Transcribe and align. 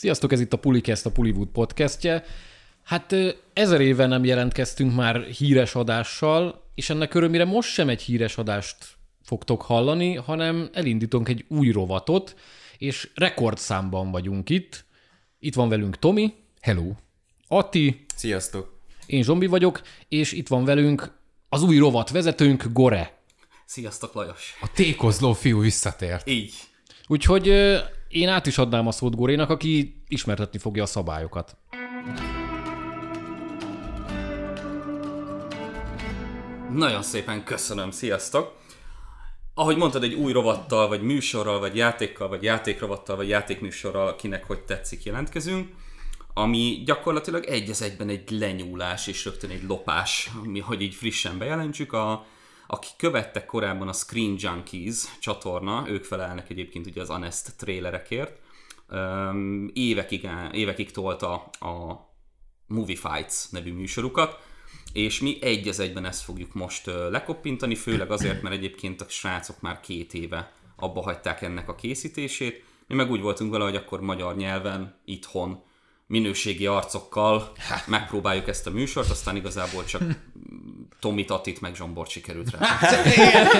Sziasztok, 0.00 0.32
ez 0.32 0.40
itt 0.40 0.52
a 0.52 0.56
Pulikest, 0.58 1.06
a 1.06 1.10
Puliwood 1.10 1.48
podcastje. 1.48 2.24
Hát 2.82 3.14
ezer 3.52 3.80
éve 3.80 4.06
nem 4.06 4.24
jelentkeztünk 4.24 4.94
már 4.94 5.22
híres 5.22 5.74
adással, 5.74 6.64
és 6.74 6.90
ennek 6.90 7.14
örömére 7.14 7.44
most 7.44 7.72
sem 7.72 7.88
egy 7.88 8.02
híres 8.02 8.36
adást 8.36 8.76
fogtok 9.22 9.62
hallani, 9.62 10.14
hanem 10.14 10.70
elindítunk 10.72 11.28
egy 11.28 11.44
új 11.48 11.70
rovatot, 11.70 12.36
és 12.78 13.10
rekordszámban 13.14 14.10
vagyunk 14.10 14.50
itt. 14.50 14.84
Itt 15.38 15.54
van 15.54 15.68
velünk 15.68 15.98
Tomi. 15.98 16.34
Hello. 16.60 16.92
Ati. 17.48 18.04
Sziasztok. 18.14 18.80
Én 19.06 19.22
Zsombi 19.22 19.46
vagyok, 19.46 19.82
és 20.08 20.32
itt 20.32 20.48
van 20.48 20.64
velünk 20.64 21.12
az 21.48 21.62
új 21.62 21.78
rovat 21.78 22.10
vezetőnk, 22.10 22.64
Gore. 22.72 23.18
Sziasztok, 23.64 24.14
Lajos. 24.14 24.58
A 24.60 24.72
tékozló 24.72 25.32
fiú 25.32 25.60
visszatért. 25.60 26.28
Így. 26.28 26.54
Úgyhogy 27.06 27.52
én 28.10 28.28
át 28.28 28.46
is 28.46 28.58
adnám 28.58 28.86
a 28.86 28.90
szót 28.90 29.16
Gorénak, 29.16 29.50
aki 29.50 30.02
ismertetni 30.08 30.58
fogja 30.58 30.82
a 30.82 30.86
szabályokat. 30.86 31.56
Nagyon 36.72 37.02
szépen 37.02 37.44
köszönöm, 37.44 37.90
sziasztok! 37.90 38.58
Ahogy 39.54 39.76
mondtad, 39.76 40.02
egy 40.02 40.14
új 40.14 40.32
rovattal, 40.32 40.88
vagy 40.88 41.02
műsorral, 41.02 41.58
vagy 41.58 41.76
játékkal, 41.76 42.28
vagy 42.28 42.42
játékrovattal, 42.42 43.16
vagy 43.16 43.28
játékműsorral, 43.28 44.08
akinek 44.08 44.44
hogy 44.44 44.60
tetszik, 44.60 45.04
jelentkezünk, 45.04 45.68
ami 46.34 46.82
gyakorlatilag 46.84 47.44
egy 47.44 47.70
egyben 47.80 48.08
egy 48.08 48.30
lenyúlás 48.30 49.06
és 49.06 49.24
rögtön 49.24 49.50
egy 49.50 49.62
lopás, 49.62 50.30
ami, 50.44 50.60
hogy 50.60 50.80
így 50.80 50.94
frissen 50.94 51.38
bejelentsük. 51.38 51.92
A, 51.92 52.26
aki 52.72 52.88
követtek 52.96 53.46
korábban 53.46 53.88
a 53.88 53.92
Screen 53.92 54.34
Junkies 54.38 55.18
csatorna, 55.20 55.84
ők 55.88 56.04
felelnek 56.04 56.50
egyébként 56.50 56.86
ugye 56.86 57.00
az 57.00 57.10
Anest 57.10 57.56
trailerekért, 57.56 58.38
évekig, 59.72 60.28
évekig 60.52 60.90
tolta 60.90 61.34
a 61.44 62.08
Movie 62.66 62.96
Fights 62.96 63.50
nevű 63.50 63.72
műsorukat, 63.72 64.38
és 64.92 65.20
mi 65.20 65.38
egy 65.42 65.68
az 65.68 65.80
egyben 65.80 66.04
ezt 66.04 66.22
fogjuk 66.22 66.54
most 66.54 66.86
lekoppintani, 66.86 67.74
főleg 67.74 68.10
azért, 68.10 68.42
mert 68.42 68.54
egyébként 68.54 69.00
a 69.00 69.08
srácok 69.08 69.60
már 69.60 69.80
két 69.80 70.14
éve 70.14 70.52
abba 70.76 71.02
hagyták 71.02 71.42
ennek 71.42 71.68
a 71.68 71.74
készítését. 71.74 72.64
Mi 72.86 72.94
meg 72.94 73.10
úgy 73.10 73.20
voltunk 73.20 73.50
vele, 73.52 73.64
hogy 73.64 73.76
akkor 73.76 74.00
magyar 74.00 74.36
nyelven, 74.36 75.00
itthon, 75.04 75.62
minőségi 76.10 76.66
arcokkal 76.66 77.52
megpróbáljuk 77.86 78.48
ezt 78.48 78.66
a 78.66 78.70
műsort, 78.70 79.10
aztán 79.10 79.36
igazából 79.36 79.84
csak 79.84 80.02
Tomi 81.00 81.24
Tatit 81.24 81.60
meg 81.60 81.74
Zsombort 81.74 82.10
sikerült 82.10 82.50
rá. 82.50 82.78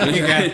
Igen. 0.09 0.53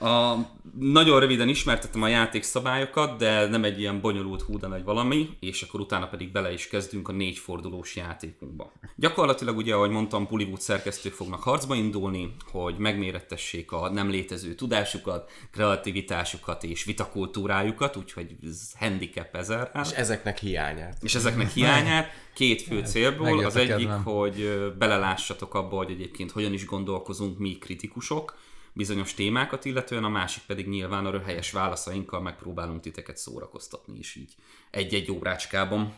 A, 0.00 0.36
nagyon 0.78 1.20
röviden 1.20 1.48
ismertetem 1.48 2.02
a 2.02 2.08
játékszabályokat, 2.08 3.18
de 3.18 3.46
nem 3.46 3.64
egy 3.64 3.80
ilyen 3.80 4.00
bonyolult 4.00 4.42
hú, 4.42 4.58
de 4.58 4.66
nagy 4.66 4.84
valami, 4.84 5.28
és 5.40 5.62
akkor 5.62 5.80
utána 5.80 6.08
pedig 6.08 6.32
bele 6.32 6.52
is 6.52 6.68
kezdünk 6.68 7.08
a 7.08 7.12
négy 7.12 7.38
fordulós 7.38 7.96
játékunkba. 7.96 8.72
Gyakorlatilag 8.96 9.56
ugye, 9.56 9.74
ahogy 9.74 9.90
mondtam, 9.90 10.26
Pullywood 10.26 10.60
szerkesztők 10.60 11.12
fognak 11.12 11.42
harcba 11.42 11.74
indulni, 11.74 12.34
hogy 12.50 12.76
megmérettessék 12.78 13.72
a 13.72 13.90
nem 13.90 14.10
létező 14.10 14.54
tudásukat, 14.54 15.30
kreativitásukat 15.52 16.64
és 16.64 16.84
vitakultúrájukat, 16.84 17.96
úgyhogy 17.96 18.36
ez 18.42 18.72
handicap 18.78 19.34
ezerrel. 19.34 19.84
És 19.84 19.90
ezeknek 19.90 20.38
hiányát. 20.38 20.96
És 21.02 21.14
ezeknek 21.14 21.52
hiányát 21.52 22.10
két 22.34 22.62
fő 22.62 22.82
célból. 22.84 23.44
Az 23.44 23.56
egyik, 23.56 23.88
hogy 23.88 24.72
belelássatok 24.78 25.54
abba, 25.54 25.76
hogy 25.76 25.90
egyébként 25.90 26.30
hogyan 26.30 26.52
is 26.52 26.64
gondolkozunk 26.64 27.38
mi 27.38 27.58
kritikusok, 27.58 28.36
bizonyos 28.78 29.14
témákat, 29.14 29.64
illetően 29.64 30.04
a 30.04 30.08
másik 30.08 30.42
pedig 30.46 30.68
nyilván 30.68 31.06
a 31.06 31.10
röhelyes 31.10 31.52
válaszainkkal 31.52 32.20
megpróbálunk 32.20 32.80
titeket 32.80 33.16
szórakoztatni 33.16 33.98
is 33.98 34.14
így 34.14 34.34
egy-egy 34.70 35.10
órácskában. 35.10 35.94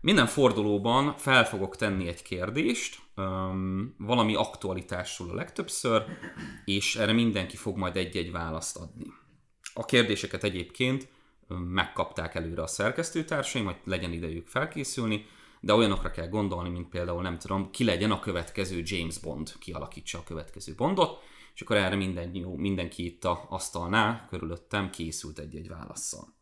Minden 0.00 0.26
fordulóban 0.26 1.16
fel 1.16 1.46
fogok 1.46 1.76
tenni 1.76 2.08
egy 2.08 2.22
kérdést, 2.22 2.98
um, 3.16 3.94
valami 3.98 4.34
aktualitásról 4.34 5.30
a 5.30 5.34
legtöbbször, 5.34 6.04
és 6.64 6.96
erre 6.96 7.12
mindenki 7.12 7.56
fog 7.56 7.76
majd 7.76 7.96
egy-egy 7.96 8.32
választ 8.32 8.76
adni. 8.76 9.06
A 9.74 9.84
kérdéseket 9.84 10.44
egyébként 10.44 11.08
megkapták 11.48 12.34
előre 12.34 12.62
a 12.62 12.66
szerkesztőtársaim, 12.66 13.64
hogy 13.64 13.76
legyen 13.84 14.12
idejük 14.12 14.46
felkészülni, 14.46 15.26
de 15.60 15.74
olyanokra 15.74 16.10
kell 16.10 16.28
gondolni, 16.28 16.68
mint 16.68 16.88
például 16.88 17.22
nem 17.22 17.38
tudom, 17.38 17.70
ki 17.70 17.84
legyen 17.84 18.10
a 18.10 18.20
következő 18.20 18.82
James 18.84 19.18
Bond, 19.18 19.52
kialakítsa 19.58 20.18
a 20.18 20.24
következő 20.24 20.74
Bondot, 20.76 21.22
és 21.60 21.66
akkor 21.66 21.76
erre 21.76 21.96
minden, 21.96 22.34
jó, 22.34 22.56
mindenki 22.56 23.04
itt 23.04 23.24
a 23.24 23.46
asztalnál 23.48 24.26
körülöttem 24.28 24.90
készült 24.90 25.38
egy-egy 25.38 25.68
válaszsal. 25.68 26.34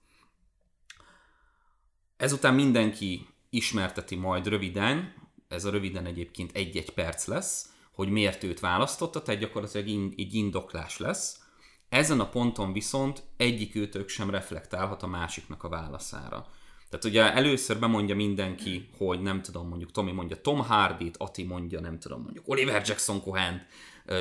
Ezután 2.17 2.55
mindenki 2.55 3.27
ismerteti 3.51 4.15
majd 4.15 4.47
röviden, 4.47 5.15
ez 5.49 5.65
a 5.65 5.71
röviden 5.71 6.07
egyébként 6.07 6.53
egy-egy 6.53 6.91
perc 6.91 7.27
lesz, 7.27 7.73
hogy 7.93 8.09
miért 8.09 8.43
őt 8.43 8.61
választotta, 8.61 9.23
tehát 9.23 9.41
gyakorlatilag 9.41 10.13
egy 10.17 10.35
indoklás 10.35 10.99
lesz. 10.99 11.41
Ezen 11.89 12.21
a 12.21 12.29
ponton 12.29 12.73
viszont 12.73 13.23
egyik 13.37 13.75
őtök 13.75 14.09
sem 14.09 14.31
reflektálhat 14.31 15.03
a 15.03 15.07
másiknak 15.07 15.65
a 15.65 15.69
válaszára. 15.69 16.47
Tehát 16.91 17.05
ugye 17.05 17.35
először 17.35 17.79
bemondja 17.79 18.15
mindenki, 18.15 18.89
hogy 18.97 19.21
nem 19.21 19.43
tudom, 19.43 19.69
mondjuk 19.69 19.91
Tomi 19.91 20.13
mondja 20.13 20.41
Tom 20.41 20.59
Hardy-t, 20.59 21.17
Ati 21.17 21.43
mondja, 21.43 21.81
nem 21.81 21.99
tudom, 21.99 22.23
mondjuk 22.23 22.49
Oliver 22.49 22.83
Jackson 22.87 23.23
Cohen, 23.23 23.67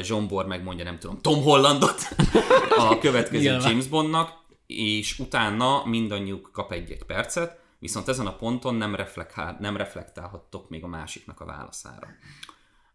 Zsombor 0.02 0.46
megmondja, 0.46 0.84
nem 0.84 1.00
tudom, 1.00 1.22
Tom 1.22 1.42
Hollandot 1.42 2.02
a 2.90 2.98
következő 2.98 3.58
James 3.62 3.88
Bondnak, 3.88 4.46
és 4.68 5.20
utána 5.20 5.86
mindannyiuk 5.86 6.50
kap 6.52 6.72
egy-egy 6.72 7.04
percet, 7.04 7.60
viszont 7.80 8.08
ezen 8.08 8.26
a 8.26 8.36
ponton 8.36 8.76
nem, 8.76 8.96
reflektál, 8.96 9.58
nem 9.60 9.78
reflektálhattok 9.78 10.70
még 10.70 10.84
a 10.84 10.88
másiknak 10.88 11.40
a 11.40 11.46
válaszára. 11.46 12.08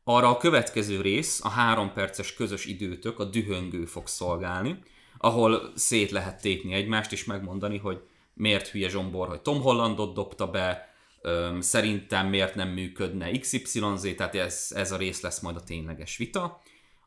Arra 0.04 0.28
a 0.28 0.36
következő 0.36 1.00
rész, 1.00 1.40
a 1.44 1.48
három 1.48 1.92
perces 1.92 2.34
közös 2.34 2.64
időtök, 2.64 3.18
a 3.18 3.24
dühöngő 3.24 3.84
fog 3.84 4.06
szolgálni, 4.06 4.78
ahol 5.18 5.72
szét 5.74 6.10
lehet 6.10 6.40
tépni 6.40 6.72
egymást, 6.72 7.12
és 7.12 7.24
megmondani, 7.24 7.78
hogy 7.78 8.02
miért 8.34 8.68
hülye 8.68 8.88
Zsombor, 8.88 9.28
hogy 9.28 9.40
Tom 9.40 9.60
Hollandot 9.60 10.14
dobta 10.14 10.46
be, 10.46 10.94
szerintem 11.58 12.26
miért 12.26 12.54
nem 12.54 12.68
működne 12.68 13.30
XYZ, 13.38 14.14
tehát 14.16 14.34
ez, 14.34 14.72
ez 14.74 14.92
a 14.92 14.96
rész 14.96 15.20
lesz 15.20 15.40
majd 15.40 15.56
a 15.56 15.62
tényleges 15.62 16.16
vita 16.16 16.62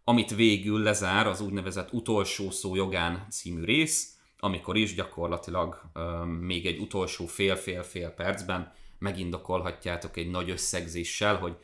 amit 0.08 0.36
végül 0.36 0.84
lezár 0.84 1.28
az 1.28 1.42
úgynevezett 1.42 1.94
utolsó 1.94 2.50
szó 2.52 2.76
jogán 2.76 3.26
című 3.30 3.64
rész, 3.64 4.18
amikor 4.40 4.78
is 4.78 4.96
gyakorlatilag 4.96 5.82
um, 5.96 6.30
még 6.30 6.66
egy 6.66 6.80
utolsó 6.80 7.26
fél-fél-fél 7.26 8.10
percben 8.10 8.74
megindokolhatjátok 9.00 10.18
egy 10.18 10.30
nagy 10.30 10.50
összegzéssel, 10.50 11.36
hogy 11.36 11.56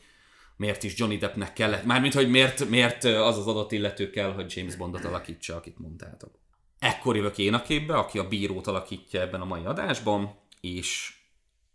miért 0.58 0.84
is 0.84 0.98
Johnny 0.98 1.18
Deppnek 1.18 1.54
kellett, 1.54 1.84
mármint, 1.84 2.14
hogy 2.14 2.30
miért, 2.30 2.70
miért 2.70 3.04
az 3.04 3.38
az 3.38 3.48
adott 3.48 3.72
illető 3.72 4.10
kell, 4.10 4.34
hogy 4.34 4.54
James 4.56 4.76
Bondot 4.76 5.06
alakítsa, 5.06 5.56
akit 5.56 5.80
mondtátok. 5.80 6.40
Ekkor 6.82 7.16
jövök 7.16 7.38
én 7.38 7.54
a 7.54 7.62
képbe, 7.62 7.98
aki 7.98 8.20
a 8.20 8.28
bírót 8.28 8.68
alakítja 8.68 9.22
ebben 9.22 9.42
a 9.42 9.46
mai 9.46 9.66
adásban, 9.66 10.36
és 10.62 11.14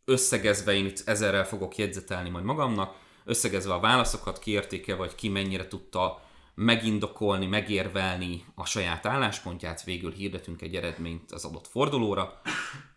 összegezve 0.05 0.73
én 0.73 0.87
itt 0.87 1.03
ezerrel 1.05 1.45
fogok 1.45 1.77
jegyzetelni 1.77 2.29
majd 2.29 2.45
magamnak, 2.45 2.97
összegezve 3.25 3.75
a 3.75 3.81
válaszokat, 3.81 4.39
kiértéke, 4.39 4.95
vagy 4.95 5.15
ki 5.15 5.29
mennyire 5.29 5.69
tudta 5.69 6.23
megindokolni, 6.55 7.47
megérvelni 7.47 8.45
a 8.55 8.65
saját 8.65 9.07
álláspontját, 9.07 9.85
végül 9.85 10.13
hirdetünk 10.13 10.63
egy 10.63 10.75
eredményt 10.75 11.33
az 11.33 11.45
adott 11.45 11.67
fordulóra, 11.67 12.41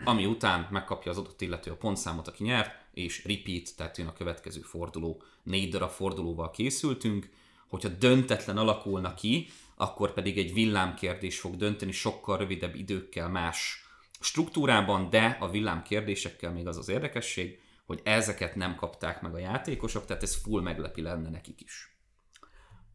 ami 0.04 0.26
után 0.26 0.68
megkapja 0.72 1.12
az 1.12 1.18
adott 1.18 1.42
illető 1.42 1.72
a 1.72 1.76
pontszámot, 1.76 2.28
aki 2.28 2.44
nyert, 2.44 2.72
és 2.94 3.26
repeat, 3.26 3.76
tehát 3.78 3.98
jön 3.98 4.08
a 4.08 4.14
következő 4.14 4.62
forduló. 4.62 5.24
Négy 5.44 5.70
darab 5.70 5.90
fordulóval 5.90 6.52
készültünk, 6.52 7.30
hogyha 7.68 7.90
döntetlen 7.90 8.58
alakulna 8.58 9.14
ki, 9.14 9.48
akkor 9.82 10.14
pedig 10.14 10.38
egy 10.38 10.54
villámkérdés 10.54 11.40
fog 11.40 11.56
dönteni 11.56 11.92
sokkal 11.92 12.38
rövidebb 12.38 12.76
időkkel 12.76 13.30
más 13.30 13.86
struktúrában, 14.20 15.10
de 15.10 15.38
a 15.40 15.50
villámkérdésekkel 15.50 16.52
még 16.52 16.68
az 16.68 16.78
az 16.78 16.90
érdekesség, 16.90 17.60
hogy 17.86 18.02
ezeket 18.04 18.56
nem 18.56 18.76
kapták 18.76 19.22
meg 19.22 19.34
a 19.34 19.38
játékosok, 19.38 20.06
tehát 20.06 20.24
ez 20.24 20.36
full 20.36 20.62
meglepi 20.62 21.02
lenne 21.02 21.30
nekik 21.30 21.62
is. 21.62 21.98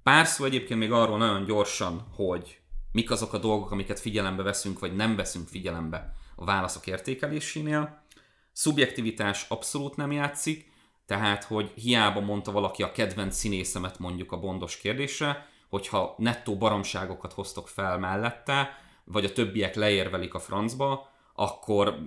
Pár 0.02 0.26
szó 0.26 0.44
egyébként 0.44 0.80
még 0.80 0.92
arról 0.92 1.18
nagyon 1.18 1.44
gyorsan, 1.44 2.00
hogy 2.14 2.60
mik 2.92 3.10
azok 3.10 3.32
a 3.32 3.38
dolgok, 3.38 3.70
amiket 3.70 4.00
figyelembe 4.00 4.42
veszünk, 4.42 4.78
vagy 4.78 4.96
nem 4.96 5.16
veszünk 5.16 5.48
figyelembe 5.48 6.12
a 6.36 6.44
válaszok 6.44 6.86
értékelésénél. 6.86 8.04
Szubjektivitás 8.52 9.46
abszolút 9.48 9.96
nem 9.96 10.12
játszik, 10.12 10.72
tehát, 11.06 11.44
hogy 11.44 11.72
hiába 11.74 12.20
mondta 12.20 12.52
valaki 12.52 12.82
a 12.82 12.92
kedvenc 12.92 13.36
színészemet 13.36 13.98
mondjuk 13.98 14.32
a 14.32 14.38
bondos 14.38 14.76
kérdésre, 14.76 15.52
hogyha 15.74 16.14
nettó 16.18 16.56
baromságokat 16.56 17.32
hoztok 17.32 17.68
fel 17.68 17.98
mellette, 17.98 18.78
vagy 19.04 19.24
a 19.24 19.32
többiek 19.32 19.74
leérvelik 19.74 20.34
a 20.34 20.38
francba, 20.38 21.10
akkor, 21.34 21.98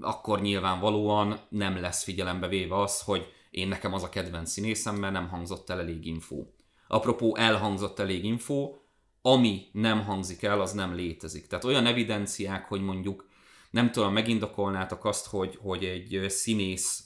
akkor 0.00 0.40
nyilvánvalóan 0.40 1.38
nem 1.48 1.80
lesz 1.80 2.02
figyelembe 2.02 2.48
véve 2.48 2.80
az, 2.80 3.02
hogy 3.02 3.32
én 3.50 3.68
nekem 3.68 3.92
az 3.92 4.02
a 4.02 4.08
kedvenc 4.08 4.50
színészem, 4.50 4.94
mert 4.96 5.12
nem 5.12 5.28
hangzott 5.28 5.70
el 5.70 5.80
elég 5.80 6.06
info. 6.06 6.44
Apropó, 6.88 7.36
elhangzott 7.36 7.98
elég 7.98 8.24
info, 8.24 8.74
ami 9.22 9.66
nem 9.72 10.04
hangzik 10.04 10.42
el, 10.42 10.60
az 10.60 10.72
nem 10.72 10.94
létezik. 10.94 11.46
Tehát 11.46 11.64
olyan 11.64 11.86
evidenciák, 11.86 12.68
hogy 12.68 12.80
mondjuk 12.80 13.28
nem 13.70 13.90
tudom, 13.90 14.12
megindokolnátok 14.12 15.04
azt, 15.04 15.26
hogy, 15.26 15.58
hogy 15.62 15.84
egy 15.84 16.24
színész 16.28 17.04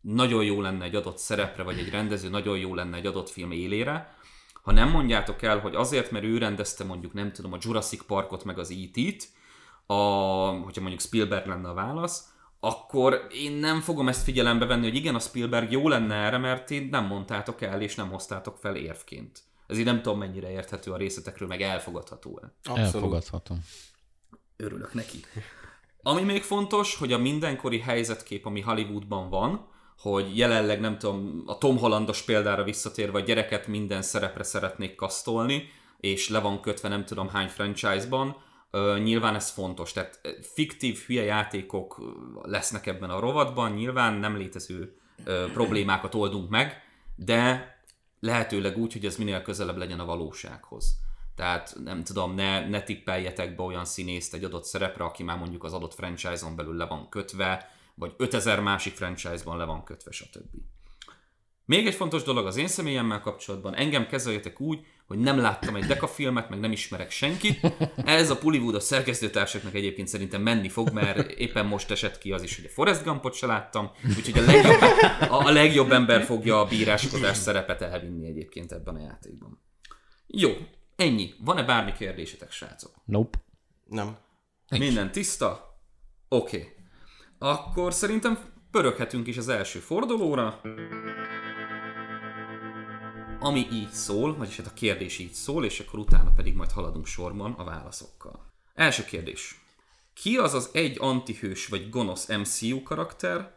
nagyon 0.00 0.44
jó 0.44 0.60
lenne 0.60 0.84
egy 0.84 0.94
adott 0.94 1.18
szerepre, 1.18 1.62
vagy 1.62 1.78
egy 1.78 1.90
rendező 1.90 2.28
nagyon 2.28 2.58
jó 2.58 2.74
lenne 2.74 2.96
egy 2.96 3.06
adott 3.06 3.28
film 3.28 3.50
élére, 3.50 4.14
ha 4.66 4.72
nem 4.72 4.90
mondjátok 4.90 5.42
el, 5.42 5.58
hogy 5.58 5.74
azért, 5.74 6.10
mert 6.10 6.24
ő 6.24 6.38
rendezte 6.38 6.84
mondjuk, 6.84 7.12
nem 7.12 7.32
tudom, 7.32 7.52
a 7.52 7.58
Jurassic 7.60 8.04
Parkot 8.06 8.44
meg 8.44 8.58
az 8.58 8.70
E.T.-t, 8.70 9.28
a, 9.86 9.94
hogyha 10.64 10.80
mondjuk 10.80 11.00
Spielberg 11.00 11.46
lenne 11.46 11.68
a 11.68 11.74
válasz, 11.74 12.28
akkor 12.60 13.26
én 13.30 13.52
nem 13.52 13.80
fogom 13.80 14.08
ezt 14.08 14.22
figyelembe 14.22 14.64
venni, 14.64 14.82
hogy 14.82 14.94
igen, 14.94 15.14
a 15.14 15.18
Spielberg 15.18 15.72
jó 15.72 15.88
lenne 15.88 16.14
erre, 16.14 16.38
mert 16.38 16.70
én 16.70 16.88
nem 16.90 17.04
mondtátok 17.04 17.62
el, 17.62 17.80
és 17.80 17.94
nem 17.94 18.08
hoztátok 18.08 18.56
fel 18.56 18.76
érvként. 18.76 19.42
Ez 19.66 19.78
így 19.78 19.84
nem 19.84 20.02
tudom, 20.02 20.18
mennyire 20.18 20.50
érthető 20.50 20.92
a 20.92 20.96
részletekről, 20.96 21.48
meg 21.48 21.62
elfogadható-e. 21.62 22.52
Abszolút. 22.64 22.94
Elfogadhatom. 22.94 23.64
Örülök 24.56 24.94
neki. 24.94 25.18
Ami 26.02 26.22
még 26.22 26.42
fontos, 26.42 26.96
hogy 26.96 27.12
a 27.12 27.18
mindenkori 27.18 27.80
helyzetkép, 27.80 28.46
ami 28.46 28.60
Hollywoodban 28.60 29.28
van, 29.28 29.68
hogy 29.98 30.38
jelenleg 30.38 30.80
nem 30.80 30.98
tudom, 30.98 31.42
a 31.46 31.58
Tom 31.58 31.78
Hollandos 31.78 32.22
példára 32.22 32.64
visszatérve 32.64 33.18
a 33.18 33.22
gyereket 33.22 33.66
minden 33.66 34.02
szerepre 34.02 34.42
szeretnék 34.42 34.94
kasztolni, 34.94 35.68
és 36.00 36.28
le 36.28 36.38
van 36.38 36.60
kötve 36.60 36.88
nem 36.88 37.04
tudom 37.04 37.28
hány 37.28 37.48
franchise-ban, 37.48 38.36
nyilván 39.02 39.34
ez 39.34 39.50
fontos, 39.50 39.92
tehát 39.92 40.20
fiktív 40.40 40.98
hülye 41.06 41.22
játékok 41.22 42.14
lesznek 42.42 42.86
ebben 42.86 43.10
a 43.10 43.20
rovatban, 43.20 43.72
nyilván 43.72 44.14
nem 44.14 44.36
létező 44.36 44.96
problémákat 45.52 46.14
oldunk 46.14 46.50
meg, 46.50 46.82
de 47.16 47.74
lehetőleg 48.20 48.78
úgy, 48.78 48.92
hogy 48.92 49.04
ez 49.04 49.16
minél 49.16 49.42
közelebb 49.42 49.76
legyen 49.76 50.00
a 50.00 50.04
valósághoz. 50.04 50.98
Tehát 51.34 51.76
nem 51.84 52.04
tudom, 52.04 52.34
ne, 52.34 52.68
ne 52.68 52.82
tippeljetek 52.82 53.56
be 53.56 53.62
olyan 53.62 53.84
színészt 53.84 54.34
egy 54.34 54.44
adott 54.44 54.64
szerepre, 54.64 55.04
aki 55.04 55.22
már 55.22 55.38
mondjuk 55.38 55.64
az 55.64 55.72
adott 55.72 55.94
franchise-on 55.94 56.56
belül 56.56 56.76
le 56.76 56.86
van 56.86 57.08
kötve, 57.08 57.70
vagy 57.98 58.14
5000 58.16 58.60
másik 58.60 58.94
franchise-ban 58.94 59.56
le 59.56 59.64
van 59.64 59.84
kötve, 59.84 60.10
stb. 60.10 60.56
Még 61.64 61.86
egy 61.86 61.94
fontos 61.94 62.22
dolog 62.22 62.46
az 62.46 62.56
én 62.56 62.68
személyemmel 62.68 63.20
kapcsolatban, 63.20 63.74
engem 63.74 64.06
kezeljetek 64.06 64.60
úgy, 64.60 64.86
hogy 65.06 65.18
nem 65.18 65.38
láttam 65.38 65.76
egy 65.76 65.84
Deka 65.84 66.06
filmet, 66.06 66.48
meg 66.48 66.60
nem 66.60 66.72
ismerek 66.72 67.10
senkit. 67.10 67.72
Ez 68.04 68.30
a 68.30 68.38
Pullywood 68.38 68.74
a 68.74 68.80
szerkesztőtársaknak 68.80 69.74
egyébként 69.74 70.08
szerintem 70.08 70.42
menni 70.42 70.68
fog, 70.68 70.90
mert 70.90 71.30
éppen 71.30 71.66
most 71.66 71.90
esett 71.90 72.18
ki 72.18 72.32
az 72.32 72.42
is, 72.42 72.56
hogy 72.56 72.64
a 72.64 72.68
Forrest 72.68 73.04
Gumpot 73.04 73.34
se 73.34 73.46
láttam, 73.46 73.90
úgyhogy 74.16 74.38
a 74.38 74.46
legjobb, 74.46 74.80
a, 75.30 75.46
a 75.46 75.50
legjobb 75.50 75.92
ember 75.92 76.22
fogja 76.22 76.60
a 76.60 76.64
bíráskodás 76.64 77.36
szerepet 77.36 77.82
elvinni 77.82 78.26
egyébként 78.26 78.72
ebben 78.72 78.94
a 78.94 79.00
játékban. 79.00 79.62
Jó, 80.26 80.50
ennyi. 80.96 81.34
Van-e 81.38 81.62
bármi 81.62 81.92
kérdésetek, 81.92 82.50
srácok? 82.50 82.94
Nope. 83.04 83.38
Nem. 83.84 84.16
Minden 84.70 85.12
tiszta? 85.12 85.78
Oké. 86.28 86.56
Okay. 86.56 86.75
Akkor 87.38 87.94
szerintem 87.94 88.38
pöröghetünk 88.70 89.26
is 89.26 89.36
az 89.36 89.48
első 89.48 89.78
fordulóra. 89.78 90.60
Ami 93.40 93.66
így 93.72 93.90
szól, 93.90 94.36
vagyis 94.36 94.56
hát 94.56 94.66
a 94.66 94.74
kérdés 94.74 95.18
így 95.18 95.32
szól, 95.32 95.64
és 95.64 95.80
akkor 95.80 95.98
utána 95.98 96.30
pedig 96.36 96.54
majd 96.54 96.70
haladunk 96.72 97.06
sorban 97.06 97.52
a 97.52 97.64
válaszokkal. 97.64 98.44
Első 98.74 99.04
kérdés. 99.04 99.60
Ki 100.14 100.36
az 100.36 100.54
az 100.54 100.70
egy 100.72 100.96
antihős 101.00 101.66
vagy 101.66 101.90
gonosz 101.90 102.26
MCU 102.28 102.82
karakter, 102.82 103.54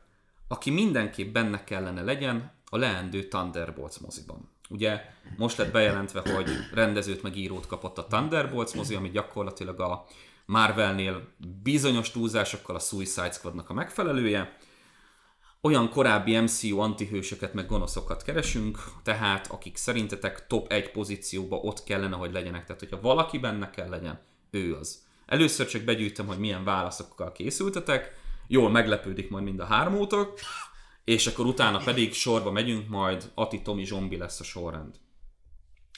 aki 0.47 0.69
mindenképp 0.69 1.33
benne 1.33 1.63
kellene 1.63 2.01
legyen 2.01 2.51
a 2.69 2.77
leendő 2.77 3.27
Thunderbolts 3.27 3.99
moziban? 3.99 4.49
Ugye 4.69 5.01
most 5.37 5.57
lett 5.57 5.71
bejelentve, 5.71 6.33
hogy 6.35 6.49
rendezőt 6.73 7.23
meg 7.23 7.35
írót 7.35 7.67
kapott 7.67 7.97
a 7.97 8.07
Thunderbolts 8.07 8.73
mozi, 8.73 8.95
ami 8.95 9.09
gyakorlatilag 9.09 9.79
a 9.79 10.05
Marvelnél 10.50 11.34
bizonyos 11.63 12.12
túlzásokkal 12.12 12.75
a 12.75 12.80
Suicide 12.80 13.31
Squadnak 13.31 13.69
a 13.69 13.74
megfelelője. 13.74 14.57
Olyan 15.62 15.90
korábbi 15.90 16.40
MCU 16.40 16.80
antihősöket 16.80 17.54
meg 17.54 17.66
gonoszokat 17.66 18.24
keresünk, 18.24 18.78
tehát 19.04 19.48
akik 19.48 19.78
szerintetek 19.78 20.48
top 20.48 20.72
1 20.72 20.92
pozícióba 20.92 21.56
ott 21.56 21.84
kellene, 21.84 22.16
hogy 22.16 22.31
legyenek. 22.31 22.66
Tehát, 22.66 22.80
hogyha 22.80 23.01
valaki 23.01 23.38
benne 23.38 23.69
kell 23.69 23.90
legyen, 23.90 24.19
ő 24.51 24.75
az. 24.75 25.06
Először 25.25 25.68
csak 25.68 25.81
begyűjtöm, 25.81 26.28
hogy 26.28 26.40
milyen 26.40 26.63
válaszokkal 26.63 27.31
készültetek, 27.31 28.16
jól 28.48 28.69
meglepődik 28.69 29.30
majd 29.30 29.44
mind 29.44 29.60
a 29.60 29.66
hármótok, 29.66 30.40
és 31.04 31.28
akkor 31.28 31.46
utána 31.46 31.78
pedig 31.78 32.13
sorba 32.13 32.51
megyünk, 32.51 32.88
majd 32.88 33.31
Ati, 33.34 33.62
Tomi, 33.62 33.86
Zsombi 33.86 34.18
lesz 34.18 34.40
a 34.40 34.44
sorrend. 34.44 34.96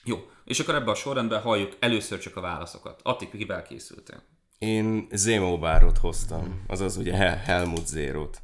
Jó, 0.03 0.29
és 0.45 0.59
akkor 0.59 0.75
ebben 0.75 0.87
a 0.87 0.95
sorrendben 0.95 1.41
halljuk 1.41 1.75
először 1.79 2.19
csak 2.19 2.35
a 2.35 2.41
válaszokat. 2.41 2.99
Ati, 3.03 3.29
kivel 3.29 3.63
készültél? 3.63 4.30
Én 4.61 5.07
Zemo 5.11 5.57
Bárot 5.57 5.97
hoztam, 5.97 6.63
azaz 6.67 6.97
ugye 6.97 7.15
Hel- 7.15 7.37
Helmut 7.43 7.87
Zero-t. 7.87 8.41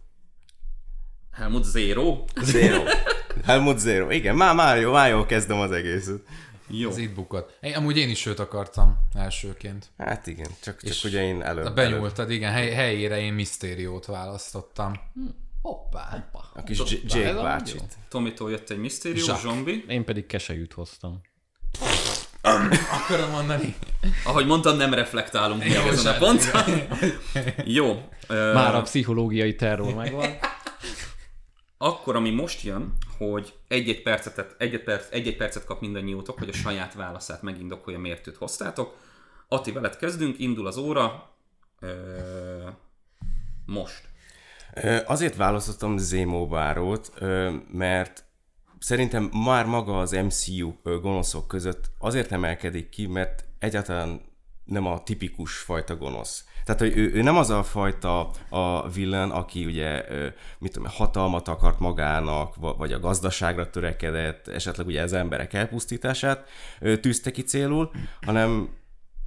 Helmut 1.31 1.63
Zero? 1.63 2.23
Zero. 2.41 2.83
Helmut 3.45 3.79
Zero. 3.79 4.09
Igen, 4.11 4.35
már, 4.35 4.55
már 4.55 4.79
jó, 4.79 4.91
már 4.91 5.09
jól 5.09 5.25
kezdem 5.25 5.59
az 5.59 5.71
egészet. 5.71 6.21
Jó. 6.67 6.89
Ez 6.89 6.97
itt 6.97 7.13
bukott. 7.13 7.57
Én, 7.61 7.73
amúgy 7.75 7.97
én 7.97 8.09
is 8.09 8.25
őt 8.25 8.39
akartam 8.39 8.97
elsőként. 9.13 9.89
Hát 9.97 10.27
igen, 10.27 10.47
csak, 10.61 10.83
És 10.83 10.99
csak 10.99 11.11
ugye 11.11 11.23
én 11.23 11.41
előbb. 11.41 11.75
Benyúltad, 11.75 12.31
igen, 12.31 12.51
hely, 12.51 12.71
helyére 12.71 13.19
én 13.19 13.33
Mysteriót 13.33 14.05
választottam. 14.05 14.93
Hm. 15.13 15.25
Hoppá. 15.61 16.09
előbb. 16.11 16.51
A 16.53 16.63
kis 16.63 16.79
J- 16.91 17.13
Jake 17.13 17.33
bácsit. 17.33 17.97
Tomitól 18.09 18.51
jött 18.51 18.69
egy 18.69 18.77
Mysterio, 18.77 19.23
Zsák. 19.23 19.39
Zsombi. 19.39 19.85
Én 19.87 20.05
pedig 20.05 20.25
keselyűt 20.25 20.73
hoztam. 20.73 21.21
Akarom 22.41 23.29
mondani. 23.31 23.75
Ahogy 24.23 24.45
mondtam, 24.45 24.77
nem 24.77 24.93
reflektálunk 24.93 25.63
még 25.63 25.71
ezen 25.71 26.13
a 26.13 26.17
ponton. 26.17 26.81
Jó. 27.65 28.09
Már 28.27 28.75
a 28.75 28.81
pszichológiai 28.81 29.55
terror 29.55 29.93
megvan. 29.93 30.37
Akkor, 31.77 32.15
ami 32.15 32.29
most 32.29 32.63
jön, 32.63 32.93
hogy 33.17 33.53
egy-egy 33.67 34.01
percet, 34.01 34.55
egy-egy, 34.57 34.83
perc, 34.83 35.07
egy-egy 35.09 35.37
percet 35.37 35.65
kap 35.65 35.81
mindannyiótok, 35.81 36.37
hogy 36.37 36.49
a 36.49 36.53
saját 36.53 36.93
válaszát 36.93 37.41
megindokolja, 37.41 37.99
miért 37.99 38.27
őt 38.27 38.37
hoztátok. 38.37 38.95
Ati, 39.47 39.71
veled 39.71 39.97
kezdünk, 39.97 40.39
indul 40.39 40.67
az 40.67 40.77
óra. 40.77 41.29
Ö, 41.79 41.89
most. 43.65 44.01
Azért 45.05 45.35
választottam 45.35 45.97
Zemo 45.97 46.47
Bárót, 46.47 47.11
mert 47.71 48.23
szerintem 48.79 49.23
már 49.23 49.65
maga 49.65 49.99
az 49.99 50.11
MCU 50.11 50.73
gonoszok 50.83 51.47
között 51.47 51.91
azért 51.99 52.31
emelkedik 52.31 52.89
ki, 52.89 53.07
mert 53.07 53.45
egyáltalán 53.59 54.21
nem 54.63 54.85
a 54.85 55.03
tipikus 55.03 55.57
fajta 55.57 55.95
gonosz. 55.95 56.45
Tehát, 56.65 56.81
hogy 56.81 56.97
ő, 56.97 57.13
ő 57.13 57.21
nem 57.21 57.37
az 57.37 57.49
a 57.49 57.63
fajta 57.63 58.29
a 58.49 58.89
villain, 58.89 59.29
aki 59.29 59.65
ugye, 59.65 60.05
mit 60.59 60.71
tudom, 60.71 60.89
hatalmat 60.91 61.47
akart 61.47 61.79
magának, 61.79 62.55
va- 62.55 62.77
vagy 62.77 62.93
a 62.93 62.99
gazdaságra 62.99 63.69
törekedett, 63.69 64.47
esetleg 64.47 64.87
ugye 64.87 65.01
az 65.01 65.13
emberek 65.13 65.53
elpusztítását 65.53 66.49
tűzte 67.01 67.31
ki 67.31 67.41
célul, 67.41 67.91
hanem 68.21 68.69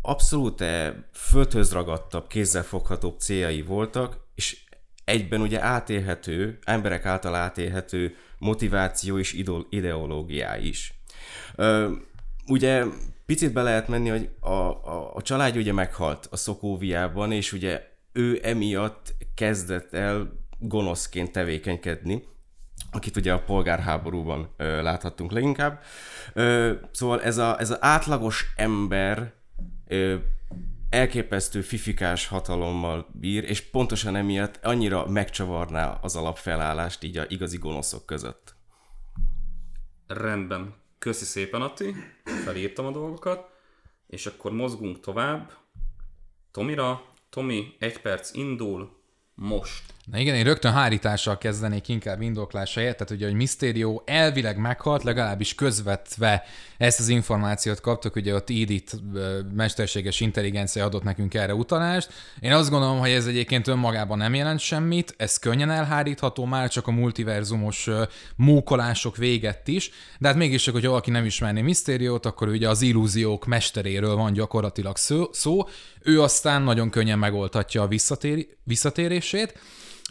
abszolút 0.02 0.60
eh, 0.60 0.92
földhöz 1.12 1.72
ragadtabb, 1.72 2.26
kézzelfoghatóbb 2.26 3.18
céljai 3.18 3.62
voltak, 3.62 4.18
és 4.34 4.64
egyben 5.10 5.40
ugye 5.40 5.62
átélhető, 5.62 6.58
emberek 6.64 7.04
által 7.04 7.34
átélhető 7.34 8.16
motiváció 8.38 9.18
és 9.18 9.42
ideológiá 9.70 10.58
is. 10.58 10.94
Ö, 11.54 11.92
ugye 12.46 12.84
picit 13.26 13.52
be 13.52 13.62
lehet 13.62 13.88
menni, 13.88 14.08
hogy 14.08 14.28
a, 14.40 14.50
a, 14.50 15.14
a 15.14 15.22
család 15.22 15.56
ugye 15.56 15.72
meghalt 15.72 16.28
a 16.30 16.36
Szokóviában, 16.36 17.32
és 17.32 17.52
ugye 17.52 17.88
ő 18.12 18.40
emiatt 18.42 19.14
kezdett 19.34 19.94
el 19.94 20.32
gonoszként 20.58 21.32
tevékenykedni, 21.32 22.24
akit 22.92 23.16
ugye 23.16 23.32
a 23.32 23.42
polgárháborúban 23.42 24.54
ö, 24.56 24.82
láthattunk 24.82 25.32
leginkább. 25.32 25.80
Ö, 26.32 26.72
szóval 26.92 27.22
ez 27.22 27.38
az 27.38 27.58
ez 27.58 27.70
a 27.70 27.78
átlagos 27.80 28.52
ember 28.56 29.32
ö, 29.88 30.16
elképesztő 30.90 31.60
fifikás 31.60 32.26
hatalommal 32.26 33.08
bír, 33.12 33.44
és 33.44 33.60
pontosan 33.60 34.16
emiatt 34.16 34.58
annyira 34.62 35.06
megcsavarná 35.06 35.98
az 36.02 36.16
alapfelállást 36.16 37.02
így 37.02 37.16
a 37.16 37.24
igazi 37.28 37.58
gonoszok 37.58 38.06
között. 38.06 38.54
Rendben. 40.06 40.74
Köszi 40.98 41.24
szépen, 41.24 41.62
Ati. 41.62 41.94
Felírtam 42.44 42.86
a 42.86 42.90
dolgokat. 42.90 43.48
És 44.06 44.26
akkor 44.26 44.52
mozgunk 44.52 45.00
tovább. 45.00 45.52
Tomira. 46.50 47.02
Tomi, 47.28 47.76
egy 47.78 48.00
perc 48.00 48.34
indul. 48.34 49.02
most. 49.34 49.94
Na 50.04 50.18
igen, 50.18 50.34
én 50.34 50.44
rögtön 50.44 50.72
hárítással 50.72 51.38
kezdenék 51.38 51.88
inkább 51.88 52.20
indoklás 52.20 52.74
helyett, 52.74 52.96
tehát 52.96 53.12
ugye, 53.12 53.26
hogy 53.26 53.34
Mysterio 53.34 54.02
elvileg 54.04 54.58
meghalt, 54.58 55.02
legalábbis 55.02 55.54
közvetve 55.54 56.44
ezt 56.78 57.00
az 57.00 57.08
információt 57.08 57.80
kaptuk, 57.80 58.16
ugye 58.16 58.34
ott 58.34 58.50
Edith 58.50 58.94
mesterséges 59.54 60.20
intelligencia 60.20 60.84
adott 60.84 61.02
nekünk 61.02 61.34
erre 61.34 61.54
utalást. 61.54 62.12
Én 62.40 62.52
azt 62.52 62.70
gondolom, 62.70 62.98
hogy 62.98 63.10
ez 63.10 63.26
egyébként 63.26 63.68
önmagában 63.68 64.18
nem 64.18 64.34
jelent 64.34 64.60
semmit, 64.60 65.14
ez 65.16 65.36
könnyen 65.36 65.70
elhárítható, 65.70 66.44
már 66.44 66.68
csak 66.68 66.86
a 66.86 66.90
multiverzumos 66.90 67.88
mókolások 68.36 69.16
véget 69.16 69.68
is, 69.68 69.90
de 70.18 70.28
hát 70.28 70.36
mégis 70.36 70.62
csak, 70.62 70.74
hogy 70.74 70.86
valaki 70.86 71.10
nem 71.10 71.24
ismerné 71.24 71.60
Mysteriót, 71.60 72.26
akkor 72.26 72.48
ugye 72.48 72.68
az 72.68 72.82
illúziók 72.82 73.46
mesteréről 73.46 74.16
van 74.16 74.32
gyakorlatilag 74.32 74.96
szó, 74.96 75.28
szó. 75.32 75.68
ő 76.02 76.22
aztán 76.22 76.62
nagyon 76.62 76.90
könnyen 76.90 77.18
megoldhatja 77.18 77.82
a 77.82 77.86
visszatér, 77.86 78.46
visszatérését, 78.64 79.58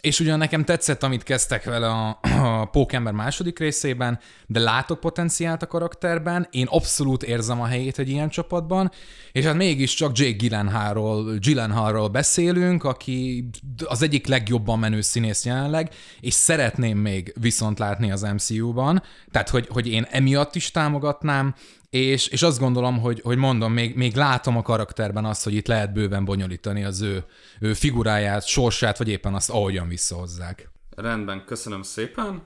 és 0.01 0.19
ugyan 0.19 0.37
nekem 0.37 0.63
tetszett, 0.63 1.03
amit 1.03 1.23
kezdtek 1.23 1.63
vele 1.63 1.89
a, 1.89 2.19
a 2.61 2.65
Pókember 2.65 3.13
második 3.13 3.59
részében, 3.59 4.19
de 4.47 4.59
látok 4.59 4.99
potenciált 4.99 5.61
a 5.61 5.67
karakterben, 5.67 6.47
én 6.51 6.65
abszolút 6.69 7.23
érzem 7.23 7.61
a 7.61 7.65
helyét 7.65 7.99
egy 7.99 8.09
ilyen 8.09 8.29
csapatban, 8.29 8.91
és 9.31 9.45
hát 9.45 9.55
mégiscsak 9.55 10.17
Jake 10.17 10.35
Gyllenhaalról, 10.37 11.37
Gyllenhaalról 11.37 12.07
beszélünk, 12.07 12.83
aki 12.83 13.49
az 13.85 14.01
egyik 14.01 14.27
legjobban 14.27 14.79
menő 14.79 15.01
színész 15.01 15.45
jelenleg, 15.45 15.93
és 16.19 16.33
szeretném 16.33 16.97
még 16.97 17.33
viszont 17.39 17.79
látni 17.79 18.11
az 18.11 18.21
MCU-ban, 18.21 19.03
tehát 19.31 19.49
hogy, 19.49 19.67
hogy 19.69 19.87
én 19.87 20.05
emiatt 20.09 20.55
is 20.55 20.71
támogatnám, 20.71 21.55
és, 21.89 22.27
és 22.27 22.41
azt 22.41 22.59
gondolom, 22.59 22.99
hogy, 22.99 23.21
hogy 23.21 23.37
mondom, 23.37 23.73
még, 23.73 23.95
még 23.95 24.15
látom 24.15 24.57
a 24.57 24.61
karakterben 24.61 25.25
azt, 25.25 25.43
hogy 25.43 25.53
itt 25.53 25.67
lehet 25.67 25.93
bőven 25.93 26.25
bonyolítani 26.25 26.83
az 26.83 27.01
ő, 27.01 27.23
ő 27.59 27.73
figuráját, 27.73 28.47
sorsát, 28.47 28.97
vagy 28.97 29.09
éppen 29.09 29.33
azt, 29.33 29.49
ahogyan 29.49 29.87
visszahozzák. 29.87 30.69
Rendben, 30.95 31.43
köszönöm 31.45 31.81
szépen. 31.81 32.41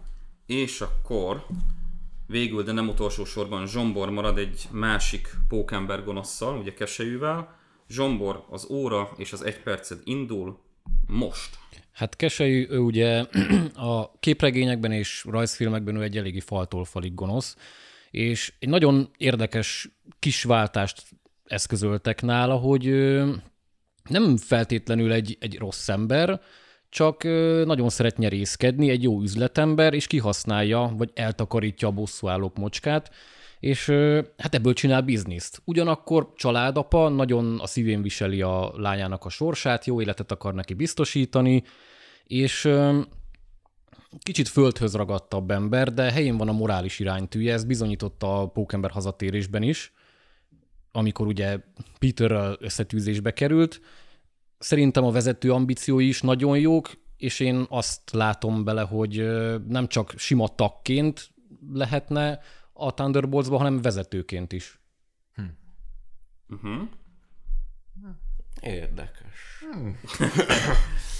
És 0.46 0.82
akkor 0.82 1.46
végül, 2.28 2.64
de 2.64 2.72
nem 2.72 2.88
utolsó 2.88 3.26
sorban 3.26 3.68
Zsombor 3.68 4.10
marad 4.10 4.38
egy 4.38 4.68
másik 4.72 5.30
pókember 5.48 6.04
gonoszszal, 6.04 6.58
ugye 6.58 6.74
keselyűvel. 6.74 7.56
Zsombor, 7.90 8.46
az 8.50 8.68
óra 8.70 9.10
és 9.18 9.34
az 9.34 9.46
egy 9.46 9.60
perced 9.60 10.00
indul 10.04 10.60
most. 11.08 11.58
Hát 11.92 12.16
Kesei, 12.16 12.70
ő 12.70 12.78
ugye 12.78 13.26
a 13.92 14.20
képregényekben 14.20 14.92
és 14.92 15.26
rajzfilmekben 15.30 15.96
ő 15.96 16.02
egy 16.02 16.18
eléggé 16.18 16.40
faltól 16.40 16.86
falig 16.86 17.14
gonosz, 17.14 17.56
és 18.14 18.54
egy 18.60 18.70
nagyon 18.70 19.10
érdekes 19.18 19.90
kis 20.20 20.44
váltást 20.44 21.04
eszközöltek 21.46 22.22
nála, 22.22 22.56
hogy 22.56 22.86
nem 24.10 24.38
feltétlenül 24.38 25.12
egy, 25.12 25.38
egy 25.40 25.58
rossz 25.58 25.90
ember, 25.90 26.42
csak 26.90 27.24
nagyon 27.66 27.90
szeret 27.90 28.18
nyerészkedni, 28.18 28.90
egy 28.90 29.04
jó 29.04 29.22
üzletember, 29.22 29.94
és 29.94 30.08
kihasználja, 30.08 30.94
vagy 30.98 31.12
eltakarítja 31.14 31.88
a 31.88 31.92
bosszúállók 31.92 32.58
mocskát, 32.58 33.12
és 33.60 33.86
hát 34.38 34.56
ebből 34.56 34.74
csinál 34.74 35.02
bizniszt. 35.02 35.62
Ugyanakkor 35.66 36.34
családapa 36.36 37.10
nagyon 37.10 37.60
a 37.60 37.68
szívén 37.68 38.02
viseli 38.02 38.42
a 38.42 38.72
lányának 38.76 39.26
a 39.26 39.30
sorsát, 39.30 39.86
jó 39.86 40.02
életet 40.02 40.32
akar 40.32 40.54
neki 40.54 40.74
biztosítani, 40.74 41.64
és 42.24 42.70
kicsit 44.20 44.48
földhöz 44.48 44.94
ragadtabb 44.94 45.52
ember, 45.52 45.94
de 45.94 46.12
helyén 46.12 46.38
van 46.38 46.48
a 46.48 46.52
morális 46.52 47.00
iránytűje, 47.00 47.54
ez 47.54 47.64
bizonyította 47.64 48.42
a 48.42 48.48
Pókember 48.48 48.92
hazatérésben 48.92 49.64
is, 49.64 49.94
amikor 50.92 51.28
ugye 51.28 51.60
Peterrel 52.00 52.58
összetűzésbe 52.60 53.34
került. 53.34 53.82
Szerintem 54.58 55.04
a 55.04 55.12
vezető 55.12 55.52
ambíciói 55.52 56.08
is 56.08 56.22
nagyon 56.22 56.60
jók, 56.60 56.92
és 57.18 57.40
én 57.40 57.66
azt 57.70 58.12
látom 58.12 58.64
bele, 58.64 58.82
hogy 58.82 59.16
nem 59.68 59.88
csak 59.88 60.14
sima 60.18 60.48
tagként 60.48 61.32
lehetne 61.72 62.40
a 62.74 62.94
Thunderboltsba, 62.94 63.58
hanem 63.58 63.82
vezetőként 63.82 64.52
is. 64.52 64.80
Uh-huh. 66.50 66.82
Érdekes. 68.62 69.64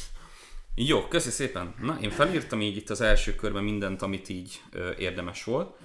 Jó, 0.76 1.08
köszi 1.08 1.30
szépen. 1.30 1.74
Na, 1.82 1.98
én 2.02 2.10
felírtam 2.10 2.62
így 2.62 2.78
itt 2.78 2.90
az 2.90 3.02
első 3.02 3.36
körben 3.36 3.64
mindent, 3.64 4.02
amit 4.02 4.30
így 4.30 4.62
ö, 4.72 4.92
érdemes 4.98 5.44
volt. 5.44 5.76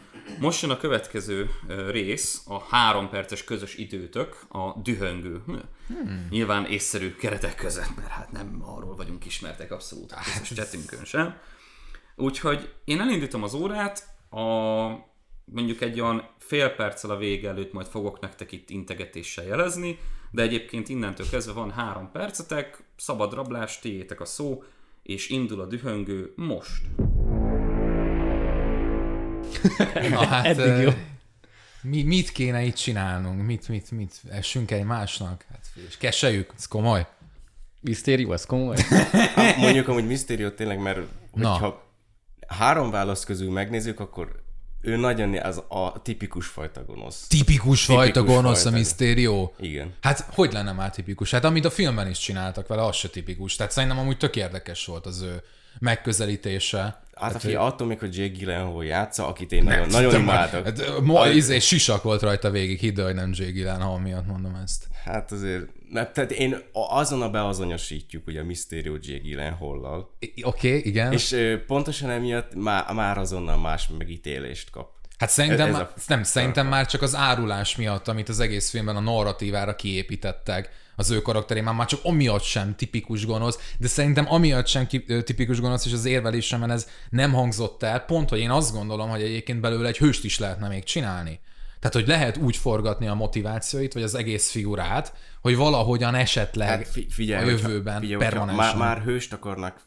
Most 0.40 0.62
jön 0.62 0.70
a 0.70 0.76
következő 0.76 1.50
ö, 1.68 1.90
rész, 1.90 2.42
a 2.46 2.58
három 2.60 3.08
perces 3.08 3.44
közös 3.44 3.74
időtök, 3.74 4.36
a 4.48 4.80
dühöngő. 4.82 5.42
Hmm. 5.46 6.26
Nyilván 6.30 6.66
észszerű 6.66 7.14
keretek 7.14 7.54
között, 7.54 7.96
mert 7.96 8.08
hát 8.08 8.32
nem 8.32 8.62
arról 8.62 8.96
vagyunk 8.96 9.26
ismertek 9.26 9.72
abszolút 9.72 10.12
a 10.12 10.20
közös 10.24 10.52
csetünkön 10.52 11.04
sem. 11.04 11.38
Úgyhogy 12.16 12.72
én 12.84 13.00
elindítom 13.00 13.42
az 13.42 13.54
órát, 13.54 14.06
a, 14.30 14.42
mondjuk 15.44 15.80
egy 15.80 16.00
olyan 16.00 16.30
fél 16.38 16.68
perccel 16.68 17.10
a 17.10 17.16
vége 17.16 17.48
előtt 17.48 17.72
majd 17.72 17.86
fogok 17.86 18.20
nektek 18.20 18.52
itt 18.52 18.70
integetéssel 18.70 19.44
jelezni, 19.44 19.98
de 20.30 20.42
egyébként 20.42 20.88
innentől 20.88 21.26
kezdve 21.30 21.52
van 21.52 21.70
három 21.70 22.10
percetek, 22.10 22.82
szabad 22.96 23.32
rablás, 23.32 23.78
tiétek 23.78 24.20
a 24.20 24.24
szó, 24.24 24.62
és 25.08 25.28
indul 25.28 25.60
a 25.60 25.66
dühöngő 25.66 26.32
most. 26.36 26.82
Na 30.10 30.26
hát, 30.26 30.46
Eddig 30.46 30.82
jó. 30.82 30.90
Mi, 31.82 32.02
mit 32.02 32.32
kéne 32.32 32.62
itt 32.62 32.74
csinálnunk? 32.74 33.46
Mit, 33.46 33.68
mit, 33.68 33.90
mit? 33.90 34.20
Essünk 34.30 34.70
egymásnak? 34.70 35.44
Hát, 35.50 35.66
és 35.88 35.96
kesseljük, 35.96 36.52
ez 36.56 36.66
komoly. 36.66 37.06
Misztérió, 37.80 38.32
ez 38.32 38.46
komoly? 38.46 38.76
Hát 39.34 39.56
mondjuk 39.56 39.88
amúgy 39.88 40.06
Mysterio 40.06 40.50
tényleg, 40.50 40.78
mert 40.78 41.00
Na. 41.32 41.50
hogyha 41.50 41.90
három 42.46 42.90
válasz 42.90 43.24
közül 43.24 43.50
megnézzük, 43.50 44.00
akkor 44.00 44.42
ő 44.80 44.96
nagyon 44.96 45.36
az 45.36 45.62
a 45.68 46.02
tipikus 46.02 46.46
fajta 46.46 46.84
gonosz. 46.84 47.26
Tipikus 47.26 47.84
fajta 47.84 48.12
Tipikus 48.12 48.34
gonosz 48.34 48.58
a 48.58 48.62
fajta. 48.62 48.76
Mysterio. 48.76 49.50
Igen. 49.60 49.94
Hát 50.00 50.26
hogy 50.32 50.52
lenne 50.52 50.72
már 50.72 50.90
tipikus? 50.90 51.30
Hát 51.30 51.44
amit 51.44 51.64
a 51.64 51.70
filmben 51.70 52.08
is 52.08 52.18
csináltak 52.18 52.66
vele, 52.66 52.84
az 52.84 52.96
se 52.96 53.08
tipikus. 53.08 53.56
Tehát 53.56 53.72
szerintem 53.72 53.98
amúgy 53.98 54.16
tök 54.16 54.36
érdekes 54.36 54.86
volt 54.86 55.06
az 55.06 55.20
ő 55.20 55.42
megközelítése. 55.78 57.02
Hát 57.14 57.34
a 57.34 57.38
fia, 57.38 57.60
attól 57.60 57.86
még, 57.86 57.98
hogy 57.98 58.16
Jake 58.16 58.34
Gyllenhaal 58.34 58.84
játsza, 58.84 59.26
akit 59.26 59.52
én 59.52 59.62
nagyon, 59.62 59.86
nagyon 59.88 60.10
Te 60.10 60.18
imádok. 60.18 60.64
Hát, 60.64 61.00
ma, 61.02 61.26
izé, 61.28 61.58
sisak 61.58 62.02
volt 62.02 62.22
rajta 62.22 62.50
végig, 62.50 62.78
hidd 62.78 63.00
hogy 63.00 63.14
nem 63.14 63.30
Jay 63.34 63.52
Gyllenhaal 63.52 63.98
miatt 63.98 64.26
mondom 64.26 64.54
ezt. 64.54 64.86
Hát 65.04 65.32
azért, 65.32 65.68
ne, 65.90 66.06
tehát 66.06 66.30
én 66.30 66.56
azon 66.72 67.22
a 67.22 67.30
beazonosítjuk 67.30 68.26
ugye 68.26 68.40
a 68.40 68.44
Mysterio 68.44 68.96
Jake 69.00 69.18
Gyllenhaal-lal, 69.22 70.10
Oké, 70.20 70.42
okay, 70.42 70.80
igen. 70.84 71.12
És 71.12 71.36
pontosan 71.66 72.10
emiatt 72.10 72.54
már, 72.54 72.92
már 72.92 73.18
azonnal 73.18 73.56
más 73.56 73.88
megítélést 73.98 74.70
kap. 74.70 74.90
hát 75.18 75.30
szerintem, 75.30 75.68
ez 75.68 75.74
ez, 75.74 75.80
a- 75.80 75.92
nem, 76.06 76.22
szerintem 76.22 76.66
már 76.66 76.86
csak 76.86 77.02
az 77.02 77.14
árulás 77.14 77.76
miatt, 77.76 78.08
amit 78.08 78.28
az 78.28 78.40
egész 78.40 78.70
filmben 78.70 78.96
a 78.96 79.00
narratívára 79.00 79.74
kiépítettek 79.74 80.70
az 80.96 81.10
ő 81.10 81.22
karakterén, 81.22 81.62
már, 81.62 81.74
már 81.74 81.86
csak 81.86 82.00
amiatt 82.02 82.42
sem 82.42 82.74
tipikus 82.76 83.26
gonosz, 83.26 83.58
de 83.78 83.88
szerintem 83.88 84.32
amiatt 84.32 84.66
sem 84.66 84.86
tipikus 85.24 85.60
gonosz, 85.60 85.86
és 85.86 85.92
az 85.92 86.04
érvelésemben 86.04 86.70
ez 86.70 86.88
nem 87.10 87.32
hangzott 87.32 87.82
el, 87.82 88.00
pont, 88.00 88.28
hogy 88.28 88.38
én 88.38 88.50
azt 88.50 88.72
gondolom, 88.72 89.08
hogy 89.08 89.22
egyébként 89.22 89.60
belőle 89.60 89.88
egy 89.88 89.98
hőst 89.98 90.24
is 90.24 90.38
lehetne 90.38 90.68
még 90.68 90.84
csinálni. 90.84 91.40
Tehát, 91.80 91.96
hogy 91.96 92.06
lehet 92.06 92.36
úgy 92.36 92.56
forgatni 92.56 93.08
a 93.08 93.14
motivációit, 93.14 93.92
vagy 93.92 94.02
az 94.02 94.14
egész 94.14 94.50
figurát, 94.50 95.14
hogy 95.40 95.56
valahogyan 95.56 96.14
esetleg 96.14 96.68
Hát 96.68 96.88
fi, 96.88 97.06
figyelj, 97.10 97.44
a 97.44 97.50
jövőben 97.50 98.00
figyelj, 98.00 98.22
hogyha 98.22 98.36
permanensen. 98.36 98.78
már, 98.78 98.88
már 98.96 99.02
hőst 99.04 99.32
akarnak 99.32 99.80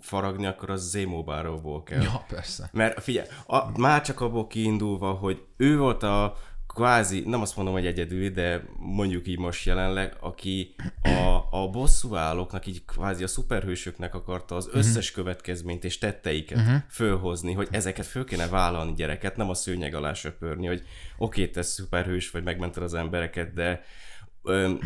faragni, 0.00 0.46
akkor 0.46 0.70
az 0.70 0.90
Zemo 0.90 1.22
Báróból 1.22 1.82
kell. 1.82 2.02
Ja, 2.02 2.24
persze. 2.28 2.70
Mert 2.72 3.02
figyelj, 3.02 3.26
a, 3.46 3.78
már 3.78 4.02
csak 4.02 4.20
abból 4.20 4.46
kiindulva, 4.46 5.10
hogy 5.10 5.42
ő 5.56 5.78
volt 5.78 6.02
a 6.02 6.36
kvázi, 6.74 7.22
nem 7.26 7.40
azt 7.40 7.56
mondom, 7.56 7.74
hogy 7.74 7.86
egyedül, 7.86 8.28
de 8.28 8.64
mondjuk 8.76 9.28
így 9.28 9.38
most 9.38 9.66
jelenleg, 9.66 10.16
aki 10.20 10.74
a, 11.02 11.46
a 11.50 11.68
bosszúállóknak, 11.70 12.66
így 12.66 12.84
kvázi 12.84 13.22
a 13.22 13.28
szuperhősöknek 13.28 14.14
akarta 14.14 14.54
az 14.54 14.68
összes 14.72 15.10
következményt 15.10 15.84
és 15.84 15.98
tetteiket 15.98 16.58
uh-huh. 16.58 16.82
fölhozni, 16.90 17.52
hogy 17.52 17.68
ezeket 17.70 18.06
föl 18.06 18.24
kéne 18.24 18.48
vállalni 18.48 18.92
gyereket, 18.92 19.36
nem 19.36 19.50
a 19.50 19.54
szőnyeg 19.54 19.94
alá 19.94 20.12
söpörni, 20.12 20.66
hogy 20.66 20.82
oké, 21.18 21.48
te 21.48 21.62
szuperhős 21.62 22.30
vagy, 22.30 22.42
megmented 22.42 22.82
az 22.82 22.94
embereket, 22.94 23.52
de 23.52 23.82
öm, 24.42 24.78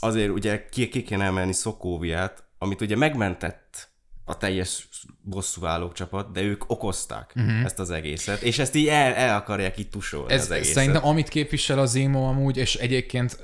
azért 0.00 0.30
ugye 0.30 0.68
ki, 0.68 0.88
ki 0.88 1.02
kéne 1.02 1.24
emelni 1.24 1.52
Szokóviát, 1.52 2.44
amit 2.58 2.80
ugye 2.80 2.96
megmentett 2.96 3.90
a 4.24 4.36
teljes 4.36 4.88
bosszúállók 5.22 5.92
csapat, 5.92 6.32
de 6.32 6.40
ők 6.40 6.70
okozták 6.70 7.32
uh-huh. 7.36 7.64
ezt 7.64 7.78
az 7.78 7.90
egészet, 7.90 8.40
és 8.42 8.58
ezt 8.58 8.74
így 8.74 8.88
el, 8.88 9.12
el 9.14 9.36
akarják 9.36 9.78
itt 9.78 9.90
tusolni 9.90 10.32
Ez, 10.32 10.40
az 10.40 10.50
egészet. 10.50 10.74
szerintem 10.74 11.06
amit 11.06 11.28
képvisel 11.28 11.78
az 11.78 11.94
Imo 11.94 12.28
amúgy, 12.28 12.56
és 12.56 12.74
egyébként 12.74 13.38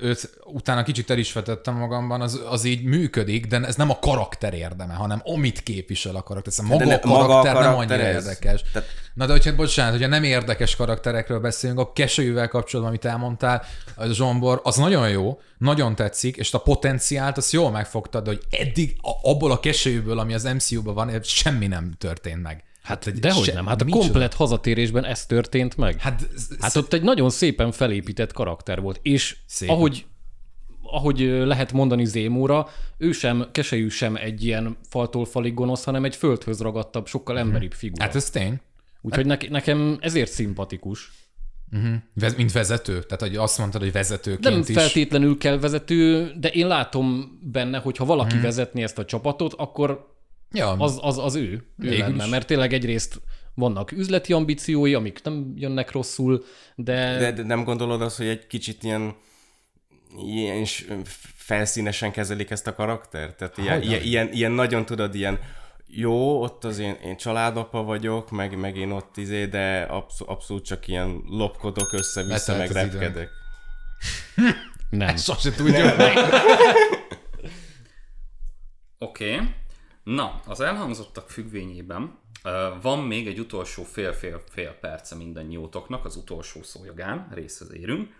őt 0.00 0.38
utána 0.44 0.82
kicsit 0.82 1.10
el 1.10 1.18
is 1.18 1.32
vetettem 1.32 1.74
magamban, 1.74 2.20
az, 2.20 2.42
az 2.50 2.64
így 2.64 2.82
működik, 2.82 3.46
de 3.46 3.60
ez 3.60 3.76
nem 3.76 3.90
a 3.90 3.98
karakter 3.98 4.54
érdeme, 4.54 4.94
hanem 4.94 5.20
amit 5.24 5.62
képvisel 5.62 6.16
a 6.16 6.22
karakter. 6.22 6.52
Szóval 6.52 6.78
maga, 6.78 6.84
ne- 6.90 6.94
a 6.94 7.00
karakter, 7.00 7.54
maga 7.54 7.58
a 7.58 7.62
nem 7.62 7.72
karakter 7.72 7.98
annyira 7.98 8.16
ez. 8.16 8.24
érdekes. 8.26 8.62
Tehát- 8.72 8.88
Na 9.14 9.26
de 9.26 9.32
hogyha, 9.32 9.54
bocsánat, 9.54 9.92
hogyha 9.92 10.08
nem 10.08 10.22
érdekes 10.22 10.76
karakterekről 10.76 11.40
beszélünk, 11.40 11.78
a 11.78 11.92
kesőjűvel 11.92 12.48
kapcsolatban, 12.48 12.94
amit 12.94 13.04
elmondtál, 13.04 13.64
a 13.96 14.06
Zsombor, 14.06 14.60
az 14.64 14.76
nagyon 14.76 15.08
jó, 15.08 15.40
nagyon 15.58 15.94
tetszik, 15.94 16.36
és 16.36 16.54
a 16.54 16.58
potenciált 16.58 17.36
azt 17.36 17.52
jól 17.52 17.70
megfogtad, 17.70 18.26
hogy 18.26 18.40
eddig 18.50 18.96
abból 19.22 19.50
a 19.50 19.60
kesőjűből, 19.60 20.18
ami 20.18 20.34
az 20.34 20.42
MCU-ban 20.42 20.94
van, 21.06 21.22
semmi 21.22 21.66
nem 21.66 21.94
történt 21.98 22.42
meg. 22.42 22.64
Hát 22.82 23.04
hogy 23.04 23.12
dehogy 23.12 23.44
se- 23.44 23.54
nem, 23.54 23.66
hát 23.66 23.82
a 23.82 23.84
komplet 23.84 24.34
hazatérésben 24.34 25.04
ez 25.04 25.26
történt 25.26 25.76
meg. 25.76 26.00
Hát, 26.00 26.28
Hát 26.60 26.76
ott 26.76 26.92
egy 26.92 27.02
nagyon 27.02 27.30
szépen 27.30 27.72
felépített 27.72 28.32
karakter 28.32 28.80
volt, 28.80 28.98
és 29.02 29.36
Szépen. 29.46 29.74
ahogy 29.74 30.06
ahogy 30.90 31.18
lehet 31.20 31.72
mondani 31.72 32.04
Zémóra, 32.04 32.68
ő 32.98 33.12
sem, 33.12 33.48
keselyű 33.52 33.88
sem 33.88 34.16
egy 34.16 34.44
ilyen 34.44 34.76
faltól 34.88 35.24
falig 35.24 35.54
gonosz, 35.54 35.84
hanem 35.84 36.04
egy 36.04 36.16
földhöz 36.16 36.60
ragadtabb, 36.60 37.06
sokkal 37.06 37.38
emberibb 37.38 37.72
figura. 37.72 38.04
hát 38.04 38.14
ez 38.14 38.30
tény. 38.30 38.60
Úgyhogy 39.00 39.26
ne, 39.26 39.36
nekem 39.48 39.98
ezért 40.00 40.30
szimpatikus. 40.30 41.10
Vez- 42.14 42.36
Mint 42.36 42.52
vezető? 42.52 43.02
Tehát, 43.02 43.20
hogy 43.20 43.36
azt 43.36 43.58
mondtad, 43.58 43.80
hogy 43.80 43.92
vezetőként 43.92 44.42
Nem 44.54 44.58
is. 44.58 44.74
feltétlenül 44.74 45.38
kell 45.38 45.58
vezető, 45.58 46.32
de 46.40 46.48
én 46.48 46.66
látom 46.66 47.38
benne, 47.42 47.78
hogy 47.78 47.96
ha 47.96 48.04
valaki 48.04 48.32
hmm. 48.32 48.42
vezetni 48.42 48.82
ezt 48.82 48.98
a 48.98 49.04
csapatot, 49.04 49.52
akkor 49.52 50.16
Ja, 50.52 50.70
az, 50.70 50.98
az, 51.00 51.18
az 51.18 51.34
ő, 51.34 51.50
ő 51.50 51.64
Végül 51.76 51.98
lenne. 51.98 52.24
is. 52.24 52.30
Mert 52.30 52.46
tényleg 52.46 52.72
egyrészt 52.72 53.20
vannak 53.54 53.92
üzleti 53.92 54.32
ambíciói, 54.32 54.94
amik 54.94 55.22
nem 55.22 55.52
jönnek 55.56 55.92
rosszul, 55.92 56.44
de, 56.74 57.18
De, 57.18 57.32
de 57.32 57.42
nem 57.42 57.64
gondolod 57.64 58.02
azt, 58.02 58.16
hogy 58.16 58.26
egy 58.26 58.46
kicsit 58.46 58.82
ilyen, 58.82 59.14
ilyen 60.26 60.64
felszínesen 61.36 62.12
kezelik 62.12 62.50
ezt 62.50 62.66
a 62.66 62.74
karaktert? 62.74 63.36
Tehát 63.36 63.58
ilyen, 63.58 63.82
ilyen, 63.82 64.02
ilyen, 64.02 64.32
ilyen 64.32 64.52
nagyon 64.52 64.86
tudod, 64.86 65.14
ilyen 65.14 65.38
jó, 65.86 66.42
ott 66.42 66.64
az 66.64 66.78
én, 66.78 66.96
én 67.04 67.16
családapa 67.16 67.82
vagyok, 67.82 68.30
meg, 68.30 68.58
meg 68.58 68.76
én 68.76 68.90
ott 68.90 69.16
izé, 69.16 69.46
de 69.46 69.82
absz- 69.82 70.20
abszolút 70.26 70.64
csak 70.64 70.88
ilyen 70.88 71.22
lopkodok 71.26 71.92
össze-vissza, 71.92 72.56
meg 72.56 72.70
repkedek. 72.70 73.28
nem. 74.90 75.16
sose 75.16 75.52
tudja. 75.52 75.94
Oké. 78.98 79.34
Okay. 79.34 79.48
Na, 80.14 80.40
az 80.46 80.60
elhangzottak 80.60 81.30
függvényében 81.30 82.18
van 82.82 82.98
még 82.98 83.26
egy 83.26 83.38
utolsó 83.38 83.82
fél-fél-fél 83.82 84.70
perce 84.70 85.14
mindannyiótoknak, 85.14 86.04
az 86.04 86.16
utolsó 86.16 86.62
szójogán, 86.62 87.28
részhez 87.30 87.74
érünk, 87.74 88.12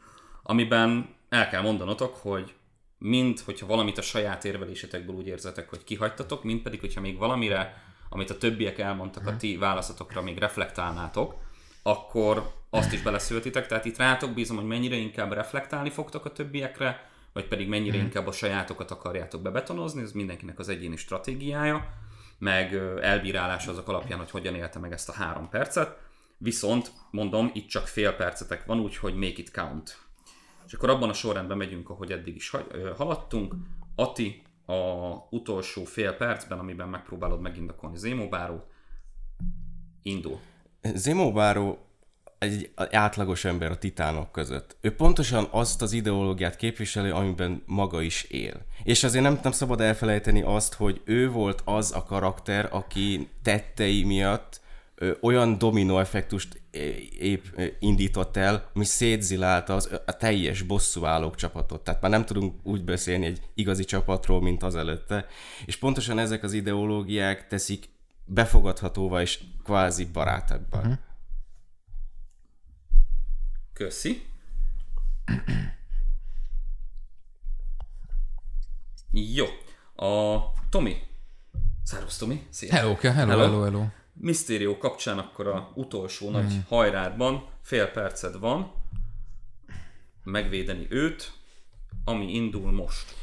amiben 0.43 1.15
el 1.29 1.49
kell 1.49 1.63
mondanotok, 1.63 2.17
hogy 2.17 2.55
mind, 2.99 3.41
hogyha 3.41 3.67
valamit 3.67 3.99
a 3.99 4.03
saját 4.03 4.45
érvelésetekből 4.45 5.17
úgy 5.17 5.27
érzetek, 5.27 5.69
hogy 5.69 5.85
kihagytatok, 5.85 6.45
mind 6.45 6.63
pedig, 6.63 6.81
hogyha 6.81 7.01
még 7.01 7.19
valamire, 7.19 7.83
amit 8.09 8.31
a 8.31 8.39
többiek 8.39 8.79
elmondtak, 8.79 9.27
a 9.27 9.37
ti 9.37 9.57
válaszatokra 9.57 10.23
még 10.23 10.39
reflektálnátok, 10.39 11.35
akkor 11.83 12.53
azt 12.71 12.93
is 12.93 13.03
beleszültitek. 13.03 13.67
Tehát 13.67 13.85
itt 13.85 13.97
rátok 13.97 14.31
bízom, 14.31 14.57
hogy 14.57 14.67
mennyire 14.67 14.97
inkább 14.97 15.33
reflektálni 15.33 15.91
fogtok 15.91 16.25
a 16.25 16.33
többiekre, 16.33 17.08
vagy 17.33 17.49
pedig 17.49 17.69
mennyire 17.69 17.97
inkább 17.97 18.27
a 18.27 18.33
sajátokat 18.33 18.91
akarjátok 18.91 19.43
bebetonozni, 19.43 20.03
ez 20.03 20.13
mindenkinek 20.13 20.59
az 20.59 20.69
egyéni 20.69 20.97
stratégiája, 20.97 21.95
meg 22.39 22.75
elbírálása 23.01 23.71
azok 23.71 23.89
alapján, 23.89 24.19
hogy 24.19 24.31
hogyan 24.31 24.55
élte 24.55 24.79
meg 24.79 24.93
ezt 24.93 25.09
a 25.09 25.13
három 25.13 25.49
percet. 25.49 25.99
Viszont, 26.39 26.93
mondom, 27.11 27.51
itt 27.55 27.69
csak 27.69 27.87
fél 27.87 28.13
percetek 28.13 28.65
van, 28.65 28.81
úgyhogy 28.81 29.15
make 29.15 29.27
it 29.27 29.51
count. 29.51 29.99
És 30.67 30.73
akkor 30.73 30.91
abban 30.91 31.09
a 31.09 31.13
sorrendben 31.13 31.57
megyünk, 31.57 31.91
ahogy 31.91 32.13
eddig 32.13 32.35
is 32.35 32.53
haladtunk. 32.97 33.55
Ati 33.95 34.43
a 34.67 34.75
utolsó 35.31 35.85
fél 35.85 36.13
percben, 36.13 36.59
amiben 36.59 36.89
megpróbálod 36.89 37.41
megindokolni 37.41 37.97
Zémóbárót, 37.97 38.67
indul. 40.03 40.41
Zemo 40.83 41.33
Báró 41.33 41.88
egy 42.39 42.71
átlagos 42.91 43.45
ember 43.45 43.71
a 43.71 43.79
titánok 43.79 44.33
között. 44.33 44.77
Ő 44.81 44.95
pontosan 44.95 45.49
azt 45.51 45.83
az 45.83 45.93
ideológiát 45.93 46.57
képviseli, 46.57 47.11
amiben 47.11 47.63
maga 47.67 48.03
is 48.03 48.23
él. 48.23 48.55
És 48.83 49.05
azért 49.05 49.25
nem, 49.25 49.39
nem 49.43 49.53
szabad 49.53 49.81
elfelejteni 49.81 50.43
azt, 50.43 50.75
hogy 50.75 51.01
ő 51.05 51.31
volt 51.31 51.63
az 51.65 51.93
a 51.93 52.03
karakter, 52.03 52.69
aki 52.71 53.29
tettei 53.43 54.05
miatt 54.05 54.61
ö, 54.95 55.13
olyan 55.21 55.59
dominó 55.59 55.99
effektust 55.99 56.61
épp 57.19 57.45
indított 57.79 58.37
el, 58.37 58.71
ami 58.75 58.85
szétzilálta 58.85 59.75
az, 59.75 60.01
a 60.07 60.17
teljes 60.17 60.63
bosszúállók 60.63 61.35
csapatot. 61.35 61.85
Tehát 61.85 62.01
már 62.01 62.11
nem 62.11 62.25
tudunk 62.25 62.55
úgy 62.63 62.85
beszélni 62.85 63.27
egy 63.27 63.41
igazi 63.55 63.85
csapatról, 63.85 64.43
mint 64.43 64.63
az 64.63 64.77
előtte. 64.77 65.27
És 65.67 65.77
pontosan 65.77 66.19
ezek 66.19 66.43
az 66.43 66.53
ideológiák 66.53 67.47
teszik 67.47 67.89
befogadhatóvá 68.25 69.21
és 69.21 69.41
kvázi 69.65 70.05
barátabbá. 70.05 70.79
Uh-huh. 70.79 70.95
Köszi. 73.79 74.23
Jó. 79.11 79.47
A 80.07 80.39
Tomi. 80.71 80.97
Szervusz 81.83 82.17
Tomi. 82.17 82.47
Szia. 82.51 82.73
Hello, 82.73 82.95
hello, 82.95 83.15
hello, 83.15 83.43
hello, 83.43 83.63
hello. 83.63 83.87
Mysterio 84.13 84.79
kapcsán 84.79 85.19
akkor 85.19 85.47
a 85.47 85.73
utolsó 85.75 86.31
nagy 86.31 86.53
hajrádban 86.69 87.49
fél 87.63 87.87
perced 87.87 88.39
van 88.39 88.73
megvédeni 90.25 90.87
őt, 90.89 91.33
ami 92.05 92.35
indul 92.35 92.73
most. 92.73 93.15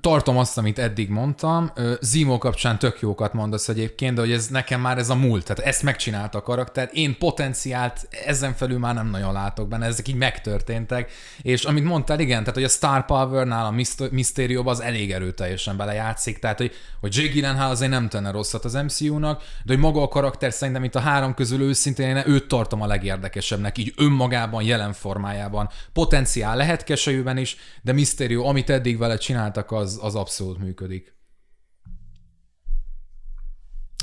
Tartom 0.00 0.38
azt, 0.38 0.58
amit 0.58 0.78
eddig 0.78 1.08
mondtam. 1.08 1.70
Ö, 1.74 1.94
kapcsán 2.38 2.78
tök 2.78 3.00
jókat 3.00 3.32
mondasz 3.32 3.68
egyébként, 3.68 4.14
de 4.14 4.20
hogy 4.20 4.32
ez 4.32 4.46
nekem 4.46 4.80
már 4.80 4.98
ez 4.98 5.10
a 5.10 5.14
múlt. 5.14 5.44
Tehát 5.44 5.64
ezt 5.72 5.82
megcsinálta 5.82 6.38
a 6.38 6.42
karakter. 6.42 6.88
Én 6.92 7.18
potenciált 7.18 8.08
ezen 8.26 8.54
felül 8.54 8.78
már 8.78 8.94
nem 8.94 9.10
nagyon 9.10 9.32
látok 9.32 9.68
benne, 9.68 9.86
ezek 9.86 10.08
így 10.08 10.14
megtörténtek. 10.14 11.10
És 11.42 11.64
amit 11.64 11.84
mondtál, 11.84 12.20
igen, 12.20 12.38
tehát 12.38 12.54
hogy 12.54 12.64
a 12.64 12.68
Star 12.68 13.04
Power-nál 13.04 13.66
a 13.66 13.70
Myst- 13.70 14.10
Mysterio-ban 14.10 14.74
az 14.74 14.80
elég 14.80 15.12
erőteljesen 15.12 15.76
belejátszik, 15.76 16.38
tehát 16.38 16.58
hogy, 16.58 16.72
hogy 17.00 17.16
Jake 17.16 17.32
Gyllenhaal 17.32 17.70
azért 17.70 17.90
nem 17.90 18.08
tenne 18.08 18.30
rosszat 18.30 18.64
az 18.64 18.72
MCU-nak, 18.72 19.42
de 19.64 19.72
hogy 19.72 19.82
maga 19.82 20.02
a 20.02 20.08
karakter 20.08 20.52
szerintem 20.52 20.84
itt 20.84 20.94
a 20.94 21.00
három 21.00 21.34
közül 21.34 21.60
őszintén 21.60 22.16
én 22.16 22.22
őt 22.26 22.48
tartom 22.48 22.82
a 22.82 22.86
legérdekesebbnek, 22.86 23.78
így 23.78 23.92
önmagában, 23.96 24.62
jelen 24.62 24.92
formájában. 24.92 25.68
Potenciál 25.92 26.56
lehet 26.56 26.84
keselyűben 26.84 27.36
is, 27.36 27.56
de 27.82 27.92
Mysterio, 27.92 28.44
amit 28.44 28.70
eddig 28.70 28.98
vele 28.98 29.18
csináltak, 29.38 29.72
az, 29.72 29.98
az 30.02 30.14
abszolút 30.14 30.58
működik. 30.58 31.16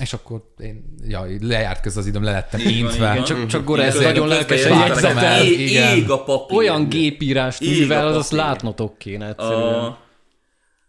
És 0.02 0.14
akkor 0.14 0.54
én, 0.58 0.96
ja, 1.04 1.26
lejárt 1.42 1.82
köz 1.82 1.98
az 1.98 2.06
időm, 2.06 2.24
le 2.24 2.32
lettem 2.32 2.60
Így 2.60 2.82
van, 2.82 2.92
intve. 2.92 3.14
van. 3.14 3.24
Csak, 3.24 3.46
csak 3.46 3.66
Gorez 3.66 3.94
Közben 3.94 4.12
nagyon 4.12 4.28
lelkesen 4.28 4.80
jegyzetel. 4.80 5.18
el, 5.18 5.46
Ég, 5.46 5.60
igen. 5.60 6.10
a 6.10 6.24
papír. 6.24 6.58
Olyan 6.58 6.90
gépírást 6.90 7.60
művel, 7.60 8.08
az 8.08 8.16
azt 8.16 8.32
látnotok 8.32 8.98
kéne 8.98 9.28
egyszerűen. 9.28 9.74
A... 9.74 9.98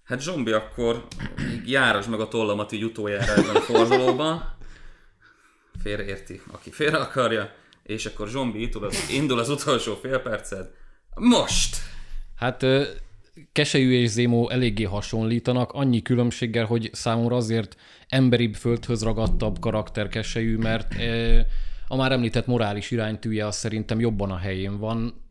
Hát 0.05 0.21
Zsombi, 0.21 0.53
akkor 0.53 1.07
járasd 1.65 2.09
meg 2.09 2.21
a 2.21 2.29
tollamat 2.29 2.73
így 2.73 2.85
utoljára 2.85 3.33
ebben 3.33 3.57
a 3.57 3.61
fordulóban. 3.61 4.57
Félreérti, 5.83 6.41
aki 6.53 6.71
félre 6.71 6.97
akarja. 6.99 7.51
És 7.83 8.07
akkor 8.07 8.29
Zsombi, 8.29 8.63
indul 8.63 8.85
az, 8.85 9.09
indul 9.11 9.39
az 9.39 9.49
utolsó 9.49 9.95
fél 9.95 10.19
perced. 10.19 10.71
Most! 11.15 11.77
Hát 12.37 12.67
Keselyű 13.53 13.93
és 13.93 14.09
Zémó 14.09 14.51
eléggé 14.51 14.85
hasonlítanak, 14.85 15.73
annyi 15.73 16.03
különbséggel, 16.03 16.65
hogy 16.65 16.91
számomra 16.93 17.37
azért 17.37 17.77
emberibb 18.09 18.55
földhöz 18.55 19.03
ragadtabb 19.03 19.59
karakter 19.59 20.09
Keselyű, 20.09 20.57
mert 20.57 20.95
ö, 20.99 21.41
a 21.89 21.97
már 21.97 22.13
említett 22.13 22.47
morális 22.47 22.91
iránytűje 22.91 23.47
az 23.47 23.57
szerintem 23.57 24.01
jobban 24.01 24.31
a 24.31 24.37
helyén 24.37 24.79
van, 24.79 25.25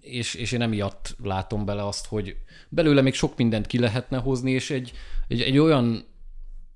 és, 0.00 0.34
és 0.34 0.52
én 0.52 0.62
emiatt 0.62 1.16
látom 1.22 1.64
bele 1.64 1.86
azt, 1.86 2.06
hogy 2.06 2.36
belőle 2.68 3.00
még 3.00 3.14
sok 3.14 3.36
mindent 3.36 3.66
ki 3.66 3.78
lehetne 3.78 4.18
hozni, 4.18 4.50
és 4.50 4.70
egy, 4.70 4.92
egy, 5.28 5.40
egy 5.40 5.58
olyan 5.58 6.04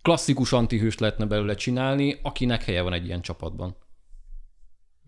klasszikus 0.02 0.52
antihőst 0.52 1.00
lehetne 1.00 1.26
belőle 1.26 1.54
csinálni, 1.54 2.18
akinek 2.22 2.64
helye 2.64 2.82
van 2.82 2.92
egy 2.92 3.06
ilyen 3.06 3.22
csapatban. 3.22 3.76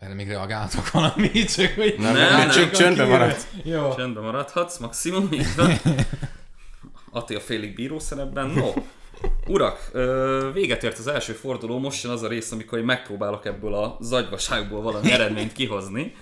Erre 0.04 0.14
még 0.14 0.28
reagáltok 0.28 0.90
valamit, 0.90 1.52
csak 1.56 1.72
hogy... 1.74 1.94
Nem, 1.98 2.12
Nem, 2.12 2.36
nem, 2.36 2.50
csak 2.50 2.70
csöndben 2.70 3.08
maradt. 3.08 3.46
Jó. 3.62 3.94
Csendben 3.96 4.22
maradhatsz, 4.22 4.78
maximum, 4.78 5.28
így 5.32 5.54
van. 5.56 5.72
Ati 7.10 7.34
a 7.34 7.40
félig 7.40 7.74
bíró 7.74 7.98
szerepben. 7.98 8.46
No, 8.46 8.72
urak, 9.46 9.90
véget 10.52 10.84
ért 10.84 10.98
az 10.98 11.06
első 11.06 11.32
forduló, 11.32 11.78
most 11.78 12.02
jön 12.02 12.12
az 12.12 12.22
a 12.22 12.28
rész, 12.28 12.52
amikor 12.52 12.78
én 12.78 12.84
megpróbálok 12.84 13.46
ebből 13.46 13.74
a 13.74 13.96
zagyvaságból 14.00 14.82
valami 14.82 15.12
eredményt 15.12 15.52
kihozni. 15.52 16.14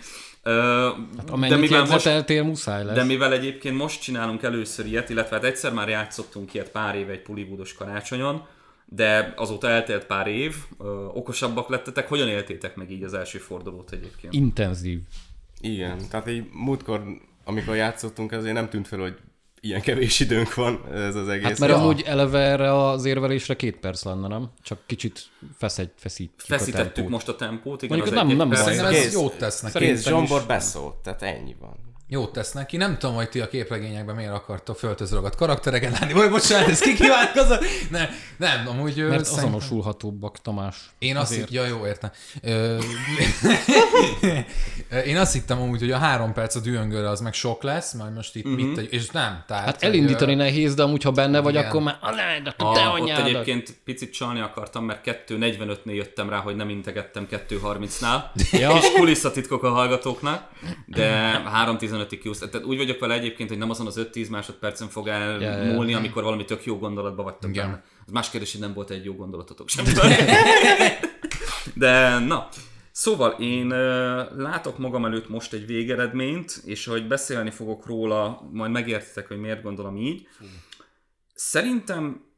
Ö, 0.43 0.89
Amennyit 1.29 1.59
mivel 1.59 1.81
most, 1.81 1.91
jegyzeteltél, 1.91 2.43
muszáj 2.43 2.85
lesz. 2.85 2.95
de 2.95 3.05
mivel 3.05 3.33
egyébként 3.33 3.77
most 3.77 4.03
csinálunk 4.03 4.43
először 4.43 4.87
ilyet, 4.87 5.11
illetve 5.11 5.37
hát 5.37 5.45
egyszer 5.45 5.73
már 5.73 5.89
játszottunk 5.89 6.55
ilyet 6.55 6.71
pár 6.71 6.95
éve 6.95 7.13
egy 7.13 7.23
Pullywoodos 7.23 7.75
karácsonyon, 7.75 8.47
de 8.95 9.33
azóta 9.37 9.69
eltelt 9.69 10.05
pár 10.07 10.27
év, 10.27 10.55
ö, 10.79 10.85
okosabbak 11.15 11.69
lettetek, 11.69 12.09
hogyan 12.09 12.29
éltétek 12.29 12.77
meg 12.77 12.91
így 12.91 13.03
az 13.03 13.15
első 13.15 13.39
fordulót 13.39 13.93
egyébként? 13.93 14.33
Intenzív. 14.33 15.01
Igen, 15.61 15.99
tehát 16.11 16.29
így 16.29 16.45
múltkor, 16.53 17.03
amikor 17.45 17.77
játszottunk, 17.77 18.33
azért 18.33 18.55
nem 18.55 18.69
tűnt 18.69 18.89
fel, 18.89 18.99
hogy 18.99 19.17
ilyen 19.61 19.81
kevés 19.81 20.21
időnk 20.21 20.55
van 20.55 20.81
ez 20.93 21.15
az 21.15 21.29
egész. 21.29 21.45
Hát 21.45 21.59
mert 21.59 21.73
Ja. 21.73 21.79
amúgy 21.79 22.03
eleve 22.07 22.39
erre 22.39 22.75
az 22.89 23.05
érvelésre 23.05 23.57
két 23.57 23.77
perc 23.77 24.05
lenne, 24.05 24.29
nem? 24.29 24.51
Csak 24.63 24.79
kicsit 24.87 25.21
feszegy, 25.59 25.91
feszítjük 25.97 26.41
a 26.41 26.45
Feszítettük 26.59 26.93
tempót. 26.95 27.13
most 27.13 27.29
a 27.29 27.37
tempót, 27.37 27.83
igen, 27.83 27.97
Mondjuk 27.97 28.19
az 28.19 28.27
nem- 28.27 28.37
nem 28.37 28.49
baj. 28.49 28.57
Szerintem 28.59 28.87
ez 28.87 28.93
Kész. 29.03 29.13
jót 29.13 29.39
tesz 29.39 29.61
neki. 29.61 29.79
Kész, 29.79 30.07
Zsombor 30.09 30.43
beszólt, 30.47 30.95
tehát 30.95 31.23
ennyi 31.23 31.57
van. 31.61 31.77
Jót 32.13 32.33
tesz 32.33 32.53
neki. 32.53 32.77
Nem 32.77 32.99
tudom, 32.99 33.15
hogy 33.15 33.29
ti 33.29 33.41
a 33.41 33.49
képregényekben 33.49 34.15
miért 34.15 34.33
akartok 34.33 34.79
föltözragadt 34.79 35.37
karaktereket 35.37 35.93
látni. 35.99 36.13
Vagy 36.13 36.31
bocsánat, 36.31 36.69
ez 36.69 36.81
kikívánkozott. 36.81 37.65
Nem, 37.91 38.09
nem, 38.37 38.69
amúgy... 38.69 38.97
Mert 38.97 39.25
szerintem- 39.25 39.55
azonosulhatóbbak, 39.55 40.39
Tamás. 40.43 40.77
Én 40.99 41.17
azt 41.17 41.33
hittem, 41.33 41.49
ja 41.51 41.67
jó, 41.67 41.87
értem. 41.87 42.11
Ö, 42.43 42.79
Én 45.07 45.17
azt 45.17 45.33
hittem 45.33 45.61
amúgy, 45.61 45.79
hogy 45.81 45.91
a 45.91 45.99
három 45.99 46.33
perc 46.33 46.55
a 46.55 46.61
dühöngőre 46.61 47.09
az 47.09 47.21
meg 47.21 47.33
sok 47.33 47.63
lesz, 47.63 47.93
majd 47.93 48.15
most 48.15 48.37
itt 48.37 48.45
mit 48.45 48.75
tegy, 48.75 48.93
és 48.93 49.11
nem. 49.11 49.45
Tehát, 49.47 49.65
Hát 49.65 49.83
elindítani 49.83 50.33
ö, 50.33 50.37
nehéz, 50.37 50.75
de 50.75 50.83
amúgy, 50.83 51.03
ha 51.03 51.11
benne 51.11 51.41
vagy, 51.41 51.55
Igen. 51.55 51.67
akkor 51.67 51.83
már 51.83 51.99
a 52.01 52.11
de 52.45 52.55
te 52.57 52.65
A, 52.65 52.99
ott 52.99 53.09
egyébként 53.09 53.77
picit 53.85 54.13
csalni 54.13 54.41
akartam, 54.41 54.85
mert 54.85 55.07
2.45-nél 55.29 55.95
jöttem 55.95 56.29
rá, 56.29 56.39
hogy 56.39 56.57
nem 56.57 56.69
integettem 56.69 57.27
2.30-nál, 57.31 58.23
Ja. 58.53 58.71
és 58.77 58.93
kulisszatitkok 58.95 59.63
a 59.63 59.71
hallgatóknak, 59.71 60.49
de 60.87 61.41
3.15-ig 62.03 62.19
kiúsz. 62.23 62.39
Tehát 62.39 62.67
úgy 62.67 62.77
vagyok 62.77 62.99
vele 62.99 63.15
egyébként, 63.15 63.49
hogy 63.49 63.59
nem 63.59 63.71
azon 63.71 63.87
az 63.87 64.09
5-10 64.13 64.31
másodpercen 64.31 64.89
fog 64.89 65.09
elmúlni, 65.09 65.95
amikor 65.95 66.23
valami 66.23 66.45
tök 66.45 66.65
jó 66.65 66.79
gondolatba 66.79 67.23
vagytok 67.23 67.51
Igen. 67.51 67.67
benne. 67.67 67.83
Az 68.07 68.13
más 68.13 68.31
kérdés, 68.31 68.53
hogy 68.53 68.61
nem 68.61 68.73
volt 68.73 68.91
egy 68.91 69.05
jó 69.05 69.15
gondolatotok 69.15 69.69
sem. 69.69 69.85
De 71.75 72.19
na, 72.19 72.49
szóval 72.93 73.31
én 73.31 73.69
látok 74.37 74.79
magam 74.79 75.05
előtt 75.05 75.29
most 75.29 75.53
egy 75.53 75.67
végeredményt, 75.67 76.63
és 76.65 76.87
ahogy 76.87 77.07
beszélni 77.07 77.51
fogok 77.51 77.87
róla, 77.87 78.49
majd 78.53 78.71
megértitek, 78.71 79.29
hogy 79.29 79.39
miért 79.39 79.63
gondolom 79.63 79.97
így. 79.97 80.27
Szerintem 81.35 82.31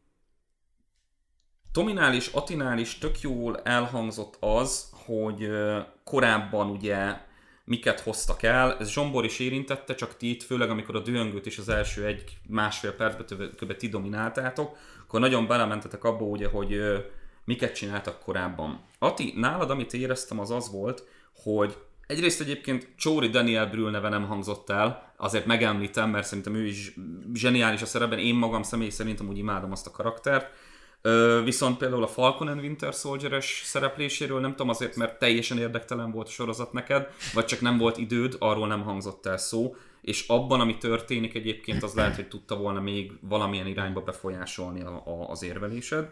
Tominál 1.72 2.14
és 2.14 2.26
Atinál 2.26 2.78
is 2.78 2.98
tök 2.98 3.20
jól 3.20 3.60
elhangzott 3.62 4.36
az, 4.40 4.90
hogy 5.06 5.48
korábban 6.04 6.70
ugye 6.70 7.16
miket 7.64 8.00
hoztak 8.00 8.42
el. 8.42 8.76
Ez 8.78 8.90
Zsombor 8.90 9.24
is 9.24 9.38
érintette, 9.38 9.94
csak 9.94 10.16
ti 10.16 10.30
itt, 10.30 10.42
főleg 10.42 10.70
amikor 10.70 10.96
a 10.96 11.00
dühöngőt 11.00 11.46
is 11.46 11.58
az 11.58 11.68
első 11.68 12.06
egy 12.06 12.36
másfél 12.48 12.92
percbe 12.92 13.24
kb. 13.56 13.76
ti 13.76 13.88
domináltátok, 13.88 14.76
akkor 15.02 15.20
nagyon 15.20 15.46
belementetek 15.46 16.04
abba 16.04 16.24
ugye, 16.24 16.48
hogy 16.48 16.80
miket 17.44 17.74
csináltak 17.74 18.20
korábban. 18.20 18.80
Ati, 18.98 19.32
nálad 19.36 19.70
amit 19.70 19.92
éreztem 19.92 20.40
az 20.40 20.50
az 20.50 20.70
volt, 20.70 21.04
hogy 21.42 21.76
egyrészt 22.06 22.40
egyébként 22.40 22.88
Csóri 22.96 23.28
Daniel 23.28 23.66
Brühl 23.66 23.90
neve 23.90 24.08
nem 24.08 24.26
hangzott 24.26 24.70
el, 24.70 25.12
azért 25.16 25.46
megemlítem, 25.46 26.10
mert 26.10 26.26
szerintem 26.26 26.54
ő 26.54 26.66
is 26.66 26.94
zseniális 27.34 27.82
a 27.82 27.86
szerepben, 27.86 28.18
én 28.18 28.34
magam 28.34 28.62
személy 28.62 28.88
szerint 28.88 29.20
amúgy 29.20 29.38
imádom 29.38 29.72
azt 29.72 29.86
a 29.86 29.90
karaktert, 29.90 30.50
viszont 31.44 31.76
például 31.76 32.02
a 32.02 32.06
Falcon 32.06 32.48
and 32.48 32.60
Winter 32.60 32.92
Soldier-es 32.92 33.62
szerepléséről 33.64 34.40
nem 34.40 34.50
tudom 34.50 34.68
azért, 34.68 34.96
mert 34.96 35.18
teljesen 35.18 35.58
érdektelen 35.58 36.10
volt 36.10 36.26
a 36.26 36.30
sorozat 36.30 36.72
neked, 36.72 37.08
vagy 37.34 37.44
csak 37.44 37.60
nem 37.60 37.78
volt 37.78 37.96
időd, 37.96 38.36
arról 38.38 38.66
nem 38.66 38.82
hangzott 38.82 39.26
el 39.26 39.36
szó, 39.36 39.76
és 40.00 40.24
abban, 40.26 40.60
ami 40.60 40.78
történik 40.78 41.34
egyébként, 41.34 41.82
az 41.82 41.94
lehet, 41.94 42.16
hogy 42.16 42.28
tudta 42.28 42.56
volna 42.56 42.80
még 42.80 43.12
valamilyen 43.20 43.66
irányba 43.66 44.00
befolyásolni 44.00 44.80
a, 44.80 45.02
a, 45.04 45.30
az 45.30 45.42
érvelésed. 45.42 46.08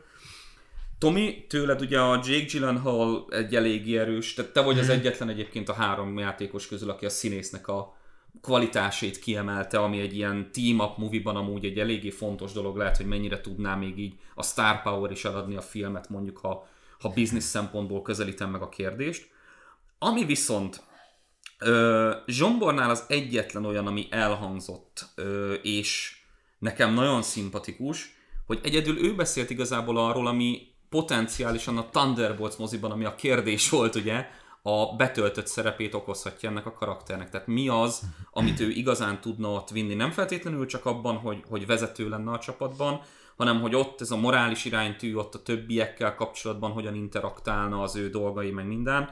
Tomi, 0.98 1.46
tőled 1.48 1.80
ugye 1.80 2.00
a 2.00 2.20
Jake 2.24 2.44
Gyllenhaal 2.44 3.26
egy 3.30 3.54
eléggé 3.54 3.98
erős, 3.98 4.34
tehát 4.34 4.52
te 4.52 4.60
vagy 4.60 4.78
az 4.78 4.88
egyetlen 4.88 5.28
egyébként 5.28 5.68
a 5.68 5.72
három 5.72 6.18
játékos 6.18 6.68
közül, 6.68 6.90
aki 6.90 7.04
a 7.04 7.10
színésznek 7.10 7.68
a 7.68 7.96
kvalitásait 8.40 9.18
kiemelte, 9.18 9.78
ami 9.78 10.00
egy 10.00 10.16
ilyen 10.16 10.52
team-up 10.52 10.96
movie-ban 10.96 11.36
amúgy 11.36 11.64
egy 11.64 11.78
eléggé 11.78 12.10
fontos 12.10 12.52
dolog 12.52 12.76
lehet, 12.76 12.96
hogy 12.96 13.06
mennyire 13.06 13.40
tudná 13.40 13.74
még 13.74 13.98
így 13.98 14.14
a 14.34 14.42
star 14.42 14.82
power 14.82 15.10
is 15.10 15.24
eladni 15.24 15.56
a 15.56 15.60
filmet, 15.60 16.08
mondjuk 16.08 16.38
ha, 16.38 16.68
ha 17.00 17.08
business 17.08 17.44
szempontból 17.44 18.02
közelítem 18.02 18.50
meg 18.50 18.62
a 18.62 18.68
kérdést. 18.68 19.30
Ami 19.98 20.24
viszont 20.24 20.82
ö, 21.58 22.14
Zsombornál 22.26 22.90
az 22.90 23.04
egyetlen 23.08 23.64
olyan, 23.64 23.86
ami 23.86 24.06
elhangzott, 24.10 25.06
ö, 25.14 25.52
és 25.52 26.16
nekem 26.58 26.94
nagyon 26.94 27.22
szimpatikus, 27.22 28.14
hogy 28.46 28.60
egyedül 28.62 29.04
ő 29.04 29.14
beszélt 29.14 29.50
igazából 29.50 29.96
arról, 29.98 30.26
ami 30.26 30.66
potenciálisan 30.88 31.78
a 31.78 31.88
Thunderbolts 31.88 32.56
moziban, 32.56 32.90
ami 32.90 33.04
a 33.04 33.14
kérdés 33.14 33.68
volt, 33.68 33.94
ugye, 33.94 34.26
a 34.62 34.96
betöltött 34.96 35.46
szerepét 35.46 35.94
okozhatja 35.94 36.48
ennek 36.48 36.66
a 36.66 36.72
karakternek. 36.72 37.30
Tehát 37.30 37.46
mi 37.46 37.68
az, 37.68 38.02
amit 38.30 38.60
ő 38.60 38.70
igazán 38.70 39.20
tudna 39.20 39.52
ott 39.52 39.70
vinni. 39.70 39.94
Nem 39.94 40.10
feltétlenül 40.10 40.66
csak 40.66 40.86
abban, 40.86 41.16
hogy, 41.16 41.42
hogy 41.48 41.66
vezető 41.66 42.08
lenne 42.08 42.30
a 42.30 42.38
csapatban, 42.38 43.00
hanem 43.36 43.60
hogy 43.60 43.74
ott 43.74 44.00
ez 44.00 44.10
a 44.10 44.16
morális 44.16 44.64
iránytű, 44.64 45.14
ott 45.14 45.34
a 45.34 45.42
többiekkel 45.42 46.14
kapcsolatban 46.14 46.70
hogyan 46.70 46.94
interaktálna 46.94 47.82
az 47.82 47.96
ő 47.96 48.10
dolgai, 48.10 48.50
meg 48.50 48.66
minden. 48.66 49.10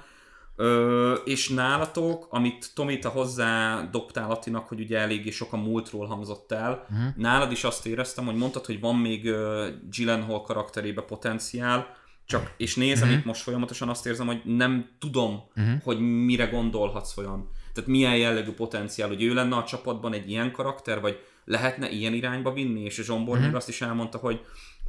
Ö, 0.56 1.12
és 1.12 1.48
nálatok, 1.48 2.26
amit 2.30 2.70
Tomi, 2.74 2.98
te 2.98 3.08
hozzá 3.08 3.82
dobtál 3.90 4.30
Attinak, 4.30 4.68
hogy 4.68 4.80
ugye 4.80 4.98
eléggé 4.98 5.30
sok 5.30 5.52
a 5.52 5.56
múltról 5.56 6.06
hangzott 6.06 6.52
el, 6.52 6.86
uh-huh. 6.90 7.16
nálad 7.16 7.52
is 7.52 7.64
azt 7.64 7.86
éreztem, 7.86 8.24
hogy 8.24 8.36
mondtad, 8.36 8.66
hogy 8.66 8.80
van 8.80 8.96
még 8.96 9.24
uh, 9.24 9.66
Gyllenhaal 9.90 10.42
karakterébe 10.42 11.02
potenciál, 11.02 11.98
csak, 12.30 12.54
és 12.56 12.74
nézem 12.74 13.02
uh-huh. 13.02 13.20
itt 13.20 13.26
most 13.26 13.42
folyamatosan 13.42 13.88
azt 13.88 14.06
érzem, 14.06 14.26
hogy 14.26 14.40
nem 14.44 14.88
tudom, 14.98 15.42
uh-huh. 15.56 15.82
hogy 15.82 16.00
mire 16.00 16.46
gondolhatsz 16.46 17.16
olyan. 17.16 17.50
Tehát 17.74 17.90
milyen 17.90 18.16
jellegű 18.16 18.50
potenciál, 18.50 19.08
hogy 19.08 19.22
ő 19.22 19.34
lenne 19.34 19.56
a 19.56 19.64
csapatban 19.64 20.12
egy 20.12 20.30
ilyen 20.30 20.52
karakter, 20.52 21.00
vagy 21.00 21.20
lehetne 21.44 21.90
ilyen 21.90 22.14
irányba 22.14 22.52
vinni, 22.52 22.80
és 22.80 22.94
Zsombor 22.94 23.34
uh-huh. 23.34 23.46
még 23.46 23.56
azt 23.56 23.68
is 23.68 23.80
elmondta, 23.80 24.18
hogy 24.18 24.40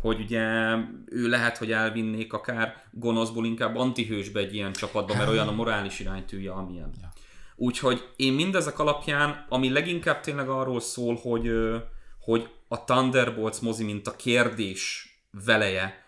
hogy 0.01 0.19
ugye 0.19 0.43
ő 1.05 1.27
lehet, 1.27 1.57
hogy 1.57 1.71
elvinnék 1.71 2.33
akár 2.33 2.83
gonoszból 2.91 3.45
inkább 3.45 3.75
antihősbe 3.75 4.39
egy 4.39 4.53
ilyen 4.53 4.73
csapatba, 4.73 5.15
mert 5.15 5.29
olyan 5.29 5.47
a 5.47 5.51
morális 5.51 5.99
iránytűje, 5.99 6.51
amilyen. 6.51 6.91
Ja. 7.01 7.11
Úgyhogy 7.55 8.09
én 8.15 8.33
mindezek 8.33 8.79
alapján, 8.79 9.45
ami 9.49 9.69
leginkább 9.69 10.21
tényleg 10.21 10.49
arról 10.49 10.79
szól, 10.79 11.15
hogy, 11.15 11.51
hogy 12.19 12.49
a 12.67 12.83
Thunderbolts 12.83 13.59
mozi, 13.59 13.83
mint 13.83 14.07
a 14.07 14.15
kérdés 14.15 15.11
veleje, 15.45 16.00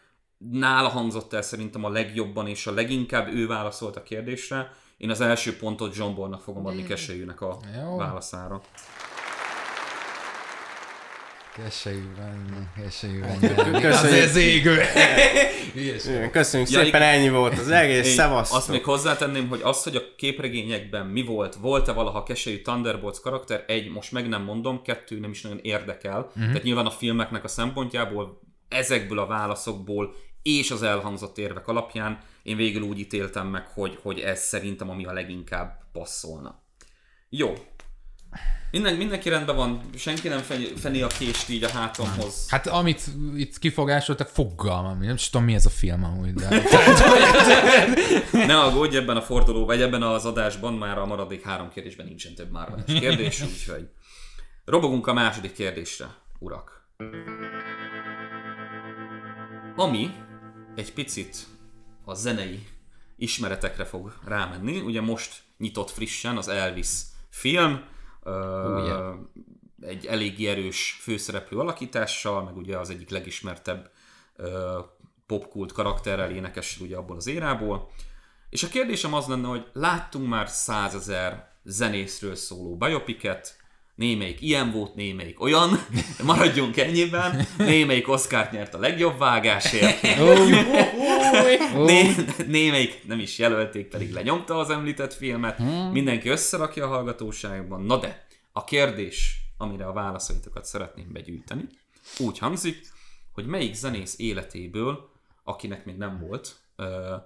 nála 0.52 0.88
hangzott 0.88 1.34
el 1.34 1.42
szerintem 1.42 1.84
a 1.84 1.90
legjobban, 1.90 2.48
és 2.48 2.68
a 2.68 2.74
leginkább 2.74 3.34
ő 3.34 3.48
válaszolt 3.48 3.96
a 3.96 4.04
kérdésre. 4.04 4.72
Én 4.98 5.10
az 5.10 5.22
első 5.22 5.58
pontot 5.58 5.94
Zsombornak 5.94 6.42
fogom 6.42 6.66
adni 6.66 6.84
Keselyűnek 6.84 7.42
a 7.42 7.60
Jó. 7.82 7.98
válaszára. 7.98 8.62
Keselyűben, 11.56 12.70
keselyűben. 12.76 13.40
Köszönjük. 13.40 14.24
Az 14.24 14.36
égő. 14.36 14.82
Igen, 15.76 16.32
Köszönjük 16.32 16.70
Ja, 16.70 16.84
szépen, 16.84 17.02
ennyi 17.02 17.30
volt 17.30 17.60
az 17.60 17.70
egész, 17.84 18.08
Én 18.08 18.14
szevasztok. 18.14 18.58
azt 18.58 18.70
még 18.70 18.84
hozzátenném, 18.84 19.48
hogy 19.48 19.60
az, 19.64 19.84
hogy 19.84 19.96
a 19.96 20.02
képregényekben 20.18 21.06
mi 21.06 21.24
volt, 21.24 21.56
volt-e 21.56 21.92
valaha 21.92 22.24
keselyű 22.24 22.62
Thunderbolts 22.62 23.20
karakter, 23.20 23.64
egy, 23.68 23.92
most 23.92 24.12
meg 24.12 24.30
nem 24.30 24.44
mondom, 24.44 24.82
kettő 24.82 25.20
nem 25.20 25.30
is 25.30 25.42
nagyon 25.42 25.60
érdekel. 25.62 26.20
Uh-huh. 26.20 26.46
Tehát 26.46 26.64
nyilván 26.64 26.86
a 26.86 26.90
filmeknek 26.92 27.44
a 27.44 27.48
szempontjából, 27.48 28.42
ezekből 28.68 29.20
a 29.20 29.26
válaszokból 29.26 30.16
és 30.44 30.72
az 30.72 30.84
elhangzott 30.84 31.38
érvek 31.38 31.68
alapján 31.68 32.20
én 32.44 32.56
végül 32.56 32.82
úgy 32.82 33.00
ítéltem 33.00 33.48
meg, 33.48 33.68
hogy, 33.68 34.00
hogy 34.02 34.20
ez 34.20 34.40
szerintem 34.40 34.90
ami 34.90 35.06
a 35.06 35.14
leginkább 35.14 35.80
passzolna. 35.92 36.62
Jó. 37.30 37.54
Minden, 38.72 38.96
mindenki 38.96 39.30
rendben 39.30 39.56
van, 39.56 39.82
senki 39.96 40.28
nem 40.28 40.40
feni 40.76 41.02
a 41.02 41.08
kést 41.08 41.50
így 41.50 41.64
a 41.64 41.70
hátamhoz. 41.70 42.50
Hát 42.50 42.68
amit 42.68 43.02
itt 43.36 43.60
kifogásoltak, 43.60 44.28
fogalmam, 44.28 45.00
nem 45.00 45.14
is 45.14 45.30
tudom 45.30 45.46
mi 45.46 45.54
ez 45.54 45.66
a 45.66 45.70
film 45.70 46.04
amúgy, 46.04 46.34
de... 46.34 46.64
Ne 48.48 48.60
aggódj 48.60 48.98
ebben 48.98 49.18
a 49.18 49.22
forduló, 49.22 49.66
vagy 49.66 49.82
ebben 49.82 50.04
az 50.04 50.26
adásban 50.26 50.74
már 50.74 50.98
a 50.98 51.06
maradék 51.06 51.44
három 51.44 51.70
kérdésben 51.70 52.06
nincsen 52.06 52.36
több 52.36 52.52
már 52.52 52.84
kérdés, 53.00 53.42
úgyhogy 53.42 53.88
robogunk 54.66 55.08
a 55.08 55.14
második 55.14 55.54
kérdésre, 55.54 56.06
urak. 56.40 56.88
Ami 59.76 60.12
egy 60.76 60.94
picit 60.94 61.48
a 62.06 62.14
zenei 62.14 62.68
ismeretekre 63.16 63.86
fog 63.86 64.14
rámenni. 64.26 64.80
Ugye 64.80 65.02
most 65.02 65.44
nyitott 65.58 65.90
frissen 65.90 66.38
az 66.38 66.48
Elvis 66.48 66.90
film, 67.30 67.86
yeah. 68.26 69.16
egy 69.82 70.06
eléggé 70.06 70.48
erős 70.48 70.98
főszereplő 71.02 71.58
alakítással, 71.58 72.44
meg 72.44 72.58
ugye 72.58 72.78
az 72.78 72.90
egyik 72.90 73.10
legismertebb 73.10 73.92
popkult 75.26 75.72
karakterrel, 75.72 76.32
énekes 76.32 76.80
ugye 76.80 76.98
abból 76.98 77.16
az 77.16 77.28
érából. 77.28 77.92
És 78.50 78.64
a 78.64 78.68
kérdésem 78.68 79.14
az 79.14 79.28
lenne, 79.28 79.48
hogy 79.48 79.68
láttunk 79.74 80.28
már 80.28 80.50
százezer 80.50 81.52
zenészről 81.64 82.36
szóló 82.36 82.78
biopiket, 82.78 83.63
némelyik 83.96 84.42
ilyen 84.42 84.72
volt, 84.72 84.96
némelyik 84.96 85.42
olyan, 85.42 85.86
maradjunk 86.24 86.78
ennyiben, 86.78 87.48
némelyik 87.58 88.08
Oscárt 88.08 88.52
nyert 88.52 88.74
a 88.74 88.80
legjobb 88.80 89.18
vágásért, 89.18 90.02
Né, 91.86 92.16
némelyik 92.48 93.08
nem 93.08 93.20
is 93.20 93.38
jelölték, 93.38 93.88
pedig 93.88 94.12
lenyomta 94.12 94.58
az 94.58 94.70
említett 94.70 95.14
filmet, 95.14 95.60
mindenki 95.92 96.30
összerakja 96.30 96.86
a 96.86 96.88
hallgatóságban. 96.88 97.82
Na 97.82 97.98
de, 97.98 98.26
a 98.52 98.64
kérdés 98.64 99.44
amire 99.64 99.86
a 99.86 99.94
válaszaitokat 99.94 100.66
szeretném 100.66 101.12
begyűjteni. 101.12 101.68
Úgy 102.20 102.38
hangzik, 102.38 102.88
hogy 103.32 103.46
melyik 103.46 103.74
zenész 103.74 104.20
életéből, 104.20 105.10
akinek 105.44 105.86
még 105.86 105.98
nem 105.98 106.20
volt, 106.20 106.56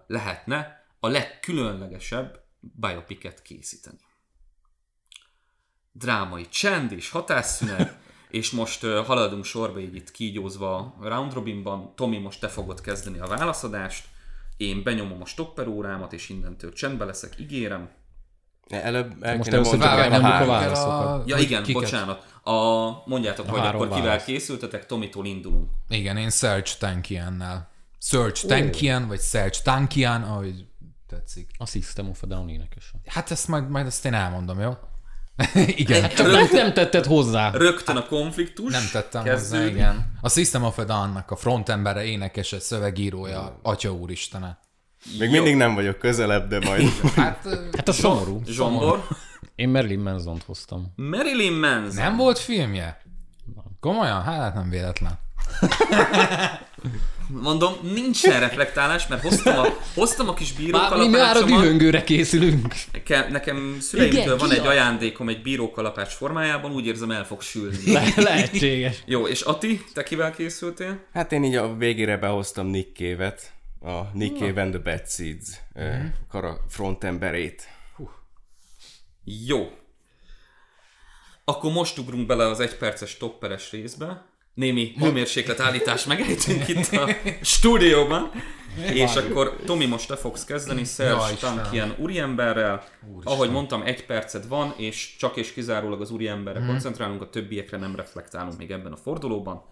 lehetne 0.07 0.85
a 0.99 1.07
legkülönlegesebb 1.07 2.43
biopiket 2.59 3.41
készíteni. 3.41 3.97
Drámai 5.99 6.47
csend 6.49 6.91
és 6.91 7.09
hatásszünet, 7.09 7.97
és 8.29 8.51
most 8.51 8.83
ö, 8.83 9.01
haladunk 9.05 9.45
sorba 9.45 9.79
így 9.79 9.95
itt 9.95 10.11
kígyózva 10.11 10.75
a 10.75 11.07
round 11.07 11.33
robinban. 11.33 11.93
Tomi, 11.95 12.17
most 12.17 12.39
te 12.39 12.47
fogod 12.47 12.81
kezdeni 12.81 13.19
a 13.19 13.25
válaszadást. 13.27 14.05
Én 14.57 14.83
benyomom 14.83 15.21
a 15.21 15.25
stopper 15.25 15.67
órámat, 15.67 16.13
és 16.13 16.29
innentől 16.29 16.73
csendbe 16.73 17.05
leszek, 17.05 17.39
ígérem. 17.39 17.89
Előbb 18.67 19.23
el 19.23 19.37
Most 19.37 19.53
először 19.53 19.79
csak 19.79 19.91
a 19.91 20.01
elmondjuk 20.01 20.33
a 20.33 20.45
válaszokat. 20.45 21.27
Ja 21.27 21.35
Hogy 21.35 21.43
igen, 21.43 21.63
kiket? 21.63 21.81
bocsánat. 21.81 22.25
A, 22.43 22.53
mondjátok, 23.05 23.49
hogy 23.49 23.59
három 23.59 23.75
akkor 23.75 23.87
kivel 23.87 24.07
válasz. 24.07 24.23
készültetek, 24.23 24.85
Tomitól 24.85 25.25
indulunk. 25.25 25.69
Igen, 25.89 26.17
én 26.17 26.29
Serge 26.29 26.71
Tankiannel. 26.79 27.69
Serge 27.99 28.39
Tankian, 28.47 29.07
vagy 29.07 29.19
Serge 29.19 29.57
Tankian, 29.63 30.23
ahogy 30.23 30.65
tetszik. 31.07 31.49
A 31.57 31.65
System 31.65 32.09
of 32.09 32.23
a 32.23 32.25
Down 32.25 32.49
énekese. 32.49 32.91
Hát 33.05 33.31
ezt 33.31 33.47
majd, 33.47 33.69
majd 33.69 33.85
ezt 33.85 34.05
én 34.05 34.13
elmondom, 34.13 34.59
jó? 34.59 34.77
igen. 35.83 36.09
Csak 36.09 36.31
nem, 36.31 36.47
nem 36.51 36.73
tetted 36.73 37.05
hozzá. 37.05 37.51
Rögtön 37.51 37.95
a 37.97 38.05
konfliktus. 38.05 38.71
Nem 38.71 38.83
tettem 38.91 39.21
hozzá, 39.21 39.33
kezdődik. 39.33 39.71
igen. 39.75 40.11
A 40.21 40.29
System 40.29 40.63
of 40.63 40.77
a 40.77 40.83
Down-nak 40.83 41.31
a 41.31 41.35
frontembere, 41.35 42.03
énekese, 42.03 42.59
szövegírója, 42.59 43.59
atya 43.61 43.91
úristene. 43.91 44.59
Még 45.19 45.29
mindig 45.29 45.55
nem 45.55 45.73
vagyok 45.75 45.97
közelebb, 45.97 46.49
de 46.49 46.59
majd... 46.59 46.87
Hát 47.15 47.47
Hát 47.75 47.87
a 47.87 47.91
szomorú. 47.91 48.41
Zsombor. 48.47 49.07
Én 49.55 49.69
Marilyn 49.69 49.99
Manson-t 49.99 50.43
hoztam. 50.43 50.93
Marilyn 50.95 51.53
Manson. 51.53 52.03
nem 52.03 52.15
volt 52.17 52.39
filmje? 52.39 53.01
Komolyan? 53.79 54.23
Hát 54.23 54.53
nem 54.53 54.69
véletlen. 54.69 55.19
Mondom, 57.27 57.73
nincsen 57.81 58.39
reflektálás, 58.39 59.07
mert 59.07 59.21
hoztam 59.21 59.57
a, 59.57 59.65
hoztam 59.93 60.29
a 60.29 60.33
kis 60.33 60.53
Már 60.53 60.61
mi 60.61 60.69
már 60.71 60.95
a 60.95 60.95
bírókalapácsomat. 60.95 61.61
dühöngőre 61.61 62.03
készülünk. 62.03 62.73
Nekem, 62.91 63.31
nekem 63.31 63.77
szüleimtől 63.79 64.37
van 64.37 64.51
egy 64.51 64.65
ajándékom 64.65 65.29
egy 65.29 65.41
bírókalapács 65.41 66.13
formájában, 66.13 66.71
úgy 66.71 66.85
érzem 66.85 67.11
el 67.11 67.25
fog 67.25 67.41
sülni. 67.41 67.91
Le- 67.93 68.13
lehetséges. 68.15 69.03
Jó, 69.05 69.27
és 69.27 69.41
Ati, 69.41 69.83
te 69.93 70.03
kivel 70.03 70.31
készültél? 70.31 71.05
Hát 71.13 71.31
én 71.31 71.43
így 71.43 71.55
a 71.55 71.75
végére 71.75 72.17
behoztam 72.17 72.67
Nick 72.67 72.95
Cave-et, 72.97 73.53
a 73.81 74.01
Nick 74.13 74.37
Cave 74.37 74.61
and 74.61 74.71
the 74.73 74.81
Bad 74.83 75.09
Seeds 75.09 75.47
mm. 75.79 76.05
kara 76.29 76.57
frontemberét. 76.69 77.67
Jó. 79.23 79.71
Akkor 81.45 81.71
most 81.71 81.97
ugrunk 81.97 82.27
bele 82.27 82.45
az 82.47 82.59
egyperces 82.59 83.17
topperes 83.17 83.71
részbe. 83.71 84.25
Némi 84.57 84.93
hőmérséklet 84.99 85.59
állítás 85.59 86.05
megejtünk 86.11 86.67
itt 86.67 86.91
a 86.91 87.09
stúdióban. 87.41 88.31
És 88.93 89.15
akkor 89.15 89.55
Tomi, 89.65 89.85
most 89.85 90.07
te 90.07 90.15
fogsz 90.15 90.43
kezdeni, 90.45 90.81
Istenem. 90.81 91.17
Tankian 91.39 91.95
úriemberrel. 91.97 92.83
Ahogy 93.23 93.51
mondtam, 93.51 93.81
egy 93.85 94.05
perced 94.05 94.47
van, 94.47 94.73
és 94.77 95.15
csak 95.19 95.35
és 95.37 95.53
kizárólag 95.53 96.01
az 96.01 96.11
úriemberre 96.11 96.59
Mhm. 96.59 96.67
koncentrálunk, 96.67 97.21
a 97.21 97.29
többiekre 97.29 97.77
nem 97.77 97.95
reflektálunk 97.95 98.57
még 98.57 98.71
ebben 98.71 98.91
a 98.91 98.95
fordulóban. 98.95 99.63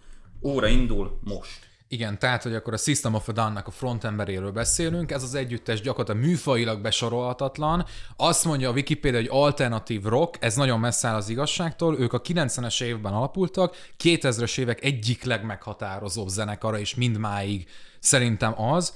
Óra 0.44 0.68
indul 0.68 1.20
most. 1.24 1.60
Igen, 1.88 2.20
tehát, 2.20 2.44
hogy 2.44 2.56
akkor 2.56 2.74
a 2.74 2.78
System 2.78 3.14
of 3.14 3.28
a 3.28 3.32
Down-nak 3.32 3.68
a 3.68 3.72
frontemberéről 3.72 4.52
beszélünk, 4.52 5.12
ez 5.12 5.24
az 5.24 5.36
együttes 5.36 5.82
gyakorlatilag 5.82 6.28
műfajilag 6.28 6.82
besorolhatatlan. 6.82 7.86
Azt 8.16 8.46
mondja 8.46 8.70
a 8.70 8.74
Wikipedia, 8.74 9.20
hogy 9.20 9.30
alternatív 9.32 10.04
rock, 10.04 10.38
ez 10.44 10.56
nagyon 10.56 10.80
messze 10.80 11.08
áll 11.08 11.16
az 11.16 11.30
igazságtól, 11.30 12.00
ők 12.00 12.14
a 12.14 12.22
90-es 12.22 12.84
évben 12.84 13.14
alapultak, 13.14 13.76
2000-es 14.04 14.58
évek 14.58 14.84
egyik 14.84 15.24
legmeghatározóbb 15.24 16.28
zenekara, 16.28 16.80
és 16.80 16.96
mindmáig 16.96 17.68
szerintem 18.00 18.62
az. 18.62 18.94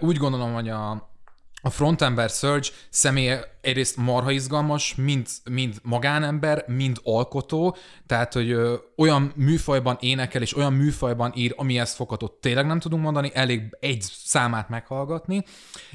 Úgy 0.00 0.16
gondolom, 0.16 0.52
hogy 0.52 0.68
a, 0.68 1.09
a 1.62 1.70
frontember 1.70 2.30
Surge 2.30 2.68
személye 2.90 3.58
egyrészt 3.60 3.96
marha 3.96 4.30
izgalmas, 4.30 4.94
mind, 4.94 5.26
mind 5.50 5.74
magánember, 5.82 6.64
mind 6.66 6.98
alkotó, 7.02 7.76
tehát, 8.06 8.32
hogy 8.32 8.50
ö, 8.50 8.74
olyan 8.96 9.32
műfajban 9.36 9.96
énekel, 10.00 10.42
és 10.42 10.56
olyan 10.56 10.72
műfajban 10.72 11.32
ír, 11.34 11.54
amihez 11.56 11.94
fokatot 11.94 12.32
tényleg 12.32 12.66
nem 12.66 12.78
tudunk 12.78 13.02
mondani, 13.02 13.30
elég 13.34 13.76
egy 13.80 14.04
számát 14.24 14.68
meghallgatni. 14.68 15.44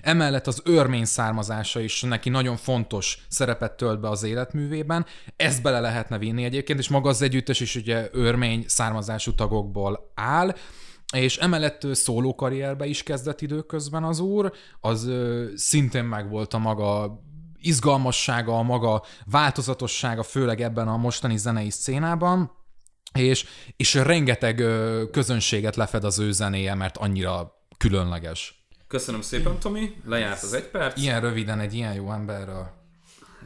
Emellett 0.01 0.47
az 0.47 0.61
örmény 0.63 1.05
származása 1.05 1.79
is 1.79 2.01
neki 2.01 2.29
nagyon 2.29 2.55
fontos 2.55 3.17
szerepet 3.29 3.77
tölt 3.77 3.99
be 3.99 4.09
az 4.09 4.23
életművében. 4.23 5.05
Ezt 5.35 5.61
bele 5.61 5.79
lehetne 5.79 6.17
vinni 6.17 6.43
egyébként, 6.43 6.79
és 6.79 6.89
maga 6.89 7.09
az 7.09 7.21
együttes 7.21 7.59
is 7.59 7.75
ugye 7.75 8.09
örmény 8.11 8.63
származású 8.67 9.33
tagokból 9.33 10.11
áll, 10.15 10.55
és 11.13 11.37
emellett 11.37 11.87
szóló 11.91 12.35
karrierbe 12.35 12.85
is 12.85 13.03
kezdett 13.03 13.41
időközben 13.41 14.03
az 14.03 14.19
úr, 14.19 14.51
az 14.79 15.05
ö, 15.07 15.45
szintén 15.55 16.03
megvolt 16.03 16.53
a 16.53 16.57
maga 16.57 17.19
izgalmassága, 17.59 18.57
a 18.57 18.61
maga 18.61 19.03
változatossága, 19.25 20.23
főleg 20.23 20.61
ebben 20.61 20.87
a 20.87 20.97
mostani 20.97 21.37
zenei 21.37 21.69
szcénában, 21.69 22.51
és, 23.13 23.45
és 23.77 23.93
rengeteg 23.93 24.59
ö, 24.59 25.03
közönséget 25.11 25.75
lefed 25.75 26.03
az 26.03 26.19
ő 26.19 26.31
zenéje, 26.31 26.73
mert 26.73 26.97
annyira 26.97 27.53
különleges. 27.77 28.67
Köszönöm 28.87 29.21
szépen, 29.21 29.59
Tomi. 29.59 29.95
Lejárt 30.05 30.43
az 30.43 30.53
egy 30.53 30.67
perc. 30.67 31.01
Ilyen 31.01 31.21
röviden 31.21 31.59
egy 31.59 31.73
ilyen 31.73 31.93
jó 31.93 32.11
emberről. 32.11 32.67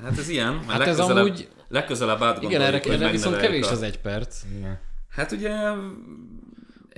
Hát 0.04 0.18
ez 0.18 0.30
ilyen, 0.30 0.54
mert 0.54 0.68
Hát 0.68 0.82
ez 0.82 0.88
legközelebb, 0.98 1.26
amúgy- 1.26 1.50
legközelebb 1.68 2.22
átgondoljuk, 2.22 2.52
Igen, 2.52 2.62
erre, 2.62 2.80
hogy 2.84 2.92
erre 2.92 3.12
viszont 3.12 3.38
kevés 3.38 3.68
a... 3.68 3.72
az 3.72 3.82
egy 3.82 4.00
perc. 4.00 4.44
Igen. 4.58 4.80
Hát 5.10 5.32
ugye... 5.32 5.52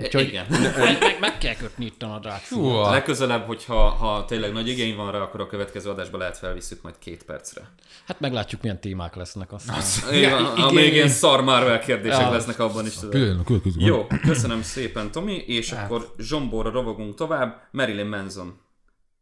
Úgyhogy- 0.04 0.28
Igen. 0.28 0.46
meg, 0.50 1.00
meg, 1.00 1.18
meg 1.20 1.38
kell 1.38 1.56
kötni 1.56 1.86
itt 1.86 2.04
a 2.04 2.08
nadrág. 2.08 2.42
A- 2.52 2.90
Legközelebb, 2.90 3.46
hogyha 3.46 3.76
ha 3.90 4.26
tényleg 4.26 4.52
nagy 4.54 4.68
igény 4.68 4.96
van 4.96 5.12
rá, 5.12 5.20
akkor 5.20 5.40
a 5.42 5.48
következő 5.48 5.90
adásba 5.90 6.18
lehet 6.18 6.38
felvisszük 6.38 6.82
majd 6.82 6.96
két 7.00 7.24
percre. 7.24 7.62
Hát 8.08 8.20
meglátjuk, 8.20 8.62
milyen 8.62 8.80
témák 8.82 9.16
lesznek 9.16 9.52
aztán. 9.54 9.82
Igen, 10.18 10.46
a 10.46 10.54
igen. 10.58 10.74
még 10.74 10.94
ilyen 10.94 11.08
szar 11.10 11.42
Marvel 11.44 11.80
kérdések 11.80 12.20
Ja. 12.22 12.30
lesznek 12.32 12.60
abban 12.60 12.86
is. 12.86 12.94
külön. 13.10 13.44
Jó, 13.78 14.08
köszönöm 14.22 14.62
szépen, 14.62 15.12
Tomi, 15.12 15.34
és 15.38 15.72
akkor 15.72 16.14
zsomborra 16.18 16.70
rovogunk 16.72 17.16
tovább. 17.16 17.68
Marilyn 17.72 18.08
Manson. 18.08 18.60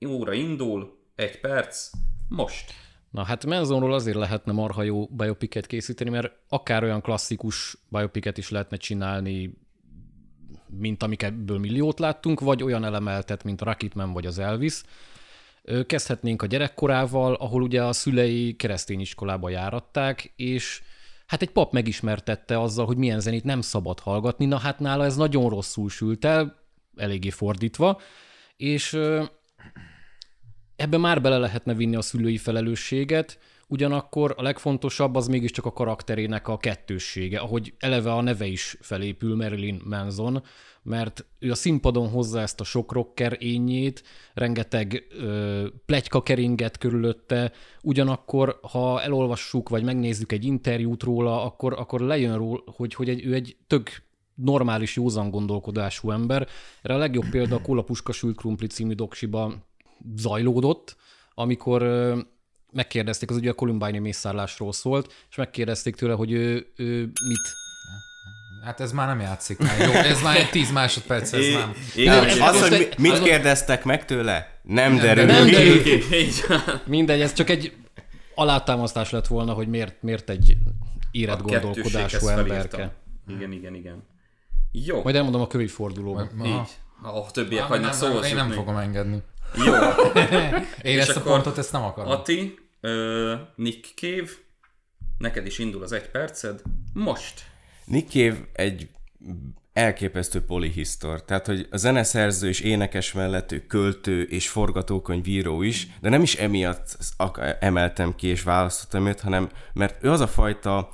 Óra 0.08 0.34
indul, 0.34 0.98
egy 1.16 1.40
perc, 1.40 1.90
most. 2.28 2.74
Na 3.12 3.24
hát 3.24 3.46
Menzonról 3.46 3.94
azért 3.94 4.18
lehetne 4.18 4.52
marha 4.52 4.84
jó 4.84 5.06
biopiket 5.08 5.66
készíteni, 5.66 6.10
mert 6.10 6.32
akár 6.50 6.84
olyan 6.84 7.02
klasszikus 7.02 7.78
biopiket 7.88 8.38
is 8.38 8.50
lehetne 8.50 8.78
csinálni, 8.78 9.58
mint 10.70 11.04
amik 11.04 11.24
ebből 11.24 11.60
milliót 11.60 12.00
láttunk, 12.00 12.40
vagy 12.40 12.64
olyan 12.64 12.84
elemeltet, 12.84 13.44
mint 13.44 13.62
a 13.62 13.66
Rocketman 13.66 14.14
vagy 14.14 14.26
az 14.26 14.40
Elvis. 14.40 14.82
Kezdhetnénk 15.86 16.42
a 16.42 16.46
gyerekkorával, 16.46 17.34
ahol 17.34 17.62
ugye 17.62 17.84
a 17.84 17.94
szülei 17.94 18.56
keresztény 18.56 19.00
iskolába 19.00 19.50
járatták, 19.50 20.34
és 20.36 20.82
hát 21.28 21.42
egy 21.42 21.50
pap 21.50 21.74
megismertette 21.74 22.60
azzal, 22.60 22.86
hogy 22.86 22.98
milyen 22.98 23.20
zenét 23.20 23.44
nem 23.44 23.62
szabad 23.62 24.00
hallgatni, 24.00 24.46
na 24.46 24.58
hát 24.58 24.80
nála 24.80 25.06
ez 25.06 25.16
nagyon 25.16 25.50
rosszul 25.50 25.90
sült 25.90 26.26
el, 26.26 26.64
eléggé 26.96 27.30
fordítva, 27.30 28.02
és 28.58 28.94
ebbe 30.76 30.98
már 30.98 31.22
bele 31.22 31.38
lehetne 31.38 31.74
vinni 31.74 31.96
a 31.96 32.02
szülői 32.02 32.38
felelősséget, 32.38 33.40
ugyanakkor 33.70 34.34
a 34.38 34.42
legfontosabb 34.42 35.16
az 35.16 35.28
mégiscsak 35.28 35.66
a 35.66 35.74
karakterének 35.74 36.48
a 36.48 36.58
kettőssége, 36.58 37.40
ahogy 37.40 37.74
eleve 37.78 38.14
a 38.14 38.22
neve 38.22 38.46
is 38.46 38.78
felépül 38.82 39.36
Marilyn 39.36 39.82
Manson, 39.86 40.44
mert 40.84 41.26
ő 41.40 41.52
a 41.52 41.56
színpadon 41.56 42.10
hozza 42.10 42.40
ezt 42.40 42.60
a 42.60 42.64
sok 42.64 42.92
rocker 42.92 43.38
ényét, 43.40 44.04
rengeteg 44.34 45.08
ö, 45.10 45.68
plegyka 45.86 46.24
keringet 46.24 46.78
körülötte, 46.78 47.52
ugyanakkor, 47.84 48.60
ha 48.62 49.02
elolvassuk, 49.02 49.70
vagy 49.70 49.84
megnézzük 49.84 50.32
egy 50.32 50.46
interjút 50.46 51.04
róla, 51.04 51.44
akkor, 51.44 51.74
akkor 51.74 52.02
lejön 52.02 52.38
róla, 52.38 52.64
hogy, 52.66 52.94
hogy 52.94 53.10
egy, 53.10 53.26
ő 53.26 53.34
egy 53.34 53.58
tök 53.68 53.90
normális, 54.36 54.96
józan 54.96 55.30
gondolkodású 55.30 56.12
ember. 56.12 56.48
Erre 56.82 56.94
a 56.94 56.98
legjobb 56.98 57.30
példa 57.30 57.56
a 57.56 57.62
Kóla 57.62 57.82
Puska 57.82 58.12
Sült 58.12 58.38
Krumpli 58.38 58.68
című 58.68 58.94
doksiba 58.94 59.54
zajlódott, 60.16 60.96
amikor 61.34 61.84
megkérdezték, 62.72 63.30
az 63.30 63.36
ugye 63.36 63.50
a 63.50 63.54
Columbine 63.54 64.00
mészárlásról 64.00 64.74
szólt, 64.74 65.14
és 65.30 65.36
megkérdezték 65.36 65.96
tőle, 65.96 66.14
hogy 66.14 66.32
ő, 66.32 66.68
ő 66.76 67.00
mit 67.28 67.58
Hát 68.64 68.80
ez 68.80 68.92
már 68.92 69.08
nem 69.08 69.20
játszik. 69.20 69.58
Már. 69.58 69.80
Jó, 69.80 69.92
ez 69.92 70.22
már 70.22 70.36
egy 70.36 70.50
10 70.50 70.72
másodperc, 70.72 71.34
ez 71.34 71.46
nem. 71.54 71.74
Igen, 71.96 72.30
igen. 72.30 72.42
Az, 72.42 72.70
hogy 72.70 72.90
mit 72.98 73.12
az- 73.12 73.20
kérdeztek 73.20 73.84
meg 73.84 74.06
tőle? 74.06 74.60
Nem 74.62 74.96
derül 74.96 75.26
Nem 75.26 75.50
derül 75.50 75.84
ki. 75.84 75.92
Így 76.24 76.44
van. 76.48 76.82
Mindegy, 76.86 77.22
ez 77.22 77.34
csak 77.34 77.50
egy 77.50 77.76
alátámasztás 78.36 79.10
lett 79.10 79.28
volna, 79.28 79.54
hogy 79.54 79.68
miért, 79.68 80.02
miért 80.02 80.30
egy 80.30 80.58
érett 81.12 81.42
gondolkodású 81.42 82.28
emberke. 82.28 82.96
Igen, 83.28 83.52
igen, 83.52 83.76
igen. 83.76 84.04
Jó, 84.72 85.02
Majd 85.04 85.16
elmondom 85.16 85.42
a 85.42 85.48
kövi 85.48 85.68
fordulóban. 85.68 86.30
Így. 86.46 86.78
A 87.02 87.32
többiek 87.32 87.60
Nem, 87.60 87.70
hagynak 87.70 87.90
nem, 87.90 88.00
szóval 88.00 88.24
én 88.24 88.36
nem 88.36 88.52
fogom 88.52 88.78
engedni. 88.78 89.22
Jó, 89.56 89.74
Én 90.82 90.98
És 90.98 91.00
ezt 91.00 91.10
a 91.16 91.20
akkor 91.20 91.32
pontot 91.32 91.58
ezt 91.58 91.72
nem 91.72 91.84
akarom. 91.84 92.12
Ati, 92.12 92.60
ö, 92.82 93.36
Nick 93.56 93.94
Cave, 93.96 94.30
Neked 95.20 95.46
is 95.46 95.60
indul 95.60 95.84
az 95.84 95.92
egy 95.92 96.10
perced. 96.10 96.62
Most. 96.94 97.46
Nick 97.86 98.12
Cave 98.12 98.38
egy 98.54 98.90
elképesztő 99.74 100.42
polihisztor. 100.42 101.24
Tehát, 101.24 101.46
hogy 101.46 101.68
a 101.72 101.78
zeneszerző 101.78 102.48
és 102.48 102.60
énekes 102.60 103.14
mellett 103.14 103.52
ő 103.52 103.66
költő 103.66 104.22
és 104.22 104.50
forgatókönyvíró 104.50 105.62
is, 105.62 105.88
de 106.02 106.10
nem 106.10 106.22
is 106.22 106.36
emiatt 106.36 106.98
emeltem 107.60 108.16
ki 108.16 108.28
és 108.28 108.44
választottam 108.44 109.08
őt, 109.08 109.20
hanem 109.20 109.50
mert 109.74 110.04
ő 110.04 110.12
az 110.12 110.20
a 110.20 110.28
fajta 110.28 110.92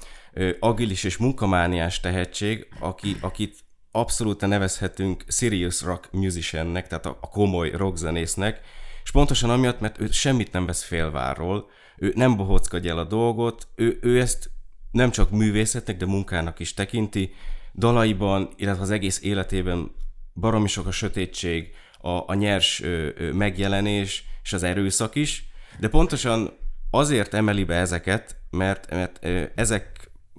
agilis 0.59 1.03
és 1.03 1.17
munkamániás 1.17 1.99
tehetség, 1.99 2.67
aki, 2.79 3.17
akit 3.21 3.64
abszolút 3.95 4.41
nevezhetünk 4.41 5.23
serious 5.27 5.81
rock 5.81 6.11
musiciannek, 6.11 6.87
tehát 6.87 7.05
a, 7.05 7.17
a 7.21 7.29
komoly 7.29 7.71
rockzenésznek, 7.71 8.61
és 9.03 9.11
pontosan 9.11 9.49
amiatt, 9.49 9.79
mert 9.79 9.99
ő 9.99 10.07
semmit 10.11 10.51
nem 10.51 10.65
vesz 10.65 10.83
félvárról, 10.83 11.69
ő 11.97 12.13
nem 12.15 12.35
bohockodja 12.35 12.91
el 12.91 12.97
a 12.97 13.03
dolgot, 13.03 13.67
ő, 13.75 13.97
ő 14.01 14.19
ezt 14.19 14.49
nem 14.91 15.11
csak 15.11 15.31
művészetnek, 15.31 15.97
de 15.97 16.05
munkának 16.05 16.59
is 16.59 16.73
tekinti, 16.73 17.33
dalaiban, 17.75 18.49
illetve 18.55 18.81
az 18.81 18.91
egész 18.91 19.21
életében 19.21 19.91
baromi 20.33 20.67
sok 20.67 20.87
a 20.87 20.91
sötétség, 20.91 21.73
a, 21.99 22.23
a 22.27 22.33
nyers 22.33 22.81
ö, 22.81 23.09
ö, 23.15 23.31
megjelenés 23.31 24.25
és 24.43 24.53
az 24.53 24.63
erőszak 24.63 25.15
is, 25.15 25.49
de 25.79 25.87
pontosan 25.87 26.57
azért 26.91 27.33
emeli 27.33 27.63
be 27.63 27.75
ezeket, 27.75 28.35
mert, 28.49 28.89
mert 28.89 29.19
ö, 29.21 29.43
ezek 29.55 29.94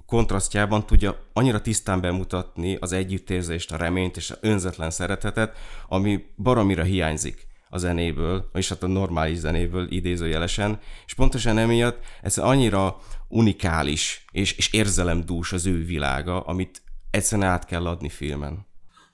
kontrasztjában 0.07 0.85
tudja 0.85 1.17
annyira 1.33 1.61
tisztán 1.61 2.01
bemutatni 2.01 2.77
az 2.79 2.91
együttérzést, 2.91 3.71
a 3.71 3.77
reményt 3.77 4.17
és 4.17 4.29
az 4.29 4.37
önzetlen 4.41 4.89
szeretetet, 4.89 5.57
ami 5.87 6.25
baromira 6.37 6.83
hiányzik 6.83 7.47
a 7.69 7.77
zenéből, 7.77 8.49
és 8.53 8.69
hát 8.69 8.83
a 8.83 8.87
normális 8.87 9.37
zenéből 9.37 9.91
idézőjelesen, 9.91 10.79
és 11.05 11.13
pontosan 11.13 11.57
emiatt 11.57 12.03
ez 12.21 12.37
annyira 12.37 12.97
unikális 13.27 14.25
és, 14.31 14.51
és 14.53 14.73
érzelemdús 14.73 15.53
az 15.53 15.65
ő 15.65 15.85
világa, 15.85 16.41
amit 16.41 16.81
egyszerűen 17.11 17.49
át 17.49 17.65
kell 17.65 17.87
adni 17.87 18.09
filmen. 18.09 18.65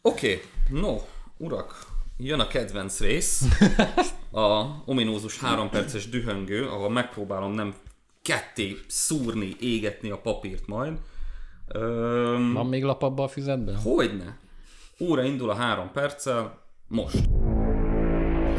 Oké, 0.02 0.34
okay. 0.68 0.82
no, 0.82 0.98
urak, 1.38 1.88
jön 2.18 2.40
a 2.40 2.48
kedvenc 2.48 3.00
rész, 3.00 3.42
a 4.32 4.66
ominózus 4.86 5.40
három 5.40 5.70
perces 5.70 6.10
dühöngő, 6.10 6.68
ahol 6.68 6.90
megpróbálom 6.90 7.52
nem 7.52 7.76
ketté 8.24 8.78
szúrni, 8.88 9.56
égetni 9.60 10.10
a 10.10 10.18
papírt 10.18 10.68
majd. 10.68 10.92
Öm, 11.68 12.54
Van 12.54 12.66
még 12.66 12.84
lap 12.84 13.04
abba 13.04 13.24
a 13.24 13.28
füzetben? 13.28 13.76
Hogyne. 13.76 14.38
Úra 14.98 15.24
indul 15.24 15.50
a 15.50 15.56
három 15.56 15.92
perccel, 15.94 16.60
most. 16.88 17.18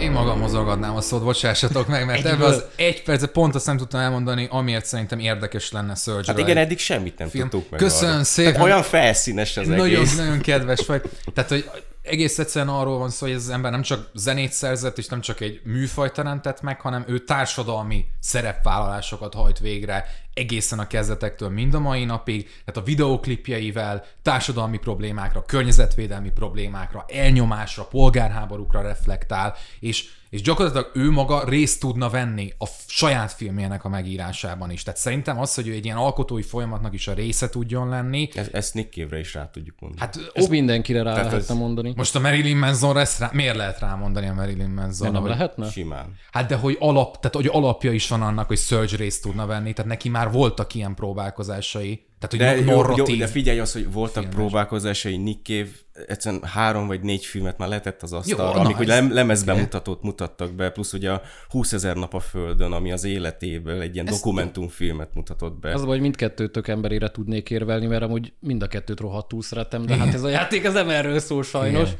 Én 0.00 0.10
magamhoz 0.10 0.52
ragadnám 0.52 0.96
a 0.96 1.00
szót, 1.00 1.22
bocsássatok 1.24 1.86
meg, 1.88 2.06
mert 2.06 2.24
ebben 2.24 2.40
az 2.46 2.64
egy 2.76 3.02
percet 3.02 3.30
pont 3.30 3.54
azt 3.54 3.66
nem 3.66 3.76
tudtam 3.76 4.00
elmondani, 4.00 4.46
amiért 4.50 4.84
szerintem 4.84 5.18
érdekes 5.18 5.72
lenne 5.72 5.94
Surge 5.94 6.26
Hát 6.26 6.38
igen, 6.38 6.56
eddig 6.56 6.78
semmit 6.78 7.18
nem 7.18 7.28
film. 7.28 7.48
tudtuk 7.48 7.70
meg. 7.70 7.80
Köszönöm 7.80 8.14
arra. 8.14 8.24
szépen. 8.24 8.52
Tehát 8.52 8.66
olyan 8.66 8.82
felszínes 8.82 9.56
az 9.56 9.66
nagyon, 9.66 9.84
egész. 9.86 10.16
Nagyon 10.16 10.38
kedves 10.40 10.86
vagy. 10.86 11.02
Tehát, 11.34 11.50
hogy 11.50 11.70
egész 12.04 12.38
egyszerűen 12.38 12.74
arról 12.74 12.98
van 12.98 13.10
szó, 13.10 13.26
hogy 13.26 13.34
ez 13.34 13.42
az 13.42 13.50
ember 13.50 13.70
nem 13.70 13.82
csak 13.82 14.10
zenét 14.14 14.52
szerzett, 14.52 14.98
és 14.98 15.06
nem 15.06 15.20
csak 15.20 15.40
egy 15.40 15.60
műfaj 15.64 16.10
teremtett 16.10 16.60
meg, 16.60 16.80
hanem 16.80 17.04
ő 17.06 17.18
társadalmi 17.18 18.04
szerepvállalásokat 18.20 19.34
hajt 19.34 19.58
végre 19.58 20.06
egészen 20.34 20.78
a 20.78 20.86
kezdetektől 20.86 21.48
mind 21.48 21.74
a 21.74 21.78
mai 21.78 22.04
napig, 22.04 22.42
tehát 22.42 22.76
a 22.76 22.84
videoklipjeivel 22.84 24.04
társadalmi 24.22 24.78
problémákra, 24.78 25.44
környezetvédelmi 25.44 26.30
problémákra, 26.30 27.04
elnyomásra, 27.08 27.84
polgárháborúkra 27.84 28.82
reflektál, 28.82 29.54
és 29.80 30.10
és 30.34 30.42
gyakorlatilag 30.42 30.90
ő 30.94 31.10
maga 31.10 31.44
részt 31.44 31.80
tudna 31.80 32.08
venni 32.08 32.52
a 32.58 32.66
saját 32.86 33.32
filmjének 33.32 33.84
a 33.84 33.88
megírásában 33.88 34.70
is. 34.70 34.82
Tehát 34.82 35.00
szerintem 35.00 35.40
az, 35.40 35.54
hogy 35.54 35.68
ő 35.68 35.72
egy 35.72 35.84
ilyen 35.84 35.96
alkotói 35.96 36.42
folyamatnak 36.42 36.94
is 36.94 37.08
a 37.08 37.12
része 37.12 37.48
tudjon 37.48 37.88
lenni. 37.88 38.28
Ez, 38.34 38.48
ezt 38.52 38.74
Nick 38.74 38.92
Cave-re 38.92 39.18
is 39.18 39.34
rá 39.34 39.50
tudjuk 39.50 39.76
mondani. 39.80 40.00
Hát 40.00 40.30
ezt 40.32 40.48
mindenkire 40.48 41.02
rá 41.02 41.12
lehetne 41.12 41.36
ez... 41.36 41.48
mondani. 41.48 41.92
Most 41.96 42.16
a 42.16 42.20
Marilyn 42.20 42.56
Manson 42.56 42.98
ezt 42.98 43.18
rá, 43.18 43.30
miért 43.32 43.56
lehet 43.56 43.78
rámondani 43.78 44.26
a 44.26 44.34
Marilyn 44.34 44.70
Manson? 44.70 45.12
Nem, 45.12 45.22
nem 45.22 45.30
lehetne? 45.30 45.70
Simán. 45.70 46.14
Hát 46.30 46.48
de 46.48 46.56
hogy 46.56 46.76
alap, 46.80 47.20
tehát 47.20 47.36
hogy 47.36 47.48
alapja 47.52 47.92
is 47.92 48.08
van 48.08 48.22
annak, 48.22 48.46
hogy 48.46 48.58
Surge 48.58 48.96
részt 48.96 49.22
tudna 49.22 49.46
venni, 49.46 49.72
tehát 49.72 49.90
neki 49.90 50.08
már 50.08 50.30
voltak 50.30 50.74
ilyen 50.74 50.94
próbálkozásai. 50.94 52.06
Tehát, 52.26 52.54
hogy 52.54 52.64
de, 52.64 52.72
narratív 52.72 53.14
jó, 53.14 53.24
de 53.24 53.26
figyelj 53.26 53.58
az, 53.58 53.72
hogy 53.72 53.92
voltak 53.92 54.22
filmes. 54.22 54.34
próbálkozásai 54.34 55.16
Nick 55.16 55.46
Cave, 55.46 55.68
egyszerűen 56.06 56.42
három 56.42 56.86
vagy 56.86 57.00
négy 57.00 57.24
filmet 57.24 57.58
már 57.58 57.68
lehetett 57.68 58.02
az 58.02 58.12
asztalra, 58.12 58.60
amik 58.60 58.76
hogy 58.76 58.86
lem, 58.86 59.12
lemezbemutatót 59.12 60.02
mutattak 60.02 60.54
be, 60.54 60.70
plusz 60.70 60.92
ugye 60.92 61.10
a 61.10 61.22
20 61.48 61.72
ezer 61.72 61.96
nap 61.96 62.14
a 62.14 62.20
Földön, 62.20 62.72
ami 62.72 62.92
az 62.92 63.04
életéből 63.04 63.80
egy 63.80 63.94
ilyen 63.94 64.06
Ez 64.06 64.14
dokumentumfilmet 64.14 65.14
mutatott 65.14 65.60
be. 65.60 65.72
Az 65.72 65.80
a 65.80 65.84
baj, 65.84 65.92
hogy 65.92 66.00
mindkettőtök 66.00 66.68
emberére 66.68 67.10
tudnék 67.10 67.50
érvelni, 67.50 67.86
mert 67.86 68.02
amúgy 68.02 68.32
mind 68.40 68.62
a 68.62 68.66
kettőt 68.66 69.00
rohadtul 69.00 69.42
szeretem, 69.42 69.86
de 69.86 69.96
hát 69.96 70.14
ez 70.14 70.22
a 70.22 70.28
játék 70.28 70.64
ez 70.64 70.72
nem 70.72 70.88
erről 70.88 71.18
szól 71.18 71.42
sajnos. 71.42 71.90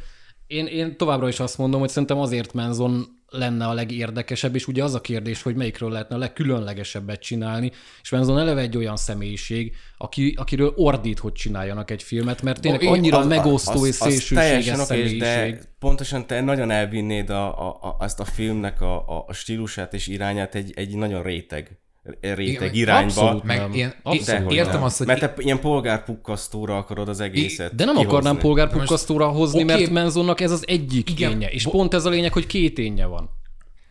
Én, 0.46 0.66
én 0.66 0.96
továbbra 0.96 1.28
is 1.28 1.40
azt 1.40 1.58
mondom, 1.58 1.80
hogy 1.80 1.88
szerintem 1.88 2.18
azért 2.18 2.52
Manson 2.52 3.22
lenne 3.36 3.66
a 3.66 3.72
legérdekesebb, 3.72 4.54
és 4.54 4.66
ugye 4.66 4.84
az 4.84 4.94
a 4.94 5.00
kérdés, 5.00 5.42
hogy 5.42 5.54
melyikről 5.54 5.90
lehetne 5.90 6.14
a 6.14 6.18
legkülönlegesebbet 6.18 7.20
csinálni, 7.20 7.72
és 8.02 8.10
Manson 8.10 8.38
eleve 8.38 8.60
egy 8.60 8.76
olyan 8.76 8.96
személyiség, 8.96 9.74
aki, 9.96 10.34
akiről 10.36 10.72
ordít, 10.76 11.18
hogy 11.18 11.32
csináljanak 11.32 11.90
egy 11.90 12.02
filmet, 12.02 12.42
mert 12.42 12.60
tényleg 12.60 12.82
oh, 12.82 12.90
annyira 12.90 13.18
az, 13.18 13.26
megosztó 13.26 13.80
az, 13.80 13.86
és 13.86 13.94
szélsőséges 13.94 14.78
személyiség. 14.78 15.18
De 15.18 15.60
pontosan 15.78 16.26
te 16.26 16.40
nagyon 16.40 16.70
elvinnéd 16.70 17.30
a, 17.30 17.68
a, 17.68 17.78
a, 17.80 17.96
azt 17.98 18.20
a 18.20 18.24
filmnek 18.24 18.80
a, 18.80 19.08
a, 19.08 19.24
a 19.26 19.32
stílusát 19.32 19.94
és 19.94 20.06
irányát 20.06 20.54
egy, 20.54 20.72
egy 20.76 20.96
nagyon 20.96 21.22
réteg 21.22 21.78
réteg 22.20 22.46
Igen, 22.46 22.74
irányba. 22.74 23.06
Abszolút 23.06 23.42
meg 23.42 23.76
én, 23.76 23.94
abszolút 24.02 24.52
értem 24.52 24.72
nem. 24.72 24.82
azt, 24.82 24.98
hogy... 24.98 25.06
Mert 25.06 25.20
te 25.20 25.34
ilyen 25.36 25.60
polgárpukkasztóra 25.60 26.76
akarod 26.76 27.08
az 27.08 27.20
egészet 27.20 27.74
De 27.74 27.84
nem 27.84 27.94
kihozni. 27.94 28.16
akarnám 28.16 28.38
polgárpukkasztóra 28.38 29.28
hozni, 29.28 29.62
okay. 29.62 29.76
mert 29.76 29.90
Menzonnak 29.90 30.40
ez 30.40 30.50
az 30.50 30.64
egyik 30.66 31.10
Igen. 31.10 31.30
kénye. 31.30 31.50
És 31.50 31.64
Bo- 31.64 31.72
pont 31.72 31.94
ez 31.94 32.04
a 32.04 32.10
lényeg, 32.10 32.32
hogy 32.32 32.46
két 32.46 32.78
énje 32.78 33.06
van 33.06 33.30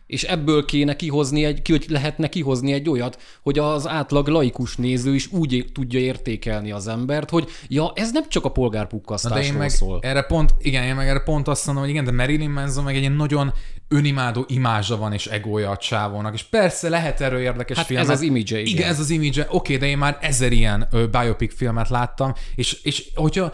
és 0.06 0.22
ebből 0.22 0.64
kéne 0.64 0.96
kihozni 0.96 1.44
egy, 1.44 1.62
ki, 1.62 1.72
hogy 1.72 1.84
lehetne 1.88 2.28
kihozni 2.28 2.72
egy 2.72 2.88
olyat, 2.88 3.22
hogy 3.42 3.58
az 3.58 3.88
átlag 3.88 4.28
laikus 4.28 4.76
néző 4.76 5.14
is 5.14 5.32
úgy 5.32 5.64
tudja 5.72 6.00
értékelni 6.00 6.70
az 6.70 6.88
embert, 6.88 7.30
hogy 7.30 7.48
ja, 7.68 7.92
ez 7.94 8.12
nem 8.12 8.28
csak 8.28 8.44
a 8.44 8.48
polgárpukkasztásról 8.48 9.40
de 9.42 9.46
én 9.46 9.54
meg 9.54 9.68
szól. 9.68 9.98
Erre 10.02 10.22
pont, 10.22 10.54
igen, 10.58 10.84
én 10.84 10.94
meg 10.94 11.08
erre 11.08 11.20
pont 11.20 11.48
azt 11.48 11.66
mondom, 11.66 11.84
hogy 11.84 11.92
igen, 11.92 12.04
de 12.04 12.12
Marilyn 12.12 12.50
Manson 12.50 12.84
meg 12.84 12.94
egy 12.94 13.00
ilyen 13.00 13.12
nagyon 13.12 13.52
önimádó 13.88 14.44
imázsa 14.48 14.96
van 14.96 15.12
és 15.12 15.26
egója 15.26 15.70
a 15.70 15.76
csávónak, 15.76 16.34
és 16.34 16.42
persze 16.42 16.88
lehet 16.88 17.20
erről 17.20 17.40
érdekes 17.40 17.76
hát 17.76 17.86
filmet. 17.86 18.04
ez 18.04 18.10
az 18.10 18.20
image 18.20 18.60
igen. 18.60 18.66
igen. 18.66 18.88
ez 18.88 18.98
az 18.98 19.10
image 19.10 19.46
oké, 19.50 19.76
de 19.76 19.86
én 19.86 19.98
már 19.98 20.18
ezer 20.20 20.52
ilyen 20.52 20.88
ö, 20.90 21.06
biopic 21.06 21.56
filmet 21.56 21.88
láttam, 21.88 22.34
és, 22.54 22.72
és 22.72 23.10
hogyha 23.14 23.52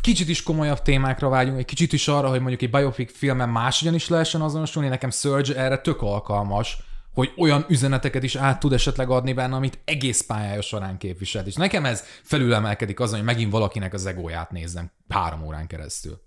kicsit 0.00 0.28
is 0.28 0.42
komolyabb 0.42 0.82
témákra 0.82 1.28
vágyunk, 1.28 1.58
egy 1.58 1.64
kicsit 1.64 1.92
is 1.92 2.08
arra, 2.08 2.28
hogy 2.28 2.40
mondjuk 2.40 2.62
egy 2.62 2.70
biopic 2.70 3.16
filmen 3.16 3.48
máshogyan 3.48 3.94
is 3.94 4.08
lehessen 4.08 4.40
azonosulni, 4.40 4.88
nekem 4.88 5.10
Surge 5.10 5.56
erre 5.56 5.78
tök 5.78 6.02
alkalmas, 6.02 6.78
hogy 7.14 7.32
olyan 7.36 7.64
üzeneteket 7.68 8.22
is 8.22 8.36
át 8.36 8.60
tud 8.60 8.72
esetleg 8.72 9.10
adni 9.10 9.32
benne, 9.32 9.56
amit 9.56 9.78
egész 9.84 10.20
pályája 10.20 10.60
során 10.60 10.98
képviselt. 10.98 11.46
És 11.46 11.54
nekem 11.54 11.84
ez 11.84 12.04
felülemelkedik 12.22 13.00
azon, 13.00 13.16
hogy 13.16 13.26
megint 13.26 13.52
valakinek 13.52 13.92
az 13.92 14.06
egóját 14.06 14.50
nézzem 14.50 14.90
három 15.08 15.44
órán 15.44 15.66
keresztül. 15.66 16.20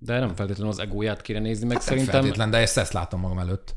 De 0.00 0.18
nem 0.18 0.34
feltétlenül 0.34 0.72
az 0.72 0.78
egóját 0.78 1.22
kéne 1.22 1.38
nézni, 1.38 1.66
meg 1.66 1.76
hát 1.76 1.86
szerintem... 1.86 2.12
feltétlen, 2.12 2.50
de 2.50 2.58
ezt, 2.58 2.78
ezt 2.78 2.92
látom 2.92 3.20
magam 3.20 3.38
előtt. 3.38 3.74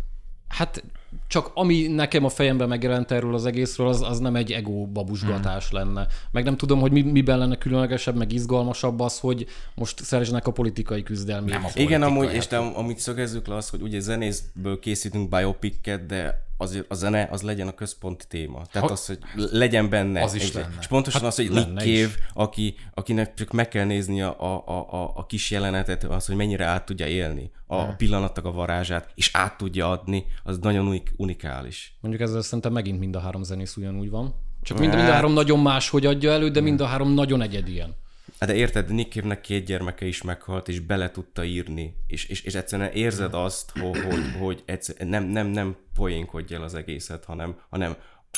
Hát 0.48 0.84
csak 1.28 1.52
ami 1.54 1.88
nekem 1.88 2.26
a 2.26 2.30
fejemben 2.30 2.68
megjelent 2.68 3.12
erről 3.12 3.34
az 3.34 3.46
egészről, 3.46 3.88
az, 3.88 4.02
az 4.02 4.20
nem 4.20 4.36
egy 4.36 4.52
ego 4.52 4.86
babusgatás 4.86 5.70
hmm. 5.70 5.80
lenne. 5.80 6.08
Meg 6.32 6.44
nem 6.44 6.58
tudom, 6.58 6.80
hogy 6.80 6.92
mi, 6.92 7.02
miben 7.02 7.38
lenne 7.38 7.58
különlegesebb, 7.58 8.16
meg 8.16 8.32
izgalmasabb 8.32 9.00
az, 9.00 9.20
hogy 9.20 9.48
most 9.76 10.04
szerzsenek 10.04 10.48
a 10.48 10.52
politikai. 10.52 11.04
Nem 11.26 11.66
a 11.66 11.70
Igen, 11.74 12.02
amúgy, 12.02 12.34
és 12.34 12.48
de 12.48 12.58
amit 12.58 13.00
szögezzük 13.00 13.48
le 13.48 13.56
az, 13.56 13.70
hogy 13.70 13.82
ugye 13.82 14.00
zenészből 14.00 14.80
készítünk 14.80 15.30
biopicket, 15.30 16.06
de 16.06 16.46
az, 16.62 16.84
a 16.88 16.94
zene 16.94 17.28
az 17.32 17.42
legyen 17.42 17.68
a 17.68 17.72
központi 17.72 18.26
téma. 18.28 18.62
Tehát 18.72 18.88
ha, 18.88 18.94
az, 18.94 19.06
hogy 19.06 19.20
legyen 19.36 19.90
benne. 19.90 20.24
Az 20.24 20.34
is 20.34 20.44
egy, 20.44 20.54
lenne. 20.54 20.76
És 20.80 20.88
pontosan 20.88 21.22
hát 21.22 21.30
az, 21.30 21.36
hogy 21.36 21.50
Nick 21.52 21.78
Cave, 21.78 22.14
aki, 22.34 22.76
akinek 22.94 23.34
csak 23.34 23.52
meg 23.52 23.68
kell 23.68 23.86
nézni 23.86 24.22
a, 24.22 24.40
a, 24.40 24.64
a, 24.68 25.12
a 25.16 25.26
kis 25.26 25.52
jelenetet, 25.52 26.04
az, 26.04 26.26
hogy 26.26 26.36
mennyire 26.36 26.66
át 26.66 26.86
tudja 26.86 27.08
élni 27.08 27.52
a, 27.68 27.76
a 27.76 27.94
pillanatnak 27.98 28.46
a 28.46 28.52
varázsát, 28.52 29.12
és 29.16 29.30
át 29.34 29.58
tudja 29.58 29.90
adni, 29.90 30.26
az 30.44 30.58
nagyon 30.58 30.88
unik, 30.88 31.14
unikális. 31.18 31.98
Mondjuk 32.02 32.24
ezzel 32.24 32.42
szerintem 32.42 32.72
megint 32.72 33.00
mind 33.00 33.16
a 33.16 33.20
három 33.20 33.44
zenész 33.44 33.76
ugyanúgy 33.78 34.10
van. 34.10 34.36
Csak 34.62 34.80
mind, 34.80 34.96
mind 34.96 35.08
a 35.08 35.12
három 35.12 35.34
nagyon 35.34 35.60
más, 35.60 35.90
hogy 35.90 36.06
adja 36.06 36.32
elő, 36.32 36.50
de 36.50 36.62
mind 36.62 36.82
a 36.82 36.86
három 36.86 37.14
nagyon 37.14 37.42
egyedien. 37.42 37.96
Hát 38.42 38.50
de 38.50 38.56
érted, 38.56 38.90
Nick 38.90 39.12
Cave-nek 39.12 39.42
két 39.42 39.66
gyermeke 39.66 40.06
is 40.06 40.22
meghalt, 40.22 40.68
és 40.68 40.80
bele 40.80 41.12
tudta 41.12 41.44
írni, 41.44 41.96
és, 42.08 42.26
és, 42.26 42.42
és 42.42 42.56
egyszerűen 42.56 42.92
érzed 42.92 43.34
azt, 43.34 43.72
hogy, 43.80 44.02
hogy, 44.02 44.24
hogy 44.40 44.64
egyszer, 44.66 45.08
nem, 45.08 45.24
nem, 45.24 45.48
nem 45.48 45.76
poénkodj 45.94 46.54
el 46.54 46.64
az 46.64 46.74
egészet, 46.74 47.26
hanem, 47.26 47.60
hanem 47.70 47.96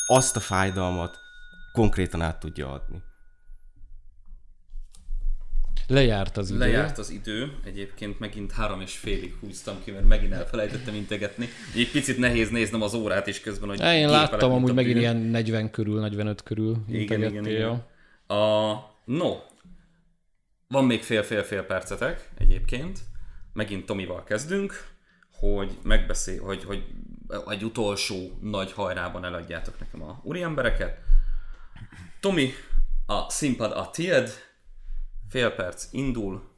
azt 0.07 0.35
a 0.35 0.39
fájdalmat 0.39 1.17
konkrétan 1.71 2.21
át 2.21 2.39
tudja 2.39 2.71
adni. 2.71 3.01
Lejárt 5.87 6.37
az 6.37 6.49
idő. 6.49 6.59
Lejárt 6.59 6.97
az 6.97 7.09
idő, 7.09 7.57
egyébként 7.65 8.19
megint 8.19 8.51
három 8.51 8.81
és 8.81 8.97
félig 8.97 9.35
húztam 9.39 9.75
ki, 9.83 9.91
mert 9.91 10.07
megint 10.07 10.33
elfelejtettem 10.33 10.95
integetni. 10.95 11.47
Egy 11.75 11.91
picit 11.91 12.17
nehéz 12.17 12.49
néznem 12.49 12.81
az 12.81 12.93
órát 12.93 13.27
is 13.27 13.39
közben, 13.39 13.69
hogy 13.69 13.81
Én 13.81 14.09
láttam 14.09 14.51
amúgy 14.51 14.73
megint 14.73 14.97
ilyen 14.97 15.17
40 15.17 15.69
körül, 15.71 15.99
45 15.99 16.43
körül. 16.43 16.77
Igen, 16.87 17.23
igen, 17.23 17.47
igen. 17.47 17.85
A, 18.27 18.73
no, 19.05 19.36
van 20.74 20.86
még 20.86 21.03
fél-fél-fél 21.03 21.63
percetek 21.63 22.30
egyébként. 22.38 22.99
Megint 23.53 23.86
Tomival 23.86 24.24
kezdünk, 24.24 24.88
hogy 25.34 25.78
megbeszél, 25.84 26.43
hogy, 26.43 26.63
hogy 26.63 26.86
egy 27.47 27.63
utolsó 27.63 28.38
nagy 28.41 28.71
hajrában 28.71 29.26
eladjátok 29.26 29.80
nekem 29.80 30.03
a 30.03 30.19
úriembereket. 30.24 30.97
Tomi, 32.19 32.51
a 33.05 33.30
színpad 33.30 33.71
a 33.71 33.89
tied, 33.89 34.32
fél 35.30 35.51
perc 35.51 35.88
indul 35.91 36.49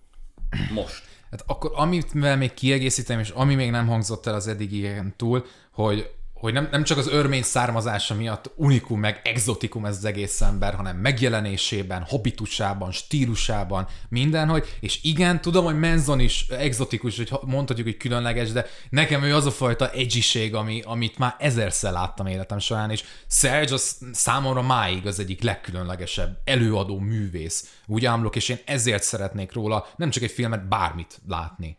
most. 0.74 1.04
Hát 1.32 1.44
akkor 1.48 1.72
amivel 1.74 2.38
még 2.38 2.54
kiegészítem, 2.54 3.20
és 3.20 3.30
ami 3.30 3.56
még 3.56 3.72
nem 3.72 3.88
hangzott 3.88 4.26
el 4.26 4.34
az 4.34 4.48
eddigieken 4.48 5.14
túl, 5.16 5.46
hogy 5.72 6.16
hogy 6.36 6.54
nem, 6.54 6.68
nem 6.72 6.84
csak 6.84 6.98
az 6.98 7.08
örmény 7.08 7.44
származása 7.44 8.16
miatt 8.16 8.52
unikum 8.56 9.00
meg 9.00 9.22
exotikum 9.24 9.86
ez 9.86 9.98
az 9.98 10.06
egész 10.06 10.42
ember, 10.42 10.74
hanem 10.74 10.98
megjelenésében, 10.98 12.04
habitusában, 12.04 12.92
stílusában, 12.92 13.88
mindenhogy, 14.10 14.78
és 14.80 15.00
igen, 15.04 15.42
tudom, 15.42 15.66
hogy 15.66 15.80
Menzon 15.80 16.20
is 16.20 16.48
exotikus, 16.48 17.18
hogy 17.18 17.32
mondhatjuk, 17.46 17.88
hogy 17.88 17.98
különleges, 17.98 18.52
de 18.52 18.66
nekem 18.90 19.24
ő 19.24 19.36
az 19.36 19.46
a 19.46 19.52
fajta 19.52 19.90
edgység, 19.90 20.56
ami, 20.56 20.82
amit 20.86 21.18
már 21.18 21.36
ezerszer 21.40 21.92
láttam 21.92 22.28
életem 22.28 22.60
során, 22.60 22.92
és 22.92 23.04
Serge 23.28 23.74
az 23.74 23.98
számomra 24.12 24.62
máig 24.62 25.08
az 25.08 25.20
egyik 25.20 25.44
legkülönlegesebb 25.44 26.38
előadó 26.44 27.00
művész. 27.00 27.80
Úgy 27.86 28.06
ámlok, 28.06 28.36
és 28.36 28.50
én 28.50 28.60
ezért 28.66 29.04
szeretnék 29.04 29.54
róla 29.54 29.88
nem 29.96 30.10
csak 30.10 30.24
egy 30.24 30.32
filmet, 30.32 30.68
bármit 30.68 31.22
látni. 31.28 31.78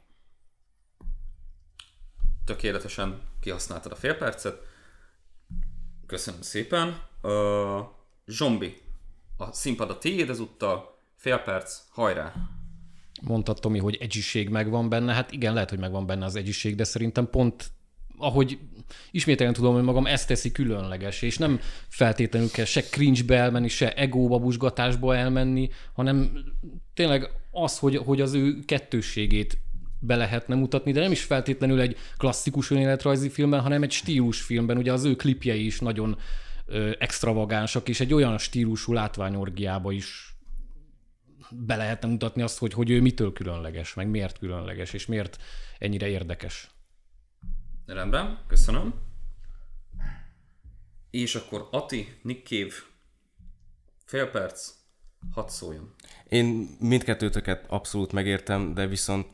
Tökéletesen 2.47 3.21
kihasználtad 3.41 3.93
a 3.93 3.97
fél 3.97 4.15
percet. 4.15 4.61
Köszönöm 6.07 6.43
szépen. 6.43 7.03
Uh, 7.23 7.33
Zsombi, 8.27 8.77
a 9.37 9.53
színpad 9.53 9.91
a 9.91 9.99
tiéd 9.99 10.31
ezúttal, 10.31 10.99
fél 11.17 11.39
perc, 11.39 11.79
hajrá! 11.91 12.33
Mondtad, 13.23 13.59
Tomi, 13.61 13.79
hogy 13.79 13.97
egyiség 14.01 14.49
megvan 14.49 14.89
benne. 14.89 15.13
Hát 15.13 15.33
igen, 15.33 15.55
lehet, 15.55 15.71
hogy 15.71 15.79
megvan 15.79 16.07
benne 16.07 16.25
az 16.25 16.37
egyiség, 16.37 16.75
de 16.75 16.85
szerintem 16.85 17.31
pont 17.31 17.71
ahogy 18.19 18.59
ismételten 19.11 19.55
tudom, 19.55 19.75
hogy 19.75 19.83
magam 19.83 20.07
ezt 20.07 20.29
teszi 20.29 20.53
különleges, 20.53 21.23
és 21.23 21.39
nem 21.39 21.61
feltétlenül 21.89 22.51
kell 22.51 22.65
se 22.65 22.83
cringe-be 22.83 23.37
elmenni, 23.37 23.69
se 23.69 23.95
egóba, 23.95 24.39
busgatásba 24.39 25.17
elmenni, 25.17 25.71
hanem 25.93 26.39
tényleg 26.95 27.31
az, 27.51 27.79
hogy, 27.79 27.97
hogy 27.97 28.21
az 28.21 28.35
ő 28.35 28.59
kettősségét 28.65 29.59
be 29.99 30.17
lehetne 30.17 30.55
mutatni, 30.55 30.93
de 30.93 31.01
nem 31.01 31.13
is 31.13 31.23
feltétlenül 31.23 31.81
egy 31.81 31.97
klasszikus 32.17 32.71
önéletrajzi 32.71 33.29
filmben, 33.29 33.61
hanem 33.61 33.83
egy 33.83 33.93
stílusfilmben. 33.93 34.77
Ugye 34.77 34.93
az 34.93 35.05
ő 35.05 35.15
klipjei 35.15 35.65
is 35.65 35.81
nagyon 35.81 36.19
ö, 36.67 36.91
extravagánsak, 36.99 37.89
és 37.89 38.01
egy 38.01 38.15
olyan 38.15 38.39
stílusú 38.39 38.93
látványorgiába 38.93 39.93
is 39.93 40.37
be 41.51 41.77
lehetne 41.77 42.09
mutatni 42.09 42.43
azt, 42.43 42.59
hogy, 42.59 42.73
hogy 42.73 42.91
ő 42.91 43.01
mitől 43.01 43.33
különleges, 43.33 43.95
meg 43.95 44.09
miért 44.09 44.39
különleges, 44.39 44.93
és 44.93 45.07
miért 45.07 45.43
ennyire 45.79 46.09
érdekes. 46.09 46.71
Rendben, 47.87 48.39
köszönöm. 48.47 48.95
És 51.11 51.35
akkor 51.35 51.69
Ati, 51.71 52.19
Nick 52.23 52.47
Cave, 52.47 52.75
fél 54.05 54.31
perc, 54.31 54.73
hadd 55.35 55.49
szóljon. 55.49 55.91
Én 56.29 56.77
mindkettőtöket 56.81 57.65
abszolút 57.69 58.13
megértem, 58.13 58.75
de 58.75 58.87
viszont 58.87 59.27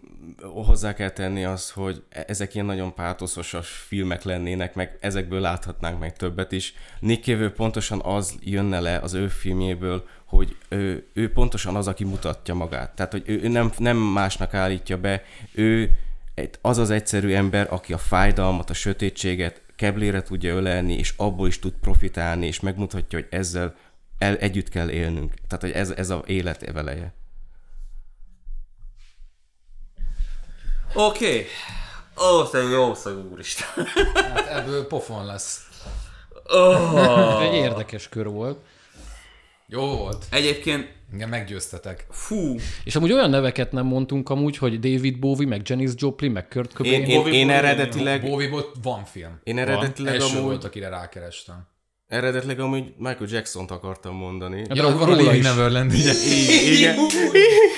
hozzá 0.42 0.94
kell 0.94 1.10
tenni 1.10 1.44
az, 1.44 1.70
hogy 1.70 2.02
e- 2.08 2.24
ezek 2.28 2.54
ilyen 2.54 2.66
nagyon 2.66 2.94
pátoszos 2.94 3.54
filmek 3.68 4.22
lennének, 4.22 4.74
meg 4.74 4.98
ezekből 5.00 5.40
láthatnánk 5.40 5.98
meg 5.98 6.16
többet 6.16 6.52
is. 6.52 6.74
Nick 7.00 7.24
Cave 7.24 7.50
pontosan 7.50 8.00
az 8.04 8.34
jönne 8.40 8.80
le 8.80 8.98
az 8.98 9.14
ő 9.14 9.28
filmjéből, 9.28 10.04
hogy 10.24 10.56
ő, 10.68 11.06
ő 11.12 11.32
pontosan 11.32 11.76
az, 11.76 11.88
aki 11.88 12.04
mutatja 12.04 12.54
magát. 12.54 12.94
Tehát, 12.94 13.12
hogy 13.12 13.22
ő, 13.26 13.48
nem, 13.48 13.72
nem 13.78 13.96
másnak 13.96 14.54
állítja 14.54 14.98
be, 14.98 15.22
ő 15.52 15.90
az 16.60 16.78
az 16.78 16.90
egyszerű 16.90 17.32
ember, 17.32 17.66
aki 17.70 17.92
a 17.92 17.98
fájdalmat, 17.98 18.70
a 18.70 18.74
sötétséget 18.74 19.60
keblére 19.76 20.22
tudja 20.22 20.54
ölelni, 20.54 20.94
és 20.94 21.14
abból 21.16 21.46
is 21.46 21.58
tud 21.58 21.72
profitálni, 21.80 22.46
és 22.46 22.60
megmutatja, 22.60 23.18
hogy 23.18 23.28
ezzel 23.30 23.74
el, 24.22 24.36
együtt 24.36 24.68
kell 24.68 24.90
élnünk. 24.90 25.34
Tehát, 25.34 25.60
hogy 25.60 25.70
ez, 25.70 25.90
ez 25.90 26.10
a 26.10 26.22
élet 26.26 26.62
eveleje. 26.62 27.14
Oké. 30.94 31.26
Okay. 31.26 31.46
Ó, 32.16 32.44
te 32.44 32.58
jó 32.58 32.94
szag, 32.94 33.32
úristen. 33.32 33.86
Hát 34.14 34.46
ebből 34.46 34.86
pofon 34.86 35.26
lesz. 35.26 35.68
Oh. 36.44 37.42
Egy 37.42 37.54
érdekes 37.54 38.08
kör 38.08 38.28
volt. 38.28 38.58
Jó 39.66 39.96
volt. 39.96 40.24
Egyébként, 40.30 40.92
Engem 41.12 41.28
meggyőztetek. 41.28 42.06
fú, 42.10 42.56
És 42.84 42.96
amúgy 42.96 43.12
olyan 43.12 43.30
neveket 43.30 43.72
nem 43.72 43.86
mondtunk 43.86 44.28
amúgy, 44.28 44.56
hogy 44.56 44.78
David 44.78 45.18
Bowie, 45.18 45.46
meg 45.46 45.60
Janis 45.64 45.90
Joplin, 45.94 46.30
meg 46.30 46.48
Kurt 46.48 46.72
Cobain. 46.72 47.00
Én, 47.00 47.06
én, 47.06 47.16
Bobby 47.16 47.36
én 47.36 47.50
eredetileg, 47.50 48.22
Bowie-ból 48.22 48.72
van 48.82 49.04
film. 49.04 49.40
én 49.42 49.58
eredetileg 49.58 50.14
Első 50.14 50.36
amúgy, 50.36 50.42
volt, 50.42 50.64
akire 50.64 50.88
rákerestem. 50.88 51.66
Eredetileg 52.12 52.60
amúgy 52.60 52.92
Michael 52.96 53.28
Jackson-t 53.30 53.70
akartam 53.70 54.14
mondani. 54.14 54.64
Ja, 54.68 54.82
ró- 54.82 54.88
van 54.90 55.02
a 55.02 55.04
róla 55.04 55.16
Living 55.16 55.36
is. 55.36 55.44
Neverland, 55.44 55.92
ugye? 55.92 56.12
Igen. 56.76 56.96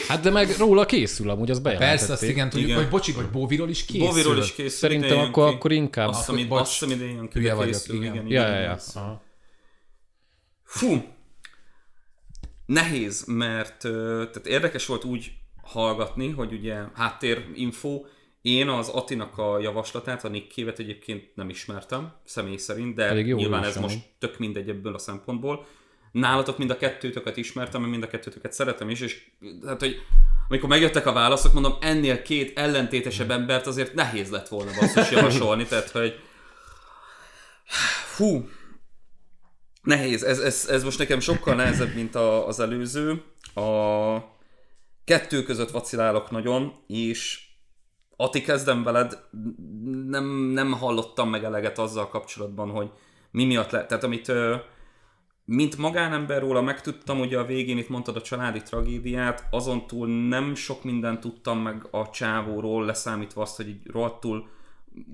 Hát 0.08 0.20
de 0.20 0.30
meg 0.30 0.54
róla 0.58 0.86
készül, 0.86 1.30
amúgy 1.30 1.50
az 1.50 1.58
bejelentették. 1.58 1.98
Persze, 1.98 2.12
azt 2.12 2.32
igen, 2.32 2.48
tudjuk, 2.50 2.68
Igen. 2.68 2.80
hogy 2.80 2.90
bocsi, 2.90 3.12
hogy 3.12 3.30
Bowie-ról 3.30 3.68
is 3.68 3.84
készül. 3.84 4.06
Boviról 4.06 4.38
is 4.38 4.52
készül. 4.52 4.68
Szerintem 4.68 5.18
akkor, 5.18 5.48
ki. 5.48 5.54
akkor 5.54 5.72
inkább. 5.72 6.08
Azt 6.08 6.30
hiszem, 6.30 6.52
azt 6.52 6.84
hiszem 6.84 7.28
hülye 7.32 7.48
de 7.48 7.54
vagyok, 7.54 7.72
készül, 7.72 7.96
igen. 7.96 8.14
igen. 8.14 8.26
Ja, 8.26 8.40
igen, 8.40 8.50
ja, 8.50 8.56
ja. 8.56 8.62
igen. 8.62 8.78
Aha. 8.94 9.22
Fú, 10.64 11.04
nehéz, 12.66 13.24
mert 13.26 13.78
tehát 13.78 14.46
érdekes 14.46 14.86
volt 14.86 15.04
úgy 15.04 15.32
hallgatni, 15.62 16.30
hogy 16.30 16.52
ugye 16.52 16.76
háttérinfo, 16.94 18.04
én 18.44 18.68
az 18.68 18.88
Atinak 18.88 19.38
a 19.38 19.58
javaslatát, 19.58 20.24
a 20.24 20.28
Nick 20.28 20.52
Cave-et 20.52 20.78
egyébként 20.78 21.30
nem 21.34 21.48
ismertem, 21.48 22.12
személy 22.24 22.56
szerint, 22.56 22.94
de 22.94 23.14
jó 23.14 23.36
nyilván 23.36 23.64
ez 23.64 23.76
most 23.76 23.98
tök 24.18 24.38
mindegy 24.38 24.68
ebből 24.68 24.94
a 24.94 24.98
szempontból. 24.98 25.66
Nálatok 26.12 26.58
mind 26.58 26.70
a 26.70 26.76
kettőtöket 26.76 27.36
ismertem, 27.36 27.80
mert 27.80 27.92
mind 27.92 28.02
a 28.02 28.06
kettőtöket 28.06 28.52
szeretem 28.52 28.90
is, 28.90 29.00
és 29.00 29.30
hát, 29.66 29.80
hogy 29.80 29.96
amikor 30.48 30.68
megjöttek 30.68 31.06
a 31.06 31.12
válaszok, 31.12 31.52
mondom, 31.52 31.76
ennél 31.80 32.22
két 32.22 32.58
ellentétesebb 32.58 33.30
embert 33.30 33.66
azért 33.66 33.94
nehéz 33.94 34.30
lett 34.30 34.48
volna 34.48 34.70
basszus 34.80 35.10
javasolni, 35.10 35.64
tehát, 35.64 35.90
hogy 35.90 36.14
Hú, 38.16 38.48
nehéz. 39.82 40.22
Ez, 40.22 40.38
ez, 40.38 40.66
ez 40.70 40.84
most 40.84 40.98
nekem 40.98 41.20
sokkal 41.20 41.54
nehezebb, 41.54 41.94
mint 41.94 42.14
a, 42.14 42.46
az 42.46 42.60
előző. 42.60 43.22
A 43.54 44.18
kettő 45.04 45.42
között 45.42 45.70
vacilálok 45.70 46.30
nagyon, 46.30 46.72
és 46.86 47.44
Ati, 48.16 48.40
kezdem 48.40 48.82
veled, 48.82 49.18
nem, 50.06 50.24
nem 50.34 50.72
hallottam 50.72 51.30
meg 51.30 51.44
eleget 51.44 51.78
azzal 51.78 52.08
kapcsolatban, 52.08 52.70
hogy 52.70 52.90
mi 53.30 53.44
miatt 53.44 53.70
le... 53.70 53.86
Tehát 53.86 54.04
amit 54.04 54.32
mint 55.44 55.76
magánember 55.76 56.40
róla 56.40 56.60
megtudtam, 56.60 57.20
ugye 57.20 57.38
a 57.38 57.44
végén 57.44 57.78
itt 57.78 57.88
mondtad 57.88 58.16
a 58.16 58.22
családi 58.22 58.62
tragédiát, 58.62 59.46
azon 59.50 59.86
túl 59.86 60.08
nem 60.28 60.54
sok 60.54 60.84
mindent 60.84 61.20
tudtam 61.20 61.58
meg 61.58 61.86
a 61.90 62.10
csávóról, 62.10 62.84
leszámítva 62.84 63.42
azt, 63.42 63.56
hogy 63.56 63.68
így 63.68 63.86
rohadtul 63.86 64.48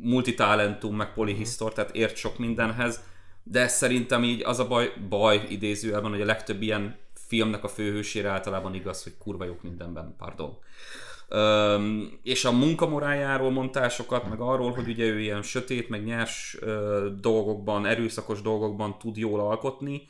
multitalentum, 0.01 0.97
meg 0.97 1.13
polihisztor, 1.13 1.73
tehát 1.73 1.95
ért 1.95 2.17
sok 2.17 2.39
mindenhez, 2.39 3.03
de 3.43 3.69
szerintem 3.69 4.25
így 4.25 4.43
az 4.43 4.59
a 4.59 4.67
baj, 4.67 4.93
baj 5.09 5.47
idézőjelben, 5.49 6.11
hogy 6.11 6.21
a 6.21 6.25
legtöbb 6.25 6.63
ilyen 6.63 6.99
filmnek 7.15 7.65
a 7.65 7.69
főhősére 7.69 8.29
általában 8.29 8.75
igaz, 8.75 9.03
hogy 9.03 9.19
kurva 9.19 9.45
jók 9.45 9.63
mindenben, 9.63 10.15
pardon. 10.19 10.59
És 12.23 12.45
a 12.45 12.53
munkamorájáról 12.53 13.51
mondtásokat, 13.51 14.29
meg 14.29 14.41
arról, 14.41 14.73
hogy 14.73 14.89
ugye 14.89 15.05
ő 15.05 15.21
ilyen 15.21 15.43
sötét, 15.43 15.89
meg 15.89 16.05
nyers 16.05 16.59
dolgokban, 17.21 17.87
erőszakos 17.87 18.43
dolgokban 18.43 18.99
tud 18.99 19.17
jól 19.17 19.41
alkotni, 19.41 20.07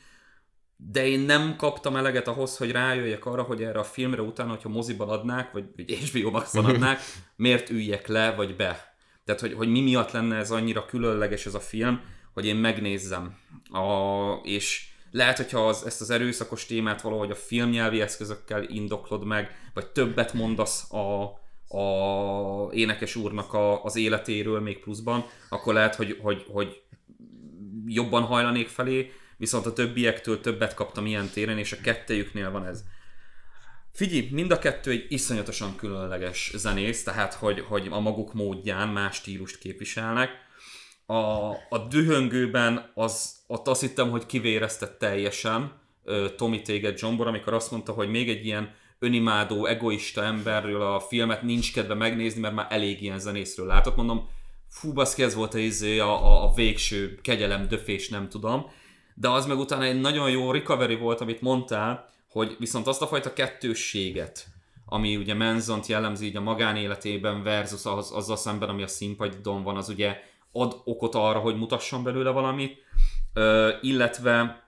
de 0.75 1.07
én 1.07 1.19
nem 1.19 1.55
kaptam 1.55 1.95
eleget 1.95 2.27
ahhoz, 2.27 2.57
hogy 2.57 2.71
rájöjjek 2.71 3.25
arra, 3.25 3.41
hogy 3.41 3.63
erre 3.63 3.79
a 3.79 3.83
filmre 3.83 4.21
utána, 4.21 4.49
hogyha 4.49 4.69
moziban 4.69 5.09
adnák, 5.09 5.51
vagy, 5.51 5.65
vagy 5.75 5.91
HBO 5.91 6.29
Max-on 6.29 6.65
adnák, 6.73 6.99
miért 7.35 7.69
üljek 7.69 8.07
le, 8.07 8.35
vagy 8.35 8.55
be. 8.55 8.95
Tehát, 9.25 9.41
hogy, 9.41 9.53
hogy 9.53 9.67
mi 9.67 9.81
miatt 9.81 10.11
lenne 10.11 10.35
ez 10.35 10.51
annyira 10.51 10.85
különleges 10.85 11.45
ez 11.45 11.53
a 11.53 11.59
film, 11.59 12.01
hogy 12.33 12.45
én 12.45 12.55
megnézzem. 12.55 13.37
A, 13.69 14.33
és 14.43 14.90
lehet, 15.11 15.37
hogyha 15.37 15.67
az, 15.67 15.85
ezt 15.85 16.01
az 16.01 16.09
erőszakos 16.09 16.65
témát 16.65 17.01
valahogy 17.01 17.31
a 17.31 17.35
filmnyelvi 17.35 18.01
eszközökkel 18.01 18.63
indoklod 18.63 19.25
meg, 19.25 19.55
vagy 19.73 19.87
többet 19.87 20.33
mondasz 20.33 20.93
a, 20.93 21.23
a 21.77 22.73
énekes 22.73 23.15
úrnak 23.15 23.53
a, 23.53 23.83
az 23.83 23.95
életéről 23.95 24.59
még 24.59 24.79
pluszban, 24.79 25.25
akkor 25.49 25.73
lehet, 25.73 25.95
hogy, 25.95 26.17
hogy, 26.21 26.45
hogy 26.47 26.81
jobban 27.85 28.23
hajlanék 28.23 28.67
felé, 28.67 29.11
viszont 29.37 29.65
a 29.65 29.73
többiektől 29.73 30.41
többet 30.41 30.73
kaptam 30.73 31.05
ilyen 31.05 31.29
téren, 31.29 31.57
és 31.57 31.71
a 31.71 31.81
kettejüknél 31.81 32.51
van 32.51 32.65
ez. 32.65 32.83
Figyelj, 33.93 34.29
mind 34.31 34.51
a 34.51 34.59
kettő 34.59 34.91
egy 34.91 35.05
iszonyatosan 35.09 35.75
különleges 35.75 36.51
zenész, 36.55 37.03
tehát 37.03 37.33
hogy, 37.33 37.59
hogy 37.59 37.87
a 37.89 37.99
maguk 37.99 38.33
módján 38.33 38.89
más 38.89 39.15
stílust 39.15 39.57
képviselnek. 39.57 40.29
A, 41.05 41.49
a 41.51 41.87
dühöngőben 41.89 42.91
az, 42.93 43.40
ott 43.51 43.67
azt 43.67 43.81
hittem, 43.81 44.09
hogy 44.09 44.25
kivéreztett 44.25 44.99
teljesen 44.99 45.71
Tommy 46.35 46.61
téged 46.61 46.99
Johnbor, 46.99 47.27
amikor 47.27 47.53
azt 47.53 47.71
mondta, 47.71 47.91
hogy 47.91 48.09
még 48.09 48.29
egy 48.29 48.45
ilyen 48.45 48.73
önimádó, 48.99 49.65
egoista 49.65 50.23
emberről 50.23 50.81
a 50.81 50.99
filmet 50.99 51.41
nincs 51.41 51.73
kedve 51.73 51.93
megnézni, 51.93 52.41
mert 52.41 52.53
már 52.53 52.67
elég 52.69 53.01
ilyen 53.01 53.19
zenészről 53.19 53.67
látott. 53.67 53.95
Mondom, 53.95 54.29
fú, 54.69 54.93
baszki, 54.93 55.23
ez 55.23 55.35
volt 55.35 55.53
izé, 55.53 55.99
a, 55.99 56.25
a, 56.25 56.43
a 56.43 56.53
végső 56.53 57.19
kegyelem, 57.21 57.67
döfés, 57.67 58.09
nem 58.09 58.29
tudom. 58.29 58.65
De 59.15 59.29
az 59.29 59.45
meg 59.45 59.57
utána 59.57 59.83
egy 59.83 60.01
nagyon 60.01 60.29
jó 60.29 60.51
recovery 60.51 60.95
volt, 60.95 61.21
amit 61.21 61.41
mondtál, 61.41 62.09
hogy 62.29 62.55
viszont 62.59 62.87
azt 62.87 63.01
a 63.01 63.07
fajta 63.07 63.33
kettősséget, 63.33 64.45
ami 64.85 65.15
ugye 65.15 65.33
Menzont 65.33 65.87
jellemzi 65.87 66.25
így 66.25 66.35
a 66.35 66.41
magánéletében 66.41 67.43
versus 67.43 67.85
az, 67.85 68.11
azzal 68.11 68.37
szemben, 68.37 68.69
ami 68.69 68.83
a 68.83 68.87
színpadon 68.87 69.63
van, 69.63 69.77
az 69.77 69.89
ugye 69.89 70.17
ad 70.51 70.81
okot 70.83 71.15
arra, 71.15 71.39
hogy 71.39 71.55
mutasson 71.55 72.03
belőle 72.03 72.29
valamit, 72.29 72.89
illetve 73.81 74.63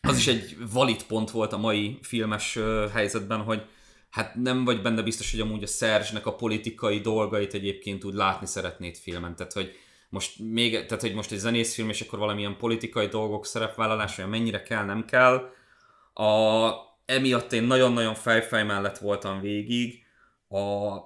az 0.00 0.16
is 0.16 0.26
egy 0.26 0.56
valid 0.72 1.02
pont 1.02 1.30
volt 1.30 1.52
a 1.52 1.58
mai 1.58 1.98
filmes 2.02 2.58
helyzetben, 2.92 3.40
hogy 3.40 3.62
hát 4.10 4.34
nem 4.34 4.64
vagy 4.64 4.82
benne 4.82 5.02
biztos, 5.02 5.30
hogy 5.30 5.40
amúgy 5.40 5.62
a 5.62 5.66
Szerzsnek 5.66 6.26
a 6.26 6.34
politikai 6.34 7.00
dolgait 7.00 7.54
egyébként 7.54 8.04
úgy 8.04 8.14
látni 8.14 8.46
szeretnéd 8.46 8.96
filmen, 8.96 9.36
tehát 9.36 9.52
hogy 9.52 9.74
most 10.08 10.38
még, 10.38 10.72
tehát 10.72 11.00
hogy 11.00 11.14
most 11.14 11.32
egy 11.32 11.38
zenészfilm, 11.38 11.88
és 11.88 12.00
akkor 12.00 12.18
valamilyen 12.18 12.56
politikai 12.56 13.06
dolgok 13.06 13.46
szerepvállalása, 13.46 14.26
mennyire 14.26 14.62
kell, 14.62 14.84
nem 14.84 15.04
kell. 15.04 15.50
A, 16.12 16.70
emiatt 17.04 17.52
én 17.52 17.62
nagyon-nagyon 17.62 18.14
fejfej 18.14 18.64
mellett 18.64 18.98
voltam 18.98 19.40
végig. 19.40 20.04
A 20.48 20.96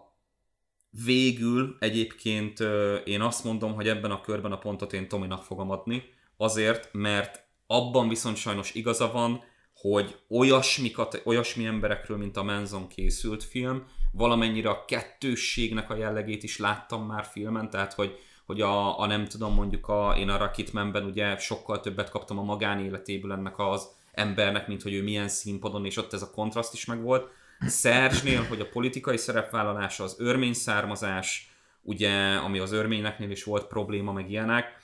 végül 1.04 1.76
egyébként 1.78 2.58
én 3.04 3.20
azt 3.20 3.44
mondom, 3.44 3.74
hogy 3.74 3.88
ebben 3.88 4.10
a 4.10 4.20
körben 4.20 4.52
a 4.52 4.58
pontot 4.58 4.92
én 4.92 5.08
Tominak 5.08 5.42
fogom 5.42 5.70
adni, 5.70 6.02
azért, 6.40 6.88
mert 6.92 7.44
abban 7.66 8.08
viszont 8.08 8.36
sajnos 8.36 8.74
igaza 8.74 9.12
van, 9.12 9.42
hogy 9.74 10.18
olyasmikat, 10.28 11.22
olyasmi 11.24 11.64
emberekről, 11.64 12.16
mint 12.16 12.36
a 12.36 12.42
Manson 12.42 12.88
készült 12.88 13.44
film, 13.44 13.84
valamennyire 14.12 14.68
a 14.68 14.84
kettősségnek 14.84 15.90
a 15.90 15.96
jellegét 15.96 16.42
is 16.42 16.58
láttam 16.58 17.06
már 17.06 17.24
filmen, 17.24 17.70
tehát 17.70 17.92
hogy, 17.92 18.18
hogy 18.46 18.60
a, 18.60 19.00
a 19.00 19.06
nem 19.06 19.24
tudom, 19.24 19.54
mondjuk 19.54 19.88
a, 19.88 20.14
én 20.18 20.28
a 20.28 20.38
Rocketmanben 20.38 21.04
ugye 21.04 21.36
sokkal 21.36 21.80
többet 21.80 22.10
kaptam 22.10 22.38
a 22.38 22.42
magánéletéből 22.42 23.32
ennek 23.32 23.58
az 23.58 23.88
embernek, 24.12 24.68
mint 24.68 24.82
hogy 24.82 24.94
ő 24.94 25.02
milyen 25.02 25.28
színpadon, 25.28 25.84
és 25.84 25.96
ott 25.96 26.12
ez 26.12 26.22
a 26.22 26.30
kontraszt 26.30 26.74
is 26.74 26.84
megvolt. 26.84 27.30
Szerzsnél, 27.66 28.42
hogy 28.42 28.60
a 28.60 28.68
politikai 28.68 29.16
szerepvállalása, 29.16 30.04
az 30.04 30.16
örmény 30.18 30.54
származás, 30.54 31.54
ugye, 31.82 32.34
ami 32.34 32.58
az 32.58 32.72
örményeknél 32.72 33.30
is 33.30 33.44
volt 33.44 33.66
probléma, 33.66 34.12
meg 34.12 34.30
ilyenek, 34.30 34.79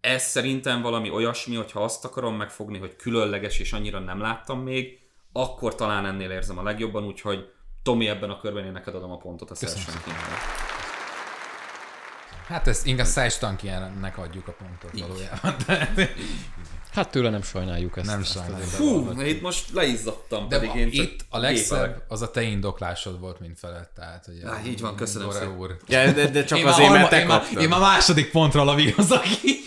ez 0.00 0.22
szerintem 0.22 0.82
valami 0.82 1.10
olyasmi, 1.10 1.56
hogyha 1.56 1.84
azt 1.84 2.04
akarom 2.04 2.36
megfogni, 2.36 2.78
hogy 2.78 2.96
különleges 2.96 3.58
és 3.58 3.72
annyira 3.72 3.98
nem 3.98 4.20
láttam 4.20 4.60
még, 4.62 4.98
akkor 5.32 5.74
talán 5.74 6.06
ennél 6.06 6.30
érzem 6.30 6.58
a 6.58 6.62
legjobban, 6.62 7.04
úgyhogy 7.04 7.52
Tomi 7.82 8.08
ebben 8.08 8.30
a 8.30 8.40
körben 8.40 8.64
én 8.64 8.72
neked 8.72 8.94
adom 8.94 9.10
a 9.10 9.16
pontot 9.16 9.50
a 9.50 9.54
Szersen 9.54 9.94
Hát 12.46 12.66
ezt 12.66 12.86
inkább 12.86 13.06
Szájstankiennek 13.06 14.18
adjuk 14.18 14.48
a 14.48 14.52
pontot 14.52 15.00
valójában. 15.00 15.54
Hát 16.92 17.10
tőle 17.10 17.30
nem 17.30 17.42
sajnáljuk 17.42 17.96
ezt. 17.96 18.06
Nem 18.06 18.22
sajnáljuk. 18.22 18.68
Fú, 18.68 19.20
itt 19.20 19.40
most 19.40 19.72
leizzadtam, 19.72 20.48
De 20.48 20.58
pedig 20.58 20.74
én 20.74 20.90
csak 20.90 21.04
itt 21.04 21.24
a 21.28 21.38
legszebb 21.38 21.78
gépelek. 21.78 22.04
az 22.08 22.22
a 22.22 22.30
te 22.30 22.42
indoklásod 22.42 23.20
volt, 23.20 23.40
mint 23.40 23.58
felett. 23.58 23.92
Tehát, 23.94 24.24
hogy 24.24 24.42
Á, 24.44 24.60
így 24.66 24.80
van, 24.80 24.96
köszönöm 24.96 25.28
Dora 25.28 25.38
szépen. 25.40 25.58
úr. 25.58 25.76
Ja, 25.86 26.12
de, 26.12 26.28
de 26.28 26.44
csak 26.44 26.58
Én 26.58 26.66
azért, 26.66 26.88
már, 26.88 26.98
mert 26.98 27.10
te 27.10 27.20
én, 27.20 27.26
már, 27.26 27.42
én 27.60 27.68
már 27.68 27.80
második 27.80 28.30
pontra 28.30 28.64
lavírozok 28.64 29.22
ki. 29.22 29.58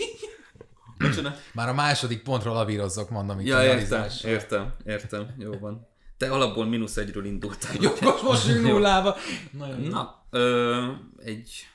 Bocsánat. 1.08 1.40
Már 1.52 1.68
a 1.68 1.74
második 1.74 2.22
pontra 2.22 2.52
lavírozzok, 2.52 3.10
mondom 3.10 3.40
itt 3.40 3.46
Ja, 3.46 3.62
értem, 3.62 4.06
értem, 4.24 4.74
értem, 4.84 5.34
jó 5.38 5.58
van. 5.58 5.86
Te 6.16 6.30
alapból 6.30 6.66
mínusz 6.66 6.96
egyről 6.96 7.24
indultál. 7.24 7.72
Jó, 7.80 7.90
most 8.00 8.22
most 8.22 8.62
nullába. 8.62 9.16
Jó. 9.58 9.88
Na, 9.88 10.26
ö, 10.30 10.90
egy 11.24 11.66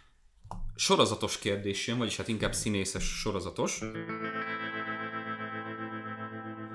sorozatos 0.75 1.39
kérdés 1.39 1.87
jön, 1.87 1.97
vagyis 1.97 2.17
hát 2.17 2.27
inkább 2.27 2.53
színészes 2.53 3.03
sorozatos. 3.03 3.81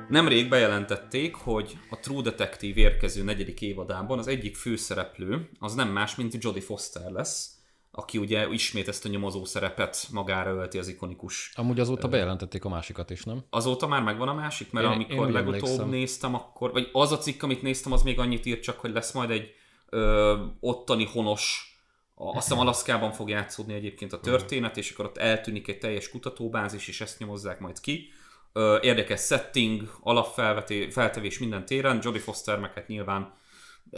Nemrég 0.08 0.48
bejelentették, 0.48 1.34
hogy 1.34 1.78
a 1.90 1.98
True 1.98 2.22
Detective 2.22 2.80
érkező 2.80 3.22
negyedik 3.22 3.60
évadában 3.60 4.18
az 4.18 4.26
egyik 4.26 4.56
főszereplő 4.56 5.48
az 5.58 5.74
nem 5.74 5.88
más, 5.88 6.14
mint 6.14 6.42
Jodie 6.44 6.62
Foster 6.62 7.10
lesz, 7.10 7.53
aki 7.96 8.18
ugye 8.18 8.48
ismét 8.48 8.88
ezt 8.88 9.04
a 9.04 9.08
nyomozó 9.08 9.44
szerepet 9.44 10.06
magára 10.12 10.50
ölti 10.50 10.78
az 10.78 10.88
ikonikus. 10.88 11.52
Amúgy 11.54 11.80
azóta 11.80 12.08
bejelentették 12.08 12.64
a 12.64 12.68
másikat 12.68 13.10
is, 13.10 13.24
nem? 13.24 13.44
Azóta 13.50 13.86
már 13.86 14.02
megvan 14.02 14.28
a 14.28 14.34
másik, 14.34 14.72
mert 14.72 14.86
Én- 14.86 14.92
én, 14.92 15.00
én 15.00 15.06
amikor 15.06 15.26
úgy 15.26 15.32
legutóbb 15.32 15.62
emlékszem. 15.62 15.88
néztem, 15.88 16.34
akkor, 16.34 16.72
vagy 16.72 16.88
az 16.92 17.12
a 17.12 17.18
cikk, 17.18 17.42
amit 17.42 17.62
néztem, 17.62 17.92
az 17.92 18.02
még 18.02 18.18
annyit 18.18 18.46
írt 18.46 18.62
csak, 18.62 18.78
hogy 18.78 18.92
lesz 18.92 19.12
majd 19.12 19.30
egy 19.30 19.50
ö, 19.88 20.36
ottani 20.60 21.04
honos, 21.06 21.72
a, 22.14 22.24
azt 22.36 22.46
hiszem 22.46 22.58
Alaszkában 22.58 23.12
fog 23.12 23.28
játszódni 23.28 23.74
egyébként 23.74 24.12
a 24.12 24.20
történet, 24.20 24.76
és 24.76 24.90
akkor 24.90 25.04
ott 25.04 25.18
eltűnik 25.18 25.68
egy 25.68 25.78
teljes 25.78 26.10
kutatóbázis, 26.10 26.88
és 26.88 27.00
ezt 27.00 27.18
nyomozzák 27.18 27.60
majd 27.60 27.80
ki. 27.80 28.08
Ö, 28.52 28.78
érdekes 28.80 29.20
setting, 29.20 29.90
alapfeltevés 30.00 31.38
minden 31.38 31.64
téren, 31.66 32.00
Jodie 32.02 32.20
Foster 32.20 32.58
meg 32.58 32.72
hát 32.72 32.86
nyilván 32.88 33.42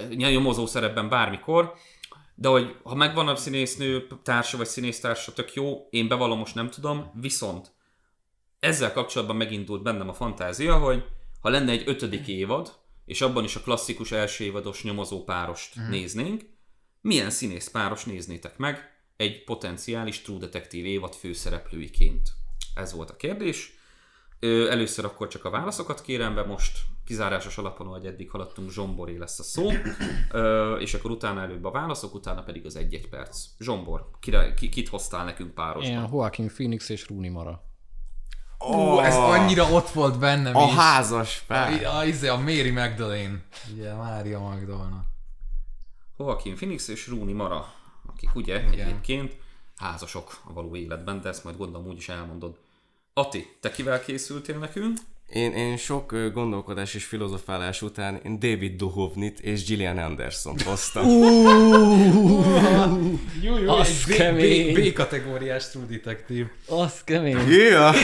nyomozó 0.09 0.67
szerepben 0.67 1.09
bármikor, 1.09 1.75
de 2.39 2.49
hogy 2.49 2.77
ha 2.83 2.95
megvan 2.95 3.29
a 3.29 3.37
színésznő 3.37 4.07
társa 4.23 4.57
vagy 4.57 4.67
színésztársa, 4.67 5.33
tök 5.33 5.55
jó, 5.55 5.87
én 5.91 6.09
bevallom 6.09 6.39
most 6.39 6.55
nem 6.55 6.71
tudom, 6.71 7.11
viszont 7.21 7.73
ezzel 8.61 8.93
kapcsolatban 8.93 9.37
megindult 9.37 9.83
bennem 9.83 10.09
a 10.09 10.15
fantázia, 10.15 10.79
hogy 10.79 11.05
ha 11.41 11.49
lenne 11.49 11.71
egy 11.71 11.83
ötödik 11.87 12.27
évad, 12.27 12.79
és 13.05 13.21
abban 13.21 13.45
is 13.45 13.57
a 13.57 13.61
klasszikus 13.61 14.13
első 14.13 14.45
évados 14.45 14.83
nyomozó 14.83 15.25
párost 15.25 15.81
mm. 15.81 15.89
néznénk, 15.89 16.45
milyen 17.01 17.31
színész 17.31 17.69
páros 17.69 18.05
néznétek 18.05 18.57
meg 18.57 18.91
egy 19.17 19.45
potenciális 19.45 20.21
True 20.21 20.39
Detective 20.39 20.89
évad 20.89 21.15
főszereplőiként? 21.15 22.29
Ez 22.75 22.93
volt 22.93 23.11
a 23.11 23.17
kérdés. 23.17 23.75
Először 24.41 25.05
akkor 25.05 25.29
csak 25.29 25.45
a 25.45 25.51
válaszokat 25.51 26.03
kérem 26.03 26.35
be, 26.35 26.43
most 26.43 26.79
kizárásos 27.07 27.59
alapon, 27.59 27.87
hogy 27.87 28.07
eddig 28.07 28.31
haladtunk, 28.31 28.71
Zsomboré 28.71 29.17
lesz 29.17 29.39
a 29.39 29.43
szó, 29.43 29.71
Ö, 30.31 30.77
és 30.77 30.95
akkor 30.95 31.11
utána 31.11 31.41
előbb 31.41 31.65
a 31.65 31.71
válaszok, 31.71 32.15
utána 32.15 32.43
pedig 32.43 32.67
az 32.67 32.77
egy-egy 32.77 33.09
perc. 33.09 33.47
Zsombor, 33.61 34.11
kire, 34.21 34.55
ki, 34.55 34.69
kit 34.69 34.89
hoztál 34.89 35.25
nekünk 35.25 35.55
párosba? 35.55 35.89
Ilyen 35.89 36.09
Joaquin 36.13 36.49
Phoenix 36.49 36.89
és 36.89 37.09
Rooney 37.09 37.29
Mara. 37.31 37.63
Ú, 38.59 38.99
ez 38.99 39.15
annyira 39.17 39.71
ott 39.71 39.89
volt 39.89 40.19
bennem 40.19 40.57
A 40.57 40.65
is. 40.67 40.75
házas 40.75 41.45
pár. 41.47 41.85
A, 41.85 41.97
a, 41.97 42.05
izé, 42.05 42.29
a 42.29 42.37
Mary 42.37 42.71
Magdalene. 42.71 43.43
Ugye, 43.73 43.95
Mária 43.95 44.39
Magdalena. 44.39 45.05
Joaquin 46.19 46.55
Phoenix 46.55 46.89
és 46.89 47.09
Rooney 47.09 47.33
Mara, 47.33 47.73
akik 48.07 48.35
ugye 48.35 48.59
Igen. 48.59 48.73
egyébként 48.73 49.37
házasok 49.77 50.41
a 50.49 50.53
való 50.53 50.77
életben, 50.77 51.21
de 51.21 51.29
ezt 51.29 51.45
majd 51.45 51.57
gondolom 51.57 51.87
úgy 51.87 51.97
is 51.97 52.09
elmondod. 52.09 52.57
Ati, 53.15 53.57
te 53.61 53.71
kivel 53.71 54.01
készültél 54.01 54.59
nekünk? 54.59 54.99
Én, 55.33 55.53
én 55.53 55.77
sok 55.77 56.15
gondolkodás 56.35 56.95
és 56.95 57.05
filozofálás 57.05 57.83
után 57.83 58.21
én 58.25 58.39
David 58.39 58.77
Duhovnit 58.77 59.41
és 59.41 59.65
Gillian 59.65 59.99
Anderson 59.99 60.57
hoztam. 60.65 61.07
Jó, 63.43 63.59
jó, 63.59 63.71
Az 63.73 63.89
egy 63.89 64.15
B- 64.15 64.17
kemény. 64.17 64.75
B, 64.75 64.79
B 64.79 64.93
kategóriás 64.93 65.69
True 65.69 65.85
Detective. 65.91 66.51
Az 66.69 66.93
kemény. 67.05 67.49
Yeah. 67.49 67.95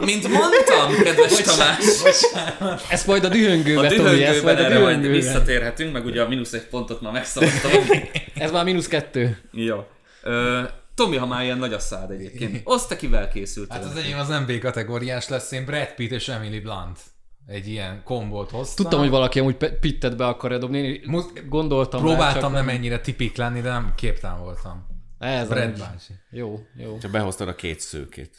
Mint 0.00 0.28
mondtam, 0.28 1.02
kedves 1.02 1.40
Tamás, 1.40 2.22
Ez 2.90 3.04
majd 3.04 3.24
a 3.24 3.28
dühöngőbe, 3.28 3.86
a 3.86 3.88
Tomi, 3.88 4.24
majd 4.42 4.58
a 4.60 4.68
dühöngőbe. 4.68 5.14
visszatérhetünk, 5.14 5.92
meg 5.92 6.04
ugye 6.04 6.22
a 6.22 6.28
mínusz 6.28 6.52
egy 6.52 6.66
pontot 6.66 7.00
már 7.00 7.12
megszavaztam. 7.12 7.70
Ez 8.34 8.50
már 8.50 8.64
mínusz 8.64 8.86
kettő. 8.88 9.38
Jó. 9.52 9.76
Tomi, 10.98 11.16
ha 11.16 11.26
már 11.26 11.42
ilyen 11.44 11.58
nagy 11.58 11.72
a 11.72 11.78
szád 11.78 12.10
egyébként, 12.10 12.64
te 12.88 12.96
kivel 12.96 13.28
készültél? 13.28 13.76
Hát 13.76 13.86
az 13.86 13.96
enyém 13.96 14.18
az 14.18 14.28
nem 14.28 14.46
B 14.46 14.58
kategóriás 14.58 15.28
lesz, 15.28 15.50
én 15.50 15.64
Brad 15.64 15.94
Pitt 15.94 16.10
és 16.10 16.28
Emily 16.28 16.60
Blunt. 16.60 17.00
Egy 17.46 17.68
ilyen 17.68 18.02
kombót 18.04 18.50
hoztam. 18.50 18.76
Tudtam, 18.76 19.00
hogy 19.00 19.10
valaki 19.10 19.40
amúgy 19.40 19.56
pittet 19.56 20.16
be 20.16 20.26
akarja 20.26 20.58
dobni, 20.58 20.78
én 20.78 21.02
Mu- 21.04 21.48
gondoltam 21.48 22.00
Próbáltam 22.00 22.40
csak 22.40 22.52
nem 22.52 22.68
ennyire 22.68 23.00
tipik 23.00 23.36
lenni, 23.36 23.60
de 23.60 23.70
nem 23.70 23.92
képtelen 23.96 24.38
voltam. 24.38 24.86
Ez 25.18 25.48
Brad 25.48 25.74
a... 25.74 25.78
bácsi. 25.78 26.12
Jó, 26.30 26.60
jó. 26.76 26.98
Csak 26.98 27.10
behoztad 27.10 27.48
a 27.48 27.54
két 27.54 27.80
szőkét. 27.80 28.36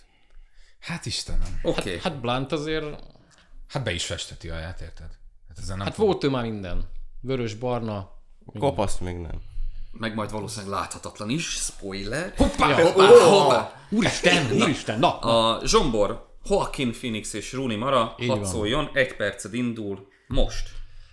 Hát 0.80 1.06
Istenem. 1.06 1.60
Okay. 1.62 1.94
Hát, 1.94 2.02
hát 2.02 2.22
Blunt 2.22 2.52
azért, 2.52 3.04
Hát 3.68 3.84
be 3.84 3.92
is 3.92 4.06
festeti 4.06 4.50
aját, 4.50 4.82
érted? 4.82 5.10
Hát 5.48 5.58
ezen 5.58 5.78
nem 5.78 5.86
hát 5.86 5.96
fog- 5.96 6.06
volt 6.06 6.24
ő 6.24 6.30
már 6.30 6.44
minden. 6.44 6.90
Vörös, 7.22 7.54
barna. 7.54 8.10
Kopaszt 8.60 9.02
még 9.02 9.16
nem. 9.16 9.42
Meg 9.92 10.16
majd 10.16 10.32
valószínűleg 10.32 10.80
láthatatlan 10.80 11.30
is, 11.30 11.46
spoiler. 11.46 12.34
Ja. 12.38 12.46
Hoppá, 12.46 12.84
hoppá. 12.84 13.72
Úristen, 13.90 14.52
úristen, 14.62 15.00
na! 15.00 15.20
A 15.20 15.66
Zsombor, 15.66 16.38
Joaquin 16.50 16.92
Phoenix 16.92 17.34
és 17.34 17.54
Rooney 17.54 17.76
Mara, 17.76 18.16
Így 18.20 18.30
hadd 18.30 18.44
szóljon, 18.44 18.90
egy 18.94 19.16
perced 19.16 19.54
indul 19.54 20.08
most. 20.28 20.70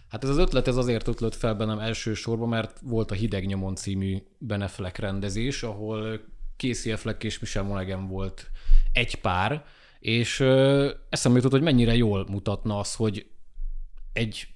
Hát 0.09 0.25
ez 0.25 0.31
az 0.31 0.39
ötlet 0.39 0.69
ez 0.69 0.77
azért 0.77 1.09
ötlött 1.09 1.35
fel 1.35 1.55
bennem 1.55 1.79
elsősorban, 1.79 2.49
mert 2.49 2.79
volt 2.83 3.11
a 3.11 3.15
Hideg 3.15 3.47
nyomon 3.47 3.75
című 3.75 4.23
Ben 4.39 4.63
Affleck 4.63 4.99
rendezés, 4.99 5.63
ahol 5.63 6.21
Casey 6.57 6.93
Affleck 6.93 7.25
és 7.25 7.39
Michelle 7.39 7.69
Monaghan 7.69 8.09
volt 8.09 8.51
egy 8.93 9.15
pár, 9.15 9.65
és 10.01 10.41
ö, 10.41 10.91
eszembe 11.09 11.37
jutott, 11.37 11.53
hogy 11.53 11.63
mennyire 11.63 11.95
jól 11.95 12.27
mutatna 12.29 12.79
az, 12.79 12.95
hogy 12.95 13.27
egy 14.13 14.49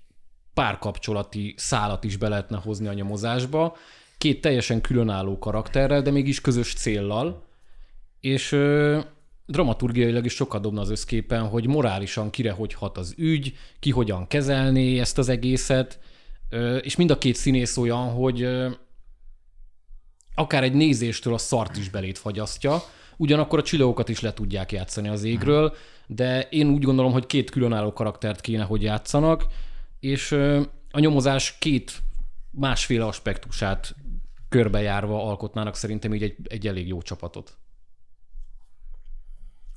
párkapcsolati 0.54 1.54
szálat 1.56 2.04
is 2.04 2.16
be 2.16 2.28
lehetne 2.28 2.56
hozni 2.56 2.86
a 2.86 2.92
nyomozásba, 2.92 3.76
két 4.20 4.40
teljesen 4.40 4.80
különálló 4.80 5.38
karakterrel, 5.38 6.02
de 6.02 6.10
mégis 6.10 6.40
közös 6.40 6.74
céllal, 6.74 7.44
és 8.20 8.52
ö, 8.52 8.98
dramaturgiailag 9.46 10.24
is 10.24 10.34
sokat 10.34 10.62
dobna 10.62 10.80
az 10.80 10.90
összképen, 10.90 11.48
hogy 11.48 11.66
morálisan 11.66 12.30
kire 12.30 12.50
hogy 12.50 12.74
hat 12.74 12.98
az 12.98 13.14
ügy, 13.16 13.56
ki 13.78 13.90
hogyan 13.90 14.26
kezelné 14.26 14.98
ezt 14.98 15.18
az 15.18 15.28
egészet, 15.28 15.98
ö, 16.48 16.76
és 16.76 16.96
mind 16.96 17.10
a 17.10 17.18
két 17.18 17.34
színész 17.34 17.76
olyan, 17.76 18.10
hogy 18.10 18.42
ö, 18.42 18.70
akár 20.34 20.62
egy 20.62 20.74
nézéstől 20.74 21.34
a 21.34 21.38
szart 21.38 21.76
is 21.76 21.88
belét 21.88 22.18
fagyasztja, 22.18 22.82
ugyanakkor 23.16 23.58
a 23.58 23.62
csillagokat 23.62 24.08
is 24.08 24.20
le 24.20 24.32
tudják 24.32 24.72
játszani 24.72 25.08
az 25.08 25.24
égről, 25.24 25.74
de 26.06 26.48
én 26.50 26.68
úgy 26.70 26.82
gondolom, 26.82 27.12
hogy 27.12 27.26
két 27.26 27.50
különálló 27.50 27.92
karaktert 27.92 28.40
kéne, 28.40 28.64
hogy 28.64 28.82
játszanak, 28.82 29.46
és 30.00 30.32
a 30.90 30.98
nyomozás 30.98 31.58
két 31.58 32.02
másféle 32.50 33.04
aspektusát 33.06 33.94
körbejárva 34.50 35.24
alkotnának 35.24 35.74
szerintem 35.74 36.14
így 36.14 36.22
egy, 36.22 36.36
egy 36.44 36.66
elég 36.66 36.86
jó 36.86 37.02
csapatot. 37.02 37.56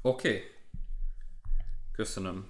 Oké. 0.02 0.28
Okay. 0.28 0.42
Köszönöm. 1.92 2.46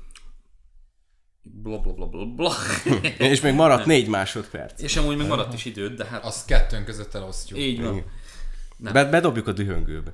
Bla 1.41 1.80
bla 1.80 1.93
bla 1.93 2.07
bla 2.07 2.26
bla. 2.26 2.53
És 3.32 3.41
még 3.41 3.53
maradt 3.53 3.86
négy 3.86 4.07
másodperc. 4.07 4.82
És 4.82 4.97
amúgy 4.97 5.17
még 5.17 5.28
maradt 5.28 5.53
is 5.53 5.65
időd, 5.65 5.97
de 5.97 6.05
hát 6.05 6.24
Azt 6.24 6.45
kettőnk 6.45 6.86
között 6.86 7.13
elosztjuk. 7.13 7.59
így 7.59 7.82
van. 7.82 8.05
Be, 8.78 9.05
bedobjuk 9.05 9.47
a 9.47 9.51
dühöngőbe. 9.51 10.11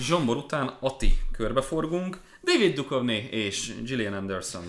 Zsombor 0.00 0.36
után 0.36 0.76
Ati 0.80 1.18
körbeforgunk, 1.32 2.20
David 2.42 2.74
Duchovny 2.74 3.28
és 3.30 3.74
Gillian 3.84 4.12
Anderson 4.12 4.64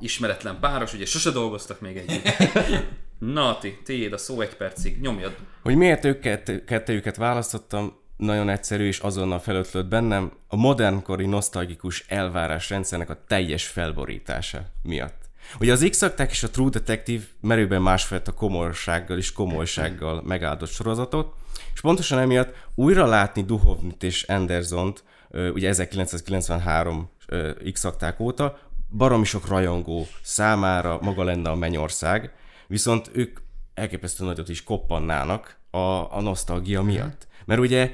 ismeretlen 0.00 0.60
páros, 0.60 0.92
ugye 0.92 1.06
sose 1.06 1.30
dolgoztak 1.30 1.80
még 1.80 1.96
együtt. 1.96 2.28
Na 3.18 3.48
Ati, 3.48 3.78
tiéd 3.84 4.12
a 4.12 4.18
szó 4.18 4.40
egy 4.40 4.56
percig, 4.56 5.00
nyomjad. 5.00 5.36
Hogy 5.62 5.76
miért 5.76 6.04
ők 6.04 6.20
kettő, 6.20 6.64
kettőjüket 6.64 7.16
választottam, 7.16 7.96
nagyon 8.16 8.48
egyszerű 8.48 8.86
és 8.86 8.98
azonnal 8.98 9.38
felötlött 9.38 9.86
bennem, 9.86 10.32
a 10.48 10.56
modernkori 10.56 11.26
nosztalgikus 11.26 12.04
elvárásrendszernek 12.08 13.10
a 13.10 13.24
teljes 13.26 13.66
felborítása 13.66 14.62
miatt. 14.82 15.28
Ugye 15.60 15.72
az 15.72 15.86
x 15.90 16.02
és 16.28 16.42
a 16.42 16.50
True 16.50 16.70
Detective 16.70 17.24
merőben 17.40 17.82
másfajta 17.82 18.32
komolysággal 18.32 19.16
és 19.16 19.32
komolysággal 19.32 20.22
megáldott 20.22 20.70
sorozatot, 20.70 21.34
és 21.74 21.80
pontosan 21.80 22.18
emiatt 22.18 22.54
újra 22.74 23.06
látni 23.06 23.42
Duhovnit 23.42 24.02
és 24.02 24.22
Andersont, 24.22 25.04
ugye 25.30 25.68
1993 25.68 27.10
ö, 27.26 27.50
x 27.72 27.86
óta, 28.18 28.58
baromi 28.90 29.24
sok 29.24 29.48
rajongó 29.48 30.06
számára 30.22 30.98
maga 31.00 31.24
lenne 31.24 31.50
a 31.50 31.54
mennyország, 31.54 32.32
viszont 32.68 33.10
ők 33.12 33.38
elképesztő 33.74 34.24
nagyot 34.24 34.48
is 34.48 34.64
koppannának 34.64 35.58
a, 35.70 36.16
a 36.16 36.20
nosztalgia 36.20 36.82
miatt. 36.82 37.26
Mert 37.44 37.60
ugye 37.60 37.90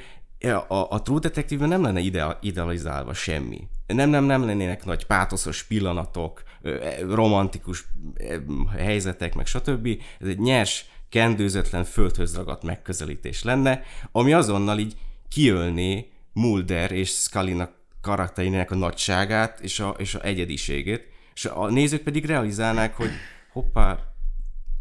a, 0.68 0.86
a 0.90 1.02
True 1.02 1.18
Detective 1.18 1.66
nem 1.66 1.82
lenne 1.82 2.00
ide, 2.00 2.38
idealizálva 2.40 3.14
semmi. 3.14 3.68
Nem, 3.86 4.10
nem, 4.10 4.24
nem 4.24 4.44
lennének 4.44 4.84
nagy 4.84 5.06
pátoszos 5.06 5.62
pillanatok, 5.62 6.42
ö, 6.62 6.78
romantikus 7.08 7.84
ö, 8.14 8.36
helyzetek, 8.76 9.34
meg 9.34 9.46
stb. 9.46 9.88
Ez 10.20 10.28
egy 10.28 10.38
nyers, 10.38 10.86
kendőzetlen, 11.08 11.84
földhöz 11.84 12.36
ragadt 12.36 12.62
megközelítés 12.62 13.42
lenne, 13.42 13.82
ami 14.12 14.32
azonnal 14.32 14.78
így 14.78 14.96
kiölné 15.28 16.08
Mulder 16.32 16.92
és 16.92 17.10
Scully-nak 17.10 17.72
karakterének 18.00 18.70
a 18.70 18.74
nagyságát 18.74 19.60
és 19.60 19.80
a, 19.80 19.94
és 19.98 20.14
a 20.14 20.24
egyediségét, 20.24 21.08
és 21.34 21.44
a 21.44 21.70
nézők 21.70 22.02
pedig 22.02 22.24
realizálnák, 22.24 22.96
hogy 22.96 23.10
hoppá, 23.52 23.98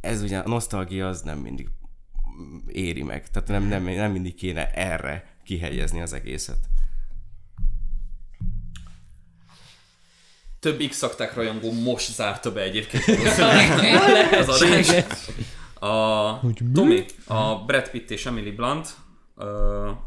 ez 0.04 0.22
ugye 0.22 0.38
a 0.38 0.48
nosztalgia 0.48 1.08
az 1.08 1.22
nem 1.22 1.38
mindig 1.38 1.70
éri 2.68 3.04
meg. 3.04 3.30
Tehát 3.30 3.48
nem, 3.48 3.64
nem, 3.64 3.84
nem 3.84 4.12
mindig 4.12 4.36
kéne 4.36 4.72
erre 4.72 5.36
kihelyezni 5.44 6.02
az 6.02 6.14
egészet. 6.14 6.58
Több 10.60 10.88
x 10.88 11.06
rajongó 11.34 11.72
most 11.72 12.14
zárta 12.14 12.52
be 12.52 12.62
egyébként 12.62 13.04
az 14.40 14.50
adást. 14.50 15.06
A, 15.74 16.40
Tomi, 16.74 17.06
a 17.28 17.56
Brad 17.66 17.90
Pitt 17.90 18.12
és 18.12 18.26
Emily 18.26 18.52
Blunt, 18.52 18.96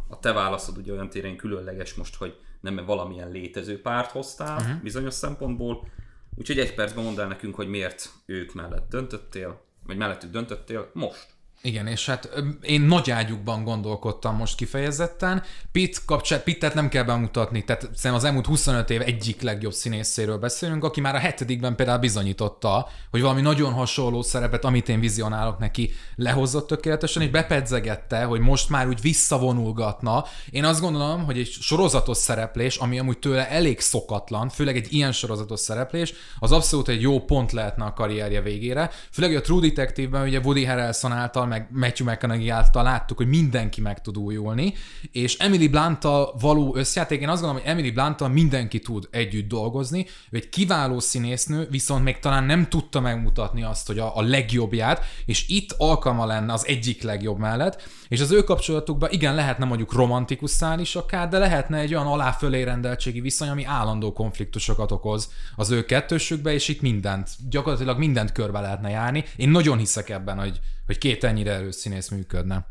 a 0.09 0.18
te 0.20 0.32
válaszod 0.32 0.76
ugye 0.76 0.92
olyan 0.92 1.11
téren 1.11 1.36
különleges 1.36 1.94
most, 1.94 2.14
hogy 2.14 2.38
nem 2.61 2.84
valamilyen 2.86 3.30
létező 3.30 3.80
párt 3.80 4.11
hoztál 4.11 4.61
uh-huh. 4.61 4.82
bizonyos 4.82 5.14
szempontból. 5.14 5.88
Úgyhogy 6.34 6.59
egy 6.59 6.74
percben 6.74 7.05
mondd 7.05 7.20
el 7.20 7.26
nekünk, 7.26 7.55
hogy 7.55 7.68
miért 7.68 8.11
ők 8.26 8.55
mellett 8.55 8.88
döntöttél, 8.88 9.66
vagy 9.87 9.97
mellettük 9.97 10.30
döntöttél 10.30 10.91
most. 10.93 11.36
Igen, 11.67 11.87
és 11.87 12.07
hát 12.07 12.31
én 12.62 12.81
nagy 12.81 13.11
ágyukban 13.11 13.64
gondolkodtam 13.64 14.37
most 14.37 14.57
kifejezetten. 14.57 15.43
Pitt 15.73 16.05
kapcsán, 16.05 16.43
Pittet 16.45 16.75
nem 16.75 16.89
kell 16.89 17.03
bemutatni, 17.03 17.64
tehát 17.64 17.83
szerintem 17.83 18.14
az 18.14 18.25
elmúlt 18.25 18.47
25 18.47 18.91
év 18.91 19.01
egyik 19.01 19.43
legjobb 19.43 19.73
színészéről 19.73 20.39
beszélünk, 20.39 20.85
aki 20.85 21.01
már 21.01 21.14
a 21.14 21.19
hetedikben 21.19 21.77
például 21.77 21.99
bizonyította, 21.99 22.89
hogy 23.11 23.21
valami 23.21 23.41
nagyon 23.41 23.73
hasonló 23.73 24.23
szerepet, 24.23 24.64
amit 24.64 24.89
én 24.89 25.01
vizionálok 25.01 25.59
neki, 25.59 25.91
lehozott 26.17 26.67
tökéletesen, 26.67 27.23
és 27.23 27.29
bepedzegette, 27.29 28.25
hogy 28.25 28.41
most 28.41 28.69
már 28.69 28.89
úgy 28.89 29.01
visszavonulgatna. 29.01 30.25
Én 30.51 30.64
azt 30.64 30.81
gondolom, 30.81 31.25
hogy 31.25 31.39
egy 31.39 31.49
sorozatos 31.49 32.17
szereplés, 32.17 32.77
ami 32.77 32.99
amúgy 32.99 33.19
tőle 33.19 33.51
elég 33.51 33.81
szokatlan, 33.81 34.49
főleg 34.49 34.77
egy 34.77 34.93
ilyen 34.93 35.12
sorozatos 35.12 35.61
szereplés, 35.61 36.12
az 36.39 36.53
abszolút 36.53 36.89
egy 36.89 37.01
jó 37.01 37.21
pont 37.21 37.53
lehetne 37.53 37.85
a 37.85 37.93
karrierje 37.93 38.41
végére. 38.41 38.91
Főleg 39.12 39.37
a 39.37 39.41
True 39.41 39.61
Detective-ben 39.61 40.27
ugye 40.27 40.39
Woody 40.39 40.64
Harrelson 40.64 41.12
által, 41.12 41.55
meg 41.57 41.68
Matthew 41.70 42.07
McConaughey 42.07 42.48
által 42.48 42.82
láttuk, 42.82 43.16
hogy 43.16 43.28
mindenki 43.28 43.80
meg 43.80 44.00
tud 44.00 44.18
újulni, 44.18 44.74
és 45.12 45.36
Emily 45.36 45.68
Blunt-tal 45.68 46.34
való 46.40 46.76
összjáték, 46.76 47.20
én 47.20 47.28
azt 47.28 47.40
gondolom, 47.40 47.62
hogy 47.62 47.72
Emily 47.72 47.90
Blunt-tal 47.90 48.28
mindenki 48.28 48.78
tud 48.78 49.09
együtt 49.11 49.48
dolgozni, 49.48 50.07
ő 50.30 50.36
egy 50.36 50.48
kiváló 50.48 51.00
színésznő, 51.00 51.66
viszont 51.70 52.04
még 52.04 52.18
talán 52.18 52.44
nem 52.44 52.68
tudta 52.68 53.00
megmutatni 53.00 53.62
azt, 53.62 53.86
hogy 53.86 53.98
a, 53.98 54.16
a 54.16 54.22
legjobbját, 54.22 55.04
és 55.26 55.48
itt 55.48 55.74
alkalma 55.78 56.26
lenne 56.26 56.52
az 56.52 56.66
egyik 56.66 57.02
legjobb 57.02 57.38
mellett, 57.38 57.88
és 58.09 58.20
az 58.20 58.30
ő 58.30 58.42
kapcsolatukban 58.42 59.11
igen, 59.11 59.34
lehetne 59.34 59.64
mondjuk 59.64 59.92
romantikus 59.92 60.50
szál 60.50 60.80
is 60.80 60.96
akár, 60.96 61.28
de 61.28 61.38
lehetne 61.38 61.78
egy 61.78 61.94
olyan 61.94 62.07
alá-fölé 62.07 62.62
rendeltségi 62.62 63.20
viszony, 63.20 63.48
ami 63.48 63.64
állandó 63.64 64.12
konfliktusokat 64.12 64.92
okoz 64.92 65.30
az 65.57 65.70
ő 65.70 65.84
kettősükbe, 65.84 66.52
és 66.52 66.68
itt 66.68 66.80
mindent, 66.80 67.30
gyakorlatilag 67.48 67.98
mindent 67.98 68.32
körbe 68.32 68.61
lehetne 68.61 68.90
járni. 68.90 69.24
Én 69.36 69.48
nagyon 69.48 69.78
hiszek 69.78 70.09
ebben, 70.09 70.38
hogy, 70.38 70.61
hogy 70.86 70.98
két 70.98 71.24
ennyire 71.24 71.52
erős 71.52 71.74
színész 71.74 72.09
működne. 72.09 72.66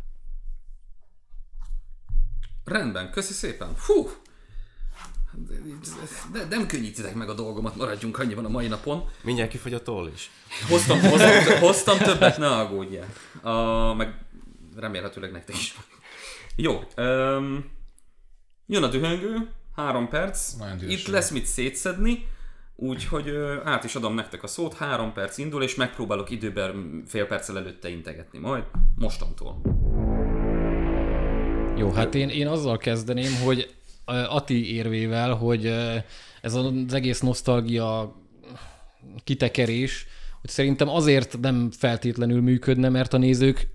Rendben, 2.66 3.12
köszi 3.12 3.34
szépen. 3.34 3.76
Fú! 3.76 4.10
De 6.32 6.46
nem 6.50 6.68
könnyítitek 6.68 7.16
meg 7.16 7.30
a 7.30 7.34
dolgomat, 7.34 7.76
maradjunk 7.76 8.20
annyiban 8.20 8.46
a 8.46 8.50
mai 8.50 8.68
napon. 8.68 9.04
Mindjárt 9.22 9.50
kifogy 9.50 9.74
a 9.74 9.82
toll 9.82 10.12
is. 10.14 10.32
Hoztam, 10.70 11.00
hoztam, 11.00 11.60
hoztam 11.60 11.98
többet, 11.98 12.38
ne 12.38 12.48
aggódjál. 12.48 13.08
Uh, 13.44 13.96
meg 13.98 14.25
remélhetőleg 14.76 15.32
nektek 15.32 15.56
is. 15.56 15.76
Jó. 16.56 16.84
Um, 16.98 17.72
jön 18.66 18.84
a 18.84 18.88
dühöngő, 18.88 19.50
három 19.76 20.08
perc. 20.08 20.54
Itt 20.88 21.08
lesz 21.08 21.32
mit 21.32 21.46
szétszedni, 21.46 22.28
úgyhogy 22.76 23.30
uh, 23.30 23.56
át 23.64 23.84
is 23.84 23.96
adom 23.96 24.14
nektek 24.14 24.44
a 24.44 24.48
szót, 24.48 24.74
három 24.74 25.14
perc 25.14 25.38
indul, 25.38 25.64
és 25.64 25.76
megpróbálok 25.76 26.30
időben 26.30 27.04
fél 27.08 27.26
perccel 27.26 27.58
előtte 27.58 27.90
integetni 27.90 28.40
majd, 28.40 28.64
mostantól. 28.96 29.62
Jó, 31.78 31.92
hát 31.92 32.16
én, 32.16 32.30
én 32.30 32.48
azzal 32.48 32.78
kezdeném, 32.78 33.36
hogy 33.44 33.74
ö, 34.06 34.12
Ati 34.12 34.74
érvével, 34.74 35.34
hogy 35.34 35.66
ö, 35.66 35.96
ez 36.42 36.54
az 36.54 36.94
egész 36.94 37.20
nosztalgia 37.20 38.16
kitekerés, 39.24 40.08
hogy 40.42 40.50
szerintem 40.50 40.90
azért 40.90 41.40
nem 41.40 41.72
feltétlenül 41.72 42.42
működne, 42.42 42.90
mert 42.90 43.14
a 43.14 43.18
nézők 43.18 43.68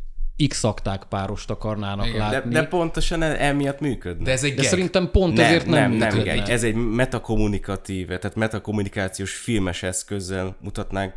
x 0.48 0.64
akták 0.64 1.02
párost 1.08 1.50
akarnának 1.50 2.06
Igen, 2.06 2.18
De, 2.18 2.24
látni. 2.36 2.52
de 2.52 2.64
pontosan 2.64 3.22
e- 3.22 3.36
emiatt 3.46 3.80
működne. 3.80 4.24
De 4.24 4.30
ez 4.30 4.44
egy 4.44 4.54
de 4.54 4.60
gag. 4.60 4.70
szerintem 4.70 5.10
pont 5.10 5.36
nem, 5.36 5.44
ezért 5.44 5.66
nem, 5.66 5.90
nem, 5.90 5.92
nem, 5.98 6.08
működne. 6.08 6.32
egy, 6.42 6.50
ez 6.50 6.62
egy 6.62 6.74
metakommunikatív, 6.74 8.06
tehát 8.06 8.34
metakommunikációs 8.34 9.34
filmes 9.34 9.82
eszközzel 9.82 10.56
mutatnánk 10.60 11.12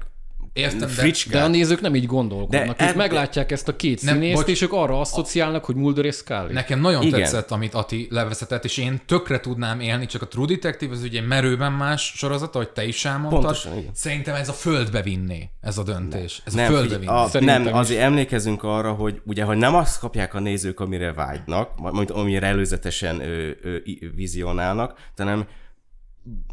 Értem, 0.54 0.78
de- 0.80 0.88
fricskát. 0.88 1.34
De 1.34 1.43
a 1.43 1.47
nézők 1.47 1.82
nem 1.82 1.95
így 1.95 2.06
gondolkodnak. 2.06 2.78
De 2.78 2.84
ők 2.84 2.89
eb- 2.89 2.95
meglátják 2.95 3.51
ezt 3.51 3.68
a 3.68 3.76
két 3.76 4.01
Nem, 4.04 4.14
színészt, 4.14 4.36
bocs. 4.36 4.47
és 4.49 4.62
ők 4.62 4.72
arra 4.74 4.99
asszociálnak, 4.99 5.66
hogy 5.66 5.76
Mulder 5.76 6.06
és 6.06 6.16
Scully. 6.16 6.54
Nekem 6.54 6.80
nagyon 6.80 7.04
Igen. 7.04 7.20
Tetszett, 7.20 7.51
amit 7.51 7.74
Ati 7.74 8.08
levezetett, 8.10 8.64
és 8.64 8.78
én 8.78 9.01
tökre 9.06 9.39
tudnám 9.39 9.80
élni, 9.80 10.06
csak 10.06 10.22
a 10.22 10.28
True 10.28 10.45
Detective 10.45 10.93
az 10.93 11.04
ugye 11.04 11.20
egy 11.22 11.28
merőben 11.28 11.72
más 11.72 12.14
sorozat, 12.16 12.56
ahogy 12.56 12.70
te 12.70 12.86
is 12.86 13.06
elmondtad. 13.06 13.41
Pontosan, 13.41 13.78
igen. 13.78 13.91
Szerintem 13.93 14.36
ez 14.36 14.49
a 14.49 14.54
földbe 14.54 15.01
vinné, 15.01 15.49
ez 15.62 15.78
a 15.78 15.84
döntés. 15.84 16.41
Ez 16.45 16.54
Nem, 16.54 16.74
a 16.74 16.76
földbe 16.76 16.97
vinné. 16.97 17.12
a, 17.12 17.28
Szerintem 17.28 17.62
nem 17.64 17.74
is. 17.74 17.80
azért 17.80 18.01
emlékezünk 18.01 18.64
arra, 18.64 18.91
hogy 18.93 19.22
ugye, 19.26 19.43
hogy 19.43 19.58
nem 19.58 19.76
azt 19.76 19.99
kapják 19.99 20.34
a 20.34 20.39
nézők, 20.39 20.80
amire 20.80 21.14
vágynak, 21.14 21.80
majd 21.91 22.10
amire 22.10 22.47
előzetesen 22.47 23.20
ö, 23.22 23.49
ö, 23.62 23.76
vizionálnak, 24.16 24.97
hanem 25.18 25.45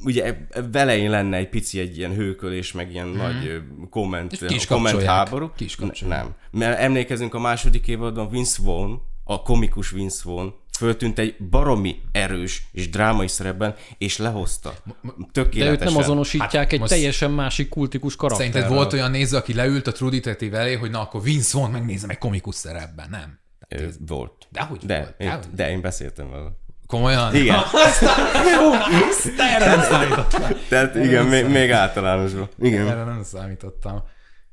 ugye 0.04 0.36
velején 0.72 1.10
lenne 1.10 1.36
egy 1.36 1.48
pici 1.48 1.80
egy 1.80 1.98
ilyen 1.98 2.14
hőkölés, 2.14 2.72
meg 2.72 2.92
ilyen 2.92 3.08
nagy 3.08 3.46
ö, 3.46 3.58
komment, 3.90 4.32
És 4.32 4.38
ki 4.46 4.54
is 4.54 4.66
komment 4.66 5.02
háború. 5.02 5.50
Ki 5.56 5.64
is 5.64 5.76
kapcsolják. 5.76 6.22
Nem. 6.22 6.34
Mert 6.50 6.78
emlékezünk 6.78 7.34
a 7.34 7.38
második 7.38 7.88
évadban 7.88 8.28
Vince 8.30 8.62
Vaughn, 8.62 8.92
a 9.24 9.42
komikus 9.42 9.90
Vince 9.90 10.20
Vaughn, 10.24 10.48
föltűnt 10.78 11.18
egy 11.18 11.36
baromi 11.50 12.00
erős 12.12 12.68
és 12.72 12.88
drámai 12.90 13.28
szerepben, 13.28 13.74
és 13.98 14.16
lehozta. 14.16 14.74
De 15.02 15.10
Tökéletesen. 15.32 15.72
őt 15.72 15.84
nem 15.84 15.96
azonosítják 15.96 16.52
Hát 16.52 16.72
egy 16.72 16.78
most- 16.78 16.92
teljesen 16.92 17.30
másik 17.30 17.68
kultikus 17.68 18.16
karakterrel. 18.16 18.52
Szerinted 18.52 18.76
volt 18.76 18.92
olyan 18.92 19.10
néző, 19.10 19.36
aki 19.36 19.54
leült 19.54 19.86
a 19.86 19.92
True 19.92 20.10
Detective 20.10 20.58
elé, 20.58 20.74
hogy 20.74 20.90
na 20.90 21.00
akkor 21.00 21.22
Vince 21.22 21.58
Vaughn 21.58 21.72
megnézem 21.72 22.10
egy 22.10 22.18
komikus 22.18 22.54
szerepben, 22.54 23.10
nem? 23.10 23.38
Ö, 23.68 23.86
volt. 24.06 24.46
Dehogy 24.50 24.78
de, 24.86 24.98
volt, 24.98 25.14
én, 25.18 25.26
dehogy. 25.28 25.44
de 25.54 25.70
én 25.70 25.80
beszéltem 25.80 26.30
vele. 26.30 26.48
Komolyan? 26.90 27.34
Igen. 27.34 27.58
Te 29.36 29.44
erre 29.44 29.66
nem 29.66 29.80
számítottam. 29.80 30.42
Tehát 30.68 30.94
igen, 30.94 31.26
még, 31.26 31.46
még 31.46 31.70
általánosban. 31.70 32.48
Igen. 32.58 32.88
Erre 32.88 33.04
nem 33.04 33.22
számítottam. 33.22 34.02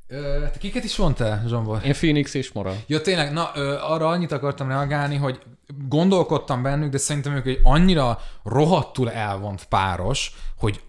Ö, 0.08 0.40
te 0.52 0.58
kiket 0.60 0.84
is 0.84 0.96
mondtál, 0.96 1.44
Zsombor? 1.48 1.80
Én 1.86 1.94
Phoenix 1.94 2.34
és 2.34 2.52
Mara. 2.52 2.74
Ja, 2.88 3.02
tényleg, 3.02 3.34
na, 3.34 3.52
ö, 3.56 3.78
arra 3.82 4.08
annyit 4.08 4.32
akartam 4.32 4.68
reagálni, 4.68 5.16
hogy 5.16 5.40
gondolkodtam 5.88 6.62
bennük, 6.64 6.92
de 6.92 6.98
szerintem 6.98 7.34
ők 7.36 7.46
egy 7.46 7.60
annyira 7.64 8.20
rohadtul 8.44 9.12
elvont 9.12 9.66
páros, 9.66 10.32
hogy 10.58 10.82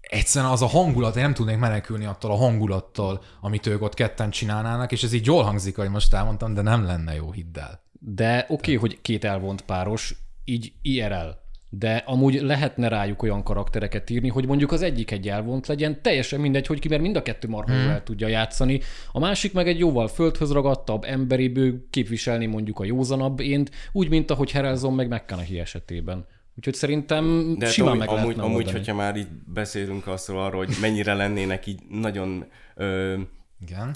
egyszerűen 0.00 0.50
az 0.50 0.62
a 0.62 0.66
hangulat, 0.66 1.16
én 1.16 1.22
nem 1.22 1.34
tudnék 1.34 1.58
menekülni 1.58 2.04
attól 2.04 2.30
a 2.30 2.36
hangulattól, 2.36 3.22
amit 3.40 3.66
ők 3.66 3.82
ott 3.82 3.94
ketten 3.94 4.30
csinálnának, 4.30 4.92
és 4.92 5.02
ez 5.02 5.12
így 5.12 5.26
jól 5.26 5.42
hangzik, 5.42 5.78
ahogy 5.78 5.90
most 5.90 6.14
elmondtam, 6.14 6.54
de 6.54 6.62
nem 6.62 6.84
lenne 6.84 7.14
jó, 7.14 7.32
hidd 7.32 7.58
el. 7.58 7.80
De 8.00 8.46
oké, 8.48 8.54
okay, 8.54 8.76
hogy 8.76 9.00
két 9.00 9.24
elvont 9.24 9.62
páros, 9.62 10.14
így 10.48 10.72
IRL. 10.82 11.44
De 11.68 12.02
amúgy 12.06 12.42
lehetne 12.42 12.88
rájuk 12.88 13.22
olyan 13.22 13.42
karaktereket 13.42 14.10
írni, 14.10 14.28
hogy 14.28 14.46
mondjuk 14.46 14.72
az 14.72 14.82
egyik 14.82 15.10
egy 15.10 15.28
elvont 15.28 15.66
legyen, 15.66 16.02
teljesen 16.02 16.40
mindegy, 16.40 16.66
hogy 16.66 16.78
ki, 16.78 16.88
mert 16.88 17.02
mind 17.02 17.16
a 17.16 17.22
kettő 17.22 17.48
marha 17.48 17.74
hmm. 17.74 17.88
el 17.88 18.02
tudja 18.02 18.28
játszani. 18.28 18.80
A 19.12 19.18
másik 19.18 19.52
meg 19.52 19.68
egy 19.68 19.78
jóval 19.78 20.08
földhöz 20.08 20.52
ragadtabb, 20.52 21.04
emberiből 21.04 21.86
képviselni 21.90 22.46
mondjuk 22.46 22.78
a 22.78 22.84
józanabb 22.84 23.40
ént, 23.40 23.70
úgy, 23.92 24.08
mint 24.08 24.30
ahogy 24.30 24.50
Harrelson 24.50 24.94
meg 24.94 25.08
McConaughey 25.08 25.58
esetében. 25.58 26.26
Úgyhogy 26.56 26.74
szerintem 26.74 27.54
De 27.58 27.64
hát 27.64 27.74
simán 27.74 27.90
amúgy, 27.92 28.06
meg 28.06 28.18
amúgy, 28.18 28.38
amúgy, 28.38 28.54
oldani. 28.54 28.76
hogyha 28.76 28.94
már 28.94 29.16
így 29.16 29.28
beszélünk 29.54 30.06
azt 30.06 30.28
arról, 30.28 30.64
hogy 30.64 30.76
mennyire 30.80 31.14
lennének 31.14 31.66
így 31.66 31.80
nagyon 31.88 32.44
ö, 32.74 33.16
Igen. 33.60 33.94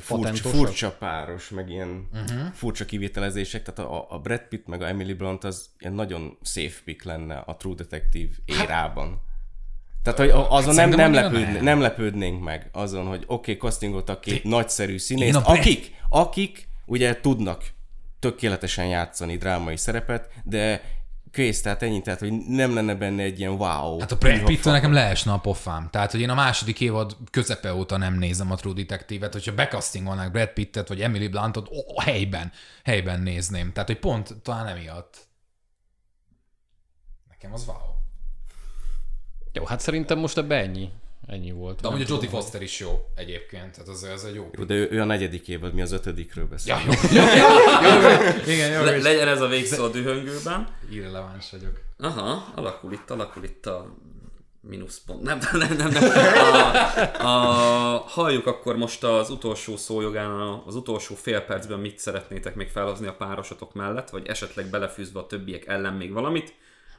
furcsa, 0.00 0.48
furcsa 0.48 0.92
páros, 0.92 1.48
meg 1.48 1.70
ilyen 1.70 2.08
uh-huh. 2.12 2.52
furcsa 2.52 2.84
kivitelezések, 2.84 3.62
tehát 3.62 3.90
a, 3.90 4.06
a 4.08 4.18
Brad 4.18 4.42
Pitt 4.48 4.66
meg 4.66 4.82
a 4.82 4.88
Emily 4.88 5.12
Blunt 5.12 5.44
az 5.44 5.66
ilyen 5.78 5.94
nagyon 5.94 6.38
safe 6.42 6.80
pick 6.84 7.04
lenne 7.04 7.36
a 7.36 7.56
True 7.56 7.74
Detective 7.74 8.34
érában. 8.44 9.20
Tehát, 10.02 10.18
hogy 10.18 10.28
a- 10.28 10.52
azon 10.52 10.74
nem, 10.74 10.90
szerintem 10.90 11.10
nem, 11.10 11.22
annyira 11.22 11.38
lepődne, 11.38 11.52
nem. 11.52 11.64
nem 11.64 11.80
lepődnénk 11.80 12.42
meg 12.42 12.68
azon, 12.72 13.06
hogy 13.06 13.24
oké, 13.26 13.52
okay, 13.52 13.70
castingoltak 13.70 14.20
két 14.20 14.44
nagyszerű 14.44 14.98
színészt, 14.98 15.28
Én 15.28 15.34
a 15.34 15.40
Brad- 15.40 15.58
akik, 15.58 15.94
akik 16.08 16.68
ugye 16.86 17.20
tudnak 17.20 17.64
tökéletesen 18.18 18.86
játszani 18.86 19.36
drámai 19.36 19.76
szerepet, 19.76 20.30
de 20.44 20.82
kész, 21.32 21.62
tehát 21.62 21.82
ennyi, 21.82 22.02
tehát 22.02 22.20
hogy 22.20 22.32
nem 22.32 22.74
lenne 22.74 22.94
benne 22.94 23.22
egy 23.22 23.38
ilyen 23.38 23.52
wow. 23.52 23.98
Hát 23.98 24.12
a 24.12 24.16
Brad 24.16 24.44
pitt 24.44 24.64
nekem 24.64 24.92
leesne 24.92 25.32
a 25.32 25.38
pofám. 25.38 25.88
Tehát, 25.90 26.10
hogy 26.10 26.20
én 26.20 26.30
a 26.30 26.34
második 26.34 26.80
évad 26.80 27.16
közepe 27.30 27.74
óta 27.74 27.96
nem 27.96 28.14
nézem 28.14 28.50
a 28.50 28.54
True 28.54 28.74
Detective-et, 28.74 29.32
hogyha 29.32 29.54
bekasztingolnák 29.54 30.30
Brad 30.30 30.48
Pittet 30.48 30.88
vagy 30.88 31.00
Emily 31.00 31.28
Bluntot, 31.28 31.68
ó, 31.68 32.00
helyben, 32.00 32.52
helyben 32.84 33.20
nézném. 33.20 33.72
Tehát, 33.72 33.88
hogy 33.88 33.98
pont 33.98 34.34
talán 34.42 34.66
emiatt. 34.66 35.28
Nekem 37.28 37.52
az 37.52 37.66
wow. 37.66 37.76
Jó, 39.52 39.64
hát 39.64 39.80
szerintem 39.80 40.18
most 40.18 40.38
ebbe 40.38 40.56
ennyi. 40.56 40.90
Ennyi 41.30 41.50
volt. 41.50 41.80
De 41.80 41.88
amúgy 41.88 42.00
a 42.00 42.04
Jodie 42.08 42.28
Foster 42.28 42.62
is 42.62 42.80
jó 42.80 43.06
egyébként, 43.14 43.72
tehát 43.72 43.88
az, 43.88 44.02
az 44.02 44.24
egy 44.24 44.34
jó. 44.34 44.50
Jó, 44.58 44.64
De 44.64 44.74
ő, 44.74 44.88
ő 44.90 45.00
a 45.00 45.04
negyedik 45.04 45.48
évad, 45.48 45.74
mi 45.74 45.82
az 45.82 45.92
ötödikről 45.92 46.46
beszél. 46.46 46.74
Ja, 46.74 46.82
jó, 46.86 46.92
jó, 47.18 47.24
jó, 47.24 48.10
jó, 48.10 48.52
igen, 48.52 48.70
jó, 48.72 48.84
Le, 48.84 48.96
legyen 48.96 49.28
ez 49.28 49.40
a 49.40 49.46
végszó 49.46 49.84
a 49.84 49.88
dühöngőben. 49.88 50.68
Irreleváns 50.90 51.50
vagyok. 51.50 51.80
Aha, 51.98 52.52
alakul 52.54 52.92
itt, 52.92 53.10
alakul 53.10 53.44
itt 53.44 53.66
a 53.66 53.94
mínuszpont. 54.60 55.22
Nem, 55.22 55.38
nem, 55.52 55.76
nem, 55.76 55.88
nem. 55.88 56.02
A, 57.18 57.24
a, 57.24 58.04
halljuk 58.06 58.46
akkor 58.46 58.76
most 58.76 59.04
az 59.04 59.30
utolsó 59.30 59.76
szójogán, 59.76 60.62
az 60.66 60.74
utolsó 60.74 61.14
fél 61.14 61.40
percben 61.40 61.78
mit 61.78 61.98
szeretnétek 61.98 62.54
még 62.54 62.68
felhozni 62.68 63.06
a 63.06 63.14
párosatok 63.14 63.74
mellett, 63.74 64.10
vagy 64.10 64.26
esetleg 64.26 64.66
belefűzve 64.66 65.20
a 65.20 65.26
többiek 65.26 65.66
ellen 65.66 65.94
még 65.94 66.12
valamit. 66.12 66.54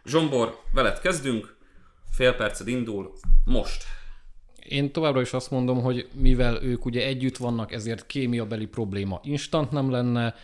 Zsombor, 0.06 0.60
veled 0.74 1.00
kezdünk. 1.00 1.56
Fél 2.12 2.34
perced 2.34 2.68
indul. 2.68 3.14
Most. 3.46 3.84
Én 4.68 4.92
továbbra 4.92 5.22
is 5.22 5.34
azt 5.34 5.52
mondom, 5.52 5.82
hogy 5.82 6.10
mivel 6.14 6.64
ők 6.64 6.86
ugye 6.86 7.06
együtt 7.06 7.38
vannak, 7.38 7.72
ezért 7.72 8.06
kémiabeli 8.06 8.66
probléma 8.66 9.20
instant 9.24 9.72
nem 9.72 9.92
lenne. 9.92 10.36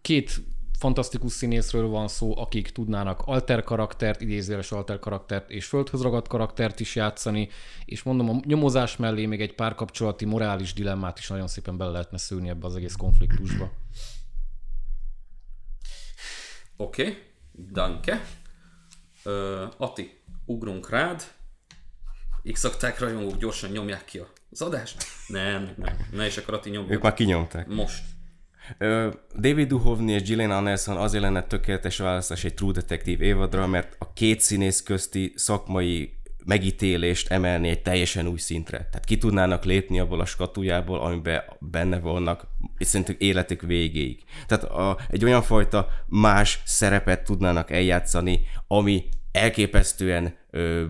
Két 0.00 0.42
fantasztikus 0.78 1.32
színészről 1.32 1.86
van 1.86 2.08
szó, 2.08 2.38
akik 2.38 2.70
tudnának 2.70 3.22
alter 3.24 3.62
karaktert, 3.62 4.20
idézőjeles 4.20 4.72
alter 4.72 4.98
karaktert 4.98 5.50
és 5.50 5.66
földhöz 5.66 6.02
ragadt 6.02 6.28
karaktert 6.28 6.80
is 6.80 6.96
játszani, 6.96 7.48
és 7.84 8.02
mondom, 8.02 8.28
a 8.28 8.40
nyomozás 8.44 8.96
mellé 8.96 9.26
még 9.26 9.40
egy 9.40 9.54
párkapcsolati 9.54 10.24
morális 10.24 10.72
dilemmát 10.72 11.18
is 11.18 11.28
nagyon 11.28 11.46
szépen 11.48 11.76
bele 11.76 11.90
lehetne 11.90 12.18
szőni 12.18 12.48
ebbe 12.48 12.66
az 12.66 12.76
egész 12.76 12.94
konfliktusba. 12.94 13.70
Oké, 16.76 17.02
okay. 17.02 17.16
danke. 17.72 18.24
Ö, 19.22 19.64
Ati, 19.76 20.20
ugrunk 20.44 20.90
rád. 20.90 21.22
X 22.52 22.68
rajongók 22.98 23.36
gyorsan 23.36 23.70
nyomják 23.70 24.04
ki 24.04 24.20
az 24.50 24.62
adást? 24.62 25.04
Nem, 25.26 25.70
nem, 25.76 25.96
ne 26.10 26.26
is 26.26 26.36
akkor 26.36 26.54
Ati 26.54 26.70
nyomja. 26.70 26.94
Ők 26.94 27.02
már 27.02 27.14
kinyomták. 27.14 27.66
Most. 27.66 28.02
David 29.38 29.68
Duchovny 29.68 30.08
és 30.08 30.22
Gillian 30.22 30.50
Anderson 30.50 30.96
azért 30.96 31.22
lenne 31.22 31.42
tökéletes 31.42 31.98
választás 31.98 32.44
egy 32.44 32.54
True 32.54 32.72
Detective 32.72 33.24
évadra, 33.24 33.66
mert 33.66 33.96
a 33.98 34.12
két 34.12 34.40
színész 34.40 34.82
közti 34.82 35.32
szakmai 35.36 36.12
megítélést 36.44 37.30
emelni 37.30 37.68
egy 37.68 37.82
teljesen 37.82 38.26
új 38.26 38.38
szintre. 38.38 38.76
Tehát 38.76 39.04
ki 39.04 39.18
tudnának 39.18 39.64
lépni 39.64 40.00
abból 40.00 40.20
a 40.20 40.24
skatujából, 40.24 41.00
amiben 41.00 41.42
benne 41.60 41.98
vannak, 41.98 42.46
és 42.78 42.86
szerintük 42.86 43.20
életük 43.20 43.62
végéig. 43.62 44.24
Tehát 44.46 44.64
a, 44.64 44.98
egy 45.10 45.24
olyan 45.24 45.42
fajta 45.42 45.88
más 46.06 46.62
szerepet 46.64 47.24
tudnának 47.24 47.70
eljátszani, 47.70 48.40
ami 48.66 49.08
elképesztően 49.32 50.36
ö, 50.50 50.84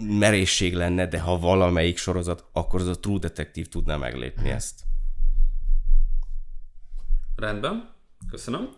merészség 0.00 0.74
lenne, 0.74 1.06
de 1.06 1.20
ha 1.20 1.38
valamelyik 1.38 1.96
sorozat, 1.96 2.44
akkor 2.52 2.80
az 2.80 2.86
a 2.86 3.00
True 3.00 3.18
Detective 3.18 3.68
tudná 3.68 3.96
meglépni 3.96 4.50
ezt. 4.50 4.80
Rendben, 7.36 7.94
köszönöm. 8.30 8.68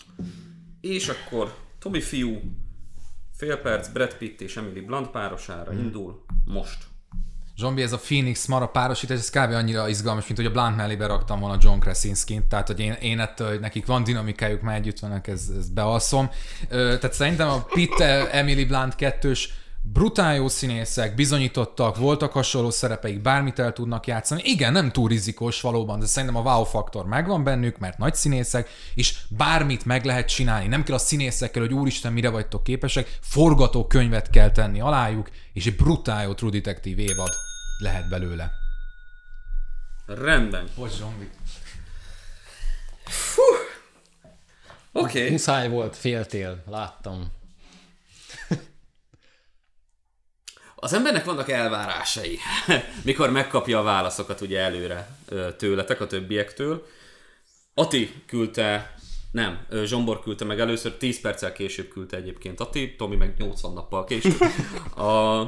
És 0.81 1.09
akkor 1.09 1.55
Tomi 1.79 2.01
fiú, 2.01 2.41
fél 3.33 3.57
perc 3.57 3.89
Brad 3.89 4.17
Pitt 4.17 4.41
és 4.41 4.57
Emily 4.57 4.81
Blunt 4.81 5.11
párosára 5.11 5.73
indul 5.73 6.25
most. 6.45 6.93
Zombi, 7.57 7.83
ez 7.83 7.93
a 7.93 7.99
Phoenix 7.99 8.47
Mara 8.47 8.67
párosítás, 8.67 9.19
ez 9.19 9.31
kb. 9.31 9.53
annyira 9.53 9.89
izgalmas, 9.89 10.27
mint 10.27 10.39
hogy 10.39 10.47
a 10.47 10.51
Blunt 10.51 10.77
mellé 10.77 10.97
beraktam 10.97 11.41
volna 11.41 11.59
John 11.61 11.79
Krasinski-t, 11.79 12.45
tehát 12.45 12.67
hogy 12.67 12.81
én, 12.81 12.93
én 12.93 13.21
ettől, 13.21 13.49
hogy 13.49 13.61
nekik 13.61 13.87
van 13.87 14.05
dinamikájuk, 14.05 14.61
már 14.61 14.77
együtt 14.77 14.99
vannak, 14.99 15.27
ez, 15.27 15.51
ez 15.59 15.69
bealszom. 15.69 16.31
Ö, 16.69 16.77
tehát 16.77 17.13
szerintem 17.13 17.49
a 17.49 17.63
Pitt 17.63 18.01
Emily 18.31 18.65
Blunt 18.65 18.95
kettős 18.95 19.53
brutál 19.93 20.35
jó 20.35 20.49
színészek, 20.49 21.15
bizonyítottak, 21.15 21.97
voltak 21.97 22.33
hasonló 22.33 22.71
szerepeik, 22.71 23.21
bármit 23.21 23.59
el 23.59 23.73
tudnak 23.73 24.07
játszani. 24.07 24.43
Igen, 24.45 24.73
nem 24.73 24.93
túl 24.93 25.09
rizikós 25.09 25.61
valóban, 25.61 25.99
de 25.99 26.07
szerintem 26.07 26.47
a 26.47 26.53
wow 26.53 26.65
faktor 26.65 27.07
megvan 27.07 27.45
bennük, 27.45 27.79
mert 27.79 27.99
nagy 27.99 28.15
színészek, 28.15 28.69
és 28.95 29.19
bármit 29.29 29.85
meg 29.85 30.05
lehet 30.05 30.29
csinálni. 30.29 30.67
Nem 30.67 30.83
kell 30.83 30.95
a 30.95 30.99
színészekkel, 30.99 31.63
hogy 31.63 31.73
úristen, 31.73 32.13
mire 32.13 32.29
vagytok 32.29 32.63
képesek, 32.63 33.19
forgatókönyvet 33.21 34.31
kell 34.31 34.51
tenni 34.51 34.81
alájuk, 34.81 35.31
és 35.53 35.67
egy 35.67 35.77
brutál 35.77 36.25
jó 36.25 36.35
True 36.35 36.51
Detective 36.51 37.03
évad 37.03 37.31
lehet 37.79 38.09
belőle. 38.09 38.51
Rendben. 40.07 40.69
Bocs, 40.77 40.93
zombi. 40.93 41.31
Oké. 44.93 45.19
Okay. 45.19 45.31
Muszáj 45.31 45.69
volt, 45.69 45.97
féltél, 45.97 46.63
láttam. 46.67 47.33
Az 50.85 50.93
embernek 50.93 51.25
vannak 51.25 51.51
elvárásai, 51.51 52.39
mikor 53.05 53.31
megkapja 53.31 53.79
a 53.79 53.83
válaszokat 53.83 54.41
ugye 54.41 54.61
előre 54.61 55.17
tőletek, 55.57 56.01
a 56.01 56.07
többiektől. 56.07 56.87
Ati 57.75 58.23
küldte, 58.27 58.95
nem, 59.31 59.67
Zsombor 59.85 60.23
küldte 60.23 60.45
meg 60.45 60.61
először, 60.61 60.93
10 60.93 61.21
perccel 61.21 61.53
később 61.53 61.89
küldte 61.89 62.17
egyébként 62.17 62.61
Ati, 62.61 62.95
Tomi 62.97 63.17
meg 63.17 63.35
80 63.39 63.73
nappal 63.73 64.05
később. 64.05 64.41
A, 65.07 65.41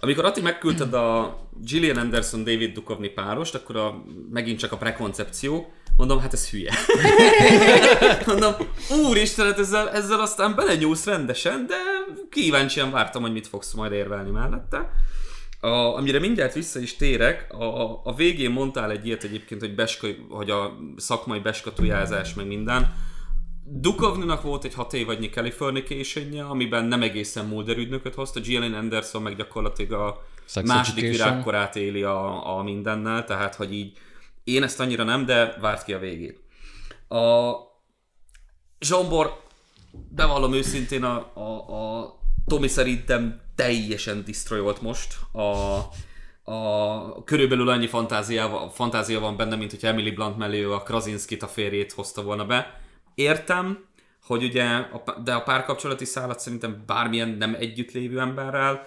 amikor 0.00 0.24
Ati 0.24 0.40
megküldted 0.40 0.94
a 0.94 1.38
Gillian 1.64 1.96
Anderson 1.96 2.44
David 2.44 2.72
Duchovny 2.72 3.14
párost, 3.14 3.54
akkor 3.54 3.76
a, 3.76 4.02
megint 4.30 4.58
csak 4.58 4.72
a 4.72 4.76
prekoncepció, 4.76 5.72
mondom, 5.98 6.20
hát 6.20 6.32
ez 6.32 6.50
hülye. 6.50 6.72
mondom, 8.26 8.52
úristen, 9.08 9.46
hát 9.46 9.58
ezzel, 9.58 9.90
ezzel 9.90 10.20
aztán 10.20 10.54
belenyúlsz 10.54 11.04
rendesen, 11.04 11.66
de 11.66 11.74
kíváncsian 12.30 12.90
vártam, 12.90 13.22
hogy 13.22 13.32
mit 13.32 13.46
fogsz 13.46 13.72
majd 13.72 13.92
érvelni 13.92 14.30
mellette. 14.30 14.90
A, 15.60 15.68
amire 15.68 16.18
mindjárt 16.18 16.54
vissza 16.54 16.80
is 16.80 16.96
térek, 16.96 17.52
a, 17.52 18.00
a 18.04 18.14
végén 18.14 18.50
mondtál 18.50 18.90
egy 18.90 19.06
ilyet 19.06 19.24
egyébként, 19.24 19.60
hogy, 19.60 19.74
beska, 19.74 20.06
hogy 20.28 20.50
a 20.50 20.76
szakmai 20.96 21.38
beskatujázás 21.38 22.34
meg 22.34 22.46
minden. 22.46 22.94
Dukovninak 23.64 24.42
volt 24.42 24.64
egy 24.64 24.74
hat 24.74 24.92
évadnyi 24.92 25.28
californication 25.28 26.38
amiben 26.38 26.84
nem 26.84 27.02
egészen 27.02 27.46
Mulder 27.46 27.76
ügynököt 27.76 28.14
hozta, 28.14 28.40
Gillian 28.40 28.74
Anderson 28.74 29.22
meg 29.22 29.36
gyakorlatilag 29.36 30.00
a 30.00 30.24
Sex 30.44 30.68
második 30.68 31.10
virágkorát 31.10 31.76
éli 31.76 32.02
a, 32.02 32.56
a 32.56 32.62
mindennel, 32.62 33.24
tehát 33.24 33.54
hogy 33.54 33.72
így 33.72 33.92
én 34.48 34.62
ezt 34.62 34.80
annyira 34.80 35.04
nem, 35.04 35.24
de 35.24 35.56
várt 35.60 35.84
ki 35.84 35.92
a 35.92 35.98
végét. 35.98 36.40
A 37.08 37.52
Zsombor, 38.80 39.42
bevallom 39.92 40.52
őszintén, 40.52 41.04
a, 41.04 41.30
a, 41.34 41.74
a 41.74 42.16
Tomi 42.46 42.68
szerintem 42.68 43.40
teljesen 43.54 44.22
destroyolt 44.26 44.82
most. 44.82 45.16
A, 45.32 45.42
a, 46.52 47.24
körülbelül 47.24 47.68
annyi 47.68 47.86
fantázia, 47.86 48.70
fantázia 48.72 49.20
van 49.20 49.36
benne, 49.36 49.56
mint 49.56 49.70
hogy 49.70 49.84
Emily 49.84 50.10
Blunt 50.10 50.36
mellé 50.36 50.62
a 50.62 50.82
Krasinskit, 50.82 51.42
a 51.42 51.46
férjét 51.46 51.92
hozta 51.92 52.22
volna 52.22 52.44
be. 52.44 52.80
Értem, 53.14 53.86
hogy 54.22 54.44
ugye, 54.44 54.64
a, 54.64 55.20
de 55.24 55.34
a 55.34 55.42
párkapcsolati 55.42 56.04
szállat 56.04 56.40
szerintem 56.40 56.82
bármilyen 56.86 57.28
nem 57.28 57.56
együttlévő 57.58 58.20
emberrel, 58.20 58.86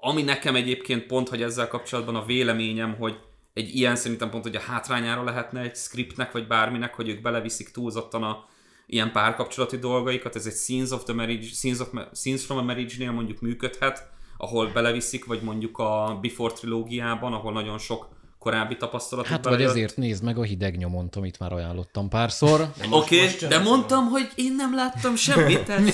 ami 0.00 0.22
nekem 0.22 0.54
egyébként 0.54 1.06
pont, 1.06 1.28
hogy 1.28 1.42
ezzel 1.42 1.68
kapcsolatban 1.68 2.16
a 2.16 2.24
véleményem, 2.24 2.96
hogy 2.96 3.18
egy 3.58 3.76
ilyen 3.76 3.96
szerintem 3.96 4.30
pont, 4.30 4.42
hogy 4.42 4.56
a 4.56 4.60
hátrányára 4.60 5.24
lehetne 5.24 5.60
egy 5.60 5.76
scriptnek, 5.76 6.32
vagy 6.32 6.46
bárminek, 6.46 6.94
hogy 6.94 7.08
ők 7.08 7.20
beleviszik 7.20 7.70
túlzottan 7.70 8.22
a 8.22 8.44
ilyen 8.86 9.12
párkapcsolati 9.12 9.76
dolgaikat, 9.76 10.36
ez 10.36 10.46
egy 10.46 10.54
Scenes, 10.54 10.90
of 10.90 11.04
the 11.04 11.12
marriage, 11.12 11.46
Scenes, 11.46 11.78
of, 11.78 11.88
Scenes 12.12 12.44
from 12.44 12.58
a 12.58 12.62
Marriage-nél 12.62 13.10
mondjuk 13.10 13.40
működhet, 13.40 14.10
ahol 14.36 14.66
beleviszik, 14.66 15.24
vagy 15.24 15.42
mondjuk 15.42 15.78
a 15.78 16.18
Before 16.22 16.52
trilógiában, 16.52 17.32
ahol 17.32 17.52
nagyon 17.52 17.78
sok 17.78 18.08
korábbi 18.38 18.76
tapasztalatot 18.76 19.30
Hát 19.30 19.44
vagy 19.44 19.52
belejött. 19.52 19.74
ezért 19.74 19.96
nézd 19.96 20.24
meg 20.24 20.38
a 20.38 20.42
hideg 20.42 20.76
nyomont, 20.76 21.16
amit 21.16 21.38
már 21.38 21.52
ajánlottam 21.52 22.08
párszor. 22.08 22.60
Oké, 22.90 23.24
okay, 23.24 23.48
de 23.48 23.58
mondtam, 23.58 24.06
hogy 24.06 24.28
én 24.34 24.54
nem 24.54 24.74
láttam 24.74 25.16
semmit, 25.16 25.64
tehát. 25.64 25.92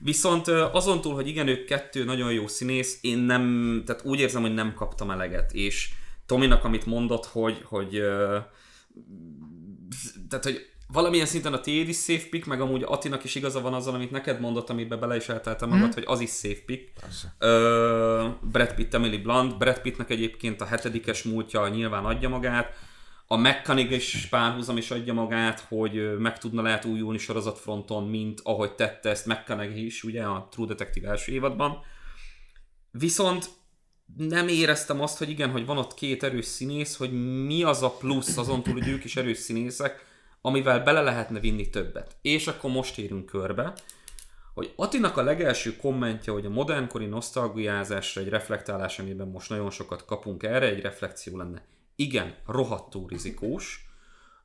Viszont 0.00 0.48
azon 0.48 1.00
túl, 1.00 1.14
hogy 1.14 1.28
igen, 1.28 1.48
ők 1.48 1.64
kettő 1.64 2.04
nagyon 2.04 2.32
jó 2.32 2.46
színész, 2.46 2.98
én 3.00 3.18
nem, 3.18 3.82
tehát 3.86 4.04
úgy 4.04 4.20
érzem, 4.20 4.42
hogy 4.42 4.54
nem 4.54 4.74
kaptam 4.74 5.10
eleget, 5.10 5.52
és 5.52 5.90
Tominak, 6.26 6.64
amit 6.64 6.86
mondott, 6.86 7.26
hogy, 7.26 7.62
hogy 7.64 8.02
tehát, 10.28 10.44
hogy 10.44 10.74
valamilyen 10.86 11.26
szinten 11.26 11.52
a 11.52 11.60
tiéd 11.60 11.88
is 11.88 11.96
safe 11.96 12.28
pick, 12.30 12.46
meg 12.46 12.60
amúgy 12.60 12.82
Atinak 12.86 13.24
is 13.24 13.34
igaza 13.34 13.60
van 13.60 13.74
azzal, 13.74 13.94
amit 13.94 14.10
neked 14.10 14.40
mondott, 14.40 14.70
amiben 14.70 15.00
bele 15.00 15.16
is 15.16 15.28
elteltem 15.28 15.68
magad, 15.68 15.94
hogy 15.94 16.04
az 16.06 16.20
is 16.20 16.30
safe 16.30 16.62
pick. 16.66 16.92
Ö, 17.38 18.28
Brad 18.40 18.74
Pitt, 18.74 18.94
Emily 18.94 19.18
Blunt. 19.18 19.58
Brad 19.58 19.80
Pittnek 19.80 20.10
egyébként 20.10 20.60
a 20.60 20.64
hetedikes 20.64 21.22
múltja 21.22 21.68
nyilván 21.68 22.04
adja 22.04 22.28
magát. 22.28 22.72
A 23.26 23.36
McConaughey 23.36 24.00
párhuzam 24.30 24.76
is 24.76 24.90
adja 24.90 25.12
magát, 25.12 25.60
hogy 25.60 26.18
meg 26.18 26.38
tudna 26.38 26.62
lehet 26.62 26.84
újulni 26.84 27.18
sorozatfronton, 27.18 28.08
mint 28.08 28.40
ahogy 28.42 28.74
tette 28.74 29.10
ezt 29.10 29.26
McConaughey 29.26 29.84
is, 29.84 30.02
ugye 30.04 30.22
a 30.22 30.48
True 30.50 30.66
Detective 30.66 31.08
első 31.08 31.32
évadban. 31.32 31.78
Viszont 32.90 33.50
nem 34.16 34.48
éreztem 34.48 35.00
azt, 35.00 35.18
hogy 35.18 35.30
igen, 35.30 35.50
hogy 35.50 35.66
van 35.66 35.78
ott 35.78 35.94
két 35.94 36.22
erős 36.22 36.44
színész, 36.44 36.96
hogy 36.96 37.44
mi 37.44 37.62
az 37.62 37.82
a 37.82 37.90
plusz 37.90 38.36
azon 38.36 38.62
túl, 38.62 38.72
hogy 38.72 38.88
ők 38.88 39.04
is 39.04 39.16
erős 39.16 39.38
színészek, 39.38 40.04
amivel 40.40 40.80
bele 40.80 41.00
lehetne 41.00 41.40
vinni 41.40 41.70
többet. 41.70 42.16
És 42.22 42.46
akkor 42.46 42.70
most 42.70 42.98
érünk 42.98 43.26
körbe, 43.26 43.72
hogy 44.54 44.72
Atinak 44.76 45.16
a 45.16 45.22
legelső 45.22 45.76
kommentje, 45.76 46.32
hogy 46.32 46.46
a 46.46 46.50
modernkori 46.50 47.06
nosztalgiázásra 47.06 48.20
egy 48.20 48.28
reflektálás, 48.28 48.98
amiben 48.98 49.28
most 49.28 49.48
nagyon 49.48 49.70
sokat 49.70 50.04
kapunk 50.04 50.42
erre, 50.42 50.66
egy 50.66 50.80
reflexió 50.80 51.36
lenne. 51.36 51.62
Igen, 51.96 52.34
rohadtul 52.46 53.06
rizikós, 53.08 53.86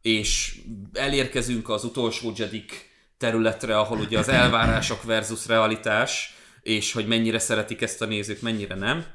és 0.01 0.61
elérkezünk 0.93 1.69
az 1.69 1.83
utolsó 1.83 2.31
Jedik 2.35 2.89
területre, 3.17 3.77
ahol 3.77 3.99
ugye 3.99 4.19
az 4.19 4.27
elvárások 4.29 5.03
versus 5.03 5.47
realitás, 5.47 6.35
és 6.61 6.93
hogy 6.93 7.07
mennyire 7.07 7.39
szeretik 7.39 7.81
ezt 7.81 8.01
a 8.01 8.05
nézők, 8.05 8.41
mennyire 8.41 8.75
nem. 8.75 9.05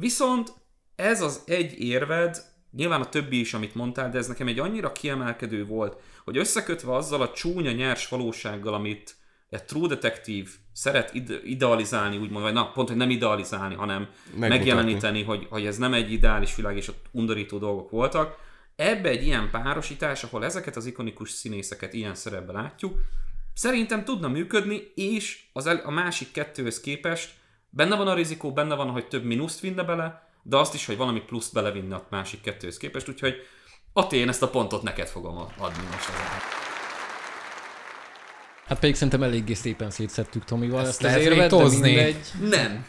Viszont 0.00 0.52
ez 0.96 1.22
az 1.22 1.42
egy 1.46 1.80
érved, 1.80 2.42
nyilván 2.70 3.00
a 3.00 3.08
többi 3.08 3.40
is, 3.40 3.54
amit 3.54 3.74
mondtál, 3.74 4.10
de 4.10 4.18
ez 4.18 4.26
nekem 4.26 4.46
egy 4.46 4.58
annyira 4.58 4.92
kiemelkedő 4.92 5.66
volt, 5.66 6.00
hogy 6.24 6.36
összekötve 6.36 6.94
azzal 6.94 7.22
a 7.22 7.30
csúnya 7.30 7.70
nyers 7.70 8.08
valósággal, 8.08 8.74
amit 8.74 9.16
egy 9.50 9.64
True 9.64 9.88
Detective 9.88 10.50
szeret 10.72 11.14
ide- 11.14 11.44
idealizálni, 11.44 12.16
úgymond, 12.16 12.44
vagy 12.44 12.52
na, 12.52 12.70
pont, 12.70 12.88
hogy 12.88 12.96
nem 12.96 13.10
idealizálni, 13.10 13.74
hanem 13.74 14.00
Megmutatni. 14.00 14.48
megjeleníteni, 14.56 15.22
hogy, 15.22 15.46
hogy 15.50 15.66
ez 15.66 15.76
nem 15.76 15.94
egy 15.94 16.12
ideális 16.12 16.54
világ, 16.54 16.76
és 16.76 16.88
ott 16.88 17.06
undorító 17.10 17.58
dolgok 17.58 17.90
voltak. 17.90 18.36
Ebbe 18.76 19.08
egy 19.08 19.26
ilyen 19.26 19.50
párosítás, 19.50 20.24
ahol 20.24 20.44
ezeket 20.44 20.76
az 20.76 20.86
ikonikus 20.86 21.30
színészeket 21.30 21.92
ilyen 21.92 22.14
szerepben 22.14 22.54
látjuk, 22.54 22.98
szerintem 23.54 24.04
tudna 24.04 24.28
működni, 24.28 24.92
és 24.94 25.42
az 25.52 25.66
el, 25.66 25.76
a 25.76 25.90
másik 25.90 26.32
kettőhöz 26.32 26.80
képest 26.80 27.37
benne 27.70 27.96
van 27.96 28.08
a 28.08 28.14
rizikó, 28.14 28.52
benne 28.52 28.74
van, 28.74 28.90
hogy 28.90 29.08
több 29.08 29.24
mínuszt 29.24 29.60
vinne 29.60 29.82
bele, 29.82 30.22
de 30.42 30.56
azt 30.56 30.74
is, 30.74 30.86
hogy 30.86 30.96
valami 30.96 31.20
pluszt 31.20 31.52
belevinne 31.52 31.94
a 31.94 32.06
másik 32.10 32.40
kettőhöz 32.40 32.76
képest, 32.76 33.08
úgyhogy 33.08 33.34
Ati, 33.92 34.16
én 34.16 34.28
ezt 34.28 34.42
a 34.42 34.48
pontot 34.48 34.82
neked 34.82 35.08
fogom 35.08 35.36
adni 35.58 35.82
most 35.92 36.08
ezen. 36.08 36.26
Hát 38.66 38.78
pedig 38.78 38.94
szerintem 38.94 39.22
eléggé 39.22 39.54
szépen 39.54 39.90
szétszettük 39.90 40.44
Tomival 40.44 40.86
ezt, 40.86 41.04
ezt 41.04 41.16
az 41.16 41.22
érvet, 41.22 41.50
de 41.50 41.68
mindegy. 41.68 42.16
Nem. 42.40 42.86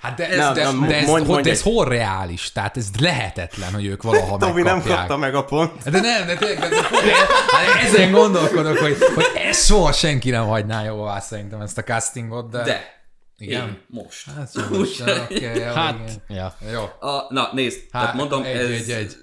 Hát 0.00 0.16
de 0.16 0.28
ez, 0.28 0.38
Na, 0.38 0.52
de, 0.52 0.70
na, 0.70 0.86
de, 0.86 0.94
ez, 0.96 1.06
mondj- 1.06 1.28
hogy, 1.28 1.42
de 1.42 1.50
ez 1.50 1.56
egy- 1.58 1.62
hol 1.72 1.84
reális? 1.88 2.52
Tehát 2.52 2.76
ez 2.76 2.88
lehetetlen, 2.98 3.72
hogy 3.74 3.86
ők 3.86 4.02
valaha 4.02 4.36
Tomi 4.36 4.62
nem 4.62 4.82
kapta 4.82 5.16
meg 5.16 5.34
a 5.34 5.44
pont. 5.44 5.90
De 5.90 6.00
nem, 6.00 6.26
de 6.26 6.36
tényleg, 6.36 6.58
de, 6.58 6.68
de, 6.68 6.82
hát 7.50 7.82
ezen 7.82 8.10
gondolkodok, 8.12 8.78
hogy, 8.78 8.96
hogy 9.14 9.24
ezt 9.34 9.64
soha 9.66 9.92
senki 9.92 10.30
nem 10.30 10.46
hagyná 10.46 10.84
jóvá 10.84 11.20
szerintem 11.20 11.60
ezt 11.60 11.78
a 11.78 11.82
castingot, 11.82 12.50
de... 12.50 12.62
De. 12.62 12.95
Igen. 13.38 13.68
Én 13.68 13.78
most. 13.86 14.30
Hát, 14.30 14.70
most, 14.70 15.00
oké, 15.00 15.12
okay, 15.46 15.58
jó, 15.58 15.64
Hát, 15.64 15.94
igen. 15.94 16.22
ja. 16.28 16.56
Jó. 16.72 17.08
A, 17.08 17.26
na, 17.28 17.50
nézd, 17.52 17.78
Hát, 17.80 17.90
tehát 17.90 18.14
mondom, 18.14 18.42
egy, 18.42 18.56
ez 18.56 18.68
egy, 18.68 18.90
egy. 18.90 19.16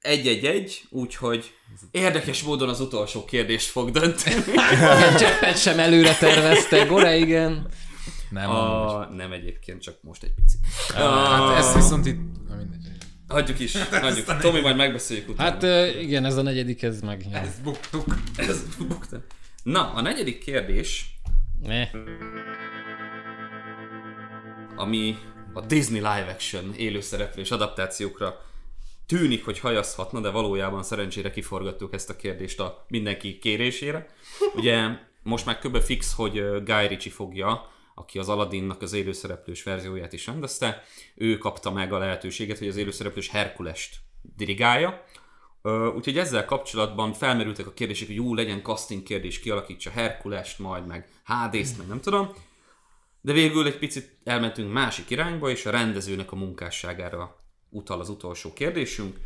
egy-egy-egy, 0.00 0.82
úgyhogy 0.90 1.54
érdekes 1.90 2.42
módon 2.42 2.68
az 2.68 2.80
utolsó 2.80 3.24
kérdést 3.24 3.68
fog 3.68 3.90
dönteni. 3.90 4.42
Cseppet 5.20 5.58
sem 5.58 5.78
előre 5.78 6.14
tervezte, 6.14 6.84
Gore, 6.84 7.16
igen. 7.16 7.68
Nem, 8.30 8.50
a... 8.50 8.98
A, 8.98 9.08
nem 9.12 9.32
egyébként, 9.32 9.82
csak 9.82 9.98
most 10.02 10.22
egy 10.22 10.34
pici. 10.34 10.58
hát 10.94 11.58
ezt 11.58 11.74
viszont 11.74 12.06
itt... 12.06 12.20
Na 12.48 12.54
mindegy. 12.54 12.78
Hagyjuk 13.28 13.58
is, 13.58 13.76
hagyjuk. 13.90 14.38
Tomi, 14.38 14.60
majd 14.60 14.76
megbeszéljük 14.76 15.28
utána. 15.28 15.50
Hát 15.50 15.92
igen, 16.00 16.24
ez 16.24 16.36
a 16.36 16.42
negyedik, 16.42 16.82
ez 16.82 17.00
meg... 17.00 17.26
Ja. 17.30 17.38
Ezt 17.38 17.62
buktuk. 17.62 18.16
Ez 18.36 18.62
bukta. 18.78 19.22
Na, 19.62 19.92
a 19.92 20.00
negyedik 20.00 20.38
kérdés, 20.38 21.20
Ne. 21.62 21.88
Ami 24.76 25.18
a 25.52 25.60
Disney 25.60 25.98
live 25.98 26.26
action 26.32 26.74
élőszereplős 26.76 27.50
adaptációkra 27.50 28.44
tűnik, 29.06 29.44
hogy 29.44 29.58
hajazhatna, 29.58 30.20
de 30.20 30.30
valójában 30.30 30.82
szerencsére 30.82 31.30
kiforgattuk 31.30 31.94
ezt 31.94 32.10
a 32.10 32.16
kérdést 32.16 32.60
a 32.60 32.84
mindenki 32.88 33.38
kérésére. 33.38 34.06
Ugye 34.54 34.88
most 35.22 35.46
már 35.46 35.58
kb. 35.58 35.76
fix, 35.76 36.12
hogy 36.14 36.32
Guy 36.64 36.86
Ritchie 36.86 37.12
fogja, 37.12 37.70
aki 37.94 38.18
az 38.18 38.28
Aladdinnak 38.28 38.82
az 38.82 38.92
élőszereplős 38.92 39.62
verzióját 39.62 40.12
is 40.12 40.26
rendezte, 40.26 40.82
ő 41.14 41.38
kapta 41.38 41.70
meg 41.70 41.92
a 41.92 41.98
lehetőséget, 41.98 42.58
hogy 42.58 42.68
az 42.68 42.76
élőszereplős 42.76 43.28
Herkulest 43.28 43.96
dirigálja. 44.36 45.04
Úgyhogy 45.94 46.18
ezzel 46.18 46.44
kapcsolatban 46.44 47.12
felmerültek 47.12 47.66
a 47.66 47.72
kérdések, 47.72 48.06
hogy 48.06 48.16
jó, 48.16 48.34
legyen 48.34 48.62
casting 48.62 49.02
kérdés, 49.02 49.40
kialakítsa 49.40 49.90
Herkulest 49.90 50.58
majd, 50.58 50.86
meg 50.86 51.08
HD-t, 51.24 51.78
meg 51.78 51.86
nem 51.86 52.00
tudom. 52.00 52.32
De 53.20 53.32
végül 53.32 53.66
egy 53.66 53.78
picit 53.78 54.18
elmentünk 54.24 54.72
másik 54.72 55.10
irányba, 55.10 55.50
és 55.50 55.66
a 55.66 55.70
rendezőnek 55.70 56.32
a 56.32 56.36
munkásságára 56.36 57.36
utal 57.68 58.00
az 58.00 58.08
utolsó 58.08 58.52
kérdésünk, 58.52 59.16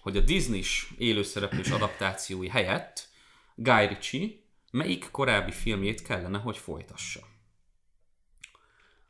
hogy 0.00 0.16
a 0.16 0.20
Disney-s 0.20 0.88
élőszereplős 0.98 1.70
adaptációi 1.70 2.48
helyett 2.48 3.08
Guy 3.54 3.86
Ritchie 3.86 4.28
melyik 4.70 5.08
korábbi 5.10 5.52
filmjét 5.52 6.02
kellene, 6.02 6.38
hogy 6.38 6.56
folytassa? 6.56 7.20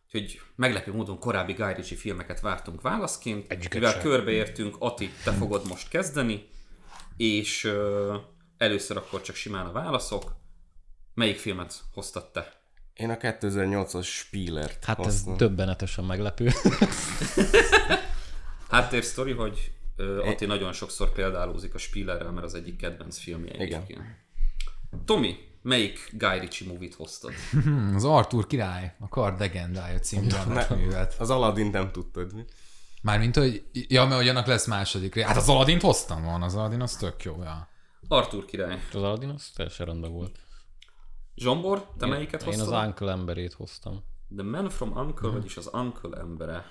Úgyhogy 0.07 0.41
meglepő 0.55 0.93
módon 0.93 1.19
korábbi 1.19 1.53
Guy 1.53 1.75
Ritchie 1.75 1.99
filmeket 1.99 2.41
vártunk 2.41 2.81
válaszként, 2.81 3.51
Egyiket 3.51 3.73
mivel 3.73 3.93
sem. 3.93 4.01
körbeértünk, 4.01 4.77
Ati, 4.79 5.11
te 5.25 5.33
fogod 5.33 5.69
most 5.69 5.89
kezdeni, 5.89 6.49
és 7.17 7.65
ö, 7.65 8.17
először 8.57 8.97
akkor 8.97 9.21
csak 9.21 9.37
simán 9.37 9.67
a 9.67 9.73
válaszok. 9.73 10.37
Melyik 11.15 11.39
filmet 11.39 11.83
hoztad 11.93 12.31
te? 12.31 12.66
Én 12.97 13.11
a 13.11 13.17
2008-as 13.17 14.05
Spielert 14.05 14.85
Hát 14.85 14.99
ez 14.99 15.05
hoztam. 15.05 15.37
döbbenetesen 15.37 16.05
meglepő. 16.05 16.51
Háttérsztori, 18.71 19.33
hogy 19.33 19.73
ö, 19.97 20.27
Ati 20.27 20.47
nagyon 20.47 20.73
sokszor 20.73 21.13
példálózik 21.13 21.75
a 21.75 21.79
Spielerrel, 21.79 22.31
mert 22.31 22.47
az 22.47 22.55
egyik 22.55 22.77
kedvenc 22.77 23.19
filmje 23.19 23.55
Igen. 23.55 23.61
egyébként. 23.61 24.01
Tomi, 25.05 25.37
melyik 25.63 26.11
Guy 26.13 26.39
Ritchie 26.39 26.73
movie-t 26.73 26.95
hoztad? 26.95 27.33
Hm, 27.51 27.95
Az 27.95 28.05
Arthur 28.05 28.47
király, 28.47 28.95
a 29.01 29.09
kard 29.09 29.41
legendája 29.41 29.99
című 29.99 30.27
művet. 30.77 31.15
Az 31.19 31.31
Aladdin 31.31 31.71
nem 31.71 31.93
tudtad, 31.93 32.35
mi? 32.35 32.45
Mármint, 33.03 33.37
hogy, 33.37 33.65
ja, 33.73 34.05
mert 34.05 34.17
hogy 34.17 34.29
annak 34.29 34.47
lesz 34.47 34.67
második 34.67 35.15
rész. 35.15 35.25
Hát 35.25 35.37
az 35.37 35.49
Aladdint 35.49 35.83
hoztam 35.83 36.25
van, 36.25 36.43
az 36.43 36.55
Aladdin 36.55 36.81
az 36.81 36.97
tök 36.97 37.23
jó, 37.23 37.43
ja. 37.43 37.69
Arthur 38.09 38.45
király. 38.45 38.79
Az 38.93 39.03
Aladdin 39.03 39.29
az 39.29 39.51
teljesen 39.55 39.87
rendben 39.87 40.13
volt. 40.13 40.39
Zsombor, 41.37 41.87
te 41.99 42.07
melyiket 42.07 42.41
Én 42.43 42.47
hoztad? 42.49 42.73
az 42.73 42.87
Uncle 42.87 43.11
emberét 43.11 43.53
hoztam. 43.53 44.03
The 44.37 44.45
Man 44.47 44.69
from 44.71 44.93
Uncle, 44.97 45.29
vagyis 45.29 45.57
az 45.57 45.71
Uncle 45.73 46.19
embere. 46.21 46.65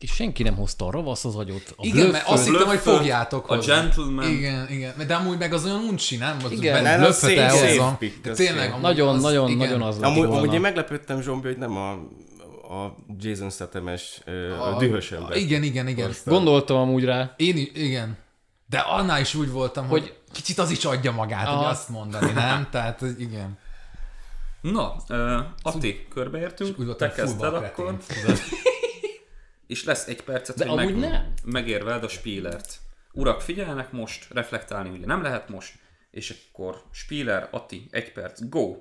És 0.00 0.10
senki 0.10 0.42
nem 0.42 0.54
hozta 0.54 0.86
a 0.86 0.90
ravasz 0.90 1.24
az 1.24 1.36
agyot. 1.36 1.74
A 1.76 1.86
Igen, 1.86 2.10
mert 2.10 2.28
azt 2.28 2.44
hittem, 2.46 2.58
hogy 2.66 2.66
Blöfföl, 2.68 2.96
fogjátok 2.96 3.50
a 3.50 3.54
hozzá. 3.54 3.80
Gentleman. 3.80 4.28
Igen, 4.30 4.70
igen. 4.70 5.06
De 5.06 5.14
amúgy 5.14 5.38
meg 5.38 5.52
az 5.52 5.64
olyan 5.64 5.82
uncsi, 5.82 6.16
nem? 6.16 6.36
Az 6.44 6.50
Igen. 6.50 6.82
Nem, 6.82 7.02
az 7.02 7.16
szép- 7.16 7.50
szép 7.50 8.22
De 8.22 8.32
Tényleg, 8.32 8.70
amúgy 8.70 8.82
Nagyon, 8.82 9.14
az, 9.14 9.22
nagyon, 9.22 9.48
igen. 9.48 9.58
nagyon 9.58 9.82
az 9.82 9.98
Amúgy, 9.98 10.16
volna. 10.26 10.36
amúgy 10.40 10.54
én 10.54 10.60
meglepődtem, 10.60 11.20
Zsombi, 11.22 11.46
hogy 11.46 11.58
nem 11.58 11.76
a, 11.76 11.90
a 12.74 12.94
Jason 13.18 13.50
Statham-es 13.50 14.20
a, 14.60 14.76
dühös 14.78 15.12
ember. 15.12 15.36
Igen, 15.36 15.62
igen, 15.62 15.88
igen. 15.88 16.12
Gondoltam 16.24 16.76
amúgy 16.76 17.04
rá. 17.04 17.34
Én 17.36 17.56
igen. 17.74 18.16
De 18.66 18.78
annál 18.78 19.20
is 19.20 19.34
úgy 19.34 19.50
voltam, 19.50 19.86
hogy, 19.86 20.00
hogy 20.00 20.20
kicsit 20.34 20.58
az 20.58 20.70
is 20.70 20.84
adja 20.84 21.12
magát, 21.12 21.46
hogy 21.46 21.64
azt 21.64 21.88
mondani, 21.88 22.32
nem? 22.32 22.68
Tehát 22.70 23.00
hogy 23.00 23.20
igen. 23.20 23.58
Na, 24.60 24.96
uh, 25.08 25.40
Ati, 25.62 26.06
körbeértünk, 26.08 26.78
Úgy 26.78 26.96
te 26.96 27.10
kezdted 27.10 27.54
akkor, 27.54 27.98
és 29.66 29.84
lesz 29.84 30.06
egy 30.06 30.22
percet, 30.22 30.56
De 30.56 30.66
hogy 30.66 30.78
amúgy 30.78 30.96
nem. 30.96 31.32
megérveld 31.44 32.04
a 32.04 32.08
Spielert. 32.08 32.78
Urak, 33.12 33.40
figyelnek 33.40 33.92
most, 33.92 34.26
reflektálni 34.30 34.88
ugye 34.88 35.06
nem 35.06 35.22
lehet 35.22 35.48
most, 35.48 35.72
és 36.10 36.34
akkor 36.52 36.82
Spieler, 36.90 37.48
Ati, 37.50 37.86
egy 37.90 38.12
perc, 38.12 38.40
go! 38.48 38.76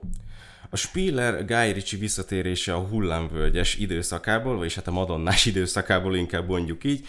A 0.70 0.76
Spieler 0.76 1.46
Guy 1.46 1.72
Ritchie 1.72 2.00
visszatérése 2.00 2.74
a 2.74 2.80
hullámvölgyes 2.80 3.76
időszakából, 3.76 4.58
vagyis 4.58 4.76
hát 4.76 4.88
a 4.88 4.92
madonnás 4.92 5.46
időszakából 5.46 6.16
inkább 6.16 6.48
mondjuk 6.48 6.84
így, 6.84 7.08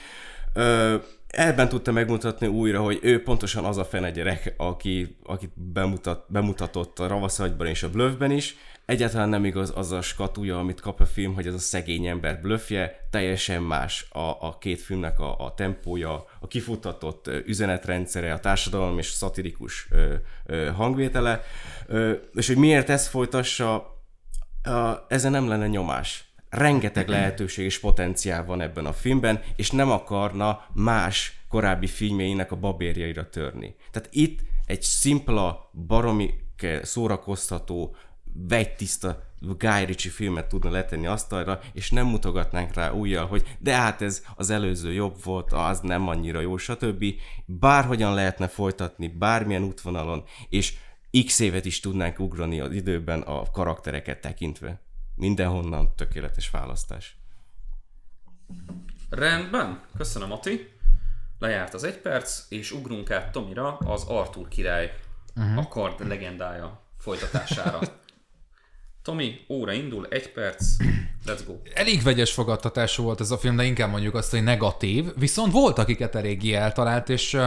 ebben 1.36 1.68
tudta 1.68 1.92
megmutatni 1.92 2.46
újra, 2.46 2.82
hogy 2.82 2.98
ő 3.02 3.22
pontosan 3.22 3.64
az 3.64 3.76
a 3.76 3.84
fene 3.84 4.10
gyerek, 4.10 4.54
aki, 4.56 5.16
akit 5.22 5.50
bemutat, 5.54 6.24
bemutatott 6.28 6.98
a 6.98 7.06
Ravaszagyban 7.06 7.66
és 7.66 7.82
a 7.82 7.90
Bluffben 7.90 8.30
is. 8.30 8.56
Egyáltalán 8.86 9.28
nem 9.28 9.44
igaz 9.44 9.72
az 9.76 9.92
a 9.92 10.00
skatúja, 10.00 10.58
amit 10.58 10.80
kap 10.80 11.00
a 11.00 11.06
film, 11.06 11.34
hogy 11.34 11.46
ez 11.46 11.54
a 11.54 11.58
szegény 11.58 12.06
ember 12.06 12.40
blöffje, 12.40 13.06
teljesen 13.10 13.62
más 13.62 14.06
a, 14.10 14.18
a 14.18 14.58
két 14.60 14.80
filmnek 14.80 15.20
a, 15.20 15.38
a 15.38 15.54
tempója, 15.54 16.24
a 16.40 16.46
kifutatott 16.46 17.26
ö, 17.26 17.38
üzenetrendszere, 17.44 18.32
a 18.32 18.40
társadalom 18.40 18.98
és 18.98 19.06
szatirikus 19.06 19.88
ö, 19.90 20.14
ö, 20.46 20.70
hangvétele, 20.70 21.42
ö, 21.86 22.12
és 22.32 22.46
hogy 22.46 22.56
miért 22.56 22.88
ezt 22.88 23.08
folytassa, 23.08 23.74
a, 24.62 25.04
ezen 25.08 25.30
nem 25.30 25.48
lenne 25.48 25.66
nyomás. 25.66 26.33
Rengeteg 26.54 27.08
lehetőség 27.08 27.64
és 27.64 27.80
potenciál 27.80 28.44
van 28.44 28.60
ebben 28.60 28.86
a 28.86 28.92
filmben, 28.92 29.40
és 29.56 29.70
nem 29.70 29.90
akarna 29.90 30.64
más 30.72 31.40
korábbi 31.48 31.86
filmjeinek 31.86 32.52
a 32.52 32.56
babérjaira 32.56 33.28
törni. 33.28 33.74
Tehát 33.90 34.08
itt 34.12 34.40
egy 34.66 34.82
szimpla, 34.82 35.70
baromi 35.86 36.34
szórakoztató, 36.82 37.96
vegytiszta 38.32 39.22
Guy 39.40 39.84
Ritchie 39.84 40.12
filmet 40.12 40.48
tudna 40.48 40.70
letenni 40.70 41.06
asztalra, 41.06 41.60
és 41.72 41.90
nem 41.90 42.06
mutogatnánk 42.06 42.74
rá 42.74 42.90
újjal, 42.90 43.26
hogy 43.26 43.56
de 43.58 43.74
hát 43.74 44.02
ez 44.02 44.22
az 44.36 44.50
előző 44.50 44.92
jobb 44.92 45.24
volt, 45.24 45.52
az 45.52 45.80
nem 45.80 46.08
annyira 46.08 46.40
jó, 46.40 46.56
stb. 46.56 47.04
Bárhogyan 47.44 48.14
lehetne 48.14 48.48
folytatni, 48.48 49.08
bármilyen 49.08 49.62
útvonalon, 49.62 50.24
és 50.48 50.74
x 51.26 51.40
évet 51.40 51.64
is 51.64 51.80
tudnánk 51.80 52.18
ugrani 52.18 52.60
az 52.60 52.72
időben 52.72 53.20
a 53.20 53.50
karaktereket 53.50 54.20
tekintve. 54.20 54.80
Mindenhonnan 55.14 55.94
tökéletes 55.96 56.50
választás. 56.50 57.16
Rendben, 59.10 59.82
köszönöm 59.96 60.32
Ati. 60.32 60.72
Lejárt 61.38 61.74
az 61.74 61.84
egy 61.84 61.98
perc, 61.98 62.44
és 62.48 62.72
ugrunk 62.72 63.10
át 63.10 63.32
Tomira 63.32 63.76
az 63.76 64.04
Arthur 64.04 64.48
király 64.48 64.96
uh-huh. 65.36 65.58
a 65.58 65.68
kard 65.68 66.08
legendája 66.08 66.82
folytatására. 66.98 67.80
Tomi, 69.02 69.40
óra 69.48 69.72
indul, 69.72 70.06
egy 70.10 70.32
perc, 70.32 70.76
let's 71.26 71.40
go. 71.46 71.56
Elég 71.74 72.02
vegyes 72.02 72.32
fogadtatású 72.32 73.02
volt 73.02 73.20
ez 73.20 73.30
a 73.30 73.38
film, 73.38 73.56
de 73.56 73.64
inkább 73.64 73.90
mondjuk 73.90 74.14
azt, 74.14 74.30
hogy 74.30 74.42
negatív. 74.42 75.12
Viszont 75.16 75.52
volt, 75.52 75.78
akiket 75.78 76.14
eléggé 76.14 76.52
eltalált, 76.52 77.08
és 77.08 77.38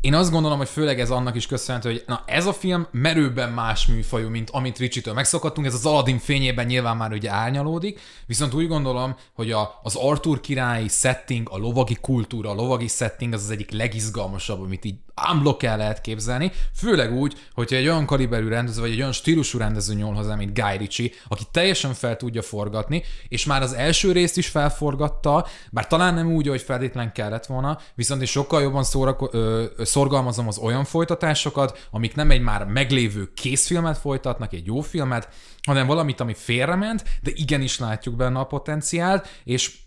én 0.00 0.14
azt 0.14 0.30
gondolom, 0.30 0.58
hogy 0.58 0.68
főleg 0.68 1.00
ez 1.00 1.10
annak 1.10 1.36
is 1.36 1.46
köszönhető, 1.46 1.90
hogy 1.90 2.04
na 2.06 2.22
ez 2.26 2.46
a 2.46 2.52
film 2.52 2.86
merőben 2.90 3.52
más 3.52 3.86
műfajú, 3.86 4.28
mint 4.28 4.50
amit 4.50 4.78
Ricsi-től 4.78 5.14
megszokhattunk, 5.14 5.66
ez 5.66 5.74
az 5.74 5.86
Aladdin 5.86 6.18
fényében 6.18 6.66
nyilván 6.66 6.96
már 6.96 7.12
ugye 7.12 7.30
árnyalódik, 7.30 8.00
viszont 8.26 8.54
úgy 8.54 8.68
gondolom, 8.68 9.16
hogy 9.34 9.50
a, 9.50 9.80
az 9.82 9.94
Arthur 9.94 10.40
királyi 10.40 10.88
setting, 10.88 11.48
a 11.50 11.58
lovagi 11.58 11.96
kultúra, 12.00 12.50
a 12.50 12.54
lovagi 12.54 12.88
setting 12.88 13.32
az 13.32 13.42
az 13.42 13.50
egyik 13.50 13.70
legizgalmasabb, 13.70 14.60
amit 14.60 14.84
így 14.84 14.96
unblock 15.32 15.62
el 15.62 15.76
lehet 15.76 16.00
képzelni, 16.00 16.52
főleg 16.74 17.12
úgy, 17.12 17.34
hogyha 17.54 17.76
egy 17.76 17.86
olyan 17.86 18.06
kaliberű 18.06 18.48
rendező, 18.48 18.80
vagy 18.80 18.90
egy 18.90 19.00
olyan 19.00 19.12
stílusú 19.12 19.58
rendező 19.58 19.94
nyúl 19.94 20.14
hozzá, 20.14 20.34
mint 20.34 20.58
Guy 20.58 20.76
Ritchie, 20.76 21.10
aki 21.28 21.42
teljesen 21.50 21.94
fel 21.94 22.16
tudja 22.16 22.42
forgatni, 22.42 23.02
és 23.28 23.44
már 23.44 23.62
az 23.62 23.72
első 23.72 24.12
részt 24.12 24.36
is 24.36 24.48
felforgatta, 24.48 25.46
bár 25.70 25.86
talán 25.86 26.14
nem 26.14 26.32
úgy, 26.32 26.48
hogy 26.48 26.62
feltétlen 26.62 27.12
kellett 27.12 27.46
volna, 27.46 27.78
viszont 27.94 28.20
én 28.20 28.26
sokkal 28.26 28.62
jobban 28.62 28.84
szórako- 28.84 29.34
ö, 29.34 29.64
szorgalmazom 29.78 30.48
az 30.48 30.58
olyan 30.58 30.84
folytatásokat, 30.84 31.86
amik 31.90 32.14
nem 32.14 32.30
egy 32.30 32.40
már 32.40 32.64
meglévő 32.64 33.30
készfilmet 33.34 33.98
folytatnak, 33.98 34.52
egy 34.52 34.66
jó 34.66 34.80
filmet, 34.80 35.28
hanem 35.62 35.86
valamit, 35.86 36.20
ami 36.20 36.34
félrement, 36.34 37.04
de 37.22 37.30
igenis 37.34 37.78
látjuk 37.78 38.16
benne 38.16 38.38
a 38.38 38.44
potenciált, 38.44 39.28
és 39.44 39.81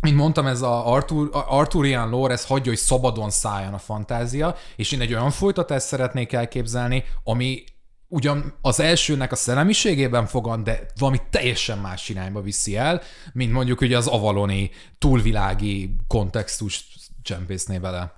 mint 0.00 0.16
mondtam, 0.16 0.46
ez 0.46 0.62
a 0.62 0.92
Arthur, 0.92 1.28
Arthurian 1.32 2.08
lore, 2.08 2.32
ez 2.32 2.46
hagyja, 2.46 2.70
hogy 2.70 2.80
szabadon 2.80 3.30
szálljon 3.30 3.74
a 3.74 3.78
fantázia, 3.78 4.56
és 4.76 4.92
én 4.92 5.00
egy 5.00 5.12
olyan 5.12 5.30
folytatást 5.30 5.86
szeretnék 5.86 6.32
elképzelni, 6.32 7.04
ami 7.24 7.64
ugyan 8.08 8.54
az 8.60 8.80
elsőnek 8.80 9.32
a 9.32 9.36
szellemiségében 9.36 10.26
fogad, 10.26 10.60
de 10.60 10.86
valami 10.98 11.18
teljesen 11.30 11.78
más 11.78 12.08
irányba 12.08 12.40
viszi 12.40 12.76
el, 12.76 13.02
mint 13.32 13.52
mondjuk 13.52 13.80
ugye 13.80 13.96
az 13.96 14.06
avaloni 14.06 14.70
túlvilági 14.98 15.96
kontextust 16.06 16.86
csempészné 17.22 17.78
vele. 17.78 18.14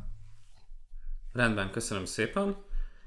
Rendben, 1.33 1.70
köszönöm 1.70 2.05
szépen. 2.05 2.57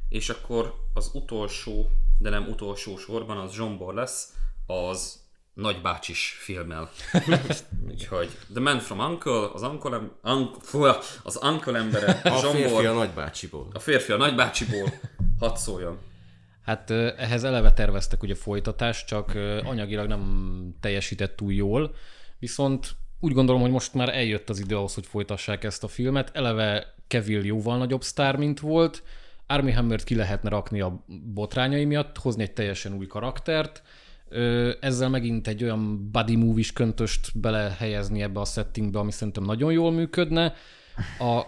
És 0.10 0.30
akkor 0.30 0.76
az 0.94 1.12
utolsó, 1.14 1.90
de 2.20 2.30
nem 2.30 2.48
utolsó 2.48 2.98
sorban 2.98 3.38
az 3.38 3.54
Zsombor 3.54 3.94
lesz 3.94 4.34
az 4.66 5.25
nagybácsis 5.56 6.38
filmmel. 6.40 6.90
Úgyhogy 7.90 8.30
The 8.54 8.62
Man 8.62 8.80
from 8.80 9.00
Uncle, 9.00 9.50
az 9.54 9.62
Uncle, 9.62 9.96
em- 9.96 10.12
un, 10.24 10.50
fú, 10.62 10.84
az 11.24 11.40
Uncle 11.44 11.78
embere, 11.78 12.12
A 12.24 12.40
Zsombor, 12.40 12.52
férfi 12.62 12.86
a 12.86 12.94
nagybácsiból. 12.94 13.68
a 13.74 13.80
férfi 13.80 14.12
a 14.12 14.18
nagybácsiból, 14.18 14.94
hadd 15.40 15.56
szóljon. 15.56 15.98
Hát 16.62 16.92
ehhez 16.92 17.44
eleve 17.44 17.74
terveztek 17.74 18.24
ugye 18.24 18.36
folytatást, 18.36 19.08
csak 19.08 19.32
anyagilag 19.64 20.08
nem 20.08 20.76
teljesített 20.80 21.36
túl 21.36 21.54
jól, 21.54 21.96
viszont 22.40 22.96
úgy 23.20 23.34
gondolom, 23.34 23.62
hogy 23.62 23.72
most 23.72 23.94
már 23.94 24.10
eljött 24.10 24.50
az 24.50 24.60
idő 24.60 24.76
ahhoz, 24.76 24.94
hogy 24.94 25.06
folytassák 25.06 25.64
ezt 25.64 25.84
a 25.84 25.88
filmet. 25.88 26.30
Eleve 26.34 26.94
Kevin 27.08 27.44
jóval 27.44 27.78
nagyobb 27.78 28.04
sztár, 28.04 28.36
mint 28.36 28.60
volt, 28.60 29.04
Armie 29.48 29.76
Hammert 29.76 30.04
ki 30.04 30.16
lehetne 30.16 30.50
rakni 30.50 30.82
a 30.82 31.04
botrányai 31.34 31.86
miatt, 31.86 32.18
hozni 32.18 32.44
egy 32.44 32.54
teljesen 32.54 32.94
új 32.94 33.08
karaktert, 33.08 33.84
ezzel 34.80 35.10
megint 35.10 35.48
egy 35.48 35.64
olyan 35.64 36.12
buddy 36.12 36.36
movie 36.36 36.66
köntöst 36.74 37.40
belehelyezni 37.40 38.22
ebbe 38.22 38.40
a 38.40 38.46
settingbe, 38.46 39.00
ami 39.00 39.12
szerintem 39.12 39.44
nagyon 39.44 39.72
jól 39.72 39.92
működne. 39.92 40.54
A 41.20 41.42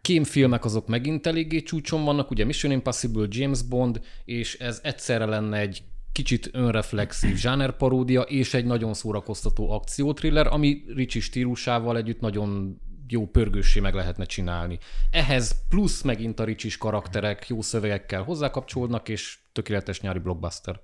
kémfilmek 0.00 0.64
azok 0.64 0.86
megint 0.86 1.26
eléggé 1.26 1.62
csúcson 1.62 2.04
vannak, 2.04 2.30
ugye 2.30 2.44
Mission 2.44 2.72
Impossible, 2.72 3.26
James 3.30 3.62
Bond, 3.62 4.00
és 4.24 4.58
ez 4.58 4.80
egyszerre 4.82 5.24
lenne 5.24 5.58
egy 5.58 5.82
kicsit 6.12 6.50
önreflexív 6.52 7.36
zsánerparódia, 7.36 8.20
és 8.20 8.54
egy 8.54 8.64
nagyon 8.64 8.94
szórakoztató 8.94 9.70
akciótriller, 9.70 10.46
ami 10.46 10.82
Ricsi 10.94 11.20
stílusával 11.20 11.96
együtt 11.96 12.20
nagyon 12.20 12.80
jó 13.08 13.26
pörgőssé 13.26 13.80
meg 13.80 13.94
lehetne 13.94 14.24
csinálni. 14.24 14.78
Ehhez 15.10 15.68
plusz 15.68 16.02
megint 16.02 16.40
a 16.40 16.44
Ricsis 16.44 16.78
karakterek 16.78 17.48
jó 17.48 17.60
szövegekkel 17.60 18.22
hozzákapcsolódnak, 18.22 19.08
és 19.08 19.38
tökéletes 19.52 20.00
nyári 20.00 20.18
blockbuster. 20.18 20.80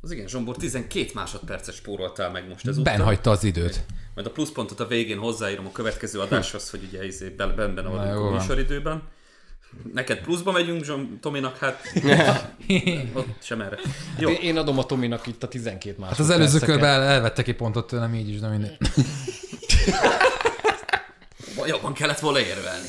Az 0.00 0.10
igen, 0.10 0.26
Zsombor 0.28 0.56
12 0.56 1.10
másodpercet 1.14 1.74
spóroltál 1.74 2.30
meg 2.30 2.48
most 2.48 2.66
ezúttal. 2.66 2.94
Ben 2.96 3.04
hagyta 3.04 3.30
az 3.30 3.44
időt. 3.44 3.84
Majd 4.14 4.26
a 4.26 4.30
pluszpontot 4.30 4.80
a 4.80 4.86
végén 4.86 5.18
hozzáírom 5.18 5.66
a 5.66 5.72
következő 5.72 6.20
adáshoz, 6.20 6.70
hogy 6.70 6.80
ugye 6.88 7.06
izé 7.06 7.28
ben- 7.28 7.54
vagyunk 7.74 8.00
a 8.00 8.30
műsoridőben. 8.30 9.02
Neked 9.92 10.18
pluszba 10.20 10.52
megyünk, 10.52 10.84
Zsom, 10.84 11.18
Tominak, 11.20 11.56
hát 11.58 11.80
ott 13.14 13.42
sem 13.42 13.60
erre. 13.60 13.78
Jó, 14.18 14.30
Én 14.30 14.56
adom 14.56 14.78
a 14.78 14.84
Tominak 14.84 15.26
itt 15.26 15.42
a 15.42 15.48
12 15.48 15.96
másodperceket. 15.98 16.40
Hát 16.40 16.50
az 16.50 16.52
előző 16.52 16.66
körben 16.72 16.90
el- 16.90 17.08
elvette 17.08 17.42
ki 17.42 17.52
pontot 17.52 17.86
tőlem 17.86 18.14
így 18.14 18.28
is, 18.28 18.40
de 18.40 18.48
mindegy. 18.48 18.76
jobban 21.66 21.92
kellett 21.92 22.18
volna 22.18 22.40
érvelni. 22.40 22.86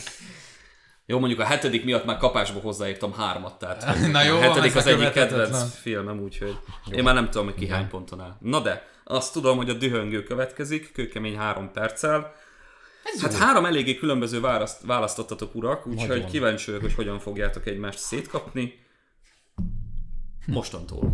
Jó, 1.09 1.19
mondjuk 1.19 1.39
a 1.39 1.43
hetedik 1.43 1.83
miatt 1.83 2.05
már 2.05 2.17
kapásba 2.17 2.59
hozzáírtam 2.59 3.13
hármat, 3.13 3.59
tehát 3.59 3.97
Na 4.11 4.23
jó, 4.23 4.35
a 4.35 4.39
hetedik 4.39 4.69
ez 4.69 4.75
az 4.75 4.85
egyik 4.85 5.11
kedvenc 5.11 5.75
filmem, 5.75 6.19
úgyhogy 6.19 6.57
én 6.91 7.03
már 7.03 7.13
nem 7.13 7.29
tudom, 7.29 7.45
hogy 7.45 7.55
ki 7.55 7.67
hány 7.67 7.87
ponton 7.87 8.21
áll. 8.21 8.37
Na 8.39 8.59
de, 8.59 8.87
azt 9.03 9.33
tudom, 9.33 9.57
hogy 9.57 9.69
a 9.69 9.73
dühöngő 9.73 10.23
következik, 10.23 10.91
kőkemény 10.91 11.37
három 11.37 11.71
perccel. 11.71 12.33
Hát 13.21 13.37
három 13.37 13.65
eléggé 13.65 13.95
különböző 13.95 14.39
választ, 14.39 14.81
választottatok, 14.85 15.55
urak, 15.55 15.87
úgyhogy 15.87 16.25
kíváncsi 16.25 16.65
vagyok, 16.65 16.81
hogy 16.81 16.95
hogyan 16.95 17.19
fogjátok 17.19 17.67
egymást 17.67 17.99
szétkapni. 17.99 18.73
Mostantól. 20.45 21.13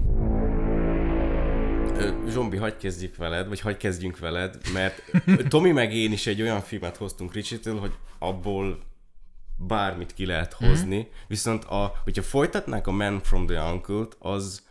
Zsombi, 2.28 2.58
hagyd 2.58 2.78
kezdjük 2.78 3.16
veled, 3.16 3.48
vagy 3.48 3.60
hagyd 3.60 3.78
kezdjünk 3.78 4.20
veled, 4.20 4.58
mert 4.74 5.02
Tomi 5.50 5.72
meg 5.72 5.94
én 5.94 6.12
is 6.12 6.28
egy 6.28 6.42
olyan 6.42 6.62
filmet 6.62 6.98
hoztunk 6.98 7.34
Ricsitől, 7.34 7.80
hogy 7.80 7.92
abból 8.20 8.94
bármit 9.58 10.14
ki 10.14 10.26
lehet 10.26 10.54
hozni, 10.54 11.08
viszont 11.28 11.64
a, 11.64 11.94
hogyha 12.04 12.22
folytatnák 12.22 12.88
a 12.88 12.92
Man 12.92 13.20
from 13.24 13.46
the 13.46 13.62
Uncle-t, 13.62 14.16
az 14.20 14.64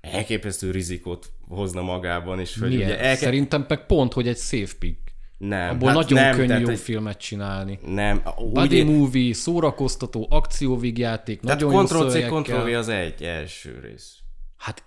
elképesztő 0.00 0.70
rizikót 0.70 1.32
hozna 1.48 1.82
magában, 1.82 2.40
és 2.40 2.58
hogy 2.58 2.68
Milyen? 2.68 2.90
ugye 2.90 3.00
elke... 3.00 3.24
Szerintem 3.24 3.64
meg 3.68 3.86
pont, 3.86 4.12
hogy 4.12 4.28
egy 4.28 4.38
safe 4.38 4.74
pick. 4.78 4.98
nem, 5.38 5.70
Abból 5.70 5.88
hát 5.88 5.96
nagyon 5.96 6.22
nem, 6.22 6.36
könnyű 6.36 6.60
jó 6.60 6.66
hogy 6.66 6.78
filmet 6.78 7.18
csinálni. 7.18 7.78
Nem, 7.86 8.22
Buddy 8.52 8.82
úgy, 8.82 8.88
movie, 8.88 9.34
szórakoztató, 9.34 10.26
akcióvígjáték, 10.30 11.40
tehát 11.40 11.60
nagyon 11.60 11.74
jó 11.74 11.84
Ctrl-C, 11.84 12.12
szövegekkel. 12.12 12.42
Ctrl-V 12.42 12.76
az 12.76 12.88
egy 12.88 13.22
első 13.22 13.80
rész. 13.82 14.16
Hát 14.56 14.84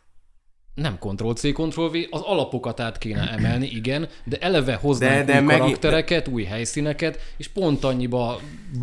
nem 0.76 0.98
Ctrl-C, 1.00 1.54
Ctrl-V, 1.54 1.96
az 2.10 2.22
alapokat 2.22 2.80
át 2.80 2.98
kéne 2.98 3.32
emelni, 3.32 3.68
igen, 3.68 4.08
de 4.24 4.38
eleve 4.38 4.76
hoznánk 4.76 5.14
De- 5.14 5.24
de, 5.34 5.40
új 5.40 5.46
megint- 5.46 5.64
karaktereket, 5.64 6.28
új 6.28 6.44
helyszíneket, 6.44 7.20
és 7.38 7.48
pont 7.48 7.84
annyiba 7.84 8.40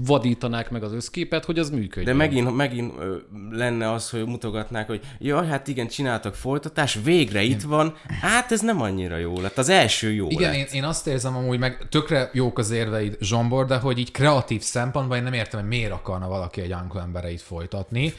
vadítanák 0.06 0.70
meg 0.70 0.82
az 0.82 0.92
összképet, 0.92 1.44
hogy 1.44 1.58
az 1.58 1.70
működjön. 1.70 2.04
De 2.04 2.12
megint, 2.12 2.56
megint 2.56 2.92
ö, 2.98 3.16
lenne 3.50 3.92
az, 3.92 4.10
hogy 4.10 4.24
mutogatnák, 4.26 4.86
hogy 4.86 5.00
jaj, 5.18 5.46
hát 5.46 5.68
igen, 5.68 5.86
csináltak 5.88 6.34
folytatás, 6.34 6.98
végre 7.04 7.42
itt 7.42 7.62
van, 7.62 7.94
hát 8.20 8.52
ez 8.52 8.60
nem 8.60 8.80
annyira 8.80 9.16
jó 9.16 9.40
lett, 9.40 9.58
az 9.58 9.68
első 9.68 10.12
jó 10.12 10.26
Igen, 10.28 10.50
lett. 10.50 10.58
én, 10.58 10.66
én 10.72 10.84
azt 10.84 11.06
érzem 11.06 11.36
amúgy, 11.36 11.58
meg 11.58 11.86
tökre 11.90 12.30
jók 12.32 12.58
az 12.58 12.70
érveid, 12.70 13.16
Zsombor, 13.20 13.66
de 13.66 13.76
hogy 13.76 13.98
így 13.98 14.10
kreatív 14.10 14.60
szempontból 14.62 15.16
én 15.16 15.22
nem 15.22 15.32
értem, 15.32 15.60
hogy 15.60 15.68
miért 15.68 15.92
akarna 15.92 16.28
valaki 16.28 16.60
egy 16.60 16.72
Uncle 16.72 17.00
embereit 17.02 17.40
folytatni. 17.40 18.12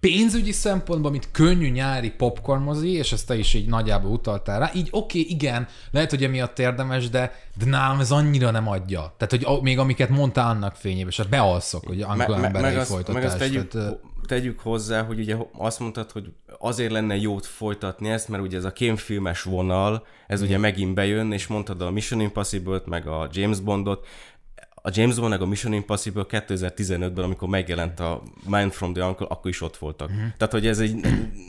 Pénzügyi 0.00 0.52
szempontból, 0.52 1.10
mint 1.10 1.28
könnyű 1.30 1.70
nyári 1.70 2.10
popcorn 2.10 2.62
mozi, 2.62 2.92
és 2.92 3.12
ezt 3.12 3.26
te 3.26 3.36
is 3.36 3.54
így 3.54 3.68
nagyjából 3.68 4.10
utaltál 4.10 4.58
rá, 4.58 4.70
így 4.74 4.88
oké, 4.90 5.20
okay, 5.20 5.32
igen, 5.32 5.66
lehet, 5.90 6.10
hogy 6.10 6.24
emiatt 6.24 6.58
érdemes, 6.58 7.08
de, 7.08 7.32
de 7.58 7.64
nálam 7.64 8.00
ez 8.00 8.10
annyira 8.10 8.50
nem 8.50 8.68
adja. 8.68 9.14
Tehát, 9.16 9.44
hogy 9.44 9.62
még 9.62 9.78
amiket 9.78 10.08
mondtál 10.08 10.48
annak 10.48 10.74
fényében, 10.74 11.08
és 11.08 11.16
hát 11.16 11.28
bealszok, 11.28 11.86
hogy 11.86 12.02
Uncle 12.02 12.38
Me- 12.38 12.52
me- 12.52 12.62
meg, 12.62 12.76
azt, 12.76 13.12
meg 13.12 13.24
azt 13.24 13.38
tegyük, 13.38 13.68
Tehát, 13.68 14.00
tegyük 14.26 14.60
hozzá, 14.60 15.02
hogy 15.02 15.18
ugye 15.18 15.36
azt 15.52 15.80
mondtad, 15.80 16.10
hogy 16.10 16.32
azért 16.58 16.92
lenne 16.92 17.16
jót 17.16 17.46
folytatni 17.46 18.08
ezt, 18.08 18.28
mert 18.28 18.42
ugye 18.42 18.56
ez 18.56 18.64
a 18.64 18.72
kémfilmes 18.72 19.42
vonal, 19.42 20.06
ez 20.26 20.42
ugye 20.42 20.58
megint 20.58 20.94
bejön, 20.94 21.32
és 21.32 21.46
mondtad 21.46 21.82
a 21.82 21.90
Mission 21.90 22.20
Impossible-t, 22.20 22.86
meg 22.86 23.06
a 23.06 23.28
James 23.32 23.60
Bondot, 23.60 24.06
a 24.88 24.90
James 24.94 25.16
Bond 25.18 25.30
meg 25.30 25.40
a 25.42 25.46
Mission 25.46 25.72
Impossible 25.72 26.26
2015-ben, 26.28 27.24
amikor 27.24 27.48
megjelent 27.48 28.00
a 28.00 28.22
Man 28.44 28.70
from 28.70 28.92
the 28.92 29.04
Uncle, 29.04 29.26
akkor 29.26 29.50
is 29.50 29.60
ott 29.60 29.76
voltak. 29.76 30.08
Mhm. 30.08 30.18
Tehát, 30.36 30.52
hogy 30.52 30.66
ez 30.66 30.78
egy, 30.78 30.94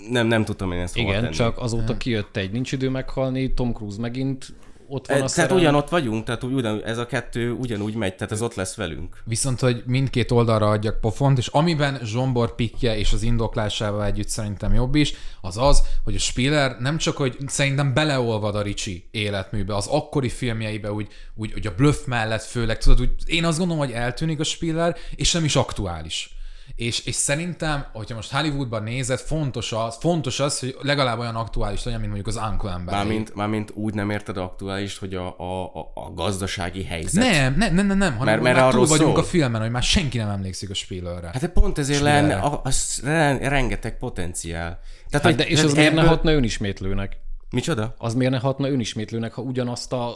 nem, 0.09 0.27
nem 0.27 0.45
tudtam 0.45 0.71
én 0.71 0.79
ezt 0.79 0.95
hova 0.95 1.09
Igen, 1.09 1.21
tenni. 1.21 1.33
csak 1.33 1.57
azóta 1.57 1.97
kijött 1.97 2.37
egy 2.37 2.51
Nincs 2.51 2.71
idő 2.71 2.89
meghalni, 2.89 3.53
Tom 3.53 3.73
Cruise 3.73 3.99
megint 3.99 4.53
ott 4.89 5.07
van 5.07 5.17
E, 5.17 5.23
a 5.23 5.25
Tehát 5.25 5.29
szerelem. 5.29 5.57
ugyanott 5.57 5.89
vagyunk, 5.89 6.23
tehát 6.23 6.43
ugyan, 6.43 6.83
ez 6.85 6.97
a 6.97 7.05
kettő 7.05 7.51
ugyanúgy 7.51 7.93
megy, 7.93 8.15
tehát 8.15 8.31
ez 8.31 8.41
ott 8.41 8.55
lesz 8.55 8.75
velünk. 8.75 9.21
Viszont, 9.25 9.59
hogy 9.59 9.83
mindkét 9.85 10.31
oldalra 10.31 10.69
adjak 10.69 10.99
pofont, 10.99 11.37
és 11.37 11.47
amiben 11.47 11.99
Zsombor 12.03 12.55
pikje 12.55 12.97
és 12.97 13.13
az 13.13 13.23
indoklásával 13.23 14.05
együtt 14.05 14.27
szerintem 14.27 14.73
jobb 14.73 14.95
is, 14.95 15.13
az 15.41 15.57
az, 15.57 15.83
hogy 16.03 16.15
a 16.15 16.19
Spiller 16.19 16.75
nem 16.79 16.97
csak, 16.97 17.17
hogy 17.17 17.37
szerintem 17.47 17.93
beleolvad 17.93 18.55
a 18.55 18.61
Ricsi 18.61 19.07
életműbe, 19.11 19.75
az 19.75 19.87
akkori 19.87 20.29
filmjeibe, 20.29 20.91
úgy, 20.91 21.07
úgy, 21.35 21.53
úgy 21.55 21.67
a 21.67 21.75
bluff 21.75 22.05
mellett 22.05 22.43
főleg, 22.43 22.77
tudod, 22.77 23.01
úgy, 23.01 23.09
én 23.25 23.45
azt 23.45 23.57
gondolom, 23.57 23.85
hogy 23.85 23.93
eltűnik 23.93 24.39
a 24.39 24.43
Spiller, 24.43 24.95
és 25.15 25.31
nem 25.33 25.43
is 25.43 25.55
aktuális. 25.55 26.33
És, 26.76 27.05
és 27.05 27.15
szerintem, 27.15 27.86
hogyha 27.93 28.15
most 28.15 28.32
Hollywoodban 28.32 28.84
nézed, 28.84 29.20
fontos 29.20 29.72
az, 29.72 29.97
fontos 29.99 30.39
az, 30.39 30.59
hogy 30.59 30.76
legalább 30.82 31.20
olyan 31.20 31.36
aktuális 31.36 31.84
legyen, 31.84 31.99
mint 31.99 32.11
mondjuk 32.13 32.36
az 32.36 32.49
Uncle 32.51 32.72
ember. 32.72 32.95
Mármint, 32.95 33.36
mármint 33.36 33.72
úgy 33.74 33.93
nem 33.93 34.09
érted 34.09 34.38
aktuális, 34.38 34.97
hogy 34.97 35.13
a, 35.15 35.39
a, 35.39 35.63
a, 35.63 35.91
a 35.93 36.13
gazdasági 36.13 36.84
helyzet. 36.84 37.24
Nem, 37.32 37.55
nem, 37.57 37.74
nem, 37.76 37.86
nem, 37.88 37.97
nem, 37.97 38.17
hanem 38.17 38.26
Mert- 38.26 38.41
mert, 38.41 38.55
már 38.55 38.72
túl 38.72 38.82
arról 38.82 38.86
vagyunk 38.97 39.15
szól. 39.15 39.24
a 39.24 39.28
filmen, 39.28 39.61
hogy 39.61 39.72
már 39.72 39.84
senki 39.84 40.17
nem 40.17 40.30
emlékszik 40.30 40.70
a 40.70 40.74
Spillerre. 40.74 41.28
Hát 41.28 41.41
de 41.41 41.47
pont 41.47 41.78
ezért 41.78 42.01
lenne 42.01 42.36
a, 42.36 42.61
az 42.63 43.01
re- 43.03 43.49
rengeteg 43.49 43.97
potenciál. 43.97 44.80
Tehát, 45.09 45.26
Hát 45.26 45.36
de, 45.36 45.47
és 45.47 45.63
az 45.63 45.74
miért 45.74 45.93
ne 45.93 45.97
ebből- 45.99 46.09
hatna 46.13 46.32
önismétlőnek? 46.32 47.17
Micsoda? 47.51 47.95
Az 47.97 48.13
miért 48.13 48.32
ne 48.32 48.39
hatna 48.39 48.70
önismétlőnek, 48.70 49.34
ha 49.34 49.41
ugyanazt 49.41 49.93
a 49.93 50.15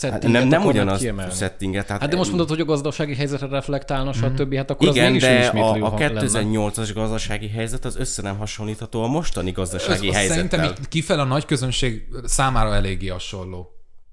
Hát 0.00 0.10
settinget 0.12 0.40
nem, 0.40 0.48
nem 0.48 0.64
ugyanaz 0.64 1.00
kiemelni? 1.00 1.32
a 1.32 1.34
settinget. 1.34 1.86
Tehát 1.86 2.02
Hát 2.02 2.10
de 2.10 2.16
most 2.16 2.28
mondod, 2.28 2.48
hogy 2.48 2.60
a 2.60 2.64
gazdasági 2.64 3.14
helyzetre 3.14 3.46
reflektálna, 3.46 4.12
stb. 4.12 4.54
Hát 4.54 4.70
akkor 4.70 4.88
az 4.88 4.94
igen, 4.96 5.06
mégis 5.12 5.22
de 5.28 5.46
a, 5.46 5.84
a 5.84 5.88
ha 5.88 5.98
lenne. 5.98 6.20
2008-as 6.24 6.90
gazdasági 6.94 7.48
helyzet 7.48 7.84
az 7.84 7.96
össze 7.96 8.22
nem 8.22 8.38
hasonlítható 8.38 9.02
a 9.02 9.06
mostani 9.06 9.50
gazdasági 9.50 10.08
Az- 10.08 10.16
az 10.16 10.22
Szerintem 10.26 10.60
helyzettel. 10.60 10.82
így 10.82 10.88
kifel 10.88 11.20
a 11.20 11.24
nagy 11.24 11.44
közönség 11.44 12.08
számára 12.24 12.74
eléggé 12.74 13.08
hasonló. 13.08 13.70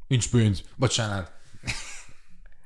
Nincs 0.08 0.30
pénz. 0.30 0.64
Bocsánat. 0.76 1.32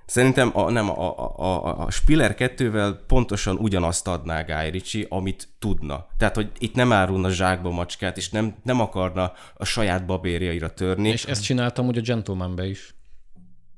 Szerintem 0.06 0.52
a, 0.54 0.70
nem, 0.72 0.90
a, 0.90 1.18
a, 1.20 1.66
a, 1.66 1.80
a 1.86 1.92
Spiller 1.92 2.36
2-vel 2.40 2.96
pontosan 3.08 3.56
ugyanazt 3.56 4.08
adná 4.08 4.42
Guy 4.42 4.70
Ritchie, 4.70 5.06
amit 5.10 5.48
tudna. 5.60 6.06
Tehát, 6.18 6.36
hogy 6.36 6.52
itt 6.58 6.76
nem 6.76 6.92
árulna 6.94 7.30
zsákba 7.30 7.70
macskát, 7.70 8.18
és 8.18 8.30
nem, 8.30 8.56
nem 8.64 8.80
akarna 8.80 9.32
a 9.54 9.66
saját 9.66 10.06
babérjaira 10.06 10.70
törni. 10.74 11.10
És 11.10 11.26
ezt 11.26 11.44
csináltam 11.44 11.88
ugye 11.88 12.00
a 12.00 12.04
Gentlemanbe 12.04 12.66
is. 12.68 12.96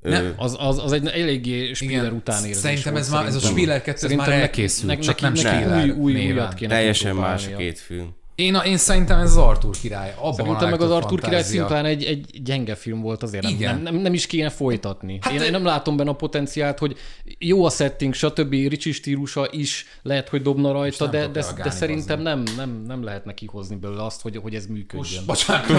Nem, 0.10 0.34
Az, 0.38 0.56
az, 0.60 0.84
az 0.84 0.92
egy 0.92 1.08
eléggé 1.08 1.74
Spiller 1.74 2.12
után 2.12 2.38
érzés 2.46 2.58
szerintem 2.58 2.94
volt 2.94 3.06
ez 3.06 3.12
már, 3.12 3.26
ez 3.26 3.36
a. 3.36 3.40
Spiller 3.40 3.78
2 3.82 3.92
ez 3.92 4.00
Szerintem 4.00 4.30
már 4.30 4.40
elkészült, 4.40 4.88
ne- 4.88 4.98
csak 5.00 5.22
neki- 5.22 5.24
nem 5.24 5.34
neki 5.34 5.64
Spiller 5.64 5.84
új, 5.84 5.90
új, 5.90 6.14
néven. 6.14 6.34
újat 6.36 6.54
kéne 6.54 6.74
Teljesen 6.74 7.16
más 7.16 7.48
a 7.48 7.56
két 7.56 7.80
film. 7.80 8.16
Én, 8.36 8.56
én 8.66 8.78
szerintem 8.78 9.20
ez 9.20 9.30
az 9.30 9.38
Arthur 9.38 9.76
király. 9.82 10.14
Abban 10.18 10.34
Szerintem 10.34 10.70
meg 10.70 10.82
az 10.82 10.92
Arthur 10.92 11.22
király 11.22 11.44
szimplán 11.44 11.86
egy, 11.86 12.04
egy 12.04 12.42
gyenge 12.44 12.76
film 12.76 13.02
volt 13.02 13.24
azért. 13.24 13.44
Nem, 13.44 13.54
Igen. 13.54 13.74
nem, 13.82 13.94
nem, 13.94 14.02
nem 14.02 14.14
is 14.14 14.26
kéne 14.28 14.50
folytatni. 14.50 15.18
Hát 15.22 15.34
én, 15.34 15.40
de- 15.40 15.46
én 15.46 15.52
nem 15.52 15.64
látom 15.66 15.98
benne 15.98 16.10
a 16.10 16.14
potenciált, 16.16 16.80
hogy 16.80 16.98
jó 17.40 17.66
a 17.66 17.70
setting, 17.70 18.14
stb. 18.14 18.52
Ricsi 18.52 18.92
stílusa 18.92 19.48
is 19.52 19.86
lehet, 20.02 20.30
hogy 20.30 20.42
dobna 20.42 20.72
rajta, 20.72 21.08
de, 21.08 21.28
de, 21.28 21.46
de 21.64 21.70
szerintem 21.70 22.22
nem, 22.22 22.44
nem, 22.58 22.84
nem 22.88 23.04
lehet 23.04 23.26
neki 23.26 23.46
hozni 23.52 23.76
belőle 23.76 24.04
azt, 24.04 24.22
hogy, 24.22 24.38
hogy 24.38 24.56
ez 24.56 24.66
működjön. 24.66 25.24
Bocsánat, 25.26 25.66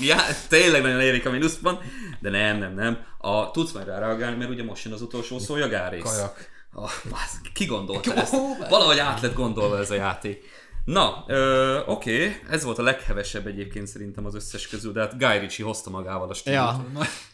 Ja, 0.00 0.16
tényleg 0.48 0.82
nagyon 0.82 1.00
érik 1.00 1.26
a 1.26 1.30
mínuszban, 1.30 1.80
de 2.20 2.30
nem, 2.30 2.58
nem, 2.58 2.74
nem. 2.74 2.98
A, 3.18 3.50
tudsz 3.50 3.72
majd 3.72 3.86
rá 3.86 3.98
reagálni, 3.98 4.36
mert 4.36 4.50
ugye 4.50 4.64
most 4.64 4.84
jön 4.84 4.92
az 4.92 5.02
utolsó 5.02 5.38
szó, 5.38 5.56
Jagárész. 5.56 6.02
Kajak. 6.02 6.50
Oh, 6.74 6.90
bász, 7.10 7.40
ki 7.54 7.64
gondolta 7.64 8.14
ezt? 8.14 8.34
Valahogy 8.68 8.98
át 8.98 9.20
lett 9.20 9.34
gondolva 9.34 9.78
ez 9.78 9.90
a 9.90 9.94
játék. 9.94 10.44
Na, 10.84 11.24
ö, 11.26 11.78
oké, 11.86 12.40
ez 12.50 12.64
volt 12.64 12.78
a 12.78 12.82
leghevesebb 12.82 13.46
egyébként 13.46 13.86
szerintem 13.86 14.26
az 14.26 14.34
összes 14.34 14.68
közül, 14.68 14.92
de 14.92 15.00
hát 15.00 15.18
Guy 15.18 15.38
Ritchie 15.38 15.64
hozta 15.66 15.90
magával 15.90 16.28
a 16.28 16.34
stílus. 16.34 16.58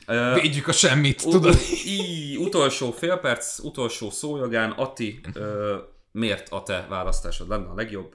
Ja. 0.07 0.35
Védjük 0.35 0.69
a 0.69 0.73
semmit, 0.73 1.23
Ut- 1.25 1.31
tudod? 1.33 1.59
Í, 1.85 2.37
utolsó 2.37 2.91
fél 2.91 3.17
perc, 3.17 3.59
utolsó 3.59 4.11
szójogán, 4.11 4.71
Ati, 4.71 5.21
ö, 5.33 5.77
miért 6.13 6.49
a 6.49 6.63
te 6.63 6.87
választásod 6.89 7.49
lenne 7.49 7.69
a 7.69 7.75
legjobb? 7.75 8.15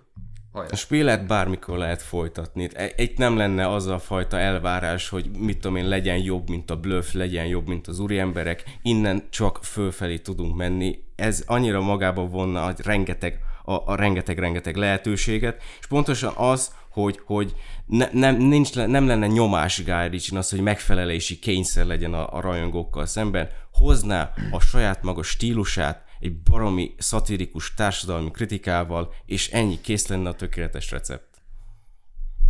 Hajrá. 0.54 0.70
A 0.72 0.76
Spillert 0.76 1.28
bármikor 1.28 1.78
lehet 1.78 2.02
folytatni. 2.02 2.70
Itt 2.96 3.18
nem 3.18 3.38
lenne 3.38 3.70
az 3.70 3.88
a 3.88 4.00
fajta 4.00 4.40
elvárás, 4.40 5.10
hogy 5.10 5.30
mit 5.38 5.60
tudom 5.60 5.78
én, 5.78 5.88
legyen 5.88 6.18
jobb, 6.18 6.50
mint 6.50 6.72
a 6.72 6.80
bluff, 6.80 7.12
legyen 7.12 7.46
jobb, 7.46 7.68
mint 7.68 7.88
az 7.88 8.00
úri 8.00 8.20
emberek. 8.20 8.64
Innen 8.82 9.24
csak 9.30 9.60
fölfelé 9.64 10.18
tudunk 10.18 10.56
menni. 10.56 11.00
Ez 11.16 11.44
annyira 11.46 11.82
magába 11.82 12.28
vonna 12.28 12.64
a 12.64 12.74
rengeteg, 12.84 13.40
a, 13.64 13.74
a 13.74 13.96
rengeteg-rengeteg 13.96 14.76
lehetőséget, 14.76 15.62
és 15.80 15.88
pontosan 15.88 16.34
az, 16.36 16.76
hogy, 16.90 17.20
hogy 17.26 17.54
ne, 17.86 18.10
nem, 18.12 18.36
nincs, 18.36 18.76
nem 18.76 19.08
lenne 19.08 19.28
nyomás 19.28 19.84
Guy 19.84 20.08
Ritchie 20.10 20.38
az, 20.38 20.50
hogy 20.50 20.62
megfelelési 20.62 21.40
kényszer 21.40 21.86
legyen 21.86 22.14
a, 22.14 22.34
a 22.34 22.42
rajongókkal 22.42 23.06
szemben, 23.06 23.50
hozná 23.74 24.34
a 24.52 24.60
saját 24.60 25.04
maga 25.04 25.24
stílusát, 25.24 26.03
egy 26.24 26.42
baromi 26.42 26.96
szatirikus 26.98 27.74
társadalmi 27.74 28.32
kritikával, 28.32 29.14
és 29.26 29.50
ennyi 29.50 29.82
kész 29.82 30.08
lenne 30.08 30.30
a 30.30 30.36
tökéletes 30.36 30.92
recept. 30.92 31.42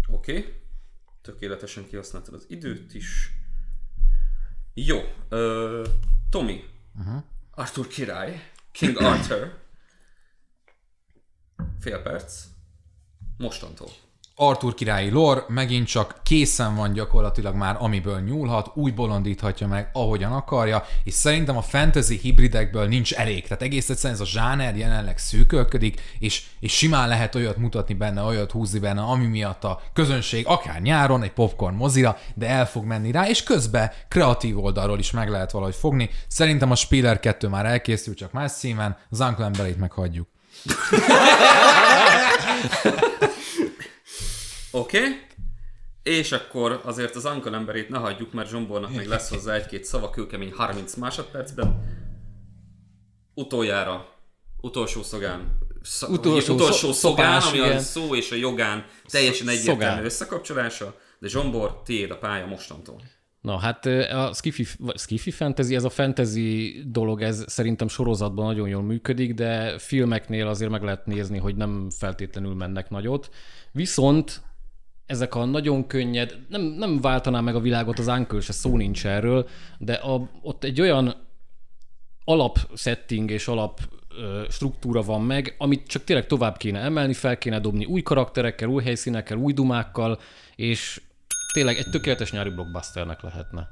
Oké. 0.07 0.37
Okay. 0.37 0.53
Tökéletesen 1.21 1.87
kihasználtad 1.87 2.33
az 2.33 2.45
időt 2.47 2.93
is. 2.93 3.31
Jó. 4.73 4.99
Uh, 5.29 5.85
Tomi. 6.29 6.63
Uh-huh. 6.99 7.23
Arthur 7.51 7.87
király. 7.87 8.51
King 8.71 9.01
Arthur. 9.01 9.61
Fél 11.79 12.01
perc. 12.01 12.43
Mostantól. 13.37 13.89
Arthur 14.47 14.73
királyi 14.73 15.09
lore 15.09 15.43
megint 15.47 15.87
csak 15.87 16.15
készen 16.23 16.75
van 16.75 16.93
gyakorlatilag 16.93 17.55
már, 17.55 17.75
amiből 17.79 18.19
nyúlhat, 18.19 18.71
úgy 18.73 18.93
bolondíthatja 18.93 19.67
meg, 19.67 19.89
ahogyan 19.93 20.31
akarja, 20.31 20.83
és 21.03 21.13
szerintem 21.13 21.57
a 21.57 21.61
fantasy 21.61 22.17
hibridekből 22.17 22.87
nincs 22.87 23.13
elég. 23.13 23.43
Tehát 23.43 23.61
egész 23.61 23.89
egyszerűen 23.89 24.19
ez 24.19 24.25
a 24.25 24.29
zsáner 24.29 24.77
jelenleg 24.77 25.17
szűkölködik, 25.17 26.01
és, 26.19 26.43
és 26.59 26.73
simán 26.73 27.07
lehet 27.07 27.35
olyat 27.35 27.57
mutatni 27.57 27.93
benne, 27.93 28.21
olyat 28.21 28.51
húzni 28.51 28.79
benne, 28.79 29.01
ami 29.01 29.25
miatt 29.25 29.63
a 29.63 29.81
közönség 29.93 30.47
akár 30.47 30.81
nyáron 30.81 31.23
egy 31.23 31.33
popcorn 31.33 31.75
mozira, 31.75 32.17
de 32.33 32.47
el 32.47 32.67
fog 32.67 32.85
menni 32.85 33.11
rá, 33.11 33.27
és 33.27 33.43
közben 33.43 33.91
kreatív 34.07 34.63
oldalról 34.63 34.99
is 34.99 35.11
meg 35.11 35.29
lehet 35.29 35.51
valahogy 35.51 35.75
fogni. 35.75 36.09
Szerintem 36.27 36.71
a 36.71 36.75
Spiller 36.75 37.19
2 37.19 37.47
már 37.47 37.65
elkészült, 37.65 38.17
csak 38.17 38.31
más 38.31 38.51
színen, 38.51 38.97
az 39.09 39.19
Uncle 39.19 39.51
meghagyjuk. 39.77 40.27
Oké. 44.75 44.97
Okay. 44.97 45.11
És 46.03 46.31
akkor 46.31 46.81
azért 46.83 47.15
az 47.15 47.25
Uncle 47.25 47.55
emberét 47.55 47.89
ne 47.89 47.97
hagyjuk, 47.97 48.33
mert 48.33 48.49
Zsombornak 48.49 48.95
még 48.95 49.07
lesz 49.07 49.29
hozzá 49.29 49.53
egy-két 49.53 49.83
szava 49.83 50.09
kőkemény 50.09 50.51
30 50.51 50.95
másodpercben. 50.95 51.83
Utoljára, 53.33 54.07
utolsó 54.61 55.03
szogán, 55.03 55.57
sz- 55.81 56.09
Utolsó 56.09 56.53
utolsó 56.53 56.91
szó- 56.91 57.09
szogán, 57.09 57.41
szobás, 57.41 57.53
ami 57.53 57.59
a 57.59 57.65
igen. 57.65 57.79
szó 57.79 58.15
és 58.15 58.31
a 58.31 58.35
jogán 58.35 58.85
teljesen 59.07 59.47
egyértelmű 59.47 59.81
szogán. 59.81 60.05
összekapcsolása, 60.05 60.95
de 61.19 61.27
Zsombor, 61.27 61.81
tiéd 61.81 62.11
a 62.11 62.17
pálya 62.17 62.45
mostantól. 62.45 63.01
Na 63.41 63.57
hát 63.57 63.85
a 63.85 64.31
skifi, 64.33 64.65
skifi 64.95 65.31
fantasy, 65.31 65.75
ez 65.75 65.83
a 65.83 65.89
fantasy 65.89 66.83
dolog, 66.87 67.21
ez 67.21 67.43
szerintem 67.47 67.87
sorozatban 67.87 68.45
nagyon 68.45 68.67
jól 68.67 68.81
működik, 68.81 69.33
de 69.33 69.77
filmeknél 69.77 70.47
azért 70.47 70.71
meg 70.71 70.83
lehet 70.83 71.05
nézni, 71.05 71.37
hogy 71.37 71.55
nem 71.55 71.87
feltétlenül 71.97 72.53
mennek 72.53 72.89
nagyot. 72.89 73.29
Viszont 73.71 74.41
ezek 75.13 75.35
a 75.35 75.45
nagyon 75.45 75.87
könnyed, 75.87 76.37
nem, 76.49 76.61
nem 76.61 77.01
váltaná 77.01 77.39
meg 77.39 77.55
a 77.55 77.59
világot 77.59 77.99
az 77.99 78.07
Uncle, 78.07 78.41
se 78.41 78.53
szó 78.53 78.77
nincs 78.77 79.05
erről, 79.05 79.47
de 79.77 79.93
a, 79.93 80.29
ott 80.41 80.63
egy 80.63 80.81
olyan 80.81 81.15
alapsetting 82.25 83.31
és 83.31 83.47
alap 83.47 83.79
struktúra 84.49 85.01
van 85.01 85.21
meg, 85.21 85.55
amit 85.57 85.87
csak 85.87 86.03
tényleg 86.03 86.27
tovább 86.27 86.57
kéne 86.57 86.79
emelni, 86.79 87.13
fel 87.13 87.37
kéne 87.37 87.59
dobni 87.59 87.85
új 87.85 88.01
karakterekkel, 88.01 88.67
új 88.67 88.83
helyszínekkel, 88.83 89.37
új 89.37 89.53
dumákkal, 89.53 90.19
és 90.55 91.01
tényleg 91.53 91.77
egy 91.77 91.89
tökéletes 91.91 92.31
nyári 92.31 92.49
blockbusternek 92.49 93.21
lehetne. 93.21 93.67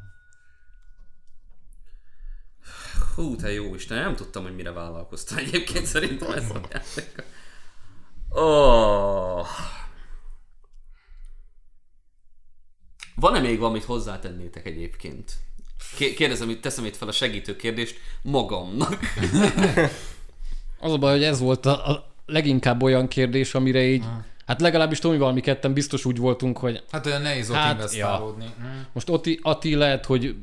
Hú, 3.15 3.35
te 3.35 3.51
jó 3.51 3.75
Isten, 3.75 3.97
nem 3.97 4.15
tudtam, 4.15 4.43
hogy 4.43 4.55
mire 4.55 4.71
vállalkoztál 4.71 5.39
egyébként 5.39 5.85
szerintem 5.85 6.31
ez 6.31 6.49
a 6.49 6.61
játék. 6.71 7.25
Oh. 8.29 9.47
Van-e 13.21 13.39
még 13.39 13.59
valamit 13.59 13.83
hozzátennétek 13.83 14.65
egyébként? 14.65 15.33
Ké- 15.97 16.13
Kérdezem, 16.13 16.49
itt 16.49 16.61
teszem 16.61 16.85
itt 16.85 16.95
fel 16.95 17.07
a 17.07 17.11
segítő 17.11 17.55
kérdést 17.55 17.97
magamnak. 18.21 18.99
Az 20.79 20.91
a 20.91 20.97
baj, 20.97 21.11
hogy 21.11 21.23
ez 21.23 21.39
volt 21.39 21.65
a, 21.65 21.89
a 21.89 22.13
leginkább 22.25 22.83
olyan 22.83 23.07
kérdés, 23.07 23.55
amire 23.55 23.83
így, 23.83 24.03
hát 24.45 24.61
legalábbis 24.61 24.99
Tomival 24.99 25.33
mi 25.33 25.41
ketten 25.41 25.73
biztos 25.73 26.05
úgy 26.05 26.17
voltunk, 26.17 26.57
hogy 26.57 26.83
Hát 26.91 27.05
olyan 27.05 27.21
nehéz 27.21 27.49
ott 27.49 27.55
Hát, 27.55 27.71
investálódni. 27.73 28.43
Ja. 28.43 28.87
most 28.93 29.09
Ati, 29.09 29.39
Ati 29.41 29.75
lehet, 29.75 30.05
hogy 30.05 30.35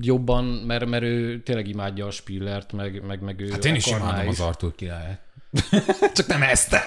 jobban, 0.00 0.44
mert, 0.44 0.86
mert 0.86 1.02
ő 1.02 1.42
tényleg 1.42 1.68
imádja 1.68 2.06
a 2.06 2.10
Spillert, 2.10 2.72
meg, 2.72 3.02
meg, 3.06 3.20
meg 3.20 3.40
ő 3.40 3.50
Hát 3.50 3.64
én 3.64 3.74
is 3.74 3.86
imádom 3.86 4.28
az 4.28 4.40
Arthur 4.40 4.74
királyát. 4.74 5.20
Csak 6.16 6.26
nem 6.26 6.42
ezt. 6.42 6.70
Ne. 6.70 6.78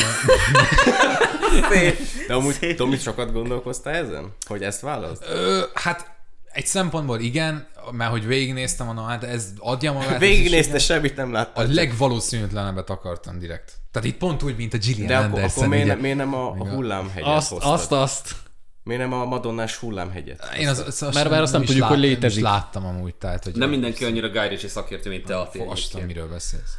De 2.28 2.34
amúgy, 2.34 2.74
Tomi, 2.76 2.96
sokat 2.96 3.32
gondolkoztál 3.32 3.94
ezen? 3.94 4.32
Hogy 4.46 4.62
ezt 4.62 4.80
választ? 4.80 5.24
Ö, 5.28 5.62
hát 5.74 6.10
egy 6.52 6.66
szempontból 6.66 7.20
igen, 7.20 7.66
mert 7.90 8.10
hogy 8.10 8.26
végignéztem, 8.26 8.86
mondom, 8.86 9.06
hát 9.06 9.24
ez 9.24 9.46
adja 9.58 9.92
magát. 9.92 10.18
Végignézte, 10.18 10.78
semmit 10.78 11.16
nem 11.16 11.28
A 11.28 11.32
láttál. 11.32 11.66
legvalószínűtlenebbet 11.66 12.90
akartam 12.90 13.38
direkt. 13.38 13.72
Tehát 13.90 14.08
itt 14.08 14.16
pont 14.16 14.42
úgy, 14.42 14.56
mint 14.56 14.74
a 14.74 14.78
Gillian 14.78 15.06
De 15.06 15.16
akkor, 15.16 15.28
Anderson. 15.28 15.56
akkor 15.56 15.68
miért, 15.68 15.84
ugye. 15.84 15.94
ne, 15.94 16.00
miért 16.00 16.16
nem 16.16 16.34
a, 16.34 16.50
a 16.50 16.68
hullámhegyet 16.68 17.28
Azt, 17.28 17.48
hoztad? 17.50 17.72
azt, 17.72 17.92
azt. 17.92 18.34
Miért 18.82 19.00
nem 19.02 19.12
a 19.12 19.24
madonnás 19.24 19.76
hullámhegyet? 19.76 20.48
Én 20.58 20.68
az, 20.68 20.78
az, 20.78 21.02
az 21.02 21.14
Mert- 21.14 21.30
mert 21.30 21.42
azt 21.42 21.52
nem 21.52 21.64
tudjuk, 21.64 21.84
hogy 21.86 21.98
Nem 21.98 22.06
létezik. 22.08 22.36
is 22.38 22.42
láttam 22.42 22.86
amúgy, 22.86 23.14
tehát, 23.14 23.44
hogy 23.44 23.54
Nem 23.54 23.70
mindenki 23.70 24.04
annyira 24.04 24.30
Guy 24.30 24.48
Ritchie 24.48 24.68
szakértő, 24.68 25.10
mint 25.10 25.24
te, 25.24 25.36
Ati. 25.38 25.62
Azt 25.68 26.06
miről 26.06 26.28
beszélsz. 26.28 26.72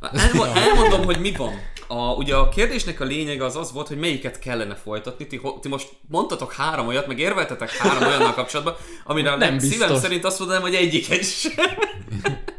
Elmond, 0.00 0.56
elmondom, 0.56 1.04
hogy 1.04 1.20
mi 1.20 1.32
van. 1.32 1.52
A, 1.86 2.12
ugye 2.14 2.34
a 2.34 2.48
kérdésnek 2.48 3.00
a 3.00 3.04
lényege 3.04 3.44
az 3.44 3.56
az 3.56 3.72
volt, 3.72 3.88
hogy 3.88 3.98
melyiket 3.98 4.38
kellene 4.38 4.74
folytatni. 4.74 5.26
Ti, 5.26 5.40
ti 5.60 5.68
most 5.68 5.88
mondtatok 6.08 6.52
három 6.52 6.86
olyat, 6.86 7.06
meg 7.06 7.18
érveltetek 7.18 7.70
három 7.70 8.08
olyannal 8.08 8.34
kapcsolatban, 8.34 8.74
amire 9.04 9.30
Nem 9.30 9.38
nem 9.38 9.58
szívem 9.58 9.78
biztos. 9.78 9.98
szerint 9.98 10.24
azt 10.24 10.38
mondanám, 10.38 10.62
hogy 10.62 10.74
egyiket 10.74 11.24
sem. 11.24 11.66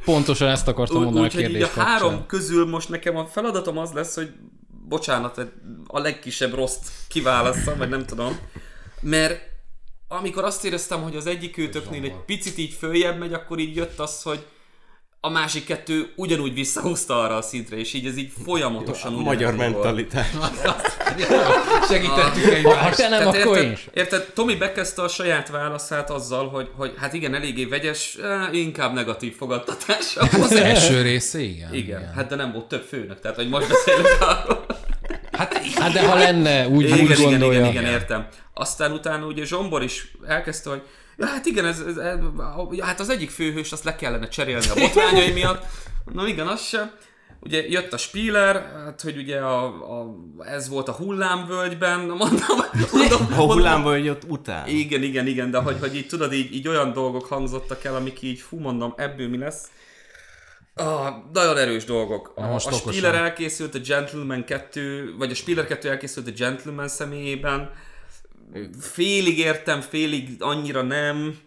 Pontosan 0.06 0.48
ezt 0.48 0.68
akartam 0.68 1.04
mondani 1.04 1.26
Úgy, 1.26 1.32
a 1.32 1.36
hogy 1.36 1.42
kérdés 1.42 1.64
a 1.64 1.82
három 1.82 2.10
kapcsán. 2.10 2.28
közül 2.28 2.66
most 2.66 2.90
nekem 2.90 3.18
a 3.18 3.26
feladatom 3.26 3.78
az 3.78 3.92
lesz, 3.92 4.16
hogy 4.16 4.30
bocsánat, 4.88 5.42
a 5.88 6.00
legkisebb 6.00 6.54
rossz 6.54 6.78
kiválasszam, 7.08 7.78
vagy 7.78 7.90
nem 7.90 8.06
tudom. 8.06 8.40
Mert 9.02 9.42
amikor 10.08 10.44
azt 10.44 10.66
éreztem, 10.66 11.02
hogy 11.02 11.16
az 11.16 11.26
egyik 11.26 11.58
őtöknél 11.58 12.04
egy 12.04 12.16
picit 12.26 12.58
így 12.58 12.74
följebb 12.74 13.18
megy, 13.20 13.34
akkor 13.34 13.60
így 13.60 13.76
jött 13.76 14.00
az, 14.00 14.22
hogy 14.22 14.46
a 15.24 15.30
másik 15.30 15.66
kettő 15.66 16.12
ugyanúgy 16.16 16.54
visszahúzta 16.54 17.22
arra 17.22 17.36
a 17.38 17.42
szintre, 17.42 17.78
és 17.78 17.94
így 17.94 18.06
ez 18.06 18.18
így 18.18 18.32
folyamatosan 18.46 19.14
A 19.14 19.16
ugyanez 19.16 19.34
magyar 19.34 19.56
mentalitás. 19.56 20.28
Segítettük 21.90 22.44
Ha 22.44 22.52
egymást. 22.56 22.98
te 22.98 23.10
nem, 23.10 23.20
Tehát 23.20 23.36
akkor 23.36 23.58
én 23.58 23.64
érted, 23.64 23.72
is. 23.78 23.88
érted, 23.94 24.26
Tomi 24.34 24.56
bekezdte 24.56 25.02
a 25.02 25.08
saját 25.08 25.50
válaszát 25.50 26.10
azzal, 26.10 26.50
hogy, 26.50 26.70
hogy 26.76 26.94
hát 26.98 27.14
igen, 27.14 27.34
eléggé 27.36 27.66
vegyes, 27.66 28.16
eh, 28.22 28.54
inkább 28.54 28.94
negatív 28.94 29.36
fogadtatása. 29.36 30.22
Az 30.22 30.52
első 30.52 31.02
része, 31.02 31.40
igen. 31.40 31.74
Igen, 31.74 32.12
hát 32.16 32.28
de 32.28 32.36
nem 32.36 32.52
volt 32.52 32.66
több 32.68 32.84
főnök, 32.90 33.20
tehát 33.20 33.38
hogy 33.38 33.50
most 33.50 33.68
beszélünk 33.68 34.18
arról. 34.20 34.66
Hát, 35.32 35.58
Hát 35.76 35.92
de 35.94 36.08
ha 36.08 36.16
lenne, 36.16 36.68
úgy, 36.68 36.84
Igen, 36.86 36.98
úgy 37.00 37.04
igen, 37.04 37.18
igen, 37.18 37.30
gondolja. 37.30 37.66
igen, 37.70 37.86
értem. 37.86 38.28
Aztán 38.54 38.92
utána 38.92 39.26
ugye 39.26 39.46
Zsombor 39.46 39.84
is 39.84 40.12
elkezdte, 40.28 40.70
hogy 40.70 40.82
ja, 41.18 41.26
hát 41.26 41.46
igen, 41.46 41.66
ez, 41.66 41.80
ez, 41.80 41.98
ez, 41.98 42.20
hát 42.80 43.00
az 43.00 43.10
egyik 43.10 43.30
főhős, 43.30 43.72
azt 43.72 43.84
le 43.84 43.96
kellene 43.96 44.28
cserélni 44.28 44.68
a 44.70 44.74
botrányai 44.74 45.32
miatt. 45.42 45.66
Na 46.14 46.28
igen, 46.28 46.48
az 46.48 46.62
sem. 46.62 46.92
Ugye 47.40 47.68
jött 47.68 47.94
a 47.94 47.98
Spieler, 47.98 48.72
hát 48.86 49.02
hogy 49.02 49.18
ugye 49.18 49.40
a, 49.40 49.66
a, 49.66 50.16
ez 50.40 50.70
volt 50.70 50.88
a 50.88 50.92
hullámvölgyben, 50.92 52.00
mondom, 52.00 52.58
mondom, 52.92 53.28
A 53.32 53.36
hullámból 53.36 53.98
jött 53.98 54.24
után. 54.28 54.68
igen, 54.68 55.04
igen, 55.04 55.28
igen, 55.28 55.52
de 55.52 55.58
hogy, 55.58 55.78
hogy 55.80 55.96
így 55.96 56.08
tudod, 56.08 56.34
így, 56.34 56.56
így 56.56 56.68
olyan 56.68 56.94
dolgok 56.94 57.26
hangzottak 57.26 57.84
el, 57.84 57.96
amik 57.96 58.22
így, 58.22 58.40
fú, 58.40 58.60
mondom, 58.60 58.94
ebből 58.98 59.30
mi 59.30 59.38
lesz. 59.38 59.68
Ah, 60.76 61.14
nagyon 61.34 61.58
erős 61.58 61.84
dolgok. 61.84 62.32
A, 62.36 62.48
most 62.48 62.68
a. 62.68 62.72
Spieler 62.72 63.16
elkészült 63.16 63.76
a 63.76 63.80
Gentleman 63.80 64.44
2, 64.44 65.16
vagy 65.18 65.32
a 65.32 65.36
Spieler 65.36 65.66
2 65.68 65.90
elkészült 65.90 66.28
a 66.28 66.32
Gentleman 66.32 66.88
személyében. 66.88 67.70
Félig 68.80 69.38
értem, 69.38 69.82
félig 69.82 70.30
annyira 70.40 70.82
nem. 70.82 71.38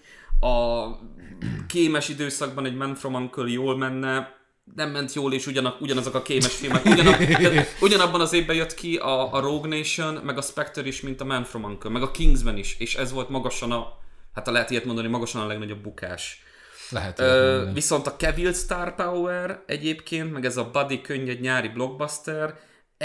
A 0.41 0.87
kémes 1.67 2.09
időszakban 2.09 2.67
egy 2.67 2.75
Man 2.75 2.95
from 2.95 3.15
Uncle 3.15 3.49
jól 3.49 3.77
menne, 3.77 4.35
nem 4.75 4.91
ment 4.91 5.13
jól, 5.13 5.33
és 5.33 5.47
ugyanak, 5.47 5.81
ugyanazok 5.81 6.15
a 6.15 6.23
kémes 6.23 6.55
filmek. 6.55 6.85
Ugyanak, 6.85 7.17
ugyanabban 7.81 8.21
az 8.21 8.33
évben 8.33 8.57
jött 8.57 8.75
ki 8.75 8.97
a, 8.97 9.33
a 9.35 9.41
Rogue 9.41 9.77
Nation, 9.77 10.15
meg 10.15 10.39
a 10.39 10.43
Spectre 10.43 10.87
is, 10.87 11.01
mint 11.01 11.21
a 11.21 11.25
Man 11.25 11.45
from 11.45 11.65
Uncle, 11.65 11.91
meg 11.91 12.03
a 12.03 12.11
Kingsman 12.11 12.57
is, 12.57 12.77
és 12.79 12.95
ez 12.95 13.13
volt 13.13 13.29
magasan 13.29 13.73
a, 13.73 13.99
hát 14.35 14.47
ha 14.47 14.53
lehet 14.53 14.71
ilyet 14.71 14.85
mondani, 14.85 15.09
magasan 15.09 15.43
a 15.43 15.47
legnagyobb 15.47 15.83
bukás. 15.83 16.43
lehet. 16.91 17.21
Ö, 17.21 17.25
Ö, 17.25 17.73
viszont 17.73 18.07
a 18.07 18.17
Cavill 18.17 18.53
Star 18.53 18.95
Power 18.95 19.63
egyébként, 19.67 20.33
meg 20.33 20.45
ez 20.45 20.57
a 20.57 20.71
Buddy 20.73 21.01
könnyed 21.01 21.41
nyári 21.41 21.69
blockbuster, 21.69 22.59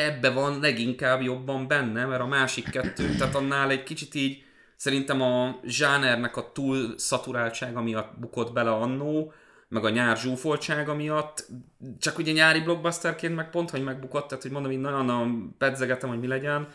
ebbe 0.05 0.29
van 0.29 0.59
leginkább 0.59 1.21
jobban 1.21 1.67
benne, 1.67 2.05
mert 2.05 2.21
a 2.21 2.27
másik 2.27 2.69
kettő, 2.69 3.15
tehát 3.15 3.35
annál 3.35 3.69
egy 3.69 3.83
kicsit 3.83 4.15
így 4.15 4.43
szerintem 4.75 5.21
a 5.21 5.59
zsánernek 5.63 6.37
a 6.37 6.51
túl 6.51 6.93
szaturáltsága 6.97 7.81
miatt 7.81 8.19
bukott 8.19 8.53
bele 8.53 8.71
annó, 8.71 9.33
meg 9.67 9.85
a 9.85 9.89
nyár 9.89 10.17
zsúfoltsága 10.17 10.93
miatt, 10.95 11.47
csak 11.99 12.17
ugye 12.17 12.31
nyári 12.31 12.59
blockbusterként 12.59 13.35
meg 13.35 13.49
pont, 13.49 13.69
hogy 13.69 13.83
megbukott, 13.83 14.27
tehát 14.27 14.43
hogy 14.43 14.51
mondom, 14.51 14.71
így 14.71 14.79
nagyon 14.79 15.55
pedzegetem, 15.57 16.09
hogy 16.09 16.19
mi 16.19 16.27
legyen. 16.27 16.67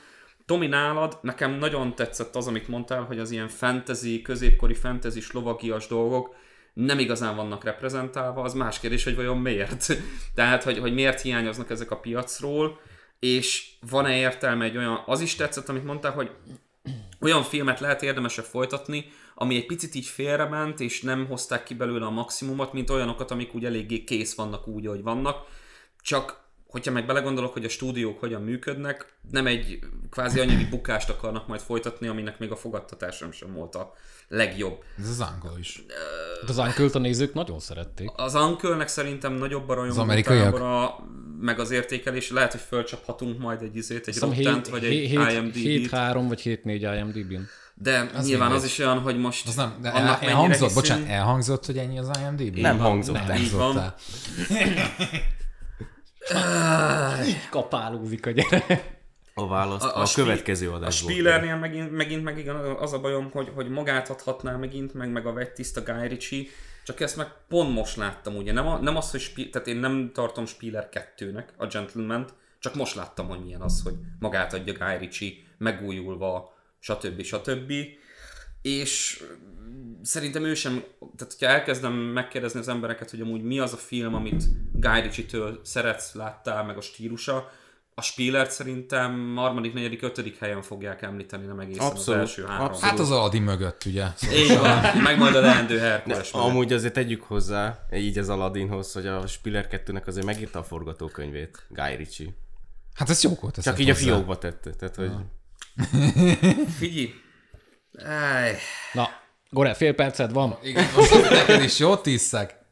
Tomi, 0.47 0.67
nálad 0.67 1.19
nekem 1.23 1.53
nagyon 1.53 1.95
tetszett 1.95 2.37
az, 2.37 2.47
amit 2.47 2.69
mondtál, 2.69 3.03
hogy 3.03 3.19
az 3.19 3.31
ilyen 3.31 3.49
fantasy, 3.49 4.23
középkori 4.23 4.75
fantasy 4.75 5.21
slovagias 5.21 5.87
dolgok, 5.87 6.35
nem 6.75 6.99
igazán 6.99 7.37
vannak 7.37 7.65
reprezentálva, 7.65 8.43
az 8.43 8.55
más 8.55 8.81
kérdés, 8.81 9.05
hogy 9.05 9.17
vajon 9.17 9.39
miért. 9.39 9.97
Tehát, 10.35 10.63
hogy, 10.63 10.79
hogy 10.79 10.95
miért 10.95 11.21
hiányoznak 11.21 11.71
ezek 11.71 11.91
a 11.91 11.97
piacról, 11.97 12.81
és 13.19 13.73
van-e 13.91 14.17
értelme 14.17 14.65
egy 14.65 14.77
olyan, 14.77 15.03
az 15.07 15.21
is 15.21 15.35
tetszett, 15.35 15.69
amit 15.69 15.85
mondtál, 15.85 16.13
hogy 16.13 16.31
olyan 17.21 17.43
filmet 17.43 17.81
lehet 17.81 18.03
érdemesebb 18.03 18.45
folytatni, 18.45 19.05
ami 19.35 19.57
egy 19.57 19.67
picit 19.67 19.95
így 19.95 20.07
félrement, 20.07 20.81
és 20.81 21.01
nem 21.01 21.27
hozták 21.27 21.63
ki 21.63 21.75
belőle 21.75 22.07
a 22.07 22.11
maximumot, 22.11 22.73
mint 22.73 22.91
olyanokat, 22.91 23.31
amik 23.31 23.55
úgy 23.55 23.65
eléggé 23.65 24.05
kész 24.05 24.35
vannak 24.35 24.69
úgy, 24.69 24.87
ahogy 24.87 25.03
vannak. 25.03 25.47
Csak 26.01 26.43
hogyha 26.67 26.93
meg 26.93 27.07
belegondolok, 27.07 27.53
hogy 27.53 27.65
a 27.65 27.69
stúdiók 27.69 28.21
hogyan 28.21 28.43
működnek, 28.43 29.15
nem 29.31 29.47
egy 29.47 29.79
kvázi 30.11 30.41
anyagi 30.41 30.65
bukást 30.65 31.09
akarnak 31.11 31.47
majd 31.47 31.61
folytatni, 31.61 32.07
aminek 32.07 32.39
még 32.39 32.51
a 32.51 32.57
fogadtatásom 32.57 33.33
sem 33.33 33.53
volt 33.53 33.75
a 33.75 33.95
legjobb. 34.35 34.83
Ez 34.99 35.09
az 35.09 35.21
angol 35.21 35.59
is. 35.59 35.85
Hát 36.41 36.51
Az 36.51 36.59
uncle 36.59 36.89
a 36.93 36.99
nézők 36.99 37.35
nagyon 37.35 37.61
szerették. 37.61 38.11
Az 38.17 38.35
Uncle-nek 38.35 38.89
szerintem 38.89 39.33
nagyobb 39.33 39.69
a 39.69 39.81
Az 39.81 39.99
amerikaiak? 39.99 40.59
rajongótábora, 40.59 40.95
meg 41.41 41.59
az 41.59 41.71
értékelés. 41.71 42.31
Lehet, 42.31 42.51
hogy 42.53 42.61
fölcsaphatunk 42.69 43.39
majd 43.39 43.63
egy 43.63 43.77
izét, 43.77 44.07
egy 44.09 44.19
Rottent, 44.19 44.69
vagy 44.69 44.85
egy 44.85 45.13
IMDb-t. 45.13 45.91
7-3 45.91 46.25
vagy 46.29 46.41
7-4 46.65 46.97
IMDb-n. 46.99 47.43
De 47.75 48.11
az 48.15 48.27
nyilván 48.27 48.53
az 48.53 48.65
is 48.65 48.79
olyan, 48.79 48.99
hogy 48.99 49.19
most 49.19 49.49
Az 49.49 49.55
nem, 49.55 49.75
de 49.83 49.89
annak 49.89 50.23
el, 50.23 50.29
elhangzott, 50.29 50.53
hiszünk. 50.69 50.75
bocsánat, 50.75 51.09
elhangzott, 51.09 51.67
hogy 51.67 51.79
ennyi 51.79 51.99
az 51.99 52.11
IMDb? 52.23 52.57
Nem 52.57 52.79
hangzott 52.79 53.17
el. 53.17 53.37
Így 53.37 53.53
van. 53.53 53.95
Kapálózik 57.51 58.27
a 58.27 58.31
gyerek. 58.31 58.94
A 59.35 59.47
választ 59.47 59.85
a, 59.85 60.01
a, 60.01 60.07
Spie- 60.07 60.27
következő 60.27 60.71
A 60.71 60.75
adásból. 60.75 61.11
Spielernél 61.11 61.57
megint, 61.57 61.91
megint 61.91 62.23
meg 62.23 62.39
igen, 62.39 62.57
az 62.57 62.93
a 62.93 63.01
bajom, 63.01 63.31
hogy, 63.31 63.51
hogy 63.55 63.69
magát 63.69 64.11
adhatná 64.11 64.57
megint, 64.57 64.95
meg, 64.95 65.11
meg 65.11 65.27
a 65.27 65.33
vegytiszta 65.33 65.83
Guy 65.83 66.09
Ritchie, 66.09 66.45
csak 66.85 67.01
ezt 67.01 67.17
meg 67.17 67.33
pont 67.49 67.75
most 67.75 67.97
láttam, 67.97 68.37
ugye. 68.37 68.53
Nem, 68.53 68.67
a, 68.67 68.79
nem 68.79 68.97
az, 68.97 69.11
hogy 69.11 69.21
Spie- 69.21 69.51
tehát 69.51 69.69
én 69.69 69.77
nem 69.77 70.11
tartom 70.13 70.47
Spieler 70.47 70.89
2-nek 70.93 71.45
a 71.57 71.67
gentleman 71.67 72.27
csak 72.65 72.75
most 72.75 72.95
láttam, 72.95 73.29
hogy 73.29 73.45
milyen 73.45 73.61
az, 73.61 73.83
hogy 73.83 73.95
magát 74.19 74.53
adja 74.53 74.73
Guy 74.73 74.97
Ritchie, 74.99 75.33
megújulva, 75.59 76.55
stb. 76.79 77.23
stb. 77.23 77.73
És 78.63 79.23
szerintem 80.03 80.45
ő 80.45 80.55
sem, 80.55 80.85
tehát 81.17 81.33
hogyha 81.39 81.47
elkezdem 81.47 81.93
megkérdezni 81.93 82.61
az 82.61 82.69
embereket, 82.69 83.11
hogy 83.11 83.21
amúgy 83.21 83.43
mi 83.43 83.59
az 83.59 83.73
a 83.73 83.77
film, 83.77 84.15
amit 84.15 84.45
Guy 84.73 85.01
Ritchie-től 85.01 85.61
szeretsz, 85.63 86.15
láttál, 86.15 86.65
meg 86.65 86.77
a 86.77 86.81
stílusa, 86.81 87.51
a 87.97 88.03
Spielert 88.03 88.51
szerintem 88.51 89.33
harmadik, 89.37 89.73
negyedik, 89.73 90.03
ötödik 90.03 90.39
helyen 90.39 90.63
fogják 90.63 91.03
említeni, 91.03 91.47
nem 91.47 91.59
egészen 91.59 91.87
Abszolút, 91.87 92.21
az 92.23 92.29
első 92.29 92.45
három. 92.45 92.65
abszolút. 92.67 92.89
Hát 92.91 92.99
az 92.99 93.11
Aladdin 93.11 93.43
mögött, 93.43 93.85
ugye? 93.85 94.05
Szóval 94.17 94.37
Így 94.39 94.59
van, 94.59 94.97
meg 95.03 95.19
majd 95.19 95.35
a 95.35 95.41
leendő 95.41 95.79
Herkules. 95.79 96.33
mögött. 96.33 96.49
Amúgy 96.49 96.73
azért 96.73 96.93
tegyük 96.93 97.23
hozzá, 97.23 97.79
így 97.93 98.19
az 98.19 98.29
Aladdinhoz, 98.29 98.93
hogy 98.93 99.07
a 99.07 99.27
Spiller 99.27 99.69
2-nek 99.71 100.05
azért 100.07 100.27
megírta 100.27 100.59
a 100.59 100.63
forgatókönyvét, 100.63 101.67
Guy 101.69 101.95
Ritchie. 101.97 102.29
Hát 102.95 103.11
ez 103.11 103.23
jó 103.23 103.31
volt. 103.41 103.63
Csak 103.63 103.79
így 103.79 103.91
a 103.91 103.95
fiókba 103.95 104.39
tette, 104.39 104.71
tehát 104.71 104.97
hogy... 104.97 105.13
Figyelj! 106.79 107.15
Áj. 108.05 108.57
Na, 108.93 109.09
Gore, 109.51 109.75
fél 109.75 109.95
perced 109.95 110.33
van. 110.33 110.59
Igen, 110.63 110.87
most 110.97 111.31
neked 111.31 111.63
is 111.63 111.79
jó, 111.79 111.97
tízszeg. 111.97 112.64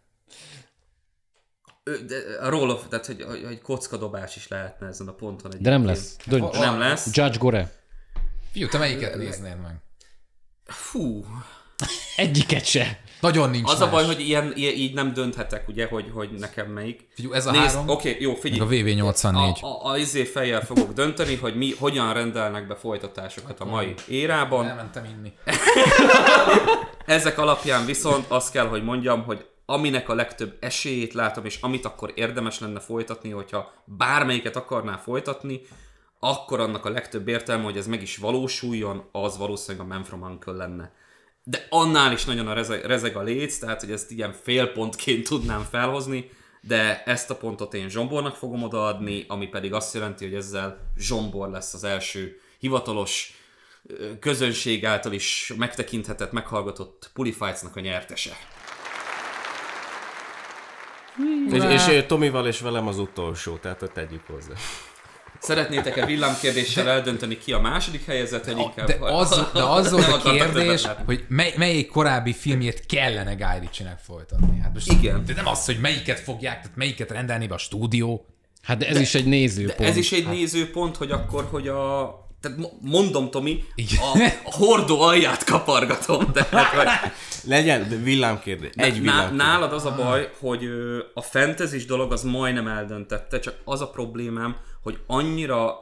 A 2.40 2.48
roll 2.48 2.70
of, 2.70 2.82
tehát 2.88 3.06
hogy, 3.06 3.22
hogy, 3.22 3.42
hogy 3.46 3.60
kockadobás 3.60 4.36
is 4.36 4.48
lehetne 4.48 4.86
ezen 4.86 5.08
a 5.08 5.12
ponton 5.12 5.52
De 5.58 5.70
nem 5.70 5.84
lesz. 5.84 6.16
Dönts. 6.26 6.58
Nem 6.58 6.78
lesz. 6.78 7.08
Judge 7.12 7.38
Gore. 7.38 7.72
Fiú, 8.52 8.68
te 8.68 8.78
melyiket 8.78 9.16
néznéd 9.16 9.60
meg? 9.60 9.74
Fú. 10.64 11.24
Egyiket 12.16 12.64
se. 12.64 13.00
Nagyon 13.20 13.50
nincs 13.50 13.70
Az 13.70 13.80
a 13.80 13.84
más. 13.84 13.90
baj, 13.94 14.04
hogy 14.04 14.20
ilyen, 14.20 14.52
ilyen, 14.54 14.74
így 14.74 14.94
nem 14.94 15.12
dönthetek, 15.12 15.68
ugye, 15.68 15.86
hogy, 15.86 16.10
hogy 16.14 16.30
nekem 16.30 16.66
melyik. 16.66 17.08
Figyú, 17.14 17.32
ez 17.32 17.46
a 17.46 17.50
Nézd, 17.50 17.64
három, 17.64 17.88
oké, 17.88 18.16
jó, 18.20 18.34
figyelj. 18.34 18.60
meg 18.60 18.68
a 18.68 19.06
VV84. 19.10 19.60
A, 19.60 19.66
a, 19.66 19.90
a 19.90 19.96
izé 19.98 20.24
fejjel 20.24 20.60
fogok 20.64 20.92
dönteni, 20.92 21.36
hogy 21.36 21.56
mi 21.56 21.74
hogyan 21.78 22.12
rendelnek 22.12 22.66
be 22.66 22.74
folytatásokat 22.74 23.60
a 23.60 23.64
mai 23.64 23.94
érában. 24.08 24.66
Elmentem 24.68 25.04
inni. 25.04 25.32
Ezek 27.06 27.38
alapján 27.38 27.84
viszont 27.86 28.24
azt 28.28 28.52
kell, 28.52 28.66
hogy 28.66 28.82
mondjam, 28.84 29.24
hogy 29.24 29.46
aminek 29.72 30.08
a 30.08 30.14
legtöbb 30.14 30.56
esélyét 30.60 31.12
látom, 31.12 31.44
és 31.44 31.58
amit 31.60 31.84
akkor 31.84 32.12
érdemes 32.14 32.58
lenne 32.58 32.80
folytatni, 32.80 33.30
hogyha 33.30 33.72
bármelyiket 33.84 34.56
akarná 34.56 34.96
folytatni, 34.96 35.60
akkor 36.18 36.60
annak 36.60 36.84
a 36.84 36.90
legtöbb 36.90 37.28
értelme, 37.28 37.64
hogy 37.64 37.76
ez 37.76 37.86
meg 37.86 38.02
is 38.02 38.16
valósuljon, 38.16 39.08
az 39.12 39.38
valószínűleg 39.38 39.86
a 39.86 39.88
Man 39.92 40.04
from 40.04 40.22
Uncle 40.22 40.52
lenne. 40.52 40.92
De 41.44 41.66
annál 41.70 42.12
is 42.12 42.24
nagyon 42.24 42.48
a 42.48 42.52
rezeg, 42.52 42.84
rezeg 42.84 43.16
a 43.16 43.22
léc, 43.22 43.58
tehát 43.58 43.80
hogy 43.80 43.92
ezt 43.92 44.10
ilyen 44.10 44.32
félpontként 44.32 45.28
tudnám 45.28 45.66
felhozni, 45.70 46.30
de 46.60 47.02
ezt 47.02 47.30
a 47.30 47.36
pontot 47.36 47.74
én 47.74 47.88
Zsombornak 47.88 48.36
fogom 48.36 48.62
odaadni, 48.62 49.24
ami 49.28 49.46
pedig 49.46 49.72
azt 49.72 49.94
jelenti, 49.94 50.24
hogy 50.24 50.34
ezzel 50.34 50.92
Zsombor 50.96 51.50
lesz 51.50 51.74
az 51.74 51.84
első 51.84 52.40
hivatalos 52.58 53.36
közönség 54.20 54.84
által 54.84 55.12
is 55.12 55.52
megtekinthetett, 55.56 56.32
meghallgatott 56.32 57.10
Pulifights-nak 57.14 57.76
a 57.76 57.80
nyertese. 57.80 58.36
És, 61.52 61.86
és 61.88 62.04
Tomival 62.06 62.46
és 62.46 62.60
velem 62.60 62.86
az 62.86 62.98
utolsó, 62.98 63.56
tehát 63.56 63.90
tegyük 63.94 64.22
hozzá. 64.26 64.52
Szeretnétek-e 65.38 66.06
villámkérdéssel 66.06 66.88
eldönteni 66.88 67.38
ki 67.38 67.52
a 67.52 67.60
második 67.60 68.04
helyezett, 68.04 68.44
vagy 68.44 68.58
inkább... 68.58 68.86
De 68.86 68.96
az, 69.00 69.46
de 69.52 69.62
az 69.62 69.90
volt 69.92 70.24
a 70.24 70.32
kérdés, 70.32 70.86
hogy 71.04 71.24
mely, 71.28 71.54
melyik 71.56 71.88
korábbi 71.90 72.32
filmjét 72.32 72.86
kellene 72.86 73.34
Guy 73.34 73.58
Ritchie-nek 73.60 73.98
folytatni. 73.98 74.60
Hát 74.60 74.72
most 74.72 74.92
Igen. 74.92 75.24
De 75.24 75.34
nem 75.34 75.46
az, 75.46 75.64
hogy 75.64 75.78
melyiket 75.80 76.20
fogják, 76.20 76.60
tehát 76.60 76.76
melyiket 76.76 77.10
rendelni 77.10 77.46
be 77.46 77.54
a 77.54 77.58
stúdió. 77.58 78.26
Hát 78.62 78.78
de 78.78 78.88
ez 78.88 79.00
is 79.00 79.14
egy 79.14 79.24
nézőpont. 79.24 79.88
Ez 79.88 79.96
is 79.96 80.12
egy 80.12 80.26
nézőpont, 80.26 80.96
hogy 80.96 81.10
akkor, 81.10 81.48
hogy 81.50 81.68
a... 81.68 82.10
Tehát 82.42 82.58
mo- 82.58 82.80
mondom, 82.80 83.30
Tomi, 83.30 83.64
a, 83.76 84.18
a 84.44 84.50
hordó 84.56 85.00
alját 85.00 85.44
kapargatom, 85.44 86.32
tehát, 86.32 86.66
hogy 86.66 86.86
Legyen 87.44 87.88
de 87.88 87.96
villámkérdés. 87.96 88.70
Egy 88.74 89.00
villámkérdés. 89.00 89.36
nálad 89.36 89.72
az 89.72 89.84
a 89.84 89.94
baj, 89.94 90.30
hogy 90.40 90.64
a 91.14 91.22
fantasy 91.22 91.78
dolog 91.84 92.12
az 92.12 92.22
majdnem 92.22 92.66
eldöntette, 92.66 93.38
csak 93.38 93.54
az 93.64 93.80
a 93.80 93.90
problémám, 93.90 94.56
hogy 94.82 94.98
annyira 95.06 95.74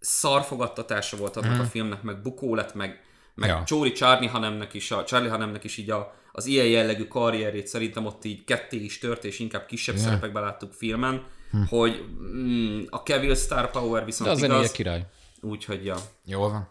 szarfogadtatása 0.00 1.16
volt 1.16 1.36
annak 1.36 1.60
a 1.60 1.64
filmnek, 1.64 2.02
meg 2.02 2.22
bukó 2.22 2.54
lett, 2.54 2.74
meg, 2.74 3.00
meg 3.34 3.48
Ja. 3.48 3.62
Csóri 3.66 3.92
Charlie 3.92 4.26
Hanemnek 4.28 4.74
is, 4.74 4.90
a 4.90 5.04
Charlie 5.04 5.28
Hanemnek 5.28 5.64
is 5.64 5.76
így 5.76 5.90
a, 5.90 6.14
az 6.32 6.46
ilyen 6.46 6.66
jellegű 6.66 7.04
karrierét 7.04 7.66
szerintem 7.66 8.06
ott 8.06 8.24
így 8.24 8.44
ketté 8.44 8.76
is 8.76 8.98
tört, 8.98 9.24
és 9.24 9.38
inkább 9.38 9.66
kisebb 9.66 9.94
Ja. 9.94 10.00
szerepekben 10.00 10.42
láttuk 10.42 10.72
filmen, 10.72 11.22
hogy 11.68 12.04
mm, 12.22 12.80
a 12.90 13.02
Kevil 13.02 13.34
Star 13.34 13.70
Power 13.70 13.98
De 14.00 14.04
viszont 14.04 14.30
a 14.30 14.34
zenéje 14.34 14.58
igaz, 14.58 14.72
király. 14.72 15.06
Úgyhogy 15.42 15.84
ja. 15.84 15.96
Jól 16.24 16.50
van. 16.50 16.68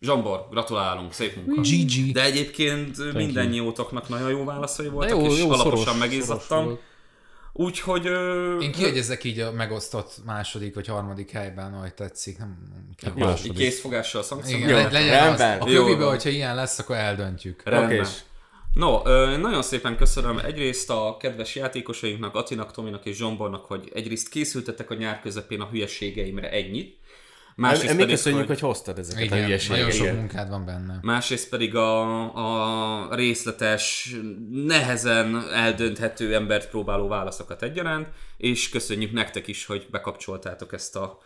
Zsombor, 0.00 0.46
gratulálunk, 0.50 1.12
szép 1.12 1.36
munka. 1.36 1.60
GG. 1.60 2.12
De 2.12 2.24
egyébként 2.24 3.12
mindennyiótoknak 3.12 4.08
nagyon 4.08 4.30
jó 4.30 4.44
válaszai 4.44 4.88
voltak, 4.88 5.18
jó, 5.18 5.26
és 5.26 5.38
jó 5.38 5.50
alaposan 5.50 5.84
szoros, 5.84 5.98
megizzadtam. 5.98 6.64
szoros. 6.64 6.78
Úgyhogy... 7.52 8.06
Ö, 8.06 8.58
Én 8.60 8.72
kiegyezek 8.72 9.24
így 9.24 9.40
a 9.40 9.52
megosztott 9.52 10.14
második 10.24 10.74
vagy 10.74 10.86
harmadik 10.86 11.30
helyben, 11.30 11.74
ahogy 11.74 11.94
tetszik. 11.94 12.38
Nem, 12.38 12.58
kell 12.96 13.12
jó, 13.16 13.26
második. 13.26 13.52
így 13.52 13.58
készfogással 13.58 14.22
szankcionálni. 14.22 14.72
Igen, 14.72 14.92
legyen 14.92 15.32
az. 15.32 15.40
A 15.40 15.64
kövibe, 15.64 16.04
hogyha 16.04 16.28
ilyen 16.28 16.54
lesz, 16.54 16.78
akkor 16.78 16.96
eldöntjük. 16.96 17.62
Rendben. 17.64 17.98
Okés. 17.98 18.24
No, 18.74 19.02
nagyon 19.36 19.62
szépen 19.62 19.96
köszönöm 19.96 20.38
egyrészt 20.38 20.90
a 20.90 21.16
kedves 21.20 21.54
játékosainknak, 21.54 22.34
Atinak, 22.34 22.72
Tominak 22.72 23.04
és 23.06 23.16
Zsombornak, 23.16 23.64
hogy 23.64 23.90
egyrészt 23.94 24.28
készültetek 24.28 24.90
a 24.90 24.94
nyár 24.94 25.20
közepén 25.20 25.60
a 25.60 25.68
hülyeségeimre 25.70 26.50
ennyit. 26.50 26.96
Másrészt 27.56 27.92
Mi 27.92 27.98
pedig, 27.98 28.14
köszönjük, 28.14 28.46
hogy 28.46 28.60
hoztad 28.60 28.98
ezeket 28.98 29.20
a 29.20 29.24
Igen, 29.24 29.36
nagyon 29.36 29.44
hülyeségeket. 29.44 29.92
sok 29.92 30.04
Igen. 30.04 30.16
munkád 30.16 30.48
van 30.48 30.64
benne. 30.64 30.98
Másrészt 31.02 31.48
pedig 31.48 31.74
a, 31.74 33.08
a 33.08 33.14
részletes, 33.14 34.14
nehezen 34.50 35.42
eldönthető 35.54 36.34
embert 36.34 36.68
próbáló 36.70 37.08
válaszokat 37.08 37.62
egyaránt, 37.62 38.08
és 38.36 38.68
köszönjük 38.68 39.12
nektek 39.12 39.46
is, 39.46 39.66
hogy 39.66 39.86
bekapcsoltátok 39.90 40.72
ezt 40.72 40.96
a 40.96 41.18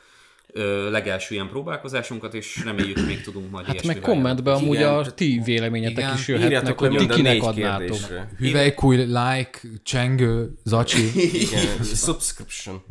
ö, 0.53 0.91
legelső 0.91 1.35
ilyen 1.35 1.49
próbálkozásunkat, 1.49 2.35
és 2.35 2.65
reméljük 2.65 3.07
még 3.07 3.21
tudunk 3.21 3.51
majd 3.51 3.67
Hát 3.67 3.87
meg 3.87 4.01
kommentbe 4.01 4.53
amúgy 4.53 4.77
Igen, 4.77 4.95
a 4.95 5.11
ti 5.11 5.41
véleményetek 5.45 5.99
igen. 5.99 6.15
is 6.15 6.29
jöhetnek, 6.29 6.51
Írjátok 6.51 6.79
hogy 6.79 6.97
ti 6.97 7.05
a 7.05 7.15
kinek 7.15 7.43
adnátok. 7.43 7.99
Hüvelykúj, 8.39 8.97
like, 8.97 9.61
csengő, 9.83 10.53
zacsi. 10.65 11.11
Igen, 11.33 11.83
subscription. 12.07 12.83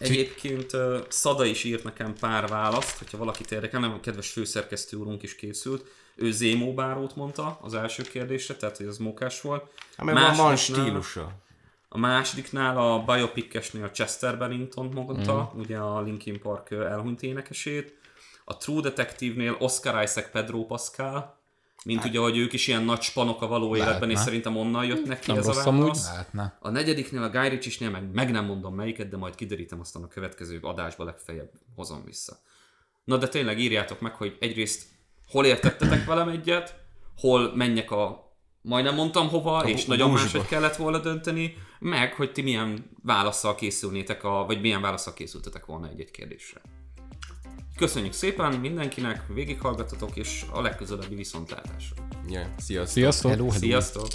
Egyébként 0.00 0.70
Szada 1.08 1.44
is 1.44 1.64
írt 1.64 1.84
nekem 1.84 2.14
pár 2.14 2.48
választ, 2.48 2.98
hogyha 2.98 3.18
valakit 3.18 3.52
érdekel, 3.52 3.80
nem 3.80 3.92
a 3.92 4.00
kedves 4.00 4.30
főszerkesztő 4.30 4.96
úrunk 4.96 5.22
is 5.22 5.36
készült. 5.36 5.86
Ő 6.14 6.30
Zémó 6.30 6.74
Bárót 6.74 7.16
mondta 7.16 7.58
az 7.62 7.74
első 7.74 8.02
kérdésre, 8.02 8.54
tehát 8.54 8.76
hogy 8.76 8.86
az 8.86 8.98
mókás 8.98 9.40
volt. 9.40 9.72
Hát 9.96 10.06
meg 10.06 10.14
van, 10.14 10.36
van 10.36 10.56
stílusa. 10.56 11.32
A 11.88 11.98
másodiknál 11.98 12.78
a 12.78 13.04
Biopic-esnél 13.04 13.90
Chester 13.90 14.38
Bennington 14.38 14.86
mondta, 14.86 15.52
mm. 15.56 15.60
ugye 15.60 15.76
a 15.76 16.00
Linkin 16.00 16.40
Park 16.40 16.70
elhunyt 16.70 17.22
énekesét. 17.22 17.98
A 18.44 18.56
True 18.56 18.80
Detective-nél 18.80 19.56
Oscar 19.58 20.02
Isaac 20.02 20.30
Pedro 20.30 20.64
Pascal. 20.64 21.39
Mint 21.84 22.04
ugye, 22.04 22.18
hogy 22.18 22.36
ők 22.36 22.52
is 22.52 22.66
ilyen 22.66 22.82
nagy 22.82 23.00
spanok 23.00 23.42
a 23.42 23.46
való 23.46 23.76
életben, 23.76 24.10
és 24.10 24.18
szerintem 24.18 24.56
onnan 24.56 24.84
jött 24.84 25.06
neki 25.06 25.30
Nem 25.30 25.38
ez 25.38 25.46
a 25.46 25.52
rossz 25.52 25.64
válasz. 25.64 26.10
Lehetne. 26.10 26.58
A 26.60 26.70
negyediknél 26.70 27.22
a 27.22 27.30
Guy 27.30 27.48
Ritchie-snél 27.48 27.90
meg, 27.90 28.12
meg 28.12 28.30
nem 28.30 28.44
mondom 28.44 28.74
melyiket, 28.74 29.08
de 29.08 29.16
majd 29.16 29.34
kiderítem 29.34 29.80
aztán 29.80 30.02
a 30.02 30.08
következő 30.08 30.58
adásba 30.62 31.04
legfeljebb 31.04 31.50
hozom 31.76 32.02
vissza. 32.04 32.38
Na 33.04 33.16
de 33.16 33.28
tényleg 33.28 33.58
írjátok 33.58 34.00
meg, 34.00 34.14
hogy 34.14 34.36
egyrészt 34.40 34.86
hol 35.28 35.46
értettetek 35.46 36.04
velem 36.04 36.28
egyet, 36.28 36.74
hol 37.16 37.56
menjek 37.56 37.90
a 37.90 38.28
majdnem 38.62 38.94
mondtam 38.94 39.28
hova, 39.28 39.68
és 39.68 39.84
nagyon 39.84 40.10
búzsba. 40.10 40.24
máshogy 40.24 40.46
kellett 40.46 40.76
volna 40.76 40.98
dönteni, 40.98 41.56
meg 41.78 42.14
hogy 42.14 42.32
ti 42.32 42.42
milyen 42.42 42.90
válaszsal 43.02 43.54
készülnétek, 43.54 44.24
a, 44.24 44.44
vagy 44.46 44.60
milyen 44.60 44.80
válaszsal 44.80 45.12
készültetek 45.12 45.66
volna 45.66 45.88
egy-egy 45.88 46.10
kérdésre. 46.10 46.60
Köszönjük 47.80 48.12
szépen 48.12 48.52
mindenkinek, 48.52 49.22
végighallgatotok, 49.34 50.16
és 50.16 50.44
a 50.52 50.60
legközelebbi 50.60 51.14
viszontlátásra. 51.14 51.96
Ja, 52.28 52.54
sziasztok! 52.58 52.92
Sziasztok! 52.92 53.30
Hello, 53.30 53.44
hello. 53.44 53.58
Sziasztok! 53.58 54.08